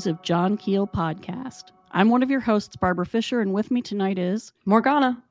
Six 0.00 0.04
Degrees 0.04 0.18
of 0.18 0.22
John 0.22 0.56
Keel 0.56 0.86
podcast. 0.86 1.64
I'm 1.90 2.08
one 2.08 2.22
of 2.22 2.30
your 2.30 2.40
hosts, 2.40 2.74
Barbara 2.74 3.04
Fisher, 3.04 3.42
and 3.42 3.52
with 3.52 3.70
me 3.70 3.82
tonight 3.82 4.18
is 4.18 4.50
Morgana. 4.64 5.22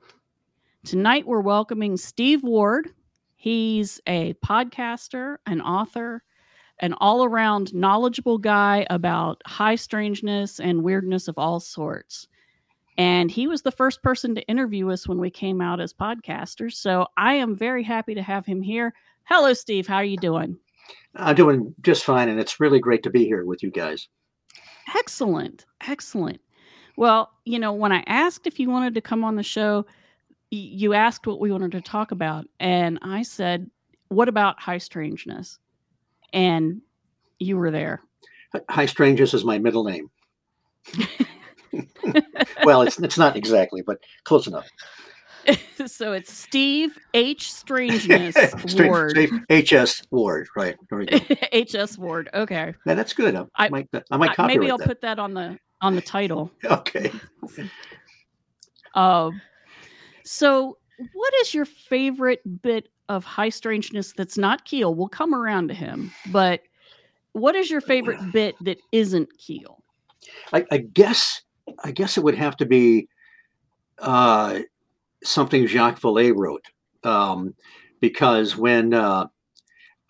Tonight 0.86 1.26
we're 1.26 1.42
welcoming 1.42 1.98
Steve 1.98 2.44
Ward. 2.44 2.94
He's 3.36 4.00
a 4.06 4.36
podcaster, 4.46 5.38
an 5.48 5.60
author, 5.62 6.22
an 6.78 6.94
all 7.00 7.24
around 7.24 7.74
knowledgeable 7.74 8.38
guy 8.38 8.86
about 8.92 9.42
high 9.48 9.74
strangeness 9.74 10.60
and 10.60 10.84
weirdness 10.84 11.28
of 11.28 11.40
all 11.40 11.60
sorts. 11.60 12.28
And 12.96 13.32
he 13.32 13.48
was 13.48 13.64
the 13.64 13.72
first 13.72 14.04
person 14.04 14.36
to 14.36 14.48
interview 14.48 14.92
us 14.92 15.08
when 15.08 15.18
we 15.18 15.32
came 15.32 15.62
out 15.62 15.80
as 15.80 15.94
podcasters. 15.94 16.74
So 16.74 17.08
I 17.18 17.34
am 17.34 17.58
very 17.58 17.82
happy 17.82 18.14
to 18.14 18.22
have 18.22 18.46
him 18.46 18.62
here. 18.62 18.94
Hello, 19.24 19.52
Steve. 19.54 19.88
How 19.88 19.96
are 19.96 20.04
you 20.04 20.18
doing? 20.18 20.60
I'm 21.16 21.36
doing 21.36 21.74
just 21.82 22.04
fine, 22.04 22.30
and 22.30 22.40
it's 22.40 22.60
really 22.60 22.80
great 22.80 23.02
to 23.02 23.10
be 23.10 23.26
here 23.26 23.44
with 23.46 23.64
you 23.64 23.72
guys. 23.72 24.08
Excellent. 24.96 25.66
Excellent. 25.88 26.42
Well, 26.96 27.32
you 27.46 27.60
know, 27.60 27.74
when 27.74 27.92
I 27.92 28.04
asked 28.08 28.48
if 28.48 28.60
you 28.60 28.70
wanted 28.70 28.94
to 28.96 29.02
come 29.02 29.24
on 29.24 29.36
the 29.36 29.44
show, 29.44 29.86
you 30.52 30.94
asked 30.94 31.28
what 31.28 31.40
we 31.40 31.52
wanted 31.52 31.72
to 31.74 31.82
talk 31.82 32.12
about. 32.12 32.46
And 32.60 33.00
I 33.02 33.22
said, 33.22 33.70
What 34.10 34.28
about 34.28 34.60
high 34.60 34.80
strangeness? 34.80 35.60
And 36.34 36.82
you 37.40 37.58
were 37.58 37.72
there. 37.72 38.02
High 38.70 38.88
strangeness 38.88 39.34
is 39.34 39.46
my 39.46 39.60
middle 39.60 39.84
name. 39.84 40.10
well, 42.64 42.82
it's, 42.82 43.00
it's 43.00 43.18
not 43.18 43.36
exactly, 43.36 43.82
but 43.82 44.00
close 44.24 44.48
enough. 44.48 44.68
so 45.86 46.14
it's 46.14 46.32
Steve 46.32 46.98
H. 47.14 47.52
Strangeness 47.52 48.36
Ward. 48.78 49.18
H.S. 49.50 50.02
Ward, 50.12 50.48
right. 50.56 50.76
H.S. 51.52 51.98
Ward. 51.98 52.30
Okay. 52.34 52.74
Yeah, 52.86 52.94
that's 52.94 53.14
good. 53.14 53.36
I, 53.36 53.46
I 53.56 53.70
might, 53.70 53.88
I 54.12 54.18
might 54.18 54.40
I, 54.40 54.48
Maybe 54.48 54.70
I'll 54.70 54.78
that. 54.78 54.88
put 54.88 55.02
that 55.02 55.20
on 55.20 55.34
the 55.34 55.58
on 55.82 55.96
the 55.96 56.02
title. 56.02 56.52
okay. 56.66 57.12
Uh, 58.96 59.32
so, 60.24 60.78
what 61.14 61.34
is 61.42 61.54
your 61.54 61.66
favorite 61.66 62.42
bit 62.62 62.90
of 63.08 63.24
high 63.24 63.50
strangeness 63.50 64.14
that's 64.14 64.38
not 64.38 64.66
Keel? 64.66 64.94
We'll 64.94 65.08
come 65.08 65.34
around 65.34 65.70
to 65.70 65.74
him, 65.74 66.12
but 66.32 66.62
what 67.34 67.56
is 67.56 67.70
your 67.70 67.82
favorite 67.82 68.20
bit 68.32 68.56
that 68.62 68.80
isn't 68.92 69.30
Keel? 69.38 69.84
I, 70.52 70.66
I 70.72 70.78
guess 70.78 71.42
I 71.84 71.92
guess 71.92 72.18
it 72.18 72.24
would 72.24 72.36
have 72.36 72.58
to 72.58 72.66
be 72.66 73.08
uh, 74.00 74.60
something 75.24 75.68
Jacques 75.68 76.00
Vallée 76.00 76.34
wrote. 76.36 76.66
Um, 77.04 77.56
because 78.00 78.56
when, 78.56 78.94
uh, 78.94 79.28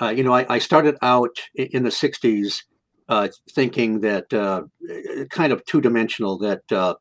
uh, 0.02 0.10
you 0.10 0.24
know, 0.24 0.34
I, 0.34 0.46
I, 0.56 0.60
started 0.60 0.96
out 1.02 1.38
in 1.54 1.84
the 1.84 1.90
60s 1.90 2.64
uh, 3.10 3.28
thinking 3.52 4.02
that 4.02 4.34
uh, 4.34 4.64
kind 5.30 5.52
of 5.52 5.66
two 5.66 5.82
dimensional, 5.82 6.38
that 6.40 6.72
uh, 6.72 6.96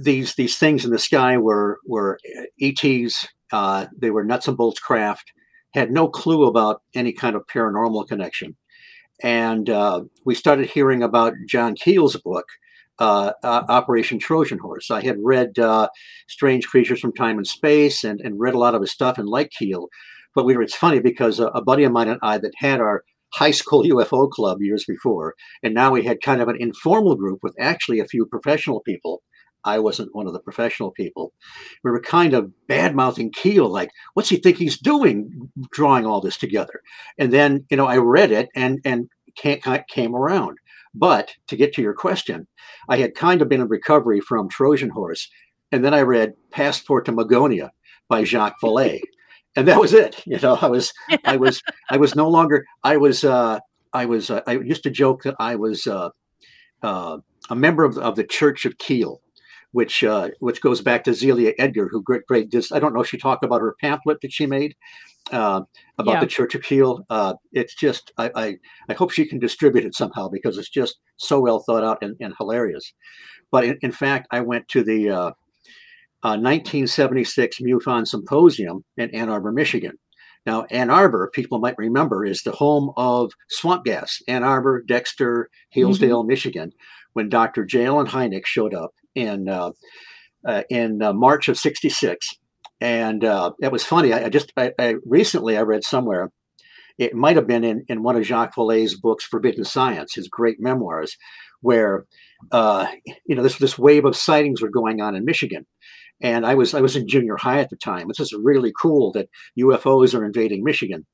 these 0.00 0.34
these 0.34 0.58
things 0.58 0.84
in 0.84 0.90
the 0.90 0.98
sky 0.98 1.36
were, 1.36 1.78
were 1.86 2.18
ETs, 2.60 3.26
uh, 3.52 3.86
they 3.96 4.10
were 4.10 4.24
nuts 4.24 4.48
and 4.48 4.56
bolts 4.56 4.80
craft, 4.80 5.32
had 5.74 5.90
no 5.90 6.08
clue 6.08 6.44
about 6.44 6.82
any 6.94 7.12
kind 7.12 7.36
of 7.36 7.46
paranormal 7.46 8.06
connection. 8.08 8.56
And 9.22 9.68
we 10.24 10.34
started 10.34 10.68
hearing 10.70 11.02
about 11.02 11.34
John 11.46 11.74
Keel's 11.74 12.16
book, 12.16 12.46
uh, 13.02 13.32
uh, 13.42 13.64
Operation 13.68 14.20
Trojan 14.20 14.58
Horse. 14.58 14.88
I 14.88 15.02
had 15.02 15.16
read 15.20 15.58
uh, 15.58 15.88
Strange 16.28 16.68
Creatures 16.68 17.00
from 17.00 17.12
Time 17.12 17.36
and 17.36 17.46
Space 17.46 18.04
and, 18.04 18.20
and 18.20 18.38
read 18.38 18.54
a 18.54 18.58
lot 18.58 18.76
of 18.76 18.80
his 18.80 18.92
stuff 18.92 19.18
and 19.18 19.28
liked 19.28 19.56
Keel. 19.58 19.88
But 20.36 20.44
we 20.44 20.56
were, 20.56 20.62
it's 20.62 20.76
funny 20.76 21.00
because 21.00 21.40
a, 21.40 21.48
a, 21.48 21.60
buddy 21.60 21.82
of 21.82 21.90
mine 21.90 22.08
and 22.08 22.20
I 22.22 22.38
that 22.38 22.52
had 22.58 22.78
our 22.78 23.02
high 23.34 23.50
school 23.50 23.82
UFO 23.84 24.30
club 24.30 24.58
years 24.60 24.84
before, 24.86 25.34
and 25.64 25.74
now 25.74 25.90
we 25.90 26.04
had 26.04 26.22
kind 26.22 26.40
of 26.40 26.46
an 26.46 26.56
informal 26.60 27.16
group 27.16 27.40
with 27.42 27.56
actually 27.58 27.98
a 27.98 28.06
few 28.06 28.24
professional 28.24 28.80
people. 28.80 29.22
I 29.64 29.80
wasn't 29.80 30.14
one 30.14 30.28
of 30.28 30.32
the 30.32 30.40
professional 30.40 30.92
people. 30.92 31.32
We 31.82 31.90
were 31.90 32.00
kind 32.00 32.34
of 32.34 32.52
bad 32.68 32.94
mouthing 32.94 33.32
Keel, 33.32 33.68
like, 33.68 33.90
what's 34.14 34.28
he 34.28 34.36
think 34.36 34.58
he's 34.58 34.78
doing 34.78 35.50
drawing 35.72 36.06
all 36.06 36.20
this 36.20 36.36
together? 36.36 36.80
And 37.18 37.32
then, 37.32 37.66
you 37.68 37.76
know, 37.76 37.86
I 37.86 37.96
read 37.96 38.30
it 38.30 38.48
and, 38.54 38.78
and 38.84 39.08
came, 39.36 39.60
came 39.88 40.14
around. 40.14 40.58
But 40.94 41.34
to 41.48 41.56
get 41.56 41.72
to 41.74 41.82
your 41.82 41.94
question, 41.94 42.46
I 42.88 42.98
had 42.98 43.14
kind 43.14 43.40
of 43.40 43.48
been 43.48 43.60
in 43.60 43.68
recovery 43.68 44.20
from 44.20 44.48
Trojan 44.48 44.90
Horse, 44.90 45.28
and 45.70 45.84
then 45.84 45.94
I 45.94 46.02
read 46.02 46.34
Passport 46.50 47.06
to 47.06 47.12
Magonia 47.12 47.70
by 48.08 48.24
Jacques 48.24 48.60
Vallée, 48.62 49.00
and 49.56 49.66
that 49.68 49.80
was 49.80 49.94
it. 49.94 50.22
You 50.26 50.38
know, 50.38 50.58
I 50.60 50.66
was, 50.66 50.92
I 51.24 51.36
was, 51.36 51.62
I 51.90 51.96
was 51.96 52.14
no 52.14 52.28
longer. 52.28 52.66
I 52.84 52.98
was, 52.98 53.24
uh, 53.24 53.60
I 53.92 54.04
was. 54.06 54.30
Uh, 54.30 54.42
I 54.46 54.52
used 54.52 54.82
to 54.82 54.90
joke 54.90 55.22
that 55.22 55.36
I 55.38 55.56
was 55.56 55.86
uh, 55.86 56.10
uh, 56.82 57.18
a 57.48 57.56
member 57.56 57.84
of, 57.84 57.96
of 57.96 58.16
the 58.16 58.24
Church 58.24 58.66
of 58.66 58.76
Keel, 58.76 59.21
which 59.72 60.04
uh, 60.04 60.28
which 60.38 60.60
goes 60.60 60.80
back 60.80 61.04
to 61.04 61.14
Zelia 61.14 61.52
Edgar, 61.58 61.88
who 61.88 62.02
great 62.02 62.26
great. 62.26 62.50
Dis- 62.50 62.72
I 62.72 62.78
don't 62.78 62.94
know 62.94 63.00
if 63.00 63.08
she 63.08 63.18
talked 63.18 63.44
about 63.44 63.60
her 63.60 63.74
pamphlet 63.80 64.20
that 64.20 64.32
she 64.32 64.46
made, 64.46 64.76
uh, 65.30 65.62
about 65.98 66.14
yeah. 66.14 66.20
the 66.20 66.26
Church 66.26 66.54
of. 66.54 67.04
Uh, 67.10 67.34
it's 67.52 67.74
just 67.74 68.12
I, 68.18 68.30
I, 68.34 68.56
I 68.88 68.94
hope 68.94 69.10
she 69.10 69.26
can 69.26 69.38
distribute 69.38 69.84
it 69.84 69.94
somehow 69.94 70.28
because 70.28 70.58
it's 70.58 70.68
just 70.68 70.98
so 71.16 71.40
well 71.40 71.60
thought 71.60 71.84
out 71.84 71.98
and, 72.02 72.16
and 72.20 72.34
hilarious. 72.38 72.92
But 73.50 73.64
in, 73.64 73.78
in, 73.82 73.92
fact, 73.92 74.28
I 74.30 74.40
went 74.40 74.68
to 74.68 74.82
the 74.82 75.10
uh, 75.10 75.32
1976 76.22 77.60
uh, 77.60 77.64
MUFON 77.64 78.06
Symposium 78.06 78.84
in 78.96 79.10
Ann 79.10 79.28
Arbor, 79.28 79.52
Michigan. 79.52 79.98
Now, 80.44 80.64
Ann 80.70 80.90
Arbor, 80.90 81.30
people 81.32 81.60
might 81.60 81.78
remember, 81.78 82.24
is 82.24 82.42
the 82.42 82.52
home 82.52 82.92
of 82.96 83.32
swamp 83.48 83.84
gas. 83.84 84.20
Ann 84.26 84.42
Arbor, 84.42 84.82
Dexter, 84.82 85.50
Hillsdale, 85.70 86.22
mm-hmm. 86.22 86.28
Michigan. 86.28 86.72
When 87.12 87.28
Dr. 87.28 87.64
J. 87.66 87.86
Allen 87.86 88.06
Hynek 88.06 88.46
showed 88.46 88.74
up 88.74 88.94
in 89.14 89.48
uh, 89.48 89.70
uh, 90.46 90.62
in 90.70 90.98
March 90.98 91.48
of 91.48 91.58
'66 91.58 92.36
and 92.82 93.24
uh, 93.24 93.52
it 93.60 93.70
was 93.70 93.84
funny. 93.84 94.12
I, 94.12 94.24
I 94.24 94.28
just 94.28 94.52
I, 94.56 94.72
I, 94.76 94.96
recently 95.06 95.56
I 95.56 95.60
read 95.60 95.84
somewhere, 95.84 96.32
it 96.98 97.14
might 97.14 97.36
have 97.36 97.46
been 97.46 97.64
in, 97.64 97.84
in 97.88 98.02
one 98.02 98.16
of 98.16 98.24
Jacques 98.24 98.56
Vallée's 98.56 98.98
books, 98.98 99.24
Forbidden 99.24 99.64
Science, 99.64 100.14
his 100.14 100.28
great 100.28 100.60
memoirs, 100.60 101.16
where 101.60 102.06
uh, 102.50 102.86
you 103.24 103.36
know 103.36 103.42
this 103.42 103.58
this 103.58 103.78
wave 103.78 104.04
of 104.04 104.16
sightings 104.16 104.60
were 104.60 104.68
going 104.68 105.00
on 105.00 105.14
in 105.14 105.24
Michigan, 105.24 105.64
and 106.20 106.44
I 106.44 106.54
was 106.54 106.74
I 106.74 106.80
was 106.80 106.96
in 106.96 107.08
junior 107.08 107.36
high 107.36 107.60
at 107.60 107.70
the 107.70 107.76
time. 107.76 108.08
This 108.08 108.20
is 108.20 108.32
really 108.32 108.72
cool 108.80 109.12
that 109.12 109.28
UFOs 109.58 110.18
are 110.18 110.24
invading 110.24 110.64
Michigan, 110.64 111.06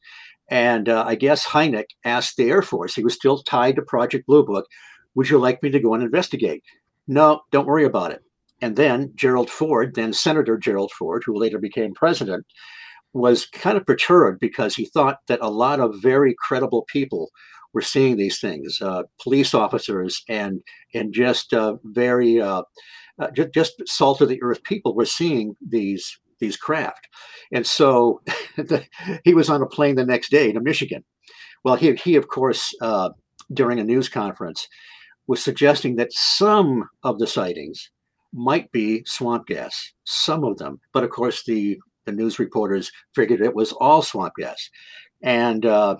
and 0.51 0.89
uh, 0.89 1.05
I 1.07 1.17
guess 1.17 1.47
Hynek 1.47 1.87
asked 2.05 2.39
the 2.39 2.49
Air 2.49 2.63
Force. 2.63 2.95
He 2.95 3.05
was 3.05 3.15
still 3.15 3.43
tied 3.43 3.77
to 3.77 3.83
Project 3.83 4.27
Blue 4.27 4.45
Book. 4.45 4.67
Would 5.15 5.29
you 5.29 5.39
like 5.39 5.63
me 5.63 5.71
to 5.71 5.81
go 5.81 5.95
and 5.95 6.03
investigate? 6.03 6.63
No, 7.09 7.41
don't 7.51 7.67
worry 7.67 7.85
about 7.85 8.13
it. 8.13 8.23
And 8.61 8.77
then 8.77 9.13
Gerald 9.15 9.51
Ford, 9.51 9.95
then 9.95 10.13
Senator 10.13 10.59
Gerald 10.59 10.93
Ford, 10.93 11.23
who 11.25 11.37
later 11.37 11.59
became 11.59 11.95
president, 11.95 12.45
was 13.15 13.47
kind 13.47 13.79
of 13.79 13.87
perturbed 13.87 14.41
because 14.41 14.75
he 14.75 14.85
thought 14.85 15.19
that 15.27 15.41
a 15.41 15.51
lot 15.51 15.81
of 15.81 16.03
very 16.03 16.35
credible 16.39 16.85
people 16.89 17.31
were 17.73 17.81
seeing 17.81 18.17
these 18.17 18.39
things, 18.41 18.81
uh, 18.83 19.05
police 19.23 19.55
officers 19.55 20.23
and 20.29 20.61
and 20.95 21.13
just 21.13 21.55
uh, 21.55 21.77
very 21.85 22.41
uh, 22.41 22.63
uh 23.19 23.31
just, 23.31 23.55
just 23.55 23.89
salt 23.89 24.21
of 24.21 24.29
the 24.29 24.43
earth 24.43 24.63
people 24.63 24.95
were 24.95 25.07
seeing 25.07 25.57
these 25.67 26.19
these 26.41 26.57
craft, 26.57 27.09
and 27.53 27.67
so 27.67 28.21
the, 28.57 28.85
he 29.25 29.35
was 29.35 29.49
on 29.49 29.63
a 29.63 29.67
plane 29.67 29.97
the 29.97 30.05
next 30.05 30.31
day 30.31 30.53
to 30.53 30.61
Michigan. 30.61 31.05
Well, 31.65 31.77
he 31.77 31.95
he 31.95 32.17
of 32.17 32.29
course 32.29 32.75
uh, 32.81 33.11
during 33.53 33.79
a 33.79 33.85
news 33.85 34.09
conference 34.09 34.69
was 35.29 35.45
suggesting 35.45 35.97
that 35.97 36.13
some 36.13 36.89
of 37.05 37.19
the 37.21 37.27
sightings 37.27 37.91
might 38.33 38.73
be 38.73 39.05
swamp 39.05 39.47
gas, 39.47 39.93
some 40.05 40.43
of 40.43 40.57
them. 40.57 40.81
But 40.93 41.05
of 41.05 41.11
course, 41.11 41.45
the, 41.45 41.79
the 42.07 42.13
news 42.13 42.39
reporters 42.39 42.91
figured 43.15 43.41
it 43.41 43.55
was 43.55 43.73
all 43.73 44.03
swamp 44.03 44.35
gas. 44.39 44.69
And 45.23 45.65
uh, 45.65 45.97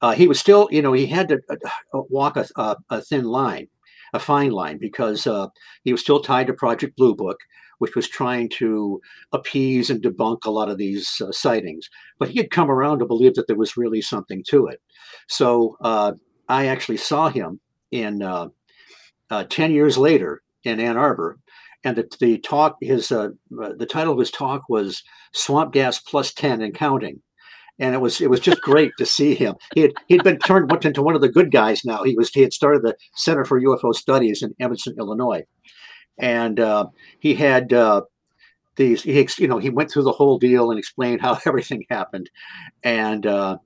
uh, 0.00 0.12
he 0.12 0.28
was 0.28 0.40
still, 0.40 0.68
you 0.70 0.82
know, 0.82 0.92
he 0.92 1.06
had 1.06 1.28
to 1.28 1.40
uh, 1.50 1.56
walk 1.92 2.36
a, 2.36 2.46
a, 2.56 2.76
a, 2.90 3.00
thin 3.02 3.24
line. 3.24 3.68
a 4.14 4.18
fine 4.18 4.50
line 4.50 4.78
because 4.78 5.26
uh, 5.26 5.48
he 5.84 5.92
was 5.92 6.00
still 6.00 6.20
tied 6.20 6.46
to 6.46 6.52
Project 6.52 6.96
Blue 6.96 7.14
Book, 7.14 7.38
which 7.78 7.94
was 7.94 8.08
trying 8.08 8.48
to 8.50 9.00
appease 9.32 9.90
and 9.90 10.02
debunk 10.02 10.38
a 10.44 10.50
lot 10.50 10.68
of 10.68 10.78
these 10.78 11.20
uh, 11.20 11.32
sightings. 11.32 11.88
But 12.18 12.28
he 12.30 12.38
had 12.38 12.50
come 12.50 12.70
around 12.70 12.98
to 12.98 13.06
believe 13.06 13.34
that 13.34 13.46
there 13.46 13.56
was 13.56 13.76
really 13.76 14.02
something 14.02 14.44
to 14.48 14.66
it. 14.66 14.80
So 15.28 15.76
uh, 15.80 16.12
I 16.48 16.66
actually 16.66 16.98
saw 16.98 17.28
him 17.28 17.60
in 17.90 18.22
uh, 19.30 19.34
uh, 19.34 19.44
10 19.44 19.72
years 19.72 19.96
later 19.96 20.42
in 20.64 20.80
Ann 20.80 20.96
Arbor. 20.96 21.38
And 21.82 21.96
the, 21.96 22.08
the 22.20 22.38
talk, 22.38 22.76
his 22.82 23.10
uh, 23.10 23.30
the 23.50 23.86
title 23.86 24.12
of 24.12 24.18
his 24.18 24.30
talk 24.30 24.68
was 24.68 25.02
"Swamp 25.32 25.72
Gas 25.72 25.98
Plus 25.98 26.30
Ten 26.34 26.60
and 26.60 26.74
Counting," 26.74 27.22
and 27.78 27.94
it 27.94 28.02
was 28.02 28.20
it 28.20 28.28
was 28.28 28.40
just 28.40 28.60
great 28.70 28.92
to 28.98 29.06
see 29.06 29.34
him. 29.34 29.54
He 29.74 29.80
had 29.80 29.92
he'd 30.06 30.22
been 30.22 30.38
turned 30.40 30.70
into 30.84 31.00
one 31.00 31.14
of 31.14 31.22
the 31.22 31.30
good 31.30 31.50
guys. 31.50 31.82
Now 31.82 32.02
he 32.04 32.14
was 32.14 32.28
he 32.28 32.42
had 32.42 32.52
started 32.52 32.82
the 32.82 32.96
Center 33.14 33.46
for 33.46 33.58
UFO 33.58 33.94
Studies 33.94 34.42
in 34.42 34.54
Evanston, 34.60 34.94
Illinois, 34.98 35.44
and 36.18 36.60
uh, 36.60 36.88
he 37.18 37.34
had 37.34 37.72
uh, 37.72 38.02
these. 38.76 39.02
He 39.02 39.26
you 39.38 39.48
know 39.48 39.56
he 39.56 39.70
went 39.70 39.90
through 39.90 40.02
the 40.02 40.12
whole 40.12 40.38
deal 40.38 40.70
and 40.70 40.78
explained 40.78 41.22
how 41.22 41.38
everything 41.46 41.86
happened, 41.88 42.28
and 42.84 43.24
uh, 43.24 43.56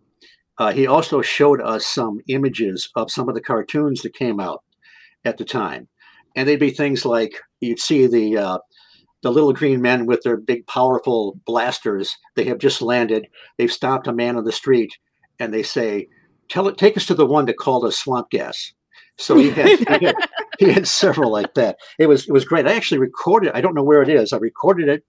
uh, 0.58 0.70
he 0.70 0.86
also 0.86 1.20
showed 1.20 1.60
us 1.60 1.84
some 1.84 2.20
images 2.28 2.90
of 2.94 3.10
some 3.10 3.28
of 3.28 3.34
the 3.34 3.40
cartoons 3.40 4.02
that 4.02 4.14
came 4.14 4.38
out 4.38 4.62
at 5.24 5.38
the 5.38 5.44
time, 5.44 5.88
and 6.36 6.48
they'd 6.48 6.56
be 6.56 6.70
things 6.70 7.04
like 7.04 7.32
you'd 7.60 7.80
see 7.80 8.06
the 8.06 8.36
uh, 8.36 8.58
the 9.22 9.32
little 9.32 9.52
green 9.52 9.80
men 9.80 10.06
with 10.06 10.22
their 10.22 10.36
big 10.36 10.66
powerful 10.66 11.40
blasters. 11.46 12.16
They 12.36 12.44
have 12.44 12.58
just 12.58 12.82
landed. 12.82 13.26
They've 13.56 13.72
stopped 13.72 14.06
a 14.06 14.12
man 14.12 14.36
on 14.36 14.44
the 14.44 14.52
street, 14.52 14.92
and 15.40 15.52
they 15.52 15.62
say, 15.62 16.08
"Tell 16.48 16.68
it, 16.68 16.76
take 16.76 16.96
us 16.96 17.06
to 17.06 17.14
the 17.14 17.26
one 17.26 17.46
that 17.46 17.56
called 17.56 17.84
us 17.84 17.98
swamp 17.98 18.30
gas." 18.30 18.72
So 19.16 19.36
he 19.36 19.50
had, 19.50 19.78
he 19.78 20.06
had, 20.06 20.14
he 20.58 20.72
had 20.72 20.88
several 20.88 21.30
like 21.30 21.54
that. 21.54 21.76
It 21.98 22.06
was 22.06 22.28
it 22.28 22.32
was 22.32 22.44
great. 22.44 22.66
I 22.66 22.74
actually 22.74 22.98
recorded. 22.98 23.52
I 23.54 23.60
don't 23.60 23.74
know 23.74 23.82
where 23.82 24.02
it 24.02 24.08
is. 24.08 24.32
I 24.32 24.38
recorded 24.38 24.88
it 24.88 25.04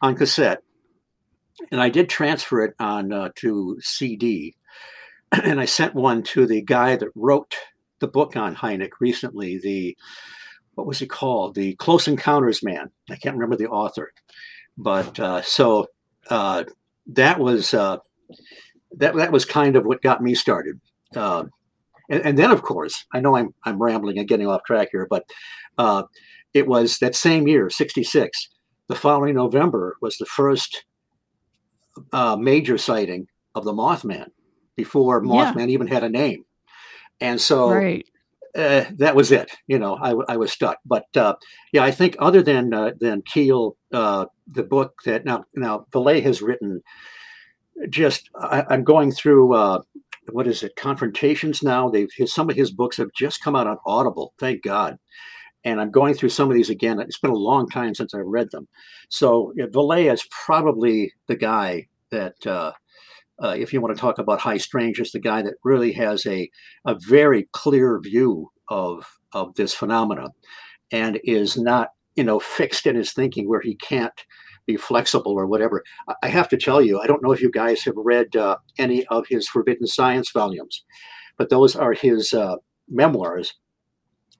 on 0.00 0.16
cassette, 0.16 0.62
and 1.70 1.80
I 1.80 1.88
did 1.88 2.08
transfer 2.08 2.64
it 2.64 2.74
on 2.78 3.12
uh, 3.12 3.30
to 3.36 3.78
CD. 3.80 4.54
And 5.44 5.58
I 5.58 5.64
sent 5.64 5.94
one 5.94 6.22
to 6.24 6.44
the 6.44 6.60
guy 6.60 6.94
that 6.94 7.08
wrote 7.14 7.56
the 8.02 8.08
book 8.08 8.36
on 8.36 8.54
Hynek 8.54 8.90
recently. 9.00 9.58
The 9.58 9.96
what 10.74 10.86
was 10.86 10.98
he 10.98 11.06
called? 11.06 11.54
The 11.54 11.74
Close 11.76 12.06
Encounters 12.06 12.62
man. 12.62 12.90
I 13.10 13.16
can't 13.16 13.36
remember 13.36 13.56
the 13.56 13.68
author, 13.68 14.12
but 14.76 15.18
uh, 15.18 15.40
so 15.40 15.86
uh, 16.28 16.64
that 17.06 17.38
was 17.38 17.72
uh, 17.72 17.98
that 18.98 19.14
that 19.14 19.32
was 19.32 19.46
kind 19.46 19.76
of 19.76 19.86
what 19.86 20.02
got 20.02 20.22
me 20.22 20.34
started. 20.34 20.78
Uh, 21.16 21.44
and, 22.08 22.22
and, 22.26 22.38
then, 22.38 22.50
of 22.50 22.62
course, 22.62 23.06
I 23.14 23.20
know 23.20 23.36
I'm 23.36 23.54
I'm 23.64 23.82
rambling 23.82 24.18
and 24.18 24.28
getting 24.28 24.48
off 24.48 24.64
track 24.64 24.88
here, 24.92 25.06
but 25.08 25.24
uh, 25.78 26.02
it 26.52 26.66
was 26.66 26.98
that 26.98 27.14
same 27.14 27.48
year, 27.48 27.70
'66. 27.70 28.48
The 28.88 28.94
following 28.94 29.34
November 29.34 29.96
was 30.02 30.16
the 30.18 30.26
first 30.26 30.84
uh, 32.12 32.36
major 32.36 32.76
sighting 32.76 33.28
of 33.54 33.64
the 33.64 33.72
Mothman 33.72 34.26
before 34.76 35.22
Mothman 35.22 35.68
yeah. 35.68 35.74
even 35.74 35.86
had 35.86 36.04
a 36.04 36.08
name, 36.08 36.44
and 37.22 37.40
so 37.40 37.70
right. 37.70 38.06
Uh, 38.54 38.84
that 38.98 39.16
was 39.16 39.32
it. 39.32 39.50
You 39.66 39.78
know, 39.78 39.96
I, 39.96 40.34
I 40.34 40.36
was 40.36 40.52
stuck. 40.52 40.78
But 40.84 41.06
uh, 41.16 41.36
yeah, 41.72 41.84
I 41.84 41.90
think 41.90 42.16
other 42.18 42.42
than 42.42 42.74
uh, 42.74 42.92
than 43.00 43.22
Keel, 43.22 43.76
uh, 43.92 44.26
the 44.46 44.62
book 44.62 45.00
that 45.06 45.24
now 45.24 45.44
now 45.54 45.86
Vallée 45.90 46.22
has 46.22 46.42
written, 46.42 46.82
just 47.88 48.28
I, 48.38 48.64
am 48.68 48.84
going 48.84 49.10
through 49.10 49.54
uh, 49.54 49.80
what 50.32 50.46
is 50.46 50.62
it? 50.62 50.76
Confrontations 50.76 51.62
now. 51.62 51.88
They've 51.88 52.10
his, 52.14 52.34
some 52.34 52.50
of 52.50 52.56
his 52.56 52.70
books 52.70 52.98
have 52.98 53.12
just 53.16 53.42
come 53.42 53.56
out 53.56 53.66
on 53.66 53.78
Audible. 53.86 54.34
Thank 54.38 54.62
God. 54.62 54.98
And 55.64 55.80
I'm 55.80 55.92
going 55.92 56.14
through 56.14 56.30
some 56.30 56.50
of 56.50 56.54
these 56.54 56.70
again. 56.70 57.00
It's 57.00 57.20
been 57.20 57.30
a 57.30 57.34
long 57.34 57.68
time 57.68 57.94
since 57.94 58.14
I 58.14 58.18
read 58.18 58.50
them. 58.50 58.68
So 59.08 59.52
yeah, 59.56 59.66
Vallée 59.66 60.12
is 60.12 60.26
probably 60.30 61.12
the 61.26 61.36
guy 61.36 61.86
that 62.10 62.34
uh, 63.42 63.54
if 63.58 63.72
you 63.72 63.80
want 63.80 63.94
to 63.94 64.00
talk 64.00 64.18
about 64.18 64.40
high 64.40 64.56
strangeness, 64.56 65.12
the 65.12 65.18
guy 65.18 65.42
that 65.42 65.54
really 65.64 65.92
has 65.92 66.24
a, 66.26 66.48
a 66.86 66.94
very 66.94 67.48
clear 67.52 67.98
view 68.00 68.50
of, 68.68 69.04
of 69.32 69.54
this 69.54 69.74
phenomena 69.74 70.28
and 70.92 71.18
is 71.24 71.56
not, 71.56 71.88
you 72.14 72.22
know, 72.22 72.38
fixed 72.38 72.86
in 72.86 72.94
his 72.94 73.12
thinking 73.12 73.48
where 73.48 73.60
he 73.60 73.74
can't 73.74 74.24
be 74.66 74.76
flexible 74.76 75.32
or 75.32 75.46
whatever. 75.46 75.82
I 76.22 76.28
have 76.28 76.48
to 76.50 76.56
tell 76.56 76.80
you, 76.80 77.00
I 77.00 77.06
don't 77.06 77.22
know 77.22 77.32
if 77.32 77.40
you 77.40 77.50
guys 77.50 77.82
have 77.82 77.96
read 77.96 78.36
uh, 78.36 78.58
any 78.78 79.04
of 79.06 79.26
his 79.28 79.48
Forbidden 79.48 79.88
Science 79.88 80.30
volumes, 80.30 80.84
but 81.36 81.50
those 81.50 81.74
are 81.74 81.94
his 81.94 82.32
uh, 82.32 82.56
memoirs. 82.88 83.54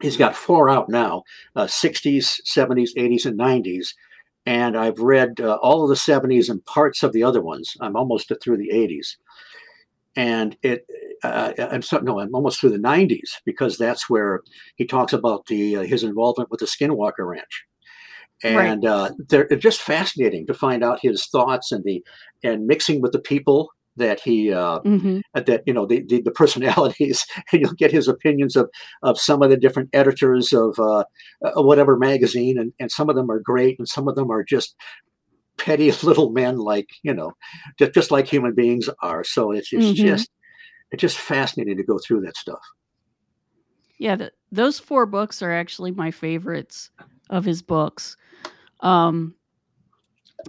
He's 0.01 0.17
got 0.17 0.37
four 0.37 0.69
out 0.69 0.89
now, 0.89 1.23
uh, 1.57 1.65
60s, 1.65 2.41
70s, 2.47 2.91
80s, 2.97 3.27
and 3.27 3.39
90s 3.39 3.95
and 4.47 4.77
I've 4.77 4.99
read 4.99 5.41
uh, 5.41 5.57
all 5.63 5.83
of 5.83 5.89
the 5.89 5.95
70s 5.95 6.49
and 6.49 6.65
parts 6.65 7.03
of 7.03 7.13
the 7.13 7.23
other 7.23 7.41
ones. 7.41 7.77
I'm 7.81 7.97
almost 7.97 8.33
through 8.43 8.57
the 8.59 8.71
80s, 8.73 9.17
and 10.17 10.57
it. 10.63 10.87
Uh, 11.23 11.53
I'm 11.71 11.83
sorry, 11.83 12.03
no, 12.03 12.19
I'm 12.19 12.35
almost 12.35 12.61
through 12.61 12.71
the 12.71 12.79
90s 12.79 13.31
because 13.45 13.79
that's 13.79 14.11
where 14.11 14.41
he 14.75 14.85
talks 14.85 15.13
about 15.13 15.47
the 15.47 15.77
uh, 15.77 15.83
his 15.83 16.03
involvement 16.03 16.51
with 16.51 16.61
the 16.61 16.67
Skinwalker 16.67 17.27
Ranch, 17.27 17.65
and 18.43 18.83
right. 18.85 18.91
uh, 18.91 19.11
they're 19.29 19.47
just 19.57 19.81
fascinating 19.81 20.47
to 20.47 20.55
find 20.55 20.83
out 20.83 20.99
his 21.01 21.27
thoughts 21.27 21.71
and 21.71 21.85
the 21.85 22.05
and 22.43 22.67
mixing 22.67 23.01
with 23.01 23.13
the 23.13 23.21
people 23.21 23.71
that 23.97 24.21
he 24.21 24.53
uh, 24.53 24.81
mm-hmm. 24.81 25.21
that 25.35 25.63
you 25.67 25.73
know 25.73 25.87
the, 25.87 26.05
the, 26.09 26.23
the 26.23 26.31
personalities 26.31 27.25
and 27.53 27.61
you'll 27.61 27.73
get 27.75 27.93
his 27.93 28.09
opinions 28.09 28.57
of 28.57 28.71
of 29.03 29.19
some 29.19 29.43
of 29.43 29.51
the 29.51 29.57
different 29.57 29.91
editors 29.93 30.53
of 30.53 30.79
uh, 30.79 31.05
uh, 31.45 31.63
whatever 31.63 31.97
magazine 31.97 32.59
and, 32.59 32.73
and 32.81 32.91
some 32.91 33.11
of 33.11 33.17
them 33.17 33.31
are 33.31 33.41
great 33.41 33.79
and 33.79 33.89
some 33.89 34.09
of 34.09 34.15
them 34.15 34.31
are 34.31 34.45
just 34.45 34.75
petty 35.59 35.93
little 36.03 36.31
men 36.31 36.57
like 36.57 36.89
you 37.03 37.13
know 37.13 37.33
just, 37.79 37.93
just 37.93 38.11
like 38.11 38.27
human 38.27 38.55
beings 38.55 38.89
are 39.03 39.25
so 39.25 39.53
it's, 39.53 39.73
it's 39.73 39.85
mm-hmm. 39.85 40.07
just 40.07 40.31
it's 40.91 41.01
just 41.01 41.19
fascinating 41.19 41.77
to 41.77 41.85
go 41.85 41.99
through 41.99 42.21
that 42.21 42.37
stuff 42.37 42.63
yeah 43.99 44.17
the, 44.17 44.33
those 44.51 44.79
four 44.79 45.07
books 45.07 45.43
are 45.43 45.53
actually 45.53 45.91
my 45.91 46.11
favorites 46.11 46.91
of 47.31 47.45
his 47.45 47.63
books 47.63 48.17
um 48.81 49.35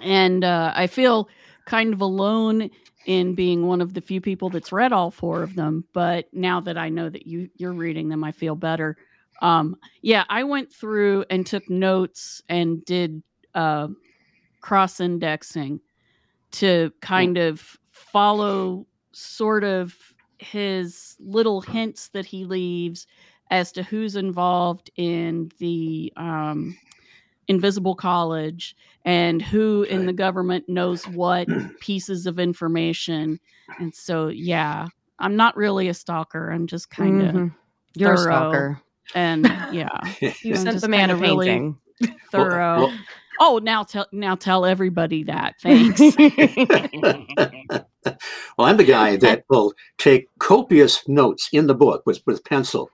and 0.02 0.44
uh, 0.44 0.72
i 0.76 0.88
feel 0.88 1.28
kind 1.66 1.94
of 1.94 2.02
alone 2.02 2.70
in 3.06 3.36
being 3.36 3.68
one 3.68 3.82
of 3.82 3.94
the 3.94 4.02
few 4.02 4.22
people 4.22 4.50
that's 4.50 4.72
read 4.72 4.94
all 4.94 5.12
four 5.12 5.44
of 5.44 5.56
them 5.56 5.84
but 5.94 6.26
now 6.34 6.60
that 6.60 6.78
i 6.78 6.90
know 6.90 7.10
that 7.10 7.28
you 7.28 7.50
you're 7.56 7.74
reading 7.74 8.10
them 8.10 8.24
i 8.24 8.32
feel 8.32 8.56
better. 8.56 8.98
Um 9.42 9.76
yeah 10.02 10.24
i 10.30 10.44
went 10.44 10.72
through 10.72 11.26
and 11.30 11.46
took 11.46 11.70
notes 11.70 12.42
and 12.50 12.84
did 12.86 13.22
uh 13.56 13.88
cross 14.62 15.00
indexing 15.00 15.82
to 16.52 16.92
kind 17.02 17.38
of 17.38 17.78
follow 17.92 18.86
sort 19.12 19.64
of 19.64 19.96
his 20.38 21.16
little 21.20 21.62
hints 21.62 22.10
that 22.10 22.26
he 22.26 22.46
leaves 22.46 23.08
as 23.52 23.72
to 23.72 23.84
who's 23.84 24.16
involved 24.16 24.90
in 24.96 25.52
the 25.60 26.12
um 26.16 26.78
invisible 27.48 27.96
college 27.96 28.76
and 29.06 29.42
who 29.42 29.84
in 29.84 30.06
the 30.06 30.14
government 30.14 30.68
knows 30.68 31.08
what 31.08 31.48
pieces 31.80 32.26
of 32.26 32.40
information. 32.40 33.40
And 33.80 33.94
so 33.94 34.28
yeah 34.28 34.88
i'm 35.24 35.36
not 35.36 35.56
really 35.56 35.88
a 35.88 35.94
stalker. 35.94 36.52
I'm 36.52 36.68
just 36.68 36.90
kind 36.90 37.22
of 37.22 37.36
mm-hmm. 37.36 37.48
you're 37.96 38.14
a 38.14 38.18
stalker. 38.18 38.82
and 39.16 39.46
yeah 39.72 39.90
you 40.42 40.56
sent 40.56 40.82
the 40.82 40.88
man 40.88 41.10
a 41.10 41.18
painting. 41.18 41.78
really 42.00 42.16
thorough. 42.32 42.78
Well, 42.78 42.88
well, 42.88 43.00
oh 43.40 43.60
now 43.60 43.84
tell 43.84 44.08
now 44.12 44.36
tell 44.36 44.66
everybody 44.66 45.24
that. 45.24 45.56
Thanks. 45.62 46.00
Well 48.58 48.68
i'm 48.68 48.78
the 48.78 48.84
guy 48.84 49.16
that 49.16 49.46
will 49.50 49.74
take 49.98 50.28
copious 50.40 51.08
notes 51.08 51.48
in 51.54 51.68
the 51.68 51.74
book 51.74 52.04
with 52.06 52.22
with 52.26 52.44
pencil. 52.44 52.90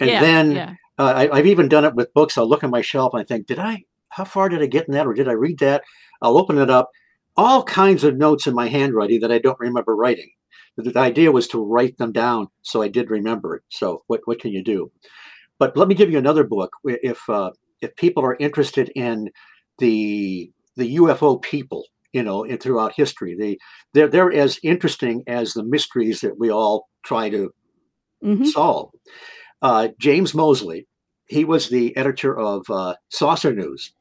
And 0.00 0.10
yeah, 0.10 0.20
then 0.20 0.52
yeah. 0.52 0.74
Uh, 0.98 1.28
I, 1.32 1.36
have 1.36 1.46
even 1.46 1.68
done 1.68 1.84
it 1.84 1.94
with 1.94 2.12
books. 2.14 2.36
I'll 2.36 2.48
look 2.48 2.64
on 2.64 2.70
my 2.70 2.82
shelf 2.82 3.14
and 3.14 3.22
I 3.22 3.24
think, 3.24 3.46
did 3.46 3.58
I? 3.58 3.84
How 4.10 4.24
far 4.24 4.48
did 4.48 4.62
I 4.62 4.66
get 4.66 4.86
in 4.86 4.94
that, 4.94 5.06
or 5.06 5.14
did 5.14 5.28
I 5.28 5.32
read 5.32 5.58
that? 5.60 5.82
I'll 6.20 6.36
open 6.36 6.58
it 6.58 6.68
up. 6.68 6.90
All 7.36 7.62
kinds 7.64 8.04
of 8.04 8.16
notes 8.16 8.46
in 8.46 8.54
my 8.54 8.68
handwriting 8.68 9.20
that 9.20 9.32
I 9.32 9.38
don't 9.38 9.58
remember 9.58 9.96
writing. 9.96 10.30
The, 10.76 10.90
the 10.90 10.98
idea 10.98 11.32
was 11.32 11.48
to 11.48 11.64
write 11.64 11.96
them 11.96 12.12
down, 12.12 12.48
so 12.60 12.82
I 12.82 12.88
did 12.88 13.10
remember 13.10 13.56
it. 13.56 13.62
So 13.70 14.02
what 14.06 14.20
what 14.26 14.38
can 14.38 14.52
you 14.52 14.62
do? 14.62 14.92
But 15.58 15.76
let 15.76 15.88
me 15.88 15.94
give 15.94 16.10
you 16.10 16.18
another 16.18 16.44
book. 16.44 16.72
If 16.84 17.28
uh, 17.28 17.52
if 17.80 17.96
people 17.96 18.24
are 18.24 18.36
interested 18.36 18.90
in 18.94 19.30
the 19.78 20.50
the 20.76 20.96
UFO 20.96 21.40
people, 21.40 21.84
you 22.12 22.22
know, 22.22 22.44
in, 22.44 22.58
throughout 22.58 22.94
history, 22.94 23.34
they 23.34 23.58
they're 23.94 24.08
they're 24.08 24.32
as 24.32 24.58
interesting 24.62 25.22
as 25.26 25.54
the 25.54 25.64
mysteries 25.64 26.20
that 26.20 26.38
we 26.38 26.50
all 26.50 26.88
try 27.04 27.30
to 27.30 27.50
mm-hmm. 28.22 28.44
solve. 28.44 28.90
Uh, 29.62 29.88
James 29.98 30.34
Moseley. 30.34 30.88
he 31.28 31.44
was 31.44 31.68
the 31.68 31.96
editor 31.96 32.36
of 32.38 32.68
uh, 32.68 32.96
Saucer 33.08 33.54
News. 33.54 33.94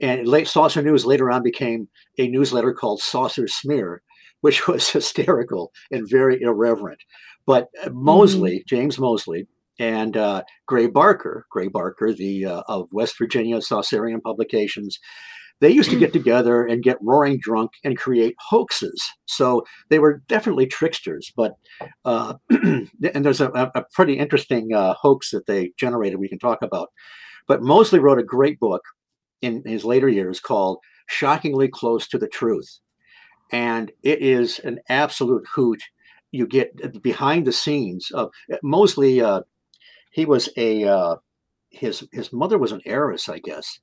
And 0.00 0.26
late, 0.26 0.48
Saucer 0.48 0.82
News 0.82 1.06
later 1.06 1.30
on 1.30 1.42
became 1.42 1.88
a 2.18 2.28
newsletter 2.28 2.74
called 2.74 3.00
Saucer 3.00 3.46
Smear, 3.46 4.02
which 4.40 4.66
was 4.68 4.90
hysterical 4.90 5.72
and 5.90 6.10
very 6.10 6.42
irreverent. 6.42 7.00
But 7.46 7.68
Moseley, 7.90 8.58
mm-hmm. 8.58 8.74
James 8.74 8.98
Moseley, 8.98 9.46
and 9.78 10.16
uh, 10.16 10.42
Gray 10.66 10.86
Barker, 10.86 11.46
Gray 11.50 11.68
Barker, 11.68 12.12
the 12.12 12.46
uh, 12.46 12.62
of 12.68 12.88
West 12.92 13.18
Virginia 13.18 13.58
Saucerian 13.58 14.22
Publications, 14.22 14.98
they 15.60 15.70
used 15.70 15.90
to 15.90 15.98
get 15.98 16.12
together 16.12 16.64
and 16.66 16.82
get 16.82 16.98
roaring 17.00 17.38
drunk 17.38 17.72
and 17.84 17.96
create 17.96 18.34
hoaxes. 18.38 19.02
So 19.26 19.64
they 19.88 19.98
were 19.98 20.22
definitely 20.28 20.66
tricksters. 20.66 21.32
But 21.36 21.54
uh, 22.04 22.34
and 22.50 22.90
there's 23.00 23.40
a, 23.40 23.50
a 23.74 23.84
pretty 23.92 24.18
interesting 24.18 24.74
uh, 24.74 24.94
hoax 24.94 25.30
that 25.30 25.46
they 25.46 25.72
generated. 25.78 26.18
We 26.18 26.28
can 26.28 26.38
talk 26.38 26.62
about. 26.62 26.88
But 27.46 27.62
Moseley 27.62 28.00
wrote 28.00 28.18
a 28.18 28.24
great 28.24 28.58
book 28.58 28.82
in 29.42 29.62
his 29.64 29.84
later 29.84 30.08
years 30.08 30.40
called 30.40 30.78
"Shockingly 31.08 31.68
Close 31.68 32.08
to 32.08 32.18
the 32.18 32.28
Truth," 32.28 32.80
and 33.52 33.92
it 34.02 34.20
is 34.20 34.58
an 34.58 34.80
absolute 34.88 35.46
hoot. 35.54 35.82
You 36.32 36.46
get 36.46 37.02
behind 37.02 37.46
the 37.46 37.52
scenes 37.52 38.10
of 38.10 38.30
Moseley. 38.62 39.20
Uh, 39.20 39.42
he 40.10 40.24
was 40.24 40.48
a 40.56 40.84
uh, 40.84 41.16
his 41.70 42.06
his 42.12 42.32
mother 42.32 42.58
was 42.58 42.72
an 42.72 42.80
heiress, 42.86 43.28
I 43.28 43.38
guess, 43.38 43.78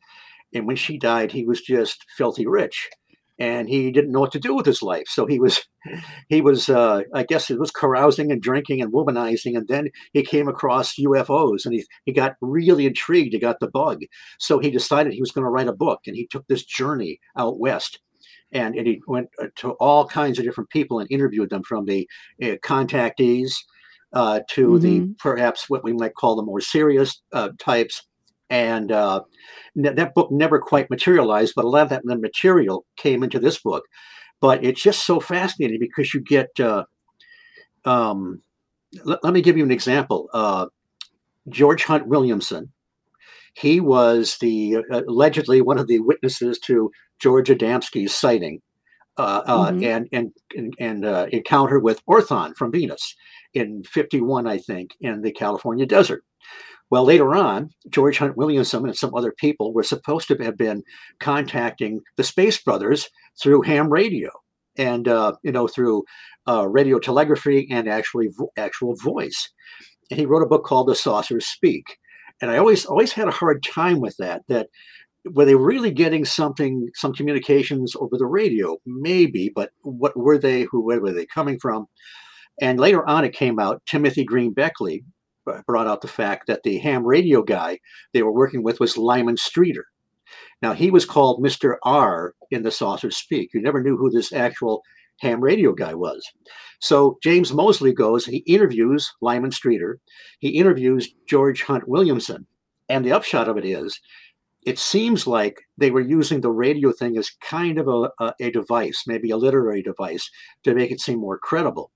and 0.54 0.68
when 0.68 0.76
she 0.76 0.98
died, 0.98 1.32
he 1.32 1.46
was 1.46 1.62
just 1.62 2.06
filthy 2.18 2.48
rich, 2.48 2.90
and 3.40 3.70
he 3.70 3.92
didn't 3.92 4.12
know 4.12 4.20
what 4.20 4.32
to 4.34 4.40
do 4.40 4.56
with 4.56 4.66
his 4.66 4.82
life. 4.82 5.08
So 5.08 5.26
he 5.26 5.40
was 5.40 5.62
he 6.30 6.42
was 6.42 6.70
uh, 6.70 7.04
I 7.14 7.24
guess 7.24 7.48
he 7.48 7.56
was 7.56 7.72
carousing 7.72 8.32
and 8.32 8.42
drinking 8.42 8.82
and 8.82 8.94
womanizing, 8.94 9.58
and 9.58 9.68
then 9.68 9.90
he 10.14 10.24
came 10.24 10.48
across 10.48 10.96
UFOs, 10.96 11.66
and 11.66 11.74
he 11.74 11.86
he 12.06 12.14
got 12.14 12.36
really 12.42 12.86
intrigued. 12.86 13.34
He 13.34 13.40
got 13.40 13.60
the 13.60 13.70
bug, 13.70 14.02
so 14.40 14.60
he 14.60 14.72
decided 14.72 15.14
he 15.14 15.22
was 15.22 15.32
going 15.32 15.46
to 15.46 15.52
write 15.52 15.68
a 15.68 15.74
book, 15.74 16.02
and 16.08 16.16
he 16.16 16.28
took 16.28 16.48
this 16.48 16.64
journey 16.64 17.20
out 17.38 17.60
west 17.60 18.00
and, 18.52 18.76
and 18.76 18.88
he 18.88 19.02
went 19.08 19.30
uh, 19.42 19.48
to 19.58 19.72
all 19.74 20.06
kinds 20.08 20.38
of 20.38 20.46
different 20.46 20.70
people 20.70 21.00
and 21.00 21.10
interviewed 21.12 21.50
them 21.50 21.64
from 21.64 21.86
the 21.86 22.08
uh, 22.42 22.58
contactees 22.64 23.54
uh, 24.14 24.42
to 24.50 24.72
mm-hmm. 24.72 24.80
the 24.80 25.16
perhaps 25.20 25.70
what 25.70 25.84
we 25.84 25.94
might 25.94 26.16
call 26.16 26.36
the 26.36 26.44
more 26.44 26.62
serious 26.62 27.22
uh, 27.34 27.50
types. 27.60 28.06
And 28.52 28.92
uh, 28.92 29.22
that 29.76 30.14
book 30.14 30.30
never 30.32 30.60
quite 30.60 30.90
materialized, 30.90 31.54
but 31.56 31.66
a 31.66 31.70
lot 31.70 31.84
of 31.84 31.90
that 31.90 32.06
material 32.06 32.86
came 32.98 33.24
into 33.24 33.40
this 33.40 33.58
book. 33.58 33.86
But 34.42 34.64
it's 34.64 34.84
just 34.84 35.06
so 35.06 35.20
fascinating 35.20 35.80
because 35.80 36.14
you 36.14 36.20
get. 36.20 36.60
Uh, 36.60 36.84
um, 37.86 38.42
l- 39.08 39.20
let 39.24 39.34
me 39.34 39.42
give 39.42 39.58
you 39.58 39.64
an 39.64 39.72
example. 39.72 40.30
Uh, 40.34 40.68
George 41.50 41.84
Hunt 41.86 42.08
Williamson. 42.08 42.72
He 43.54 43.80
was 43.80 44.38
the 44.40 44.78
uh, 44.92 45.02
allegedly 45.08 45.62
one 45.62 45.78
of 45.78 45.88
the 45.88 46.00
witnesses 46.00 46.60
to 46.60 46.92
George 47.20 47.50
Adamski's 47.50 48.16
sighting 48.16 48.62
uh, 49.18 49.42
uh, 49.46 49.72
mm-hmm. 49.72 49.84
and 49.84 50.08
and 50.12 50.32
and, 50.56 50.74
and 50.80 51.06
uh, 51.06 51.28
encounter 51.32 51.80
with 51.80 52.06
Orthon 52.06 52.56
from 52.56 52.72
Venus 52.72 53.16
in 53.54 53.84
51, 53.84 54.48
I 54.48 54.58
think, 54.58 54.96
in 55.02 55.22
the 55.22 55.32
California 55.32 55.86
desert. 55.86 56.24
Well, 56.92 57.06
later 57.06 57.34
on, 57.34 57.70
George 57.90 58.18
Hunt 58.18 58.36
Williamson 58.36 58.86
and 58.86 58.96
some 58.96 59.16
other 59.16 59.32
people 59.32 59.74
were 59.74 59.82
supposed 59.82 60.28
to 60.28 60.36
have 60.44 60.58
been 60.58 60.84
contacting 61.22 62.02
the 62.18 62.24
Space 62.24 62.62
Brothers 62.62 63.10
through 63.42 63.62
ham 63.62 63.90
radio 63.90 64.30
and 64.78 65.08
uh, 65.08 65.34
you 65.42 65.54
know 65.54 65.68
through 65.68 66.04
uh, 66.48 66.68
radio 66.68 67.00
telegraphy 67.00 67.66
and 67.72 67.88
actually 67.88 68.28
vo- 68.38 68.52
actual 68.58 68.96
voice. 68.96 69.50
And 70.10 70.20
he 70.20 70.26
wrote 70.26 70.44
a 70.44 70.48
book 70.48 70.66
called 70.66 70.90
The 70.90 70.96
Saucers 70.96 71.48
Speak. 71.48 71.98
And 72.42 72.52
I 72.52 72.58
always 72.58 72.86
always 72.86 73.14
had 73.14 73.30
a 73.30 73.32
hard 73.32 73.64
time 73.64 74.02
with 74.02 74.18
that. 74.20 74.42
That 74.50 74.68
were 75.24 75.46
they 75.46 75.56
really 75.56 75.92
getting 75.92 76.26
something, 76.26 76.90
some 76.96 77.14
communications 77.14 77.96
over 77.96 78.18
the 78.18 78.26
radio? 78.26 78.78
Maybe, 78.86 79.50
but 79.56 79.72
what 79.84 80.18
were 80.18 80.38
they? 80.38 80.64
Who 80.64 80.84
where 80.84 81.00
were 81.00 81.14
they 81.14 81.26
coming 81.26 81.58
from? 81.58 81.88
And 82.60 82.82
later 82.82 83.08
on, 83.08 83.24
it 83.24 83.34
came 83.34 83.60
out 83.60 83.82
Timothy 83.88 84.26
Green 84.26 84.52
Beckley 84.52 85.06
brought 85.68 85.88
out 85.88 86.02
the 86.02 86.08
fact 86.08 86.48
that 86.48 86.64
the 86.64 86.78
ham 86.80 87.06
radio 87.06 87.42
guy 87.42 87.80
they 88.14 88.24
were 88.24 88.32
working 88.32 88.64
with 88.64 88.80
was 88.80 88.98
Lyman 88.98 89.38
Streeter. 89.38 89.86
Now, 90.62 90.74
he 90.74 90.92
was 90.92 91.06
called 91.06 91.44
Mr. 91.44 91.76
R 91.84 92.36
in 92.52 92.64
the 92.64 92.72
Saucers 92.72 93.18
Speak. 93.18 93.52
You 93.54 93.62
never 93.62 93.82
knew 93.82 93.98
who 93.98 94.10
this 94.10 94.32
actual 94.32 94.82
ham 95.20 95.42
radio 95.42 95.74
guy 95.74 95.94
was. 95.94 96.26
So 96.80 97.18
James 97.22 97.54
Moseley 97.54 97.94
goes, 97.94 98.26
he 98.26 98.38
interviews 98.38 99.12
Lyman 99.22 99.52
Streeter, 99.52 100.00
he 100.40 100.50
interviews 100.50 101.14
George 101.28 101.64
Hunt 101.64 101.88
Williamson. 101.88 102.48
And 102.90 103.06
the 103.06 103.14
upshot 103.14 103.48
of 103.48 103.58
it 103.58 103.66
is, 103.66 104.00
it 104.66 104.78
seems 104.78 105.26
like 105.26 105.62
they 105.78 105.92
were 105.92 106.02
using 106.02 106.42
the 106.42 106.52
radio 106.52 106.92
thing 106.92 107.18
as 107.18 107.32
kind 107.42 107.80
of 107.80 107.88
a, 107.88 108.10
a, 108.20 108.34
a 108.40 108.52
device, 108.52 109.04
maybe 109.08 109.32
a 109.32 109.38
literary 109.38 109.82
device, 109.82 110.30
to 110.64 110.76
make 110.76 110.92
it 110.92 111.00
seem 111.00 111.20
more 111.20 111.38
credible 111.38 111.92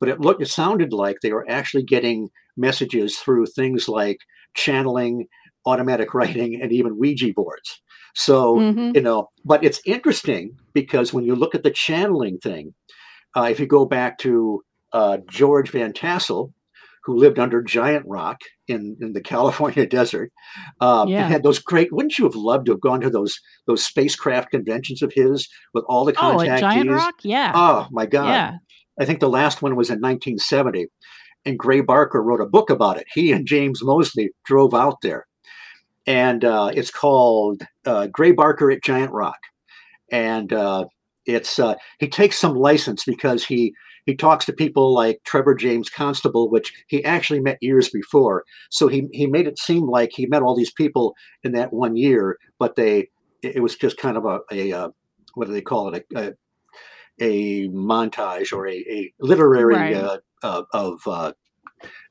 but 0.00 0.08
it 0.08 0.20
looked, 0.20 0.42
it 0.42 0.48
sounded 0.48 0.92
like 0.92 1.18
they 1.20 1.32
were 1.32 1.48
actually 1.48 1.84
getting 1.84 2.30
messages 2.60 3.18
through 3.18 3.46
things 3.46 3.88
like 3.88 4.18
channeling, 4.54 5.26
automatic 5.66 6.14
writing, 6.14 6.60
and 6.60 6.72
even 6.72 6.98
Ouija 6.98 7.32
boards. 7.34 7.80
So, 8.14 8.56
mm-hmm. 8.56 8.92
you 8.94 9.02
know, 9.02 9.28
but 9.44 9.64
it's 9.64 9.80
interesting 9.84 10.56
because 10.74 11.12
when 11.12 11.24
you 11.24 11.34
look 11.34 11.54
at 11.54 11.62
the 11.62 11.70
channeling 11.70 12.38
thing, 12.38 12.74
uh, 13.36 13.48
if 13.50 13.60
you 13.60 13.66
go 13.66 13.84
back 13.84 14.18
to 14.18 14.62
uh, 14.92 15.18
George 15.28 15.70
Van 15.70 15.92
Tassel, 15.92 16.52
who 17.04 17.16
lived 17.16 17.38
under 17.38 17.62
Giant 17.62 18.04
Rock 18.06 18.40
in, 18.68 18.96
in 19.00 19.12
the 19.12 19.20
California 19.22 19.86
desert, 19.86 20.32
um, 20.80 21.08
yeah. 21.08 21.24
and 21.24 21.32
had 21.32 21.42
those 21.42 21.58
great. 21.58 21.92
Wouldn't 21.92 22.18
you 22.18 22.24
have 22.24 22.34
loved 22.34 22.66
to 22.66 22.72
have 22.72 22.80
gone 22.80 23.00
to 23.00 23.10
those 23.10 23.38
those 23.66 23.84
spacecraft 23.84 24.50
conventions 24.50 25.02
of 25.02 25.12
his 25.14 25.48
with 25.72 25.84
all 25.88 26.04
the 26.04 26.12
contactees? 26.12 26.56
Oh, 26.56 26.60
Giant 26.60 26.90
Rock, 26.90 27.14
yeah. 27.22 27.52
Oh 27.54 27.88
my 27.90 28.06
God, 28.06 28.28
yeah. 28.28 28.52
I 29.00 29.04
think 29.04 29.20
the 29.20 29.28
last 29.28 29.62
one 29.62 29.76
was 29.76 29.88
in 29.88 30.00
1970. 30.00 30.88
And 31.44 31.58
Gray 31.58 31.80
Barker 31.80 32.22
wrote 32.22 32.40
a 32.40 32.46
book 32.46 32.70
about 32.70 32.98
it. 32.98 33.06
He 33.12 33.32
and 33.32 33.46
James 33.46 33.82
Moseley 33.82 34.30
drove 34.44 34.74
out 34.74 35.00
there. 35.02 35.26
And 36.06 36.44
uh, 36.44 36.70
it's 36.74 36.90
called 36.90 37.62
uh, 37.86 38.08
Gray 38.08 38.32
Barker 38.32 38.70
at 38.70 38.82
Giant 38.82 39.12
Rock. 39.12 39.38
And 40.10 40.52
uh, 40.52 40.86
it's 41.26 41.58
uh, 41.58 41.74
he 41.98 42.08
takes 42.08 42.38
some 42.38 42.54
license 42.54 43.04
because 43.04 43.44
he 43.44 43.72
he 44.06 44.16
talks 44.16 44.44
to 44.46 44.52
people 44.52 44.92
like 44.92 45.20
Trevor 45.24 45.54
James 45.54 45.88
Constable, 45.88 46.50
which 46.50 46.72
he 46.88 47.04
actually 47.04 47.40
met 47.40 47.58
years 47.60 47.90
before. 47.90 48.44
So 48.70 48.88
he 48.88 49.08
he 49.12 49.26
made 49.26 49.46
it 49.46 49.58
seem 49.58 49.86
like 49.88 50.10
he 50.12 50.26
met 50.26 50.42
all 50.42 50.56
these 50.56 50.72
people 50.72 51.14
in 51.44 51.52
that 51.52 51.72
one 51.72 51.96
year, 51.96 52.38
but 52.58 52.76
they 52.76 53.08
it 53.42 53.62
was 53.62 53.76
just 53.76 53.96
kind 53.96 54.16
of 54.16 54.24
a, 54.24 54.40
a, 54.50 54.70
a 54.70 54.78
uh, 54.78 54.88
what 55.34 55.46
do 55.46 55.52
they 55.52 55.62
call 55.62 55.94
it 55.94 56.04
a, 56.14 56.18
a 56.20 56.32
a 57.20 57.68
montage 57.68 58.52
or 58.52 58.66
a, 58.66 58.76
a 58.88 59.12
literary 59.20 59.74
right. 59.74 59.94
uh, 59.94 60.18
uh, 60.42 60.62
of 60.72 61.00
uh, 61.06 61.32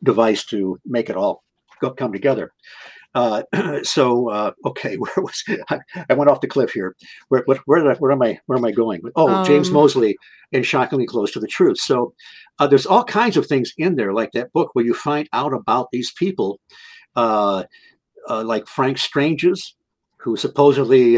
device 0.03 0.45
to 0.45 0.79
make 0.85 1.09
it 1.09 1.15
all 1.15 1.43
go, 1.81 1.91
come 1.91 2.11
together. 2.11 2.51
Uh, 3.15 3.43
so 3.83 4.29
uh, 4.29 4.51
okay, 4.65 4.95
where 4.97 5.11
was 5.17 5.43
I, 5.69 5.79
I, 6.09 6.13
went 6.13 6.29
off 6.29 6.41
the 6.41 6.47
cliff 6.47 6.71
here. 6.71 6.95
Where 7.29 7.43
where, 7.45 7.59
where, 7.65 7.91
I, 7.91 7.95
where 7.95 8.11
am 8.11 8.21
I? 8.21 8.39
Where 8.45 8.57
am 8.57 8.65
I 8.65 8.71
going? 8.71 9.01
Oh, 9.15 9.29
um, 9.29 9.45
James 9.45 9.71
Moseley 9.71 10.17
and 10.51 10.65
shockingly 10.65 11.05
close 11.05 11.31
to 11.31 11.39
the 11.39 11.47
truth. 11.47 11.79
So 11.79 12.13
uh, 12.59 12.67
there's 12.67 12.85
all 12.85 13.03
kinds 13.03 13.37
of 13.37 13.45
things 13.45 13.73
in 13.77 13.95
there, 13.95 14.13
like 14.13 14.31
that 14.31 14.51
book 14.51 14.71
where 14.73 14.85
you 14.85 14.93
find 14.93 15.29
out 15.33 15.53
about 15.53 15.89
these 15.91 16.11
people, 16.11 16.59
like 17.15 18.67
Frank 18.67 18.97
Stranges, 18.97 19.75
who 20.17 20.35
supposedly 20.35 21.17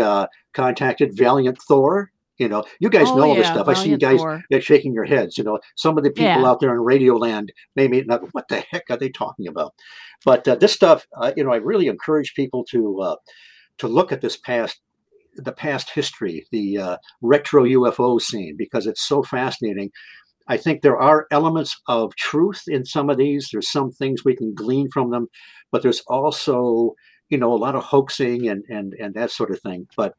contacted 0.54 1.18
Valiant 1.18 1.62
Thor 1.62 2.12
you 2.42 2.50
know, 2.50 2.64
you 2.80 2.90
guys 2.90 3.08
oh, 3.08 3.16
know 3.16 3.22
all 3.22 3.36
yeah, 3.36 3.42
this 3.42 3.48
stuff. 3.48 3.68
I 3.68 3.76
see 3.76 3.90
you 3.90 4.00
guys 4.00 4.20
shaking 4.64 4.96
your 4.96 5.06
heads. 5.06 5.38
You 5.38 5.44
know, 5.44 5.60
some 5.76 5.96
of 5.96 6.04
the 6.04 6.10
people 6.10 6.42
yeah. 6.42 6.46
out 6.46 6.60
there 6.60 6.74
in 6.74 6.80
Radio 6.80 7.16
Land 7.16 7.54
maybe 7.76 8.04
not. 8.04 8.22
What 8.34 8.48
the 8.48 8.62
heck 8.72 8.86
are 8.90 8.98
they 8.98 9.10
talking 9.10 9.48
about? 9.48 9.76
But 10.26 10.48
uh, 10.48 10.56
this 10.56 10.74
stuff, 10.74 11.06
uh, 11.16 11.34
you 11.38 11.44
know, 11.44 11.54
I 11.54 11.58
really 11.58 11.88
encourage 11.88 12.34
people 12.34 12.66
to 12.72 13.00
uh, 13.02 13.16
to 13.78 13.88
look 13.88 14.12
at 14.12 14.22
this 14.22 14.38
past 14.38 14.82
the 15.36 15.52
past 15.52 15.92
history, 15.92 16.48
the 16.52 16.80
uh, 16.80 16.98
retro 17.22 17.64
UFO 17.64 18.20
scene, 18.20 18.56
because 18.58 18.88
it's 18.88 19.08
so 19.08 19.22
fascinating. 19.22 19.92
I 20.48 20.58
think 20.58 20.82
there 20.82 20.98
are 21.00 21.28
elements 21.30 21.80
of 21.88 22.16
truth 22.16 22.64
in 22.68 22.86
some 22.86 23.12
of 23.12 23.18
these. 23.18 23.50
There's 23.52 23.72
some 23.72 23.92
things 23.92 24.26
we 24.26 24.36
can 24.36 24.56
glean 24.56 24.90
from 24.92 25.12
them, 25.12 25.28
but 25.72 25.84
there's 25.84 26.02
also, 26.08 26.96
you 27.30 27.38
know, 27.38 27.54
a 27.54 27.64
lot 27.64 27.76
of 27.76 27.84
hoaxing 27.84 28.50
and 28.50 28.64
and 28.68 28.96
and 29.00 29.14
that 29.14 29.30
sort 29.30 29.52
of 29.52 29.62
thing. 29.62 29.88
But 29.96 30.16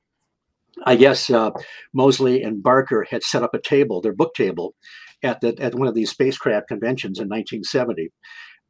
I 0.85 0.97
guess 0.97 1.31
uh, 1.31 1.51
Moseley 1.93 2.43
and 2.43 2.63
Barker 2.63 3.07
had 3.11 3.23
set 3.23 3.43
up 3.43 3.55
a 3.55 3.61
table, 3.61 4.01
their 4.01 4.15
book 4.15 4.35
table, 4.35 4.75
at 5.23 5.41
the 5.41 5.57
at 5.61 5.75
one 5.75 5.89
of 5.89 5.95
these 5.95 6.11
spacecraft 6.11 6.69
conventions 6.69 7.19
in 7.19 7.29
1970. 7.29 8.11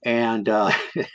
And 0.04 0.48
uh, 0.48 0.72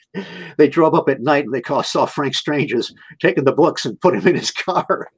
they 0.57 0.69
drove 0.69 0.95
up 0.95 1.09
at 1.09 1.19
night 1.21 1.43
and 1.45 1.53
they 1.53 1.61
saw 1.83 2.05
Frank 2.05 2.33
Stranges 2.33 2.93
taking 3.21 3.43
the 3.43 3.51
books 3.51 3.85
and 3.85 3.99
put 3.99 4.15
him 4.15 4.25
in 4.27 4.35
his 4.35 4.51
car. 4.65 5.09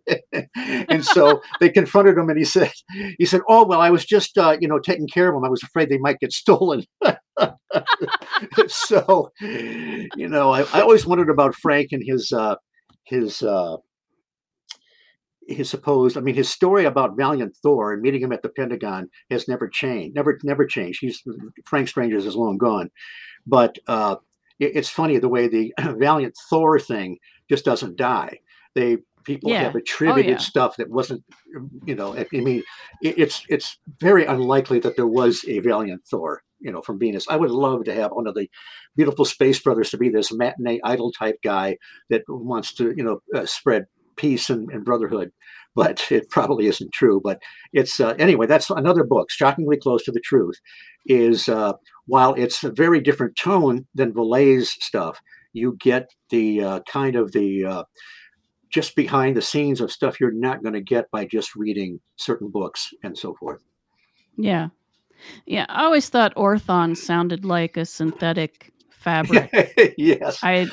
and 0.55 1.05
so 1.05 1.41
they 1.59 1.69
confronted 1.69 2.17
him 2.17 2.29
and 2.29 2.39
he 2.39 2.45
said, 2.45 2.71
he 3.19 3.25
said, 3.25 3.41
oh, 3.47 3.65
well, 3.65 3.79
I 3.79 3.91
was 3.91 4.05
just, 4.05 4.37
uh, 4.37 4.57
you 4.59 4.67
know, 4.67 4.79
taking 4.79 5.07
care 5.07 5.29
of 5.29 5.35
them. 5.35 5.45
I 5.45 5.49
was 5.49 5.61
afraid 5.61 5.89
they 5.89 5.99
might 5.99 6.19
get 6.19 6.33
stolen. 6.33 6.83
so, 8.67 9.31
you 9.39 10.27
know, 10.27 10.51
I, 10.51 10.61
I, 10.73 10.81
always 10.81 11.05
wondered 11.05 11.29
about 11.29 11.53
Frank 11.53 11.89
and 11.91 12.03
his, 12.03 12.31
uh, 12.31 12.55
his, 13.05 13.43
uh, 13.43 13.77
his 15.49 15.69
supposed 15.69 16.17
i 16.17 16.21
mean 16.21 16.35
his 16.35 16.49
story 16.49 16.85
about 16.85 17.17
valiant 17.17 17.55
thor 17.61 17.93
and 17.93 18.01
meeting 18.01 18.21
him 18.21 18.31
at 18.31 18.41
the 18.41 18.49
pentagon 18.49 19.09
has 19.29 19.47
never 19.47 19.67
changed 19.67 20.15
never 20.15 20.39
never 20.43 20.65
changed 20.65 20.99
he's 21.01 21.23
frank 21.65 21.87
stranges 21.87 22.25
is 22.25 22.35
long 22.35 22.57
gone 22.57 22.89
but 23.45 23.77
uh, 23.87 24.15
it, 24.59 24.75
it's 24.75 24.89
funny 24.89 25.17
the 25.17 25.29
way 25.29 25.47
the 25.47 25.73
Valiant 25.79 26.37
Thor 26.49 26.79
thing 26.79 27.17
just 27.49 27.65
doesn't 27.65 27.97
die. 27.97 28.39
They 28.75 28.97
people 29.23 29.49
yeah. 29.51 29.63
have 29.63 29.75
oh, 29.75 29.79
attributed 29.79 30.31
oh, 30.31 30.33
yeah. 30.33 30.37
stuff 30.37 30.77
that 30.77 30.89
wasn't, 30.89 31.23
you 31.85 31.95
know. 31.95 32.15
I 32.15 32.27
mean, 32.31 32.63
it, 33.01 33.17
it's 33.17 33.43
it's 33.49 33.77
very 33.99 34.25
unlikely 34.25 34.79
that 34.79 34.95
there 34.95 35.07
was 35.07 35.43
a 35.47 35.59
Valiant 35.59 36.05
Thor, 36.05 36.43
you 36.59 36.71
know, 36.71 36.81
from 36.81 36.99
Venus. 36.99 37.27
I 37.27 37.37
would 37.37 37.51
love 37.51 37.85
to 37.85 37.93
have 37.93 38.11
one 38.11 38.27
of 38.27 38.35
the 38.35 38.49
beautiful 38.95 39.25
space 39.25 39.59
brothers 39.59 39.89
to 39.91 39.97
be 39.97 40.09
this 40.09 40.31
matinee 40.31 40.79
idol 40.83 41.11
type 41.11 41.39
guy 41.43 41.77
that 42.09 42.23
wants 42.27 42.73
to, 42.75 42.93
you 42.95 43.03
know, 43.03 43.21
uh, 43.33 43.45
spread 43.45 43.87
peace 44.19 44.49
and, 44.49 44.69
and 44.71 44.85
brotherhood 44.85 45.31
but 45.75 46.03
it 46.11 46.29
probably 46.29 46.67
isn't 46.67 46.91
true. 46.91 47.21
But 47.23 47.41
it's 47.73 47.99
uh, 47.99 48.15
anyway. 48.19 48.47
That's 48.47 48.69
another 48.69 49.03
book, 49.03 49.31
shockingly 49.31 49.77
close 49.77 50.03
to 50.03 50.11
the 50.11 50.19
truth. 50.19 50.59
Is 51.05 51.47
uh, 51.47 51.73
while 52.05 52.33
it's 52.33 52.63
a 52.63 52.71
very 52.71 52.99
different 52.99 53.37
tone 53.37 53.87
than 53.95 54.13
Vallee's 54.13 54.71
stuff, 54.71 55.19
you 55.53 55.77
get 55.79 56.09
the 56.29 56.61
uh, 56.61 56.79
kind 56.91 57.15
of 57.15 57.31
the 57.31 57.65
uh, 57.65 57.83
just 58.69 58.95
behind 58.95 59.35
the 59.35 59.41
scenes 59.41 59.81
of 59.81 59.91
stuff 59.91 60.19
you're 60.19 60.31
not 60.31 60.61
going 60.61 60.73
to 60.73 60.81
get 60.81 61.09
by 61.11 61.25
just 61.25 61.55
reading 61.55 61.99
certain 62.17 62.49
books 62.49 62.89
and 63.01 63.17
so 63.17 63.33
forth. 63.39 63.61
Yeah, 64.37 64.69
yeah. 65.45 65.65
I 65.69 65.85
always 65.85 66.09
thought 66.09 66.35
Orthon 66.35 66.95
sounded 66.95 67.45
like 67.45 67.77
a 67.77 67.85
synthetic 67.85 68.73
fabric. 68.91 69.95
yes. 69.97 70.39
I 70.43 70.67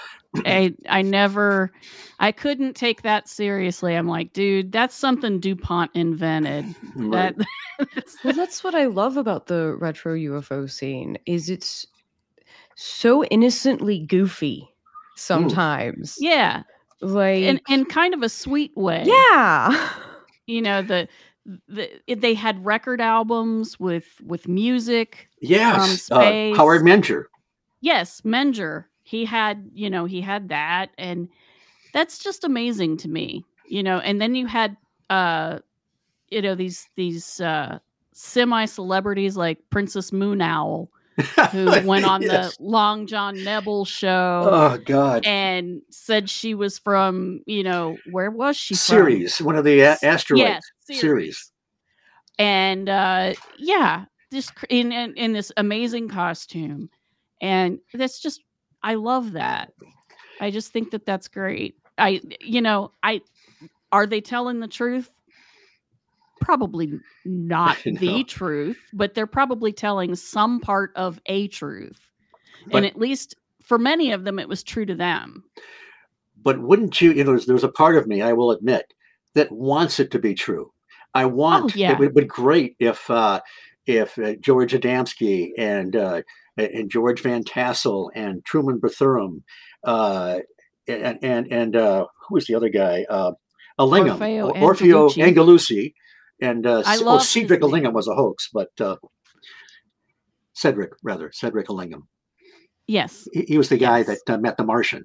I 0.44 0.74
I 0.88 1.02
never 1.02 1.72
I 2.18 2.32
couldn't 2.32 2.74
take 2.74 3.02
that 3.02 3.28
seriously. 3.28 3.94
I'm 3.94 4.08
like, 4.08 4.32
dude, 4.32 4.72
that's 4.72 4.94
something 4.94 5.40
DuPont 5.40 5.90
invented. 5.94 6.66
Right. 6.94 7.36
That 7.36 8.06
well, 8.24 8.34
that's 8.34 8.64
what 8.64 8.74
I 8.74 8.86
love 8.86 9.16
about 9.16 9.46
the 9.46 9.76
retro 9.78 10.14
UFO 10.14 10.70
scene 10.70 11.18
is 11.26 11.48
it's 11.50 11.86
so 12.74 13.24
innocently 13.24 13.98
goofy 14.00 14.68
sometimes. 15.16 16.18
Ooh. 16.20 16.26
Yeah. 16.26 16.62
Like 17.00 17.42
in 17.42 17.60
in 17.68 17.84
kind 17.84 18.14
of 18.14 18.22
a 18.22 18.28
sweet 18.28 18.76
way. 18.76 19.04
Yeah. 19.06 19.90
You 20.48 20.62
know, 20.62 20.80
the 20.80 21.08
the, 21.68 21.90
they 22.06 22.34
had 22.34 22.64
record 22.64 23.00
albums 23.00 23.80
with 23.80 24.20
with 24.24 24.46
music. 24.46 25.28
Yes, 25.40 26.08
uh, 26.10 26.52
Howard 26.54 26.82
Menger. 26.82 27.24
Yes, 27.80 28.20
Menger 28.22 28.84
he 29.06 29.24
had 29.24 29.70
you 29.72 29.88
know 29.88 30.04
he 30.04 30.20
had 30.20 30.48
that 30.48 30.90
and 30.98 31.28
that's 31.92 32.18
just 32.18 32.42
amazing 32.42 32.96
to 32.96 33.08
me 33.08 33.44
you 33.68 33.82
know 33.82 33.98
and 33.98 34.20
then 34.20 34.34
you 34.34 34.46
had 34.46 34.76
uh 35.10 35.60
you 36.28 36.42
know 36.42 36.56
these 36.56 36.88
these 36.96 37.40
uh 37.40 37.78
semi 38.12 38.64
celebrities 38.64 39.36
like 39.36 39.58
princess 39.70 40.12
moon 40.12 40.42
owl 40.42 40.90
who 41.52 41.66
went 41.84 42.04
on 42.04 42.20
yes. 42.20 42.56
the 42.56 42.62
long 42.64 43.06
john 43.06 43.42
nebel 43.44 43.84
show 43.84 44.48
oh 44.50 44.78
god 44.84 45.24
and 45.24 45.80
said 45.88 46.28
she 46.28 46.52
was 46.52 46.76
from 46.76 47.40
you 47.46 47.62
know 47.62 47.96
where 48.10 48.30
was 48.30 48.56
she 48.56 48.74
Ceres 48.74 49.40
one 49.40 49.54
of 49.54 49.64
the 49.64 49.80
a- 49.80 49.98
asteroid 50.02 50.40
yes, 50.40 50.64
Ceres. 50.80 51.00
Ceres. 51.00 51.52
and 52.40 52.88
uh 52.88 53.34
yeah 53.56 54.06
just 54.32 54.52
in, 54.68 54.90
in 54.90 55.14
in 55.14 55.32
this 55.32 55.52
amazing 55.56 56.08
costume 56.08 56.90
and 57.40 57.78
that's 57.94 58.20
just 58.20 58.42
I 58.82 58.94
love 58.94 59.32
that. 59.32 59.72
I 60.40 60.50
just 60.50 60.72
think 60.72 60.90
that 60.90 61.06
that's 61.06 61.28
great. 61.28 61.76
I, 61.98 62.20
you 62.40 62.60
know, 62.60 62.92
I, 63.02 63.22
are 63.92 64.06
they 64.06 64.20
telling 64.20 64.60
the 64.60 64.68
truth? 64.68 65.10
Probably 66.40 66.92
not 67.24 67.78
no. 67.86 67.98
the 67.98 68.24
truth, 68.24 68.78
but 68.92 69.14
they're 69.14 69.26
probably 69.26 69.72
telling 69.72 70.14
some 70.14 70.60
part 70.60 70.92
of 70.94 71.20
a 71.26 71.48
truth. 71.48 72.00
But, 72.66 72.78
and 72.78 72.86
at 72.86 72.98
least 72.98 73.34
for 73.62 73.78
many 73.78 74.12
of 74.12 74.24
them, 74.24 74.38
it 74.38 74.48
was 74.48 74.62
true 74.62 74.86
to 74.86 74.94
them. 74.94 75.44
But 76.42 76.60
wouldn't 76.60 77.00
you, 77.00 77.12
you 77.12 77.24
know, 77.24 77.30
there's, 77.30 77.46
there's 77.46 77.64
a 77.64 77.68
part 77.68 77.96
of 77.96 78.06
me, 78.06 78.22
I 78.22 78.32
will 78.32 78.50
admit, 78.50 78.92
that 79.34 79.50
wants 79.50 79.98
it 79.98 80.10
to 80.12 80.18
be 80.18 80.34
true. 80.34 80.72
I 81.14 81.24
want, 81.24 81.64
oh, 81.64 81.78
yeah. 81.78 81.92
it 81.92 81.98
would 81.98 82.14
be 82.14 82.24
great 82.24 82.76
if, 82.78 83.10
uh, 83.10 83.40
if 83.86 84.18
uh, 84.18 84.34
George 84.34 84.72
Adamski 84.72 85.52
and 85.56 85.96
uh, 85.96 86.22
and 86.56 86.90
George 86.90 87.20
Van 87.20 87.44
Tassel 87.44 88.10
and 88.14 88.44
Truman 88.44 88.80
Bethurum, 88.80 89.42
uh, 89.84 90.40
and 90.88 91.18
and 91.22 91.52
and 91.52 91.76
uh, 91.76 92.06
who 92.26 92.34
was 92.34 92.46
the 92.46 92.54
other 92.54 92.68
guy? 92.68 93.04
Uh, 93.08 93.32
Allingham, 93.78 94.18
Orfeo, 94.18 94.54
Orfeo 94.54 95.14
Angelucci, 95.14 95.94
and 96.40 96.66
uh, 96.66 96.82
oh, 96.86 97.18
Cedric 97.18 97.62
Allingham 97.62 97.92
was 97.92 98.08
a 98.08 98.14
hoax, 98.14 98.48
but 98.52 98.70
uh, 98.80 98.96
Cedric 100.54 100.92
rather 101.02 101.30
Cedric 101.32 101.68
Allingham. 101.68 102.08
Yes, 102.86 103.28
he, 103.32 103.42
he 103.42 103.58
was 103.58 103.68
the 103.68 103.76
guy 103.76 104.02
that 104.02 104.20
uh, 104.28 104.38
met 104.38 104.56
the 104.56 104.64
Martian. 104.64 105.04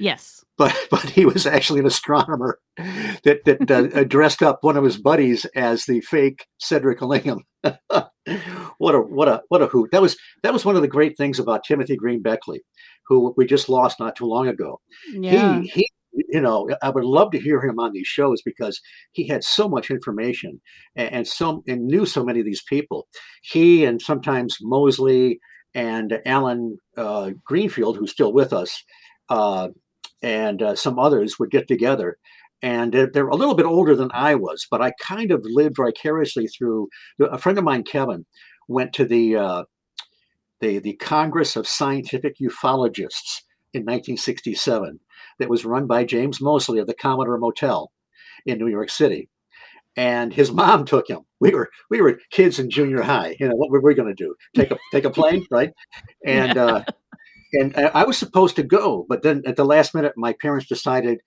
Yes, 0.00 0.44
but 0.56 0.76
but 0.90 1.02
he 1.02 1.24
was 1.24 1.46
actually 1.46 1.80
an 1.80 1.86
astronomer 1.86 2.58
that 2.76 3.44
that 3.44 3.70
uh, 3.70 4.04
dressed 4.08 4.42
up 4.42 4.58
one 4.62 4.76
of 4.76 4.84
his 4.84 4.96
buddies 4.96 5.44
as 5.54 5.84
the 5.84 6.00
fake 6.00 6.46
Cedric 6.58 7.00
Allingham. 7.02 7.44
what 7.62 8.94
a 8.94 8.98
what 8.98 9.28
a 9.28 9.42
what 9.48 9.62
a 9.62 9.66
hoot! 9.66 9.90
That 9.92 10.02
was 10.02 10.16
that 10.42 10.52
was 10.52 10.64
one 10.64 10.76
of 10.76 10.82
the 10.82 10.88
great 10.88 11.16
things 11.16 11.38
about 11.38 11.64
Timothy 11.64 11.96
Green 11.96 12.22
Beckley, 12.22 12.62
who 13.06 13.34
we 13.36 13.46
just 13.46 13.68
lost 13.68 14.00
not 14.00 14.16
too 14.16 14.26
long 14.26 14.48
ago. 14.48 14.80
Yeah. 15.12 15.60
He 15.60 15.68
he 15.68 15.90
you 16.12 16.40
know, 16.40 16.68
I 16.82 16.90
would 16.90 17.04
love 17.04 17.30
to 17.32 17.40
hear 17.40 17.60
him 17.60 17.78
on 17.78 17.92
these 17.92 18.06
shows 18.06 18.42
because 18.42 18.80
he 19.12 19.28
had 19.28 19.44
so 19.44 19.68
much 19.68 19.90
information 19.90 20.60
and, 20.96 21.12
and 21.12 21.28
so 21.28 21.62
and 21.66 21.86
knew 21.86 22.06
so 22.06 22.24
many 22.24 22.40
of 22.40 22.46
these 22.46 22.62
people. 22.62 23.06
He 23.42 23.84
and 23.84 24.00
sometimes 24.00 24.58
Moseley 24.60 25.40
and 25.74 26.20
Alan 26.26 26.78
uh, 26.96 27.30
Greenfield, 27.44 27.96
who's 27.96 28.10
still 28.10 28.32
with 28.32 28.52
us, 28.52 28.82
uh, 29.28 29.68
and 30.22 30.62
uh, 30.62 30.74
some 30.74 30.98
others 30.98 31.38
would 31.38 31.50
get 31.50 31.68
together 31.68 32.18
and 32.62 32.92
they're, 32.92 33.28
a 33.28 33.36
little 33.36 33.54
bit 33.54 33.66
older 33.66 33.96
than 33.96 34.10
I 34.12 34.34
was, 34.34 34.66
but 34.70 34.82
I 34.82 34.92
kind 35.00 35.30
of 35.30 35.44
lived 35.44 35.76
vicariously 35.76 36.46
through. 36.46 36.88
A 37.18 37.38
friend 37.38 37.56
of 37.58 37.64
mine, 37.64 37.84
Kevin, 37.84 38.26
went 38.68 38.92
to 38.94 39.04
the 39.04 39.36
uh, 39.36 39.64
the 40.60 40.78
the 40.78 40.94
Congress 40.94 41.56
of 41.56 41.66
Scientific 41.66 42.36
Ufologists 42.38 43.42
in 43.72 43.82
1967 43.82 45.00
that 45.38 45.48
was 45.48 45.64
run 45.64 45.86
by 45.86 46.04
James 46.04 46.40
Moseley 46.40 46.78
of 46.78 46.86
the 46.86 46.94
Commodore 46.94 47.38
Motel 47.38 47.90
in 48.44 48.58
New 48.58 48.68
York 48.68 48.90
City, 48.90 49.28
and 49.96 50.32
his 50.32 50.52
mom 50.52 50.84
took 50.84 51.08
him. 51.08 51.20
We 51.40 51.52
were 51.52 51.70
we 51.88 52.02
were 52.02 52.20
kids 52.30 52.58
in 52.58 52.68
junior 52.68 53.02
high. 53.02 53.36
You 53.40 53.48
know 53.48 53.56
what 53.56 53.70
were 53.70 53.80
we 53.80 53.94
going 53.94 54.14
to 54.14 54.14
do? 54.14 54.34
Take 54.54 54.70
a 54.70 54.78
take 54.92 55.04
a 55.04 55.10
plane, 55.10 55.46
right? 55.50 55.70
And 56.26 56.58
uh, 56.58 56.84
and 57.52 57.76
I 57.76 58.04
was 58.04 58.18
supposed 58.18 58.56
to 58.56 58.62
go, 58.62 59.06
but 59.08 59.22
then 59.22 59.42
at 59.46 59.56
the 59.56 59.64
last 59.64 59.94
minute, 59.94 60.12
my 60.16 60.34
parents 60.40 60.66
decided 60.66 61.20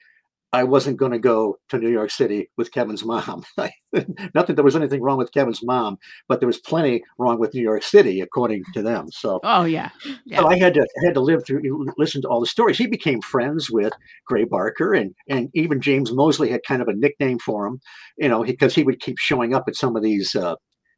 I 0.54 0.64
wasn't 0.64 0.98
going 0.98 1.12
to 1.12 1.20
go 1.20 1.58
to 1.70 1.80
New 1.80 1.90
York 1.90 2.12
City 2.12 2.52
with 2.58 2.72
Kevin's 2.72 3.04
mom. 3.04 3.44
Not 3.58 4.46
that 4.48 4.54
there 4.56 4.64
was 4.64 4.76
anything 4.76 5.02
wrong 5.02 5.18
with 5.18 5.34
Kevin's 5.34 5.64
mom, 5.64 5.98
but 6.28 6.40
there 6.40 6.48
was 6.48 6.60
plenty 6.60 7.04
wrong 7.18 7.40
with 7.40 7.56
New 7.56 7.62
York 7.62 7.82
City, 7.82 8.22
according 8.22 8.64
to 8.76 8.84
them. 8.84 9.08
So, 9.12 9.40
oh 9.44 9.64
yeah, 9.64 9.90
yeah. 10.26 10.40
so 10.40 10.48
I 10.48 10.60
had 10.60 10.76
to 10.76 10.82
I 10.82 11.06
had 11.06 11.16
to 11.16 11.22
live 11.22 11.44
through, 11.46 11.88
listen 11.98 12.22
to 12.22 12.28
all 12.28 12.40
the 12.40 12.46
stories. 12.46 12.78
He 12.78 12.86
became 12.86 13.20
friends 13.22 13.72
with 13.72 13.94
Gray 14.28 14.44
Barker, 14.44 14.94
and 14.94 15.16
and 15.28 15.50
even 15.56 15.82
James 15.82 16.12
Moseley 16.12 16.52
had 16.52 16.62
kind 16.68 16.84
of 16.84 16.88
a 16.88 16.94
nickname 16.94 17.40
for 17.40 17.66
him, 17.66 17.82
you 18.18 18.30
know, 18.30 18.44
because 18.44 18.76
he 18.76 18.84
would 18.84 19.00
keep 19.00 19.18
showing 19.18 19.56
up 19.56 19.64
at 19.68 19.76
some 19.76 19.96
of 19.96 20.04
these. 20.04 20.36
Uh, 20.36 20.56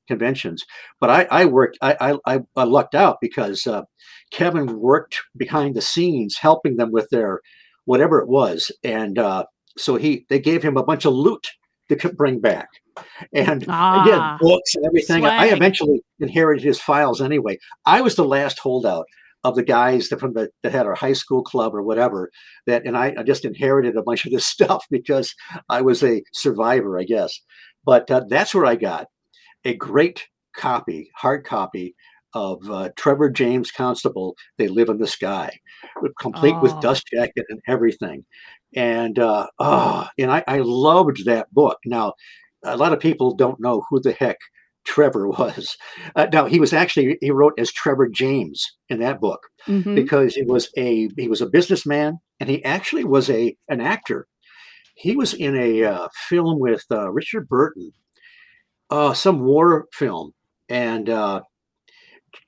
conventions 0.07 0.63
but 0.99 1.09
i 1.09 1.27
i 1.31 1.45
worked 1.45 1.77
i 1.81 2.17
i, 2.25 2.39
I 2.55 2.63
lucked 2.63 2.95
out 2.95 3.17
because 3.21 3.65
uh, 3.67 3.83
kevin 4.31 4.79
worked 4.79 5.19
behind 5.35 5.75
the 5.75 5.81
scenes 5.81 6.37
helping 6.37 6.77
them 6.77 6.91
with 6.91 7.09
their 7.09 7.41
whatever 7.85 8.19
it 8.19 8.27
was. 8.27 8.71
And 8.83 9.17
uh, 9.17 9.45
so 9.77 9.95
he 9.95 10.25
they 10.29 10.39
gave 10.39 10.61
him 10.61 10.77
a 10.77 10.83
bunch 10.83 11.05
of 11.05 11.13
loot 11.13 11.47
to 11.89 12.09
bring 12.13 12.39
back. 12.39 12.67
And 13.33 13.65
ah, 13.69 14.03
again, 14.03 14.37
books 14.39 14.75
and 14.75 14.85
everything. 14.85 15.21
Swag. 15.21 15.31
I 15.31 15.53
eventually 15.53 16.01
inherited 16.19 16.63
his 16.63 16.81
files 16.81 17.21
anyway. 17.21 17.57
I 17.85 18.01
was 18.01 18.15
the 18.15 18.25
last 18.25 18.59
holdout 18.59 19.05
of 19.43 19.55
the 19.55 19.63
guys 19.63 20.09
that 20.09 20.19
from 20.19 20.33
the 20.33 20.49
that 20.63 20.71
had 20.71 20.87
our 20.87 20.95
high 20.95 21.13
school 21.13 21.43
club 21.43 21.75
or 21.75 21.83
whatever 21.83 22.31
that 22.65 22.85
and 22.85 22.97
I, 22.97 23.13
I 23.17 23.23
just 23.23 23.45
inherited 23.45 23.95
a 23.95 24.01
bunch 24.01 24.25
of 24.25 24.31
this 24.31 24.47
stuff 24.55 24.85
because 24.89 25.35
I 25.69 25.81
was 25.81 26.03
a 26.03 26.23
survivor, 26.33 26.99
I 26.99 27.03
guess. 27.03 27.39
But 27.85 28.09
uh, 28.09 28.23
that's 28.27 28.55
where 28.55 28.65
I 28.65 28.75
got 28.75 29.07
a 29.65 29.73
great 29.73 30.27
copy, 30.55 31.09
hard 31.15 31.43
copy 31.43 31.95
of 32.33 32.69
uh, 32.69 32.89
Trevor 32.95 33.29
James 33.29 33.71
Constable, 33.71 34.35
They 34.57 34.67
Live 34.67 34.89
in 34.89 34.97
the 34.97 35.07
Sky, 35.07 35.57
complete 36.19 36.55
oh. 36.55 36.61
with 36.61 36.79
dust 36.81 37.03
jacket 37.13 37.45
and 37.49 37.61
everything. 37.67 38.25
And 38.75 39.17
uh, 39.17 39.47
oh, 39.57 40.07
and 40.19 40.31
I, 40.31 40.43
I 40.47 40.59
loved 40.59 41.25
that 41.25 41.53
book. 41.53 41.79
Now, 41.85 42.13
a 42.63 42.77
lot 42.77 42.93
of 42.93 42.99
people 42.99 43.35
don't 43.35 43.59
know 43.59 43.83
who 43.89 44.01
the 44.01 44.11
heck 44.11 44.37
Trevor 44.85 45.27
was. 45.29 45.77
Uh, 46.15 46.27
now 46.31 46.45
he 46.45 46.59
was 46.59 46.73
actually 46.73 47.17
he 47.21 47.31
wrote 47.31 47.53
as 47.57 47.71
Trevor 47.71 48.09
James 48.09 48.65
in 48.89 48.99
that 48.99 49.21
book 49.21 49.41
mm-hmm. 49.67 49.95
because 49.95 50.35
he 50.35 50.43
was 50.43 50.69
a 50.77 51.09
he 51.17 51.27
was 51.27 51.41
a 51.41 51.49
businessman 51.49 52.19
and 52.39 52.49
he 52.49 52.63
actually 52.63 53.05
was 53.05 53.29
a 53.29 53.55
an 53.69 53.81
actor. 53.81 54.27
He 54.95 55.15
was 55.15 55.33
in 55.33 55.57
a 55.57 55.83
uh, 55.83 56.07
film 56.29 56.59
with 56.59 56.85
uh, 56.89 57.11
Richard 57.11 57.49
Burton, 57.49 57.91
uh, 58.89 59.13
some 59.13 59.43
war 59.43 59.87
film, 59.93 60.33
and 60.69 61.09
uh, 61.09 61.41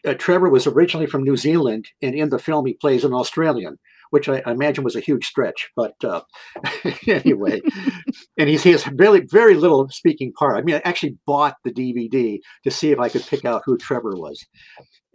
uh, 0.06 0.14
Trevor 0.14 0.50
was 0.50 0.68
originally 0.68 1.08
from 1.08 1.24
New 1.24 1.38
Zealand, 1.38 1.88
and 2.02 2.16
in 2.16 2.30
the 2.30 2.40
film 2.40 2.66
he 2.66 2.74
plays 2.74 3.04
an 3.04 3.14
Australian, 3.14 3.78
which 4.10 4.30
I, 4.30 4.42
I 4.46 4.52
imagine 4.52 4.84
was 4.84 4.96
a 4.96 5.02
huge 5.02 5.26
stretch. 5.26 5.70
But 5.76 5.96
uh, 6.04 6.22
anyway, 7.08 7.62
and 8.38 8.50
he's, 8.50 8.64
he 8.64 8.72
has 8.72 8.84
very 8.84 9.22
very 9.22 9.56
little 9.56 9.90
speaking 9.90 10.34
part. 10.34 10.58
I 10.58 10.62
mean, 10.62 10.76
I 10.76 10.82
actually 10.86 11.18
bought 11.26 11.56
the 11.64 11.72
DVD 11.72 12.40
to 12.64 12.72
see 12.72 12.92
if 12.92 13.00
I 13.00 13.10
could 13.10 13.26
pick 13.26 13.46
out 13.46 13.64
who 13.66 13.78
Trevor 13.78 14.16
was, 14.16 14.46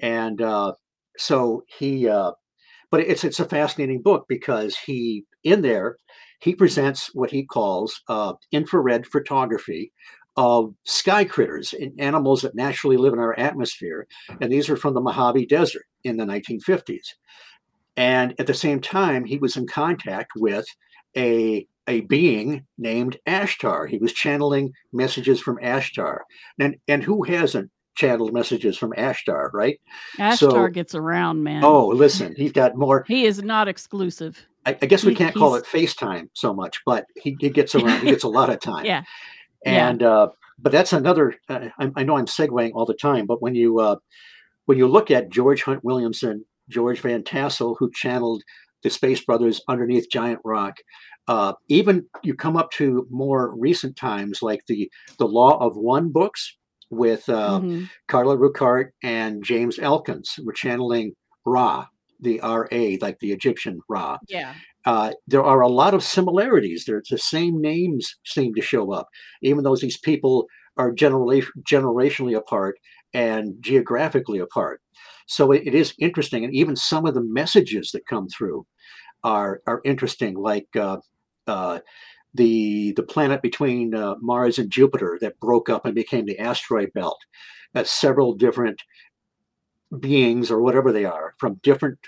and 0.00 0.40
uh, 0.40 0.72
so 1.16 1.64
he. 1.78 2.08
Uh, 2.08 2.32
but 2.90 3.00
it's 3.00 3.24
it's 3.24 3.40
a 3.40 3.48
fascinating 3.48 4.02
book 4.02 4.26
because 4.28 4.76
he 4.76 5.24
in 5.42 5.62
there 5.62 5.96
he 6.42 6.56
presents 6.56 7.14
what 7.14 7.30
he 7.30 7.44
calls 7.44 8.02
uh, 8.08 8.34
infrared 8.50 9.06
photography 9.06 9.92
of 10.36 10.74
sky 10.84 11.24
critters 11.24 11.74
and 11.74 11.98
animals 12.00 12.42
that 12.42 12.54
naturally 12.54 12.96
live 12.96 13.12
in 13.12 13.18
our 13.18 13.38
atmosphere. 13.38 14.06
And 14.40 14.50
these 14.50 14.70
are 14.70 14.76
from 14.76 14.94
the 14.94 15.00
Mojave 15.00 15.46
Desert 15.46 15.84
in 16.04 16.16
the 16.16 16.24
1950s. 16.24 17.14
And 17.96 18.34
at 18.38 18.46
the 18.46 18.54
same 18.54 18.80
time, 18.80 19.24
he 19.24 19.36
was 19.36 19.56
in 19.56 19.66
contact 19.66 20.32
with 20.34 20.64
a, 21.16 21.66
a 21.86 22.00
being 22.02 22.64
named 22.78 23.18
Ashtar. 23.26 23.88
He 23.88 23.98
was 23.98 24.12
channeling 24.12 24.72
messages 24.92 25.40
from 25.40 25.58
Ashtar. 25.58 26.20
And, 26.58 26.76
and 26.88 27.02
who 27.02 27.24
hasn't 27.24 27.70
channeled 27.94 28.32
messages 28.32 28.78
from 28.78 28.92
Ashtar, 28.92 29.50
right? 29.52 29.78
Ashtar 30.18 30.36
so, 30.38 30.68
gets 30.68 30.94
around, 30.94 31.42
man. 31.42 31.62
Oh, 31.62 31.88
listen, 31.88 32.34
he's 32.36 32.52
got 32.52 32.76
more. 32.76 33.04
He 33.06 33.26
is 33.26 33.42
not 33.42 33.68
exclusive. 33.68 34.46
I, 34.64 34.76
I 34.80 34.86
guess 34.86 35.04
we 35.04 35.12
he, 35.12 35.16
can't 35.16 35.34
call 35.34 35.56
it 35.56 35.64
FaceTime 35.64 36.28
so 36.34 36.54
much, 36.54 36.80
but 36.86 37.04
he, 37.16 37.36
he 37.40 37.50
gets 37.50 37.74
around. 37.74 38.00
he 38.00 38.06
gets 38.06 38.24
a 38.24 38.28
lot 38.28 38.50
of 38.50 38.60
time. 38.60 38.84
Yeah. 38.84 39.02
And 39.64 40.00
yeah. 40.00 40.08
uh, 40.08 40.28
but 40.58 40.72
that's 40.72 40.92
another. 40.92 41.34
Uh, 41.48 41.68
I, 41.78 41.90
I, 41.96 42.02
know 42.02 42.16
I'm 42.16 42.26
segueing 42.26 42.72
all 42.74 42.86
the 42.86 42.94
time, 42.94 43.26
but 43.26 43.42
when 43.42 43.54
you 43.54 43.78
uh, 43.80 43.96
when 44.66 44.78
you 44.78 44.88
look 44.88 45.10
at 45.10 45.30
George 45.30 45.62
Hunt 45.62 45.84
Williamson, 45.84 46.44
George 46.68 47.00
Van 47.00 47.22
Tassel, 47.22 47.76
who 47.78 47.90
channeled 47.92 48.42
the 48.82 48.90
Space 48.90 49.24
Brothers 49.24 49.60
underneath 49.68 50.10
Giant 50.10 50.40
Rock, 50.44 50.78
uh, 51.28 51.54
even 51.68 52.06
you 52.22 52.34
come 52.34 52.56
up 52.56 52.70
to 52.72 53.06
more 53.10 53.54
recent 53.56 53.96
times 53.96 54.42
like 54.42 54.62
the 54.66 54.90
the 55.18 55.26
Law 55.26 55.58
of 55.58 55.76
One 55.76 56.10
books 56.10 56.56
with 56.90 57.28
uh, 57.28 57.60
mm-hmm. 57.60 57.84
Carla 58.08 58.36
Rueckert 58.36 58.90
and 59.02 59.42
James 59.42 59.78
Elkins. 59.78 60.34
We're 60.42 60.52
channeling 60.52 61.14
Ra, 61.44 61.86
the 62.20 62.40
Ra, 62.40 62.66
like 63.00 63.18
the 63.20 63.32
Egyptian 63.32 63.80
Ra. 63.88 64.18
Yeah. 64.28 64.54
Uh, 64.84 65.12
there 65.26 65.44
are 65.44 65.60
a 65.60 65.68
lot 65.68 65.94
of 65.94 66.02
similarities. 66.02 66.84
There's 66.84 67.08
the 67.08 67.18
same 67.18 67.60
names 67.60 68.16
seem 68.24 68.54
to 68.54 68.62
show 68.62 68.92
up, 68.92 69.08
even 69.42 69.62
though 69.64 69.76
these 69.76 69.98
people 69.98 70.46
are 70.76 70.92
generally 70.92 71.42
generationally 71.68 72.36
apart 72.36 72.78
and 73.14 73.54
geographically 73.60 74.38
apart. 74.38 74.80
So 75.26 75.52
it, 75.52 75.62
it 75.66 75.74
is 75.74 75.94
interesting, 75.98 76.44
and 76.44 76.54
even 76.54 76.76
some 76.76 77.06
of 77.06 77.14
the 77.14 77.22
messages 77.22 77.90
that 77.92 78.06
come 78.06 78.28
through 78.28 78.66
are 79.24 79.62
are 79.66 79.80
interesting, 79.84 80.34
like 80.34 80.68
uh, 80.76 80.98
uh, 81.46 81.80
the 82.34 82.92
the 82.96 83.02
planet 83.02 83.42
between 83.42 83.94
uh, 83.94 84.16
Mars 84.20 84.58
and 84.58 84.70
Jupiter 84.70 85.18
that 85.20 85.38
broke 85.40 85.68
up 85.68 85.86
and 85.86 85.94
became 85.94 86.26
the 86.26 86.38
asteroid 86.38 86.92
belt. 86.92 87.18
That 87.74 87.86
several 87.86 88.34
different 88.34 88.82
beings 90.00 90.50
or 90.50 90.60
whatever 90.60 90.92
they 90.92 91.04
are 91.04 91.34
from 91.38 91.60
different 91.62 91.98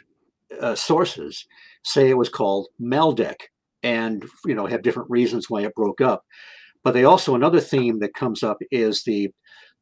uh, 0.60 0.74
sources 0.74 1.46
say 1.84 2.08
it 2.08 2.18
was 2.18 2.28
called 2.28 2.68
Maldek 2.80 3.36
and 3.82 4.24
you 4.44 4.54
know 4.54 4.66
have 4.66 4.82
different 4.82 5.10
reasons 5.10 5.48
why 5.48 5.62
it 5.62 5.74
broke 5.74 6.00
up. 6.00 6.24
But 6.82 6.92
they 6.92 7.04
also 7.04 7.34
another 7.34 7.60
theme 7.60 8.00
that 8.00 8.14
comes 8.14 8.42
up 8.42 8.58
is 8.70 9.02
the 9.04 9.30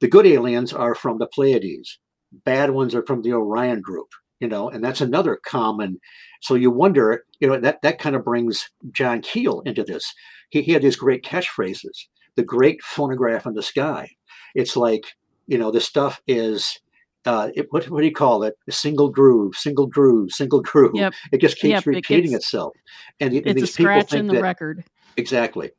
the 0.01 0.09
good 0.09 0.27
aliens 0.27 0.73
are 0.73 0.95
from 0.95 1.19
the 1.19 1.29
Pleiades, 1.29 1.99
bad 2.45 2.71
ones 2.71 2.95
are 2.95 3.07
from 3.07 3.23
the 3.23 3.33
Orion 3.33 3.81
group, 3.81 4.09
you 4.41 4.49
know, 4.49 4.69
and 4.69 4.85
that's 4.85 5.01
another 5.01 5.39
common. 5.45 6.01
So 6.41 6.55
you 6.55 6.71
wonder, 6.71 7.25
you 7.41 7.49
know, 7.49 7.59
that 7.61 7.83
that 7.83 7.99
kind 7.99 8.17
of 8.17 8.25
brings 8.25 8.69
John 8.91 9.23
Keel 9.23 9.61
into 9.61 9.85
this. 9.85 10.13
He, 10.51 10.63
he 10.63 10.73
had 10.73 10.83
these 10.83 10.97
great 10.97 11.25
catchphrases, 11.25 12.07
the 12.37 12.43
great 12.43 12.83
phonograph 12.83 13.47
in 13.47 13.55
the 13.55 13.63
sky. 13.63 14.11
It's 14.55 14.77
like, 14.77 15.05
you 15.47 15.57
know, 15.57 15.71
the 15.71 15.81
stuff 15.81 16.21
is 16.27 16.79
uh, 17.25 17.51
it, 17.55 17.67
what, 17.71 17.89
what 17.89 18.01
do 18.01 18.07
you 18.07 18.13
call 18.13 18.43
it? 18.43 18.55
A 18.69 18.73
single 18.73 19.09
groove, 19.09 19.55
single 19.55 19.87
groove, 19.87 20.33
single 20.33 20.61
groove. 20.63 20.95
Yep. 20.95 21.15
It 21.33 21.41
just 21.41 21.57
keeps 21.57 21.71
yep, 21.71 21.87
repeating 21.87 22.33
it 22.33 22.37
gets, 22.37 22.47
itself. 22.47 22.75
And, 23.21 23.35
it's 23.35 23.47
and 23.47 23.57
these 23.57 23.65
a 23.65 23.73
scratch 23.73 23.97
people 23.97 24.09
think 24.09 24.21
in 24.21 24.27
the 24.29 24.35
that, 24.35 24.43
record. 24.43 24.85
Exactly. 25.17 25.71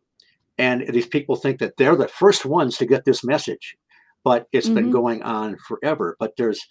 And 0.58 0.88
these 0.90 1.08
people 1.08 1.36
think 1.36 1.60
that 1.60 1.78
they're 1.78 1.96
the 1.96 2.08
first 2.08 2.46
ones 2.46 2.78
to 2.78 2.86
get 2.86 3.06
this 3.06 3.24
message, 3.24 3.76
but 4.24 4.48
it's 4.52 4.68
mm-hmm. 4.68 4.76
been 4.76 4.92
going 4.92 5.24
on 5.24 5.58
forever. 5.58 6.16
But 6.20 6.34
there's, 6.38 6.62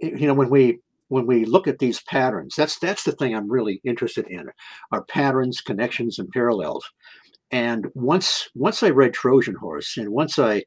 you 0.00 0.26
know, 0.26 0.34
when 0.34 0.50
we 0.50 0.78
when 1.08 1.26
we 1.26 1.44
look 1.44 1.66
at 1.66 1.78
these 1.78 2.00
patterns, 2.00 2.54
that's 2.56 2.78
that's 2.78 3.02
the 3.02 3.12
thing 3.12 3.34
I'm 3.34 3.50
really 3.50 3.80
interested 3.84 4.26
in: 4.28 4.50
are 4.92 5.04
patterns, 5.04 5.60
connections, 5.60 6.18
and 6.18 6.30
parallels. 6.30 6.90
And 7.50 7.88
once 7.94 8.48
once 8.54 8.82
I 8.84 8.90
read 8.90 9.12
Trojan 9.12 9.56
Horse, 9.56 9.96
and 9.96 10.10
once 10.10 10.38
I 10.38 10.62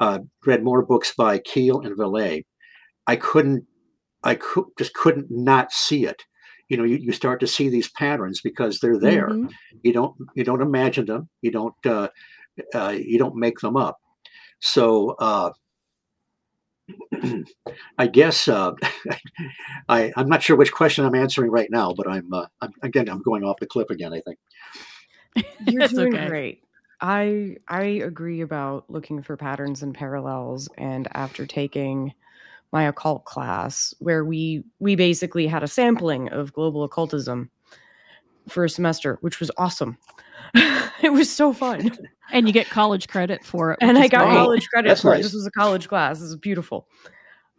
uh, 0.00 0.20
read 0.46 0.64
more 0.64 0.82
books 0.82 1.12
by 1.16 1.38
Keel 1.38 1.80
and 1.80 1.96
Vallée, 1.96 2.44
I 3.06 3.16
couldn't, 3.16 3.64
I 4.22 4.36
could 4.36 4.64
just 4.78 4.94
couldn't 4.94 5.30
not 5.30 5.72
see 5.72 6.06
it. 6.06 6.22
You 6.68 6.78
know, 6.78 6.84
you, 6.84 6.96
you 6.96 7.12
start 7.12 7.40
to 7.40 7.46
see 7.46 7.68
these 7.68 7.90
patterns 7.90 8.40
because 8.40 8.80
they're 8.80 8.98
there. 8.98 9.28
Mm-hmm. 9.28 9.48
You 9.82 9.92
don't, 9.92 10.16
you 10.34 10.44
don't 10.44 10.62
imagine 10.62 11.06
them. 11.06 11.28
You 11.42 11.50
don't, 11.50 11.74
uh, 11.86 12.08
uh, 12.74 12.94
you 12.96 13.18
don't 13.18 13.36
make 13.36 13.60
them 13.60 13.76
up. 13.76 13.98
So, 14.60 15.10
uh, 15.18 15.50
I 17.98 18.06
guess 18.06 18.48
uh, 18.48 18.72
I, 19.88 20.12
I'm 20.16 20.28
not 20.28 20.42
sure 20.42 20.56
which 20.56 20.72
question 20.72 21.04
I'm 21.04 21.14
answering 21.14 21.50
right 21.50 21.70
now, 21.70 21.92
but 21.94 22.08
I'm, 22.08 22.32
uh, 22.32 22.46
I'm 22.60 22.72
again 22.82 23.08
I'm 23.08 23.22
going 23.22 23.44
off 23.44 23.60
the 23.60 23.66
cliff 23.66 23.90
again. 23.90 24.12
I 24.12 24.20
think 24.20 24.38
you're 25.66 25.88
doing 25.88 26.14
okay. 26.14 26.26
great. 26.26 26.62
I 27.00 27.56
I 27.68 27.84
agree 27.84 28.40
about 28.40 28.88
looking 28.88 29.22
for 29.22 29.36
patterns 29.36 29.82
and 29.82 29.94
parallels, 29.94 30.68
and 30.78 31.08
after 31.12 31.46
taking 31.46 32.12
my 32.74 32.82
occult 32.82 33.24
class 33.24 33.94
where 34.00 34.24
we 34.24 34.64
we 34.80 34.96
basically 34.96 35.46
had 35.46 35.62
a 35.62 35.68
sampling 35.68 36.28
of 36.30 36.52
global 36.52 36.82
occultism 36.82 37.48
for 38.48 38.64
a 38.64 38.68
semester, 38.68 39.16
which 39.20 39.38
was 39.38 39.48
awesome. 39.56 39.96
it 41.00 41.12
was 41.12 41.30
so 41.30 41.52
fun. 41.52 41.96
And 42.32 42.48
you 42.48 42.52
get 42.52 42.68
college 42.68 43.06
credit 43.06 43.44
for 43.44 43.72
it. 43.72 43.78
And 43.80 43.96
I 43.96 44.08
got 44.08 44.24
great. 44.24 44.34
college 44.34 44.68
credit 44.68 44.88
That's 44.88 45.02
for 45.02 45.12
nice. 45.12 45.20
it. 45.20 45.22
This 45.22 45.34
was 45.34 45.46
a 45.46 45.52
college 45.52 45.88
class. 45.88 46.18
This 46.18 46.30
is 46.30 46.36
beautiful. 46.36 46.88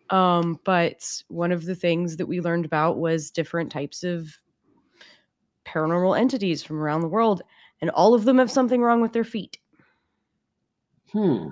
Um, 0.10 0.60
but 0.66 1.10
one 1.30 1.54
of 1.54 1.64
the 1.64 1.76
things 1.76 2.18
that 2.18 2.28
we 2.28 2.42
learned 2.42 2.66
about 2.66 2.98
was 2.98 3.32
different 3.32 3.72
types 3.72 4.04
of 4.04 4.38
paranormal 5.66 6.20
entities 6.20 6.62
from 6.62 6.78
around 6.78 7.02
the 7.02 7.08
world, 7.08 7.42
and 7.80 7.90
all 7.92 8.14
of 8.14 8.26
them 8.26 8.38
have 8.38 8.52
something 8.52 8.82
wrong 8.82 9.02
with 9.02 9.14
their 9.14 9.24
feet. 9.24 9.58
Hmm. 11.14 11.52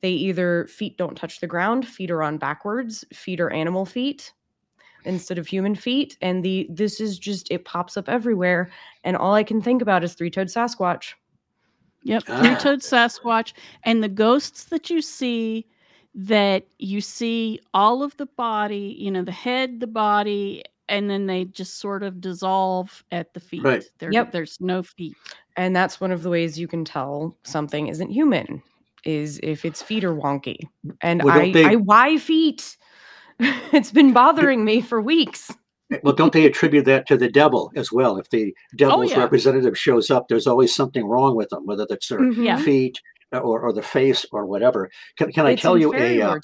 They 0.00 0.10
either 0.10 0.66
feet 0.66 0.96
don't 0.96 1.16
touch 1.16 1.40
the 1.40 1.46
ground, 1.46 1.86
feet 1.86 2.10
are 2.10 2.22
on 2.22 2.38
backwards, 2.38 3.04
feet 3.12 3.40
are 3.40 3.50
animal 3.50 3.84
feet 3.84 4.32
instead 5.04 5.38
of 5.38 5.46
human 5.46 5.74
feet. 5.74 6.16
And 6.20 6.44
the 6.44 6.66
this 6.70 7.00
is 7.00 7.18
just 7.18 7.50
it 7.50 7.64
pops 7.64 7.96
up 7.96 8.08
everywhere. 8.08 8.70
And 9.04 9.16
all 9.16 9.34
I 9.34 9.42
can 9.42 9.60
think 9.60 9.82
about 9.82 10.04
is 10.04 10.14
three-toed 10.14 10.48
Sasquatch. 10.48 11.14
Yep, 12.04 12.24
ah. 12.28 12.40
three-toed 12.40 12.80
Sasquatch. 12.80 13.52
And 13.84 14.02
the 14.02 14.08
ghosts 14.08 14.64
that 14.64 14.90
you 14.90 15.02
see 15.02 15.66
that 16.14 16.66
you 16.78 17.00
see 17.00 17.60
all 17.74 18.02
of 18.02 18.16
the 18.16 18.26
body, 18.26 18.96
you 18.98 19.10
know, 19.10 19.22
the 19.22 19.30
head, 19.32 19.78
the 19.78 19.86
body, 19.86 20.64
and 20.88 21.08
then 21.08 21.26
they 21.26 21.44
just 21.44 21.78
sort 21.78 22.02
of 22.02 22.20
dissolve 22.20 23.04
at 23.12 23.34
the 23.34 23.40
feet. 23.40 23.62
Right. 23.62 23.84
There, 23.98 24.10
yep. 24.10 24.32
There's 24.32 24.60
no 24.60 24.82
feet. 24.82 25.16
And 25.56 25.76
that's 25.76 26.00
one 26.00 26.10
of 26.10 26.22
the 26.22 26.30
ways 26.30 26.58
you 26.58 26.66
can 26.66 26.84
tell 26.84 27.36
something 27.44 27.88
isn't 27.88 28.10
human 28.10 28.62
is 29.08 29.40
if 29.42 29.64
its 29.64 29.82
feet 29.82 30.04
are 30.04 30.14
wonky. 30.14 30.58
And 31.00 31.22
well, 31.22 31.40
I, 31.40 31.50
they, 31.50 31.64
I, 31.64 31.74
why 31.76 32.18
feet? 32.18 32.76
it's 33.40 33.90
been 33.90 34.12
bothering 34.12 34.64
me 34.64 34.80
for 34.82 35.00
weeks. 35.00 35.50
Well, 36.02 36.14
don't 36.14 36.34
they 36.34 36.44
attribute 36.44 36.84
that 36.84 37.06
to 37.08 37.16
the 37.16 37.30
devil 37.30 37.72
as 37.74 37.90
well? 37.90 38.18
If 38.18 38.28
the 38.28 38.54
oh, 38.54 38.76
devil's 38.76 39.12
oh, 39.12 39.14
yeah. 39.14 39.20
representative 39.20 39.78
shows 39.78 40.10
up, 40.10 40.28
there's 40.28 40.46
always 40.46 40.74
something 40.74 41.06
wrong 41.06 41.34
with 41.34 41.48
them, 41.48 41.64
whether 41.64 41.86
that's 41.88 42.08
their 42.08 42.20
mm-hmm. 42.20 42.62
feet 42.62 43.00
or, 43.32 43.60
or 43.60 43.72
the 43.72 43.82
face 43.82 44.26
or 44.30 44.44
whatever. 44.44 44.90
Can, 45.16 45.32
can 45.32 45.46
I 45.46 45.54
tell 45.54 45.78
you 45.78 45.94
a, 45.94 46.20
uh, 46.20 46.38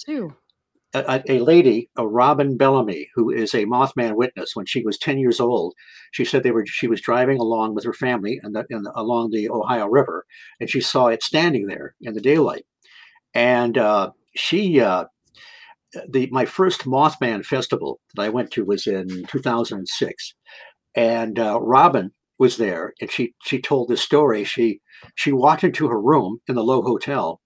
a, 0.94 1.22
a 1.28 1.38
lady, 1.40 1.90
a 1.96 2.07
Robin 2.07 2.57
Bellamy, 2.57 3.09
who 3.14 3.30
is 3.30 3.52
a 3.52 3.66
Mothman 3.66 4.14
witness, 4.14 4.54
when 4.54 4.66
she 4.66 4.83
was 4.83 4.96
10 4.98 5.18
years 5.18 5.40
old, 5.40 5.74
she 6.12 6.24
said 6.24 6.42
they 6.42 6.52
were 6.52 6.64
she 6.66 6.87
was 6.87 7.00
driving 7.00 7.38
along 7.38 7.74
with 7.74 7.85
her 7.85 7.92
family 7.92 8.40
and, 8.42 8.57
and 8.70 8.87
along 8.94 9.30
the 9.30 9.50
Ohio 9.50 9.87
River, 9.87 10.24
and 10.61 10.70
she 10.70 10.80
saw 10.80 11.09
it 11.09 11.22
standing 11.22 11.66
there 11.66 11.94
in 12.00 12.14
the 12.14 12.20
daylight. 12.20 12.64
And 13.35 13.76
uh, 13.76 14.12
she, 14.37 14.80
uh, 14.80 15.07
the 16.09 16.28
my 16.30 16.44
first 16.44 16.85
Mothman 16.85 17.44
festival 17.44 18.00
that 18.14 18.22
I 18.22 18.28
went 18.28 18.52
to 18.52 18.64
was 18.64 18.87
in 18.87 19.26
2006, 19.26 20.35
and 20.94 21.38
uh, 21.38 21.59
Robin 21.61 22.12
was 22.38 22.57
there, 22.57 22.94
and 23.00 23.11
she 23.11 23.35
she 23.42 23.61
told 23.61 23.88
this 23.88 24.02
story. 24.02 24.44
She 24.44 24.80
she 25.16 25.33
walked 25.33 25.64
into 25.64 25.88
her 25.88 26.00
room 26.00 26.38
in 26.46 26.54
the 26.54 26.64
Lowe 26.64 26.83
Hotel, 26.83 27.40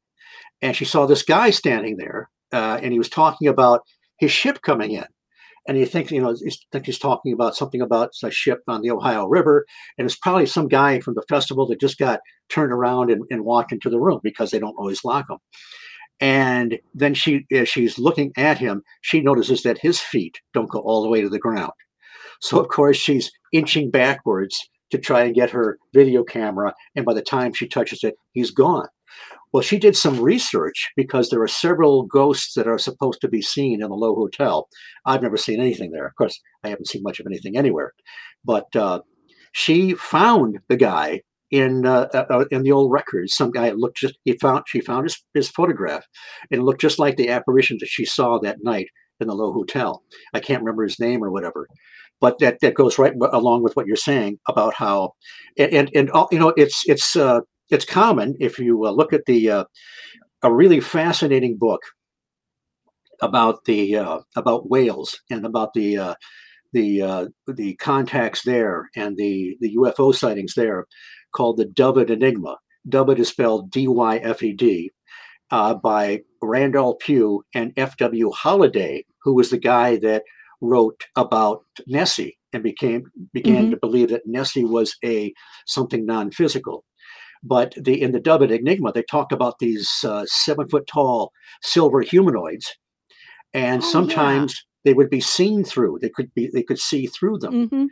and 0.60 0.76
she 0.76 0.84
saw 0.84 1.06
this 1.06 1.22
guy 1.22 1.50
standing 1.50 1.96
there 1.96 2.28
uh, 2.52 2.78
and 2.82 2.92
he 2.92 2.98
was 2.98 3.08
talking 3.08 3.48
about 3.48 3.82
his 4.18 4.30
ship 4.30 4.62
coming 4.62 4.92
in. 4.92 5.04
And 5.66 5.76
you 5.76 5.84
think, 5.84 6.10
you 6.10 6.22
know, 6.22 6.34
you 6.40 6.50
think 6.72 6.86
he's 6.86 6.98
talking 6.98 7.32
about 7.32 7.54
something 7.54 7.82
about 7.82 8.12
a 8.24 8.30
ship 8.30 8.60
on 8.66 8.80
the 8.80 8.90
Ohio 8.90 9.26
River, 9.26 9.66
and 9.98 10.06
it's 10.06 10.16
probably 10.16 10.46
some 10.46 10.66
guy 10.66 10.98
from 11.00 11.14
the 11.14 11.24
festival 11.28 11.66
that 11.66 11.80
just 11.80 11.98
got 11.98 12.20
turned 12.48 12.72
around 12.72 13.10
and, 13.10 13.22
and 13.30 13.44
walked 13.44 13.72
into 13.72 13.90
the 13.90 14.00
room 14.00 14.20
because 14.22 14.50
they 14.50 14.58
don't 14.58 14.76
always 14.78 15.04
lock 15.04 15.28
them. 15.28 15.38
And 16.20 16.78
then 16.94 17.14
she, 17.14 17.44
as 17.52 17.68
she's 17.68 17.98
looking 17.98 18.32
at 18.36 18.58
him, 18.58 18.82
she 19.02 19.20
notices 19.20 19.62
that 19.62 19.78
his 19.78 20.00
feet 20.00 20.40
don't 20.54 20.70
go 20.70 20.80
all 20.80 21.02
the 21.02 21.08
way 21.08 21.20
to 21.20 21.28
the 21.28 21.38
ground. 21.38 21.72
So 22.40 22.58
of 22.58 22.68
course 22.68 22.96
she's 22.96 23.30
inching 23.52 23.90
backwards 23.90 24.68
to 24.90 24.98
try 24.98 25.24
and 25.24 25.34
get 25.34 25.50
her 25.50 25.78
video 25.92 26.24
camera, 26.24 26.74
and 26.96 27.04
by 27.04 27.12
the 27.12 27.22
time 27.22 27.52
she 27.52 27.68
touches 27.68 28.02
it, 28.02 28.14
he's 28.32 28.50
gone. 28.50 28.88
Well, 29.52 29.62
she 29.62 29.78
did 29.78 29.96
some 29.96 30.20
research 30.20 30.90
because 30.96 31.30
there 31.30 31.42
are 31.42 31.48
several 31.48 32.04
ghosts 32.04 32.54
that 32.54 32.66
are 32.66 32.78
supposed 32.78 33.20
to 33.22 33.28
be 33.28 33.42
seen 33.42 33.82
in 33.82 33.88
the 33.88 33.94
Lowe 33.94 34.14
Hotel. 34.14 34.68
I've 35.06 35.22
never 35.22 35.36
seen 35.36 35.60
anything 35.60 35.92
there. 35.92 36.06
Of 36.06 36.14
course, 36.16 36.40
I 36.64 36.68
haven't 36.68 36.88
seen 36.88 37.02
much 37.02 37.20
of 37.20 37.26
anything 37.26 37.56
anywhere. 37.56 37.92
But 38.44 38.74
uh, 38.76 39.00
she 39.52 39.94
found 39.94 40.58
the 40.68 40.76
guy 40.76 41.22
in 41.50 41.86
uh, 41.86 42.08
uh, 42.12 42.24
uh 42.28 42.44
in 42.50 42.62
the 42.62 42.72
old 42.72 42.92
records. 42.92 43.34
Some 43.34 43.50
guy 43.50 43.70
looked 43.70 43.98
just 43.98 44.18
he 44.24 44.36
found 44.36 44.64
she 44.66 44.80
found 44.80 45.04
his, 45.04 45.22
his 45.32 45.48
photograph 45.48 46.04
and 46.50 46.64
looked 46.64 46.82
just 46.82 46.98
like 46.98 47.16
the 47.16 47.30
apparition 47.30 47.78
that 47.80 47.88
she 47.88 48.04
saw 48.04 48.38
that 48.40 48.58
night 48.62 48.88
in 49.20 49.28
the 49.28 49.34
Lowe 49.34 49.52
Hotel. 49.52 50.02
I 50.34 50.40
can't 50.40 50.62
remember 50.62 50.84
his 50.84 51.00
name 51.00 51.24
or 51.24 51.30
whatever. 51.30 51.68
But 52.20 52.38
that, 52.40 52.58
that 52.62 52.74
goes 52.74 52.98
right 52.98 53.12
along 53.32 53.62
with 53.62 53.76
what 53.76 53.86
you're 53.86 53.96
saying 53.96 54.38
about 54.48 54.74
how, 54.74 55.12
and 55.56 55.72
and, 55.72 55.90
and 55.94 56.10
you 56.32 56.38
know 56.38 56.52
it's 56.56 56.82
it's 56.86 57.14
uh, 57.14 57.40
it's 57.70 57.84
common 57.84 58.36
if 58.40 58.58
you 58.58 58.86
uh, 58.86 58.90
look 58.90 59.12
at 59.12 59.26
the 59.26 59.50
uh, 59.50 59.64
a 60.42 60.52
really 60.52 60.80
fascinating 60.80 61.56
book 61.58 61.80
about 63.20 63.64
the 63.64 63.96
uh, 63.96 64.20
about 64.36 64.70
Wales 64.70 65.20
and 65.30 65.44
about 65.44 65.74
the 65.74 65.98
uh, 65.98 66.14
the 66.72 67.02
uh, 67.02 67.26
the 67.46 67.74
contacts 67.76 68.42
there 68.42 68.88
and 68.96 69.16
the 69.16 69.56
the 69.60 69.76
UFO 69.76 70.14
sightings 70.14 70.54
there 70.54 70.86
called 71.34 71.56
the 71.56 71.66
Dyfed 71.66 72.10
Enigma. 72.10 72.58
Dyfed 72.88 73.18
is 73.18 73.28
spelled 73.28 73.70
D 73.70 73.88
Y 73.88 74.18
F 74.18 74.42
E 74.42 74.52
D 74.52 74.92
uh, 75.50 75.74
by 75.74 76.22
Randall 76.42 76.96
Pugh 76.96 77.44
and 77.54 77.72
F 77.76 77.96
W 77.96 78.30
Holliday, 78.30 79.04
who 79.22 79.34
was 79.34 79.50
the 79.50 79.58
guy 79.58 79.96
that 79.96 80.22
wrote 80.60 81.04
about 81.16 81.64
Nessie 81.86 82.38
and 82.52 82.62
became 82.62 83.04
began 83.32 83.64
mm-hmm. 83.64 83.70
to 83.72 83.76
believe 83.78 84.08
that 84.10 84.26
Nessie 84.26 84.64
was 84.64 84.96
a 85.04 85.32
something 85.66 86.06
non-physical. 86.06 86.84
But 87.42 87.74
the 87.76 88.00
in 88.00 88.12
the 88.12 88.20
Dyfed 88.20 88.50
Enigma, 88.50 88.92
they 88.92 89.02
talked 89.02 89.32
about 89.32 89.58
these 89.58 89.88
uh, 90.04 90.24
seven 90.26 90.68
foot 90.68 90.86
tall 90.86 91.32
silver 91.62 92.00
humanoids, 92.00 92.76
and 93.52 93.82
oh, 93.82 93.86
sometimes 93.86 94.52
yeah. 94.84 94.90
they 94.90 94.94
would 94.94 95.10
be 95.10 95.20
seen 95.20 95.64
through. 95.64 95.98
They 96.00 96.10
could 96.10 96.32
be 96.34 96.50
they 96.52 96.62
could 96.62 96.78
see 96.78 97.06
through 97.06 97.38
them, 97.38 97.68
mm-hmm. 97.68 97.84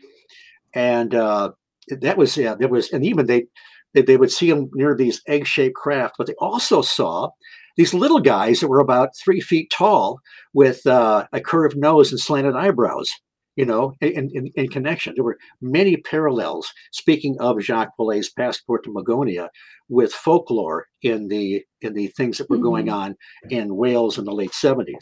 and 0.75 1.15
uh, 1.15 1.53
that 1.89 2.19
was 2.19 2.37
yeah. 2.37 2.55
There 2.55 2.69
was 2.69 2.91
and 2.93 3.05
even 3.05 3.27
they 3.27 3.47
they 3.95 4.17
would 4.17 4.33
see 4.33 4.51
them 4.51 4.71
near 4.75 4.95
these 4.95 5.23
egg 5.27 5.47
shaped 5.47 5.77
craft, 5.77 6.17
but 6.19 6.27
they 6.27 6.35
also 6.35 6.83
saw 6.83 7.31
these 7.77 7.95
little 7.95 8.21
guys 8.21 8.61
that 8.61 8.69
were 8.69 8.81
about 8.81 9.17
three 9.17 9.41
feet 9.41 9.71
tall 9.71 10.21
with 10.55 10.87
uh, 10.87 11.27
a 11.33 11.41
curved 11.41 11.77
nose 11.77 12.11
and 12.11 12.21
slanted 12.21 12.57
eyebrows 12.57 13.11
you 13.57 13.65
know, 13.65 13.95
in, 14.01 14.31
in, 14.35 14.53
in, 14.55 14.69
connection. 14.69 15.15
There 15.17 15.25
were 15.25 15.39
many 15.63 15.97
parallels, 15.97 16.73
speaking 16.93 17.37
of 17.41 17.61
Jacques 17.63 17.95
Vallée's 17.99 18.29
Passport 18.29 18.85
to 18.85 18.91
Magonia, 18.91 19.49
with 19.89 20.13
folklore 20.13 20.87
in 21.03 21.29
the 21.29 21.65
in 21.81 21.95
the 21.95 22.09
things 22.09 22.39
that 22.39 22.51
were 22.51 22.57
mm-hmm. 22.57 22.65
going 22.65 22.89
on 22.91 23.17
in 23.49 23.77
Wales 23.77 24.19
in 24.19 24.27
the 24.27 24.33
late 24.33 24.53
70s. 24.53 24.95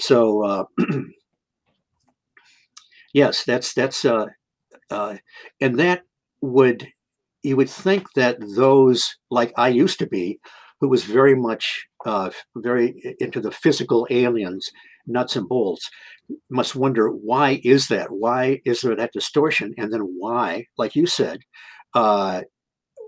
So 0.00 0.42
uh, 0.44 0.64
yes, 3.12 3.44
that's 3.44 3.74
that's 3.74 4.04
uh, 4.04 4.26
uh, 4.90 5.16
and 5.60 5.78
that 5.78 6.02
would 6.40 6.88
you 7.42 7.56
would 7.56 7.70
think 7.70 8.06
that 8.14 8.38
those 8.56 9.16
like 9.30 9.52
I 9.56 9.68
used 9.68 9.98
to 9.98 10.06
be, 10.06 10.40
who 10.80 10.88
was 10.88 11.04
very 11.04 11.34
much 11.34 11.86
uh, 12.06 12.30
very 12.56 13.16
into 13.20 13.40
the 13.40 13.50
physical 13.50 14.06
aliens, 14.10 14.70
nuts 15.06 15.36
and 15.36 15.46
bolts 15.46 15.90
must 16.50 16.76
wonder 16.76 17.08
why 17.08 17.60
is 17.64 17.88
that? 17.88 18.10
Why 18.10 18.60
is 18.64 18.80
there 18.80 18.96
that 18.96 19.12
distortion? 19.12 19.74
And 19.78 19.92
then 19.92 20.00
why, 20.00 20.66
like 20.78 20.94
you 20.96 21.06
said, 21.06 21.40
uh, 21.94 22.42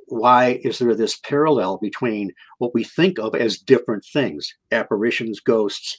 why 0.09 0.61
is 0.63 0.79
there 0.79 0.95
this 0.95 1.19
parallel 1.19 1.79
between 1.79 2.33
what 2.59 2.75
we 2.75 2.85
think 2.85 3.19
of 3.19 3.35
as 3.35 3.59
different 3.59 4.05
things, 4.13 4.53
apparitions, 4.71 5.41
ghosts, 5.41 5.97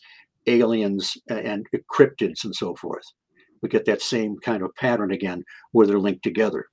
aliens, 0.47 1.17
and 1.27 1.65
cryptids, 1.91 2.43
and 2.43 2.55
so 2.55 2.75
forth? 2.75 3.05
We 3.61 3.69
get 3.69 3.85
that 3.85 4.01
same 4.01 4.37
kind 4.37 4.61
of 4.61 4.75
pattern 4.75 5.11
again 5.11 5.43
where 5.71 5.87
they're 5.87 5.99
linked 5.99 6.23
together. 6.23 6.67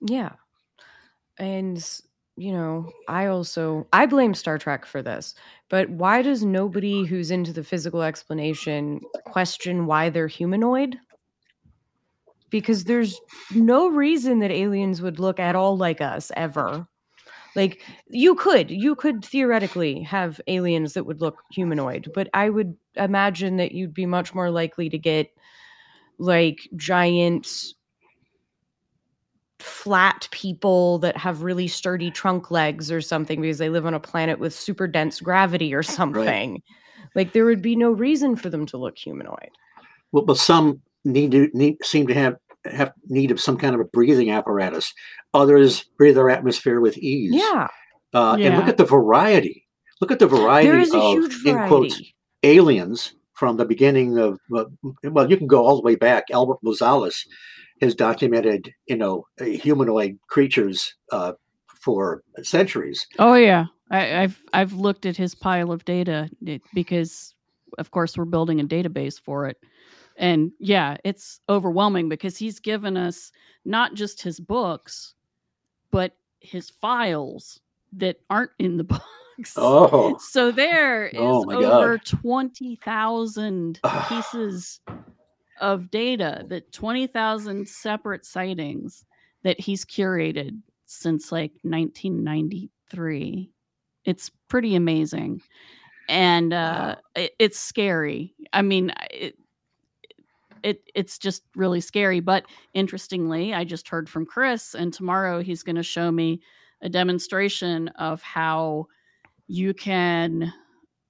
Yeah. 0.00 0.32
And 1.38 1.78
you 2.38 2.52
know, 2.52 2.90
I 3.08 3.26
also 3.26 3.86
I 3.92 4.06
blame 4.06 4.32
Star 4.32 4.58
Trek 4.58 4.86
for 4.86 5.02
this. 5.02 5.34
But 5.68 5.90
why 5.90 6.22
does 6.22 6.44
nobody 6.44 7.04
who's 7.04 7.30
into 7.30 7.52
the 7.52 7.64
physical 7.64 8.02
explanation 8.02 9.00
question 9.26 9.86
why 9.86 10.08
they're 10.08 10.28
humanoid? 10.28 10.96
Because 12.50 12.84
there's 12.84 13.20
no 13.54 13.88
reason 13.88 14.38
that 14.38 14.50
aliens 14.50 15.02
would 15.02 15.18
look 15.18 15.38
at 15.40 15.56
all 15.56 15.76
like 15.76 16.00
us 16.00 16.30
ever. 16.36 16.86
Like 17.56 17.82
you 18.08 18.36
could, 18.36 18.70
you 18.70 18.94
could 18.94 19.24
theoretically 19.24 20.02
have 20.02 20.40
aliens 20.46 20.94
that 20.94 21.04
would 21.04 21.20
look 21.20 21.42
humanoid, 21.50 22.10
but 22.14 22.28
I 22.32 22.50
would 22.50 22.76
imagine 22.94 23.56
that 23.56 23.72
you'd 23.72 23.94
be 23.94 24.06
much 24.06 24.34
more 24.34 24.50
likely 24.50 24.88
to 24.90 24.98
get 24.98 25.30
like 26.18 26.68
giant 26.76 27.48
flat 29.60 30.28
people 30.30 30.98
that 30.98 31.16
have 31.16 31.42
really 31.42 31.68
sturdy 31.68 32.10
trunk 32.10 32.50
legs 32.50 32.92
or 32.92 33.00
something 33.00 33.40
because 33.40 33.58
they 33.58 33.68
live 33.68 33.86
on 33.86 33.94
a 33.94 34.00
planet 34.00 34.38
with 34.38 34.54
super 34.54 34.86
dense 34.86 35.20
gravity 35.20 35.74
or 35.74 35.82
something. 35.82 36.52
Right. 36.52 36.62
Like 37.14 37.32
there 37.32 37.44
would 37.44 37.62
be 37.62 37.76
no 37.76 37.90
reason 37.90 38.36
for 38.36 38.50
them 38.50 38.66
to 38.66 38.76
look 38.76 38.98
humanoid. 38.98 39.50
Well, 40.12 40.24
but 40.24 40.38
some 40.38 40.80
need 41.04 41.32
to 41.32 41.50
need 41.54 41.78
seem 41.82 42.06
to 42.06 42.14
have 42.14 42.36
have 42.64 42.92
need 43.06 43.30
of 43.30 43.40
some 43.40 43.56
kind 43.56 43.74
of 43.74 43.80
a 43.80 43.84
breathing 43.84 44.30
apparatus. 44.30 44.92
Others 45.34 45.84
breathe 45.96 46.16
their 46.16 46.30
atmosphere 46.30 46.80
with 46.80 46.96
ease. 46.98 47.34
Yeah. 47.34 47.68
Uh, 48.12 48.36
yeah. 48.38 48.48
And 48.48 48.56
look 48.56 48.68
at 48.68 48.76
the 48.76 48.84
variety. 48.84 49.66
Look 50.00 50.12
at 50.12 50.18
the 50.18 50.26
variety 50.26 50.68
there 50.68 50.78
is 50.78 50.94
a 50.94 50.98
of 50.98 51.12
huge 51.12 51.42
variety. 51.42 51.62
in 51.62 51.68
quotes 51.68 52.02
aliens 52.42 53.14
from 53.34 53.56
the 53.56 53.64
beginning 53.64 54.18
of 54.18 54.38
well, 54.48 55.30
you 55.30 55.36
can 55.36 55.46
go 55.46 55.64
all 55.64 55.76
the 55.76 55.82
way 55.82 55.96
back. 55.96 56.24
Albert 56.30 56.58
Rosales 56.64 57.26
has 57.80 57.94
documented, 57.94 58.72
you 58.86 58.96
know, 58.96 59.26
humanoid 59.38 60.18
creatures 60.28 60.94
uh, 61.12 61.32
for 61.66 62.22
centuries. 62.42 63.06
Oh 63.18 63.34
yeah, 63.34 63.66
I, 63.90 64.00
have 64.00 64.38
I've 64.52 64.72
looked 64.72 65.06
at 65.06 65.16
his 65.16 65.34
pile 65.34 65.72
of 65.72 65.84
data 65.84 66.28
because, 66.74 67.34
of 67.78 67.90
course, 67.90 68.16
we're 68.16 68.24
building 68.24 68.60
a 68.60 68.64
database 68.64 69.20
for 69.20 69.46
it, 69.46 69.58
and 70.16 70.52
yeah, 70.58 70.96
it's 71.04 71.40
overwhelming 71.48 72.08
because 72.08 72.36
he's 72.36 72.58
given 72.60 72.96
us 72.96 73.32
not 73.64 73.94
just 73.94 74.22
his 74.22 74.40
books, 74.40 75.14
but 75.90 76.12
his 76.40 76.70
files 76.70 77.60
that 77.92 78.16
aren't 78.28 78.52
in 78.58 78.76
the 78.76 78.84
books. 79.38 79.54
Oh, 79.56 80.18
so 80.18 80.50
there 80.50 81.06
is 81.06 81.20
oh 81.20 81.50
over 81.50 81.98
God. 81.98 82.06
twenty 82.06 82.76
thousand 82.76 83.80
pieces 84.08 84.80
of 85.60 85.90
data 85.90 86.44
that 86.48 86.72
20,000 86.72 87.68
separate 87.68 88.24
sightings 88.24 89.04
that 89.42 89.60
he's 89.60 89.84
curated 89.84 90.60
since 90.86 91.30
like 91.30 91.52
1993. 91.62 93.50
It's 94.04 94.30
pretty 94.48 94.74
amazing. 94.74 95.42
And 96.08 96.52
uh, 96.52 96.96
it, 97.14 97.32
it's 97.38 97.58
scary. 97.58 98.34
I 98.52 98.62
mean, 98.62 98.92
it, 99.10 99.36
it 100.62 100.82
it's 100.94 101.18
just 101.18 101.42
really 101.54 101.80
scary. 101.80 102.20
But 102.20 102.46
interestingly, 102.74 103.52
I 103.54 103.64
just 103.64 103.88
heard 103.88 104.08
from 104.08 104.24
Chris, 104.26 104.74
and 104.74 104.92
tomorrow 104.92 105.42
he's 105.42 105.62
going 105.62 105.76
to 105.76 105.82
show 105.82 106.10
me 106.10 106.40
a 106.80 106.88
demonstration 106.88 107.88
of 107.88 108.22
how 108.22 108.86
you 109.46 109.74
can 109.74 110.52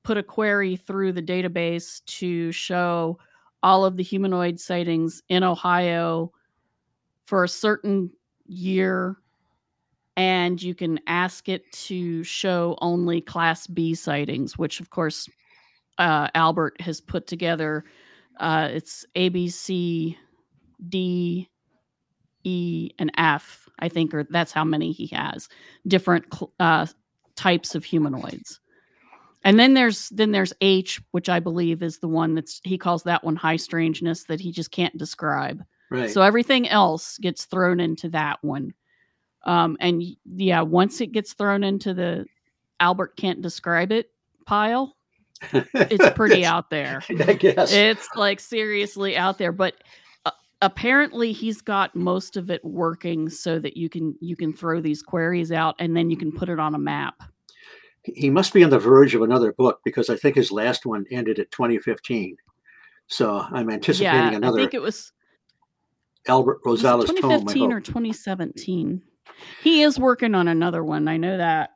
put 0.03 0.17
a 0.17 0.23
query 0.23 0.77
through 0.77 1.13
the 1.13 1.23
database 1.23 2.05
to 2.07 2.51
show 2.53 3.19
all 3.63 3.85
of 3.85 3.97
the 3.97 4.03
humanoid 4.03 4.61
sightings 4.61 5.23
in 5.29 5.43
Ohio 5.43 6.33
for 7.27 7.45
a 7.45 7.49
certain 7.49 8.11
year 8.47 9.19
and 10.19 10.61
you 10.61 10.75
can 10.75 10.99
ask 11.07 11.49
it 11.49 11.71
to 11.71 12.25
show 12.25 12.77
only 12.81 13.21
class 13.21 13.69
B 13.69 13.95
sightings, 13.95 14.59
which 14.59 14.81
of 14.81 14.91
course 14.91 15.29
uh, 15.99 16.27
Albert 16.35 16.81
has 16.81 17.01
put 17.01 17.29
together. 17.29 17.85
Uh, 18.41 18.69
it's 18.73 19.07
A, 19.15 19.29
B, 19.29 19.49
C, 19.49 20.19
D, 20.89 21.49
E, 22.43 22.91
and 22.99 23.13
F, 23.17 23.69
I 23.79 23.89
think, 23.89 24.13
or 24.13 24.25
that's 24.25 24.51
how 24.51 24.65
many 24.65 24.91
he 24.91 25.07
has 25.15 25.49
different 25.87 26.25
uh, 26.59 26.87
types 27.37 27.77
of 27.77 27.85
humanoids. 27.85 28.59
And 29.45 29.59
then 29.59 29.75
there's 29.75 30.09
then 30.11 30.33
there's 30.33 30.53
H, 30.61 31.01
which 31.13 31.29
I 31.29 31.41
believe 31.41 31.83
is 31.83 31.99
the 31.99 32.09
one 32.09 32.35
that's 32.35 32.61
he 32.65 32.77
calls 32.77 33.05
that 33.05 33.25
one 33.25 33.37
high 33.37 33.57
strangeness 33.57 34.25
that 34.25 34.41
he 34.41 34.53
just 34.53 34.71
can't 34.71 34.97
describe. 34.99 35.63
Right. 35.91 36.11
So 36.11 36.23
everything 36.23 36.69
else 36.69 37.19
gets 37.19 37.45
thrown 37.47 37.81
into 37.81 38.09
that 38.11 38.39
one. 38.43 38.75
Um, 39.45 39.77
and 39.81 40.03
yeah, 40.27 40.61
once 40.63 41.01
it 41.01 41.13
gets 41.13 41.33
thrown 41.33 41.65
into 41.65 41.95
the 41.95 42.27
Albert 42.81 43.17
can't 43.17 43.41
describe 43.41 43.93
it 43.93 44.11
pile, 44.45 44.97
it's 45.53 46.11
pretty 46.17 46.45
out 46.45 46.71
there. 46.71 47.03
I 47.09 47.33
guess. 47.35 47.73
It's 47.73 48.09
like 48.17 48.41
seriously 48.41 49.17
out 49.17 49.39
there, 49.39 49.53
but 49.53 49.75
uh, 50.27 50.33
apparently 50.61 51.33
he's 51.33 51.63
got 51.63 51.95
most 51.95 52.37
of 52.37 52.51
it 52.51 52.65
working 52.65 53.31
so 53.31 53.59
that 53.61 53.77
you 53.77 53.89
can 53.89 54.17
you 54.21 54.37
can 54.37 54.53
throw 54.53 54.81
these 54.81 55.03
queries 55.03 55.53
out 55.53 55.77
and 55.79 55.97
then 55.97 56.11
you 56.11 56.17
can 56.17 56.33
put 56.33 56.49
it 56.49 56.59
on 56.59 56.75
a 56.75 56.79
map. 56.79 57.23
He 58.17 58.31
must 58.31 58.53
be 58.53 58.63
on 58.65 58.71
the 58.71 58.79
verge 58.79 59.15
of 59.15 59.23
another 59.23 59.53
book 59.53 59.81
because 59.85 60.11
I 60.11 60.17
think 60.17 60.37
his 60.37 60.51
last 60.53 60.87
one 60.87 61.05
ended 61.11 61.39
at 61.39 61.51
2015. 61.51 62.37
So 63.07 63.39
I'm 63.51 63.71
anticipating 63.71 64.35
another. 64.35 64.59
yeah, 64.59 64.63
I 64.63 64.67
think 64.67 64.75
it 64.75 64.83
was 64.83 65.13
Albert 66.27 66.61
was 66.65 66.83
Rosales 66.83 67.07
tome. 67.07 67.17
2015 67.17 67.73
or 67.73 67.81
2017. 67.81 69.03
He 69.63 69.83
is 69.83 69.99
working 69.99 70.35
on 70.35 70.49
another 70.49 70.83
one. 70.85 71.09
I 71.09 71.17
know 71.17 71.37
that. 71.39 71.71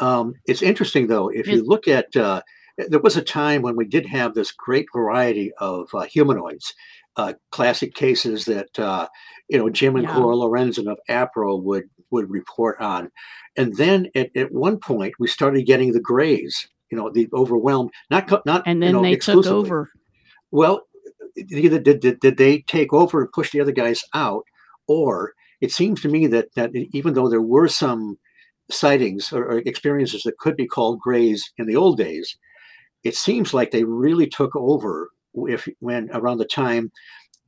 Um, 0.00 0.34
it's 0.46 0.62
interesting 0.62 1.06
though, 1.06 1.28
if 1.28 1.46
Is- 1.48 1.56
you 1.58 1.64
look 1.64 1.88
at, 1.88 2.14
uh, 2.16 2.42
there 2.88 3.00
was 3.00 3.16
a 3.16 3.22
time 3.22 3.60
when 3.62 3.76
we 3.76 3.84
did 3.84 4.06
have 4.06 4.34
this 4.34 4.50
great 4.52 4.86
variety 4.94 5.52
of 5.58 5.88
uh, 5.94 6.02
humanoids, 6.02 6.74
uh, 7.16 7.34
classic 7.50 7.94
cases 7.94 8.46
that 8.46 8.78
uh, 8.78 9.06
you 9.48 9.58
know 9.58 9.68
Jim 9.68 9.96
and 9.96 10.04
Yeah. 10.04 10.14
Coral 10.14 10.40
Lorenzen 10.48 10.90
of 10.90 10.98
APRO 11.08 11.62
would 11.62 11.90
would 12.10 12.30
report 12.30 12.80
on, 12.80 13.10
and 13.56 13.76
then 13.76 14.08
at, 14.14 14.34
at 14.36 14.52
one 14.52 14.78
point 14.78 15.14
we 15.18 15.28
started 15.28 15.66
getting 15.66 15.92
the 15.92 16.00
Greys, 16.00 16.68
you 16.90 16.98
know, 16.98 17.10
the 17.10 17.28
overwhelmed, 17.32 17.90
not 18.10 18.28
not 18.46 18.62
And 18.66 18.80
you 18.80 18.86
then 18.86 18.94
know, 18.94 19.02
they 19.02 19.16
took 19.16 19.46
over. 19.46 19.90
Well, 20.50 20.82
either 21.36 21.78
did, 21.78 22.00
did, 22.00 22.20
did 22.20 22.36
they 22.36 22.60
take 22.62 22.92
over 22.92 23.22
and 23.22 23.32
push 23.32 23.52
the 23.52 23.60
other 23.60 23.72
guys 23.72 24.02
out, 24.14 24.44
or 24.86 25.34
it 25.60 25.72
seems 25.72 26.00
to 26.02 26.08
me 26.08 26.26
that 26.28 26.54
that 26.54 26.70
even 26.92 27.14
though 27.14 27.28
there 27.28 27.42
were 27.42 27.68
some 27.68 28.18
sightings 28.70 29.32
or, 29.32 29.44
or 29.44 29.58
experiences 29.58 30.22
that 30.22 30.38
could 30.38 30.56
be 30.56 30.66
called 30.66 31.00
grays 31.00 31.52
in 31.58 31.66
the 31.66 31.76
old 31.76 31.98
days, 31.98 32.36
it 33.04 33.14
seems 33.14 33.54
like 33.54 33.70
they 33.70 33.84
really 33.84 34.26
took 34.26 34.54
over 34.56 35.10
if 35.34 35.68
when 35.78 36.10
around 36.12 36.38
the 36.38 36.44
time, 36.44 36.90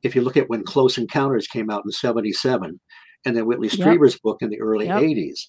if 0.02 0.14
you 0.14 0.22
look 0.22 0.36
at 0.36 0.48
when 0.48 0.64
Close 0.64 0.98
Encounters 0.98 1.46
came 1.46 1.70
out 1.70 1.84
in 1.84 1.90
'77, 1.90 2.80
and 3.24 3.36
then 3.36 3.46
Whitley 3.46 3.68
Yep. 3.68 3.78
Strieber's 3.78 4.18
book 4.18 4.38
in 4.42 4.50
the 4.50 4.60
early 4.60 4.86
Yep. 4.86 5.00
'80s, 5.00 5.40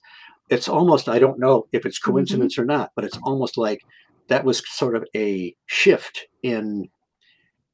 it's 0.49 0.67
almost 0.67 1.09
I 1.09 1.19
don't 1.19 1.39
know 1.39 1.67
if 1.71 1.85
it's 1.85 1.99
Mm-hmm. 1.99 2.11
coincidence 2.11 2.57
or 2.57 2.65
not, 2.65 2.91
but 2.95 3.05
it's 3.05 3.17
almost 3.23 3.57
like 3.57 3.79
that 4.29 4.45
was 4.45 4.61
sort 4.69 4.95
of 4.95 5.05
a 5.15 5.55
shift 5.67 6.27
in 6.43 6.89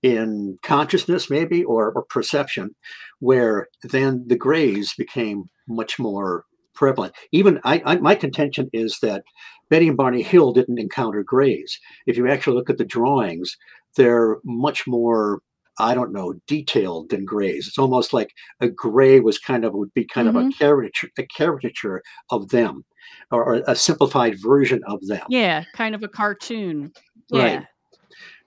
in 0.02 0.58
consciousness 0.64 1.30
maybe 1.30 1.64
or, 1.64 1.92
or 1.92 2.04
perception 2.04 2.74
where 3.20 3.68
then 3.84 4.24
the 4.28 4.36
grays 4.38 4.94
became 4.98 5.50
much 5.68 6.00
more 6.00 6.46
prevalent 6.74 7.14
even 7.34 7.60
I, 7.66 7.82
I 7.86 7.96
my 7.98 8.16
contention 8.16 8.70
is 8.72 9.00
that 9.02 9.24
betty 9.70 9.90
and 9.90 9.98
barney 9.98 10.22
hill 10.22 10.54
didn't 10.54 10.80
encounter 10.80 11.22
grays 11.22 11.78
if 12.08 12.16
you 12.16 12.30
actually 12.30 12.56
look 12.56 12.70
at 12.70 12.78
the 12.78 12.86
drawings 12.86 13.58
they're 13.98 14.38
much 14.46 14.88
more 14.88 15.42
i 15.80 15.94
don't 15.94 16.12
know 16.12 16.34
detailed 16.48 17.10
than 17.10 17.26
grays 17.26 17.68
it's 17.68 17.78
almost 17.78 18.14
like 18.14 18.34
a 18.62 18.68
gray 18.70 19.20
was 19.20 19.38
kind 19.40 19.66
of 19.66 19.74
would 19.74 19.94
be 19.94 20.06
kind 20.06 20.28
of 20.28 20.36
a 20.36 20.50
caricature 20.58 21.10
a 21.18 21.24
caricature 21.28 22.02
of 22.30 22.50
them 22.50 22.84
or, 23.32 23.44
or 23.44 23.64
a 23.68 23.76
simplified 23.76 24.36
version 24.42 24.82
of 24.88 25.00
them 25.08 25.26
Yeah, 25.30 25.64
kind 25.74 25.96
of 25.96 26.04
a 26.04 26.08
cartoon. 26.08 26.92
Right. 27.32 27.64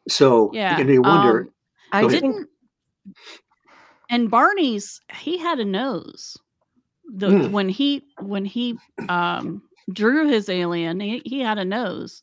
So 0.08 0.50
Yeah. 0.52 0.78
and 0.78 0.88
you 0.88 1.02
wonder 1.02 1.40
um, 1.40 1.50
I 1.92 2.00
ahead. 2.02 2.22
didn't 2.22 2.48
and 4.10 4.30
Barney's 4.30 5.00
he 5.14 5.38
had 5.38 5.58
a 5.58 5.64
nose. 5.64 6.36
The 7.14 7.28
Mm. 7.28 7.50
when 7.52 7.68
he 7.68 8.02
when 8.20 8.44
he 8.44 8.78
um 9.08 9.62
drew 9.92 10.28
his 10.28 10.48
alien, 10.48 11.00
he, 11.00 11.22
he 11.24 11.40
had 11.40 11.58
a 11.58 11.64
nose. 11.64 12.22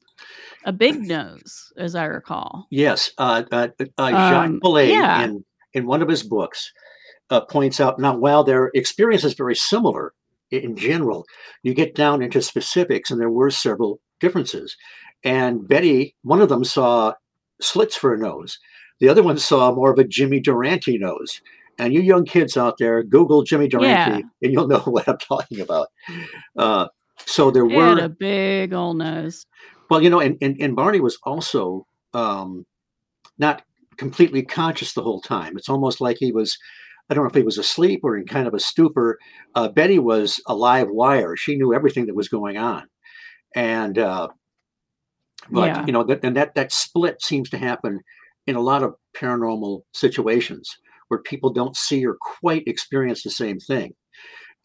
A 0.66 0.74
big 0.74 1.00
nose, 1.08 1.72
as 1.78 1.96
I 1.96 2.06
recall. 2.06 2.68
Yes, 2.70 3.12
uh, 3.18 3.44
uh, 3.52 3.70
uh, 3.98 4.10
Jacques 4.12 4.64
Um, 4.64 4.78
yeah. 4.78 5.24
in 5.24 5.46
in 5.74 5.86
one 5.86 6.02
of 6.02 6.10
his 6.10 6.24
books 6.24 6.72
uh, 7.30 7.42
points 7.42 7.80
out 7.80 8.00
now 8.00 8.16
while 8.16 8.44
their 8.44 8.72
experience 8.74 9.24
is 9.24 9.36
very 9.36 9.56
similar 9.56 10.14
in 10.52 10.76
general, 10.76 11.26
you 11.64 11.74
get 11.74 11.94
down 11.96 12.22
into 12.22 12.42
specifics, 12.42 13.12
and 13.12 13.22
there 13.22 13.30
were 13.30 13.52
several 13.52 14.00
differences. 14.20 14.76
And 15.24 15.68
Betty, 15.68 16.16
one 16.24 16.42
of 16.42 16.50
them 16.50 16.64
saw 16.64 17.14
slits 17.62 17.96
for 17.96 18.14
a 18.14 18.18
nose, 18.18 18.58
the 19.00 19.10
other 19.10 19.24
one 19.24 19.38
saw 19.38 19.74
more 19.74 19.92
of 19.92 20.00
a 20.00 20.04
Jimmy 20.04 20.40
Durante 20.40 20.98
nose. 20.98 21.42
And 21.78 21.94
you 21.94 22.02
young 22.02 22.26
kids 22.26 22.58
out 22.58 22.78
there, 22.78 23.04
Google 23.04 23.44
Jimmy 23.44 23.70
Durante, 23.70 24.24
and 24.42 24.52
you'll 24.52 24.68
know 24.68 24.80
what 24.86 25.08
I'm 25.08 25.18
talking 25.18 25.62
about. 25.62 25.88
Uh, 26.58 26.88
so 27.26 27.52
there 27.52 27.68
He 27.68 27.76
were 27.76 27.98
a 28.00 28.10
big 28.10 28.74
old 28.74 28.98
nose. 28.98 29.46
well, 29.90 30.02
you 30.02 30.10
know, 30.10 30.20
and, 30.20 30.38
and, 30.42 30.58
and 30.60 30.76
Barney 30.76 31.00
was 31.00 31.18
also 31.24 31.86
um, 32.14 32.66
not 33.38 33.64
completely 33.98 34.44
conscious 34.44 34.94
the 34.94 35.04
whole 35.04 35.22
time. 35.22 35.58
It's 35.58 35.70
almost 35.70 36.02
like 36.02 36.18
he 36.20 36.32
was, 36.32 36.58
I 37.10 37.14
don't 37.14 37.24
know 37.24 37.30
if 37.30 37.36
he 37.36 37.44
was 37.44 37.58
asleep 37.58 38.02
or 38.04 38.18
in 38.18 38.26
kind 38.26 38.48
of 38.48 38.54
a 38.54 38.60
stupor. 38.60 39.18
Uh, 39.56 39.68
Betty 39.70 40.00
was 40.00 40.42
a 40.48 40.56
live 40.56 40.90
wire. 40.90 41.36
She 41.36 41.56
knew 41.56 41.74
everything 41.74 42.06
that 42.08 42.16
was 42.16 42.30
going 42.30 42.58
on. 42.58 42.88
And, 43.56 43.98
uh, 43.98 44.30
but, 45.52 45.68
Yeah. 45.68 45.86
you 45.86 45.92
know, 45.92 46.04
that, 46.04 46.24
and 46.24 46.36
that, 46.38 46.56
that 46.56 46.72
split 46.72 47.22
seems 47.22 47.50
to 47.52 47.58
happen 47.58 48.00
in 48.48 48.56
a 48.56 48.62
lot 48.62 48.84
of 48.84 48.96
paranormal 49.16 49.82
situations 49.94 50.78
where 51.08 51.22
people 51.22 51.50
don't 51.52 51.76
see 51.76 52.06
or 52.06 52.18
quite 52.40 52.68
experience 52.68 53.24
the 53.24 53.32
same 53.32 53.60
thing. 53.60 53.94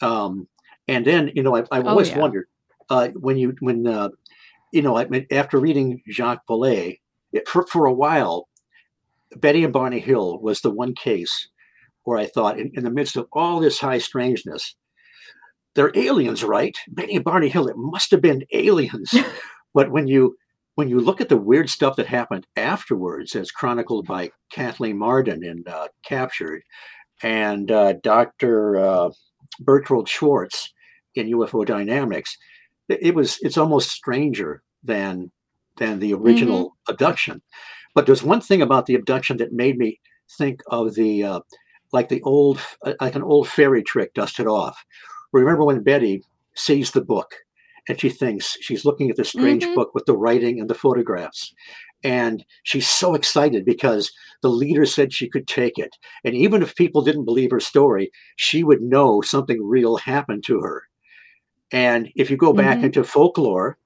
Um, 0.03 0.47
and 0.89 1.05
then, 1.07 1.31
you 1.35 1.43
know, 1.43 1.57
I, 1.57 1.65
I've 1.71 1.87
Oh, 1.87 1.91
always 1.91 2.11
yeah. 2.11 2.19
wondered 2.19 2.47
uh, 2.91 3.09
when 3.15 3.37
you, 3.37 3.55
when, 3.61 3.87
uh, 3.87 4.11
you 4.73 4.83
know, 4.83 4.97
I 4.97 5.07
mean, 5.07 5.27
after 5.31 5.59
reading 5.59 6.03
Jacques 6.11 6.47
Vallée, 6.49 6.99
for, 7.47 7.67
for 7.67 7.87
a 7.87 7.93
while, 7.93 8.49
Betty 9.37 9.65
and 9.65 9.73
Barney 9.73 10.01
Hill 10.01 10.39
was 10.41 10.61
the 10.61 10.71
one 10.71 10.95
case 10.95 11.49
where 12.05 12.19
I 12.19 12.27
thought, 12.27 12.59
in, 12.59 12.71
in 12.75 12.85
the 12.85 12.91
midst 12.91 13.17
of 13.17 13.27
all 13.33 13.61
this 13.61 13.81
high 13.81 13.99
strangeness, 13.99 14.77
they're 15.75 15.97
aliens, 15.97 16.45
right? 16.45 16.77
Betty 16.89 17.17
and 17.17 17.25
Barney 17.25 17.49
Hill, 17.49 17.67
it 17.69 17.77
must 17.77 18.11
have 18.13 18.21
been 18.21 18.45
aliens. 18.53 19.13
but 19.75 19.91
when 19.91 20.07
you 20.07 20.37
when 20.77 20.89
you 20.89 20.99
look 21.01 21.21
at 21.21 21.29
the 21.29 21.37
weird 21.37 21.71
stuff 21.71 21.95
that 21.97 22.07
happened 22.07 22.47
afterwards, 22.57 23.37
as 23.37 23.53
chronicled 23.53 24.07
by 24.07 24.31
Kathleen 24.51 24.99
Marden 24.99 25.45
in 25.45 25.63
uh, 25.69 25.87
Captured, 26.05 26.63
and 27.23 27.71
uh, 27.71 27.95
Dr. 28.03 28.77
Uh, 28.79 29.11
Berthold 29.61 30.09
Schwarz 30.09 30.73
in 31.15 31.29
UFO 31.29 31.65
Dynamics, 31.65 32.37
it, 32.89 33.15
was 33.15 33.39
it's 33.43 33.59
almost 33.59 33.91
stranger 33.91 34.63
than 34.83 35.31
than 35.79 35.99
the 35.99 36.15
original 36.15 36.77
abduction. 36.89 37.43
But 37.95 38.07
there's 38.07 38.23
one 38.23 38.41
thing 38.41 38.63
about 38.63 38.87
the 38.87 38.95
abduction 38.95 39.37
that 39.39 39.53
made 39.53 39.77
me 39.79 40.01
think 40.39 40.61
of 40.69 40.95
the 40.95 41.25
uh, 41.25 41.41
like 41.93 42.09
the 42.09 42.23
old 42.23 42.61
uh, 42.85 42.95
like 43.01 43.15
an 43.15 43.23
old 43.23 43.49
fairy 43.49 43.83
trick 43.83 44.15
dusted 44.15 44.47
off. 44.47 44.85
Remember 45.33 45.65
when 45.65 45.83
Betty 45.83 46.23
sees 46.55 46.91
the 46.93 47.01
book 47.05 47.35
and 47.89 48.01
she 48.01 48.09
thinks 48.09 48.57
she's 48.61 48.85
looking 48.85 49.11
at 49.11 49.17
the 49.17 49.25
strange 49.25 49.65
Mhm. 49.65 49.75
book 49.75 49.95
with 49.95 50.07
the 50.07 50.17
writing 50.17 50.61
and 50.61 50.69
the 50.71 50.75
photographs. 50.75 51.53
And 52.05 52.45
she's 52.65 52.89
so 52.89 53.15
excited 53.15 53.65
because 53.65 54.13
the 54.43 54.51
leader 54.51 54.85
said 54.87 55.13
she 55.13 55.29
could 55.29 55.49
take 55.49 55.79
it. 55.79 55.97
And 56.23 56.35
even 56.35 56.63
if 56.63 56.77
people 56.77 57.03
didn't 57.03 57.25
believe 57.25 57.51
her 57.51 57.61
story, 57.61 58.11
she 58.37 58.63
would 58.63 58.83
know 58.83 59.23
something 59.23 59.67
real 59.67 59.97
happened 59.97 60.45
to 60.45 60.61
her. 60.61 60.85
And 61.73 62.11
if 62.15 62.31
you 62.31 62.37
go 62.37 62.53
back 62.53 62.79
Mhm. 62.79 62.85
into 62.85 63.05
folklore, 63.05 63.79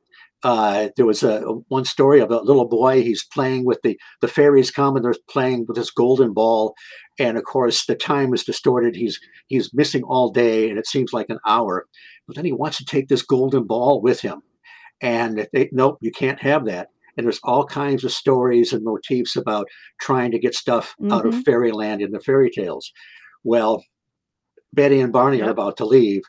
uh, 0.44 0.88
there 0.96 1.06
was 1.06 1.22
a, 1.22 1.42
a 1.46 1.52
one 1.68 1.84
story 1.84 2.20
of 2.20 2.30
a 2.30 2.40
little 2.42 2.66
boy. 2.68 3.02
He's 3.02 3.24
playing 3.24 3.64
with 3.64 3.80
the 3.82 3.98
the 4.20 4.28
fairies 4.28 4.70
come 4.70 4.94
and 4.96 5.04
they're 5.04 5.14
playing 5.28 5.64
with 5.66 5.76
this 5.76 5.90
golden 5.90 6.32
ball, 6.32 6.74
and 7.18 7.36
of 7.36 7.44
course 7.44 7.86
the 7.86 7.96
time 7.96 8.32
is 8.34 8.44
distorted. 8.44 8.94
He's 8.94 9.18
he's 9.48 9.74
missing 9.74 10.04
all 10.04 10.30
day, 10.30 10.70
and 10.70 10.78
it 10.78 10.86
seems 10.86 11.12
like 11.12 11.28
an 11.30 11.40
hour. 11.46 11.86
But 12.26 12.36
then 12.36 12.44
he 12.44 12.52
wants 12.52 12.78
to 12.78 12.84
take 12.84 13.08
this 13.08 13.22
golden 13.22 13.64
ball 13.64 14.00
with 14.00 14.20
him, 14.20 14.42
and 15.00 15.48
they 15.52 15.68
nope, 15.72 15.98
you 16.00 16.12
can't 16.12 16.40
have 16.40 16.66
that. 16.66 16.88
And 17.18 17.26
there's 17.26 17.40
all 17.42 17.66
kinds 17.66 18.04
of 18.04 18.12
stories 18.12 18.72
and 18.72 18.84
motifs 18.84 19.34
about 19.34 19.66
trying 20.00 20.30
to 20.30 20.38
get 20.38 20.54
stuff 20.54 20.94
out 21.10 21.26
of 21.26 21.34
Mhm. 21.34 21.44
fairyland 21.44 22.00
in 22.00 22.12
the 22.12 22.20
fairy 22.20 22.48
tales. 22.48 22.92
Well, 23.42 23.84
Betty 24.72 25.00
and 25.00 25.12
Barney 25.12 25.42
are 25.42 25.50
about 25.50 25.76
to 25.78 25.84
leave. 25.84 26.22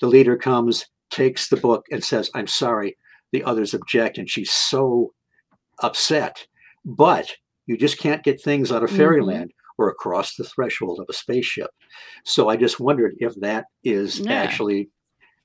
The 0.00 0.08
leader 0.08 0.36
comes, 0.36 0.86
takes 1.10 1.48
the 1.48 1.56
book, 1.56 1.86
and 1.92 2.02
says, 2.02 2.28
I'm 2.34 2.48
sorry. 2.48 2.98
The 3.30 3.44
others 3.44 3.72
object, 3.72 4.18
and 4.18 4.28
she's 4.28 4.50
so 4.50 5.14
upset. 5.78 6.46
But 6.84 7.36
you 7.66 7.76
just 7.76 7.98
can't 7.98 8.24
get 8.24 8.42
things 8.42 8.72
out 8.72 8.82
of 8.82 8.90
Mhm. 8.90 8.96
fairyland 8.96 9.52
or 9.78 9.88
across 9.88 10.34
the 10.34 10.44
threshold 10.44 10.98
of 10.98 11.06
a 11.08 11.12
spaceship. 11.12 11.70
So 12.24 12.48
I 12.48 12.56
just 12.56 12.80
wondered 12.80 13.14
if 13.18 13.34
that 13.36 13.66
is 13.84 14.18
Yeah. 14.20 14.32
actually, 14.32 14.90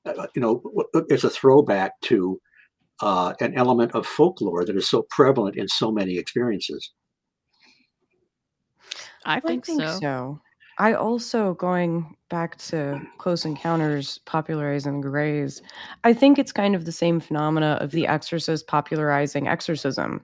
uh, 0.05 0.25
you 0.35 0.41
know, 0.41 0.63
it's 1.09 1.23
a 1.23 1.29
throwback 1.29 1.91
to 2.01 2.41
uh, 3.01 3.33
an 3.39 3.53
element 3.55 3.93
of 3.93 4.05
folklore 4.05 4.65
that 4.65 4.75
is 4.75 4.87
so 4.87 5.05
prevalent 5.09 5.55
in 5.55 5.67
so 5.67 5.91
many 5.91 6.17
experiences. 6.17 6.91
I 9.25 9.39
think, 9.39 9.63
I 9.63 9.65
think 9.65 9.81
so. 9.81 9.99
so. 9.99 10.41
I 10.79 10.93
also 10.93 11.55
going 11.55 12.15
back 12.29 12.57
to 12.59 13.01
Close 13.17 13.45
Encounters 13.45 14.19
popularizing 14.25 15.01
Greys. 15.01 15.61
I 16.03 16.13
think 16.13 16.37
it's 16.37 16.51
kind 16.51 16.75
of 16.75 16.85
the 16.85 16.91
same 16.91 17.19
phenomena 17.19 17.77
of 17.81 17.91
The 17.91 18.05
Exorcist 18.07 18.67
popularizing 18.67 19.47
exorcism, 19.47 20.23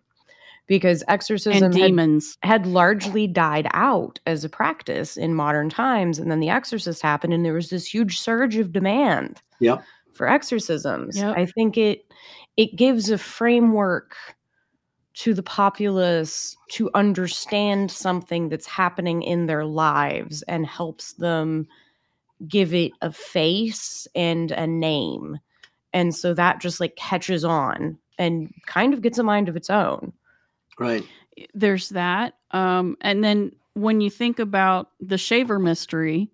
because 0.67 1.03
exorcism 1.07 1.63
And 1.63 1.73
had, 1.73 1.87
demons. 1.87 2.37
had 2.43 2.67
largely 2.67 3.25
died 3.25 3.67
out 3.73 4.19
as 4.27 4.43
a 4.43 4.49
practice 4.49 5.17
in 5.17 5.33
modern 5.33 5.69
times, 5.69 6.19
and 6.19 6.29
then 6.29 6.39
The 6.39 6.49
Exorcist 6.49 7.01
happened, 7.01 7.33
and 7.33 7.43
there 7.43 7.53
was 7.53 7.69
this 7.69 7.91
huge 7.91 8.19
surge 8.19 8.55
of 8.57 8.71
demand 8.71 9.41
Yep. 9.59 9.83
for 10.13 10.27
exorcisms. 10.29 11.17
Yep. 11.17 11.35
I 11.35 11.47
think 11.47 11.77
it 11.77 12.05
it 12.57 12.75
gives 12.75 13.09
a 13.09 13.17
framework 13.17 14.15
to 15.15 15.33
the 15.33 15.43
populace 15.43 16.55
to 16.69 16.89
understand 16.93 17.91
something 17.91 18.49
that's 18.49 18.65
happening 18.65 19.21
in 19.21 19.45
their 19.45 19.65
lives 19.65 20.41
and 20.43 20.65
helps 20.65 21.13
them 21.13 21.67
give 22.47 22.73
it 22.73 22.91
a 23.01 23.11
face 23.11 24.07
and 24.15 24.51
a 24.51 24.65
name. 24.65 25.39
And 25.93 26.15
so 26.15 26.33
that 26.33 26.59
just 26.59 26.79
like 26.79 26.95
catches 26.95 27.45
on 27.45 27.99
and 28.17 28.51
kind 28.65 28.93
of 28.93 29.01
gets 29.01 29.19
a 29.19 29.23
mind 29.23 29.49
of 29.49 29.55
its 29.55 29.69
own. 29.69 30.13
Right. 30.79 31.05
there's 31.53 31.89
that 31.89 32.33
um 32.51 32.95
and 33.01 33.23
then 33.23 33.51
when 33.73 34.01
you 34.01 34.09
think 34.09 34.39
about 34.39 34.89
the 34.99 35.17
shaver 35.17 35.59
mystery 35.59 36.29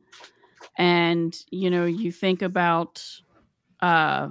and 0.78 1.38
you 1.52 1.70
know 1.70 1.86
you 1.86 2.12
think 2.12 2.42
about 2.42 3.04
uh 3.82 4.30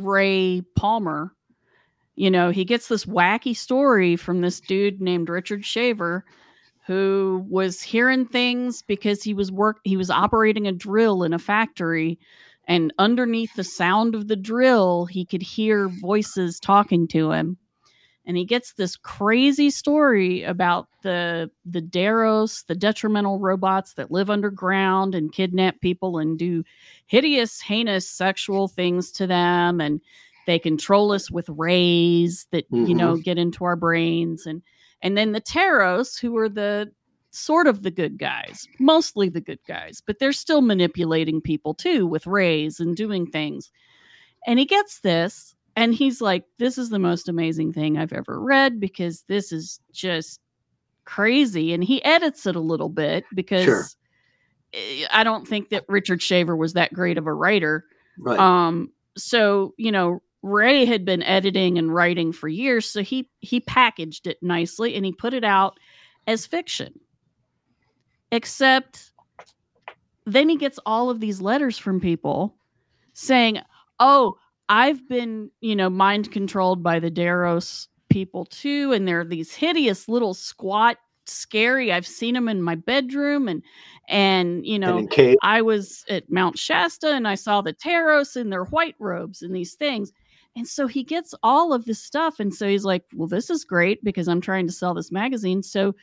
ray 0.00 0.62
palmer 0.76 1.32
you 2.16 2.30
know 2.30 2.50
he 2.50 2.64
gets 2.64 2.88
this 2.88 3.04
wacky 3.04 3.56
story 3.56 4.16
from 4.16 4.40
this 4.40 4.60
dude 4.60 5.00
named 5.00 5.28
richard 5.28 5.64
shaver 5.64 6.24
who 6.86 7.44
was 7.48 7.82
hearing 7.82 8.26
things 8.26 8.82
because 8.82 9.22
he 9.22 9.34
was 9.34 9.52
work 9.52 9.78
he 9.84 9.96
was 9.96 10.10
operating 10.10 10.66
a 10.66 10.72
drill 10.72 11.22
in 11.22 11.32
a 11.32 11.38
factory 11.38 12.18
and 12.66 12.92
underneath 12.98 13.54
the 13.54 13.64
sound 13.64 14.14
of 14.14 14.28
the 14.28 14.36
drill 14.36 15.06
he 15.06 15.24
could 15.24 15.42
hear 15.42 15.88
voices 15.88 16.58
talking 16.58 17.06
to 17.08 17.30
him 17.30 17.56
and 18.26 18.36
he 18.36 18.44
gets 18.44 18.74
this 18.74 18.96
crazy 18.96 19.70
story 19.70 20.42
about 20.42 20.88
the 21.02 21.50
the 21.64 21.80
Deros, 21.80 22.64
the 22.66 22.74
detrimental 22.74 23.38
robots 23.38 23.94
that 23.94 24.10
live 24.10 24.30
underground 24.30 25.14
and 25.14 25.32
kidnap 25.32 25.80
people 25.80 26.18
and 26.18 26.38
do 26.38 26.64
hideous, 27.06 27.60
heinous 27.60 28.08
sexual 28.08 28.68
things 28.68 29.10
to 29.12 29.26
them, 29.26 29.80
and 29.80 30.00
they 30.46 30.58
control 30.58 31.12
us 31.12 31.30
with 31.30 31.48
rays 31.48 32.46
that 32.50 32.66
you 32.70 32.94
know 32.94 33.14
mm-hmm. 33.14 33.22
get 33.22 33.38
into 33.38 33.64
our 33.64 33.76
brains, 33.76 34.46
and 34.46 34.62
and 35.02 35.16
then 35.16 35.32
the 35.32 35.40
Teros, 35.40 36.20
who 36.20 36.36
are 36.36 36.48
the 36.48 36.92
sort 37.30 37.66
of 37.66 37.82
the 37.82 37.90
good 37.90 38.18
guys, 38.18 38.66
mostly 38.78 39.28
the 39.28 39.40
good 39.40 39.60
guys, 39.66 40.02
but 40.04 40.18
they're 40.18 40.32
still 40.32 40.60
manipulating 40.60 41.40
people 41.40 41.74
too 41.74 42.06
with 42.06 42.26
rays 42.26 42.80
and 42.80 42.96
doing 42.96 43.26
things. 43.26 43.70
And 44.46 44.58
he 44.58 44.64
gets 44.64 45.00
this 45.00 45.54
and 45.80 45.94
he's 45.94 46.20
like, 46.20 46.44
This 46.58 46.78
is 46.78 46.90
the 46.90 46.98
most 46.98 47.28
amazing 47.28 47.72
thing 47.72 47.96
I've 47.98 48.12
ever 48.12 48.40
read 48.40 48.78
because 48.80 49.22
this 49.28 49.52
is 49.52 49.80
just 49.92 50.40
crazy. 51.04 51.72
And 51.72 51.82
he 51.82 52.04
edits 52.04 52.46
it 52.46 52.56
a 52.56 52.60
little 52.60 52.88
bit 52.88 53.24
because 53.34 53.64
Sure. 53.64 53.84
eh, 54.74 55.06
I 55.10 55.24
don't 55.24 55.46
think 55.48 55.70
that 55.70 55.84
Richard 55.88 56.22
Shaver 56.22 56.56
was 56.56 56.74
that 56.74 56.92
great 56.92 57.18
of 57.18 57.26
a 57.26 57.32
writer. 57.34 57.84
Right. 58.18 58.38
Um, 58.38 58.92
so 59.16 59.74
you 59.76 59.90
know, 59.92 60.22
Ray 60.42 60.84
had 60.84 61.04
been 61.04 61.22
editing 61.22 61.76
and 61.78 61.92
writing 61.92 62.32
for 62.32 62.48
years, 62.48 62.86
so 62.86 63.02
he 63.02 63.28
he 63.40 63.60
packaged 63.60 64.26
it 64.26 64.38
nicely 64.42 64.94
and 64.94 65.04
he 65.04 65.12
put 65.12 65.34
it 65.34 65.44
out 65.44 65.78
as 66.26 66.46
fiction. 66.46 67.00
Except 68.32 69.10
then 70.26 70.48
he 70.48 70.56
gets 70.56 70.78
all 70.86 71.10
of 71.10 71.18
these 71.20 71.40
letters 71.40 71.76
from 71.76 72.00
people 72.00 72.54
saying, 73.12 73.58
"Oh, 73.98 74.36
I've 74.70 75.06
been, 75.08 75.50
you 75.60 75.74
know, 75.76 75.90
mind 75.90 76.30
controlled 76.30 76.82
by 76.82 77.00
the 77.00 77.10
Deros 77.10 77.88
people 78.08 78.44
too, 78.46 78.92
and 78.92 79.06
they're 79.06 79.24
these 79.24 79.52
hideous 79.54 80.08
little 80.08 80.32
squat, 80.32 80.96
scary. 81.26 81.92
I've 81.92 82.06
seen 82.06 82.34
them 82.34 82.48
in 82.48 82.62
my 82.62 82.76
bedroom, 82.76 83.48
and 83.48 83.62
and 84.08 84.64
you 84.64 84.78
know, 84.78 84.98
and. 84.98 85.10
I 85.42 85.62
was 85.62 86.04
at 86.08 86.30
Mount 86.30 86.56
Shasta 86.56 87.08
and 87.08 87.26
I 87.26 87.34
saw 87.34 87.62
the 87.62 87.74
Teros 87.74 88.36
in 88.36 88.50
their 88.50 88.64
white 88.64 88.94
robes 89.00 89.42
and 89.42 89.54
these 89.54 89.74
things. 89.74 90.12
And 90.56 90.66
so 90.66 90.86
he 90.86 91.04
gets 91.04 91.34
all 91.42 91.72
of 91.72 91.84
this 91.84 92.02
stuff. 92.02 92.40
And 92.40 92.54
so 92.54 92.68
he's 92.68 92.84
like, 92.84 93.04
well, 93.14 93.28
this 93.28 93.50
is 93.50 93.64
great 93.64 94.02
because 94.04 94.28
I'm 94.28 94.40
trying 94.40 94.66
to 94.66 94.72
sell 94.72 94.94
this 94.94 95.12
magazine. 95.12 95.62
So 95.62 95.94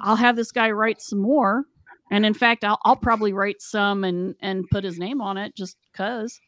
I'll 0.00 0.16
have 0.16 0.36
this 0.36 0.52
guy 0.52 0.70
write 0.70 1.00
some 1.00 1.18
more. 1.20 1.64
And 2.10 2.24
in 2.24 2.34
fact, 2.34 2.64
I'll, 2.64 2.78
I'll 2.84 2.96
probably 2.96 3.32
write 3.32 3.60
some 3.60 4.04
and, 4.04 4.34
and 4.40 4.68
put 4.70 4.84
his 4.84 4.98
name 4.98 5.20
on 5.20 5.36
it 5.36 5.54
just 5.56 5.76
because. 5.92 6.40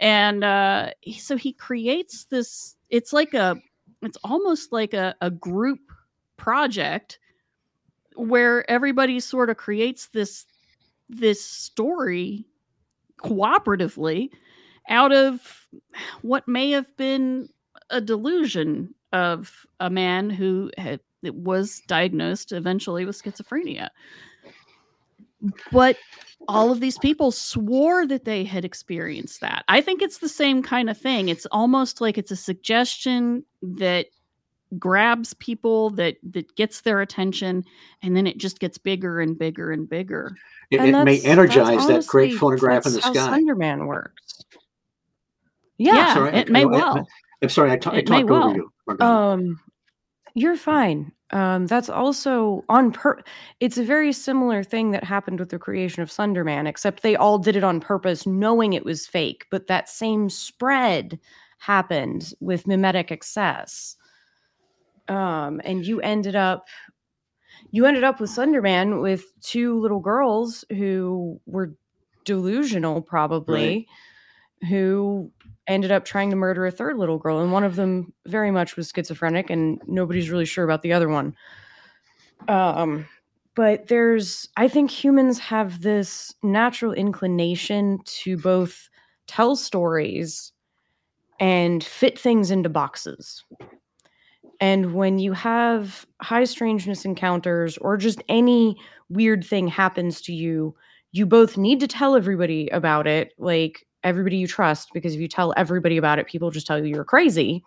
And 0.00 0.42
uh, 0.42 0.90
so 1.18 1.36
he 1.36 1.52
creates 1.52 2.24
this, 2.24 2.74
it's 2.88 3.12
like 3.12 3.34
a, 3.34 3.56
it's 4.02 4.18
almost 4.24 4.72
like 4.72 4.94
a, 4.94 5.14
a 5.20 5.30
group 5.30 5.80
project 6.36 7.18
where 8.16 8.68
everybody 8.68 9.20
sort 9.20 9.50
of 9.50 9.56
creates 9.56 10.08
this 10.08 10.46
this 11.08 11.44
story 11.44 12.46
cooperatively 13.18 14.30
out 14.88 15.12
of 15.12 15.66
what 16.22 16.46
may 16.48 16.70
have 16.70 16.96
been 16.96 17.48
a 17.90 18.00
delusion 18.00 18.94
of 19.12 19.66
a 19.80 19.90
man 19.90 20.30
who 20.30 20.70
had 20.78 21.00
was 21.22 21.82
diagnosed 21.86 22.52
eventually 22.52 23.04
with 23.04 23.20
schizophrenia 23.20 23.88
but 25.72 25.96
all 26.48 26.70
of 26.72 26.80
these 26.80 26.98
people 26.98 27.30
swore 27.30 28.06
that 28.06 28.24
they 28.24 28.44
had 28.44 28.64
experienced 28.64 29.40
that 29.40 29.64
i 29.68 29.80
think 29.80 30.00
it's 30.02 30.18
the 30.18 30.28
same 30.28 30.62
kind 30.62 30.88
of 30.90 30.96
thing 30.98 31.28
it's 31.28 31.46
almost 31.52 32.00
like 32.00 32.16
it's 32.18 32.30
a 32.30 32.36
suggestion 32.36 33.44
that 33.62 34.06
grabs 34.78 35.34
people 35.34 35.90
that 35.90 36.16
that 36.22 36.54
gets 36.56 36.82
their 36.82 37.00
attention 37.00 37.64
and 38.02 38.16
then 38.16 38.26
it 38.26 38.38
just 38.38 38.60
gets 38.60 38.78
bigger 38.78 39.20
and 39.20 39.38
bigger 39.38 39.72
and 39.72 39.88
bigger 39.88 40.34
It, 40.70 40.80
And 40.80 40.94
it 40.94 41.04
may 41.04 41.20
energize 41.22 41.86
that's 41.86 42.06
that 42.06 42.10
great 42.10 42.26
honestly- 42.30 42.38
phonograph 42.38 42.86
in 42.86 42.92
the 42.94 43.00
how 43.00 43.12
sky. 43.12 43.40
Slenderman 43.40 43.86
works. 43.88 44.44
Yeah. 45.76 45.94
yeah 45.96 46.14
sorry, 46.14 46.34
it 46.36 46.48
I- 46.48 46.52
may 46.52 46.62
I- 46.62 46.66
well 46.66 47.06
I'm 47.42 47.48
sorry, 47.48 47.70
I, 47.72 47.76
ta- 47.78 47.90
I 47.92 47.96
It 47.96 48.08
may 48.10 48.22
talked 48.22 48.30
over 48.30 48.54
you. 48.56 48.70
Um, 49.00 49.60
you're 50.40 50.56
fine. 50.56 51.12
Um, 51.32 51.66
that's 51.66 51.90
also 51.90 52.64
on 52.68 52.92
per. 52.92 53.22
It's 53.60 53.78
a 53.78 53.84
very 53.84 54.12
similar 54.12 54.64
thing 54.64 54.90
that 54.92 55.04
happened 55.04 55.38
with 55.38 55.50
the 55.50 55.58
creation 55.58 56.02
of 56.02 56.08
Slenderman, 56.08 56.66
except 56.66 57.02
they 57.02 57.14
all 57.14 57.38
did 57.38 57.56
it 57.56 57.62
on 57.62 57.78
purpose, 57.78 58.26
knowing 58.26 58.72
it 58.72 58.84
was 58.84 59.06
fake. 59.06 59.44
But 59.50 59.66
that 59.66 59.88
same 59.88 60.30
spread 60.30 61.20
happened 61.58 62.32
with 62.40 62.66
mimetic 62.66 63.12
excess. 63.12 63.96
Um, 65.08 65.60
and 65.62 65.86
you 65.86 66.00
ended 66.00 66.36
up, 66.36 66.68
you 67.70 67.84
ended 67.84 68.02
up 68.02 68.18
with 68.18 68.30
Slenderman 68.30 69.02
with 69.02 69.24
two 69.42 69.78
little 69.78 70.00
girls 70.00 70.64
who 70.70 71.38
were 71.44 71.74
delusional, 72.24 73.02
probably, 73.02 73.86
who 74.68 75.30
ended 75.70 75.92
up 75.92 76.04
trying 76.04 76.30
to 76.30 76.36
murder 76.36 76.66
a 76.66 76.70
third 76.70 76.98
little 76.98 77.18
girl, 77.18 77.40
and 77.40 77.52
one 77.52 77.64
of 77.64 77.76
them 77.76 78.12
very 78.26 78.50
much 78.50 78.76
was 78.76 78.92
schizophrenic, 78.94 79.50
and 79.50 79.80
nobody's 79.86 80.30
really 80.30 80.44
sure 80.44 80.64
about 80.64 80.82
the 80.82 80.92
other 80.92 81.08
one. 81.08 81.34
Um, 82.48 83.06
but 83.54 83.88
there's, 83.88 84.48
I 84.56 84.68
think 84.68 84.90
humans 84.90 85.38
have 85.38 85.82
this 85.82 86.34
natural 86.42 86.92
inclination 86.92 87.98
to 88.04 88.36
both 88.36 88.88
tell 89.26 89.56
stories 89.56 90.52
and 91.38 91.82
fit 91.82 92.18
things 92.18 92.50
into 92.50 92.68
boxes. 92.68 93.44
And 94.60 94.94
when 94.94 95.18
you 95.18 95.32
have 95.32 96.06
high 96.20 96.44
strangeness 96.44 97.04
encounters 97.04 97.78
or 97.78 97.96
just 97.96 98.22
any 98.28 98.76
weird 99.08 99.44
thing 99.44 99.68
happens 99.68 100.20
to 100.22 100.32
you, 100.32 100.74
you 101.12 101.26
both 101.26 101.56
need 101.56 101.80
to 101.80 101.88
tell 101.88 102.14
everybody 102.14 102.68
about 102.68 103.06
it, 103.06 103.32
like 103.38 103.86
everybody 104.04 104.36
you 104.36 104.46
trust, 104.46 104.90
because 104.92 105.14
if 105.14 105.20
you 105.20 105.28
tell 105.28 105.52
everybody 105.56 105.96
about 105.96 106.18
it, 106.18 106.26
people 106.26 106.50
just 106.50 106.66
tell 106.66 106.78
you 106.78 106.94
you're 106.94 107.04
crazy. 107.04 107.62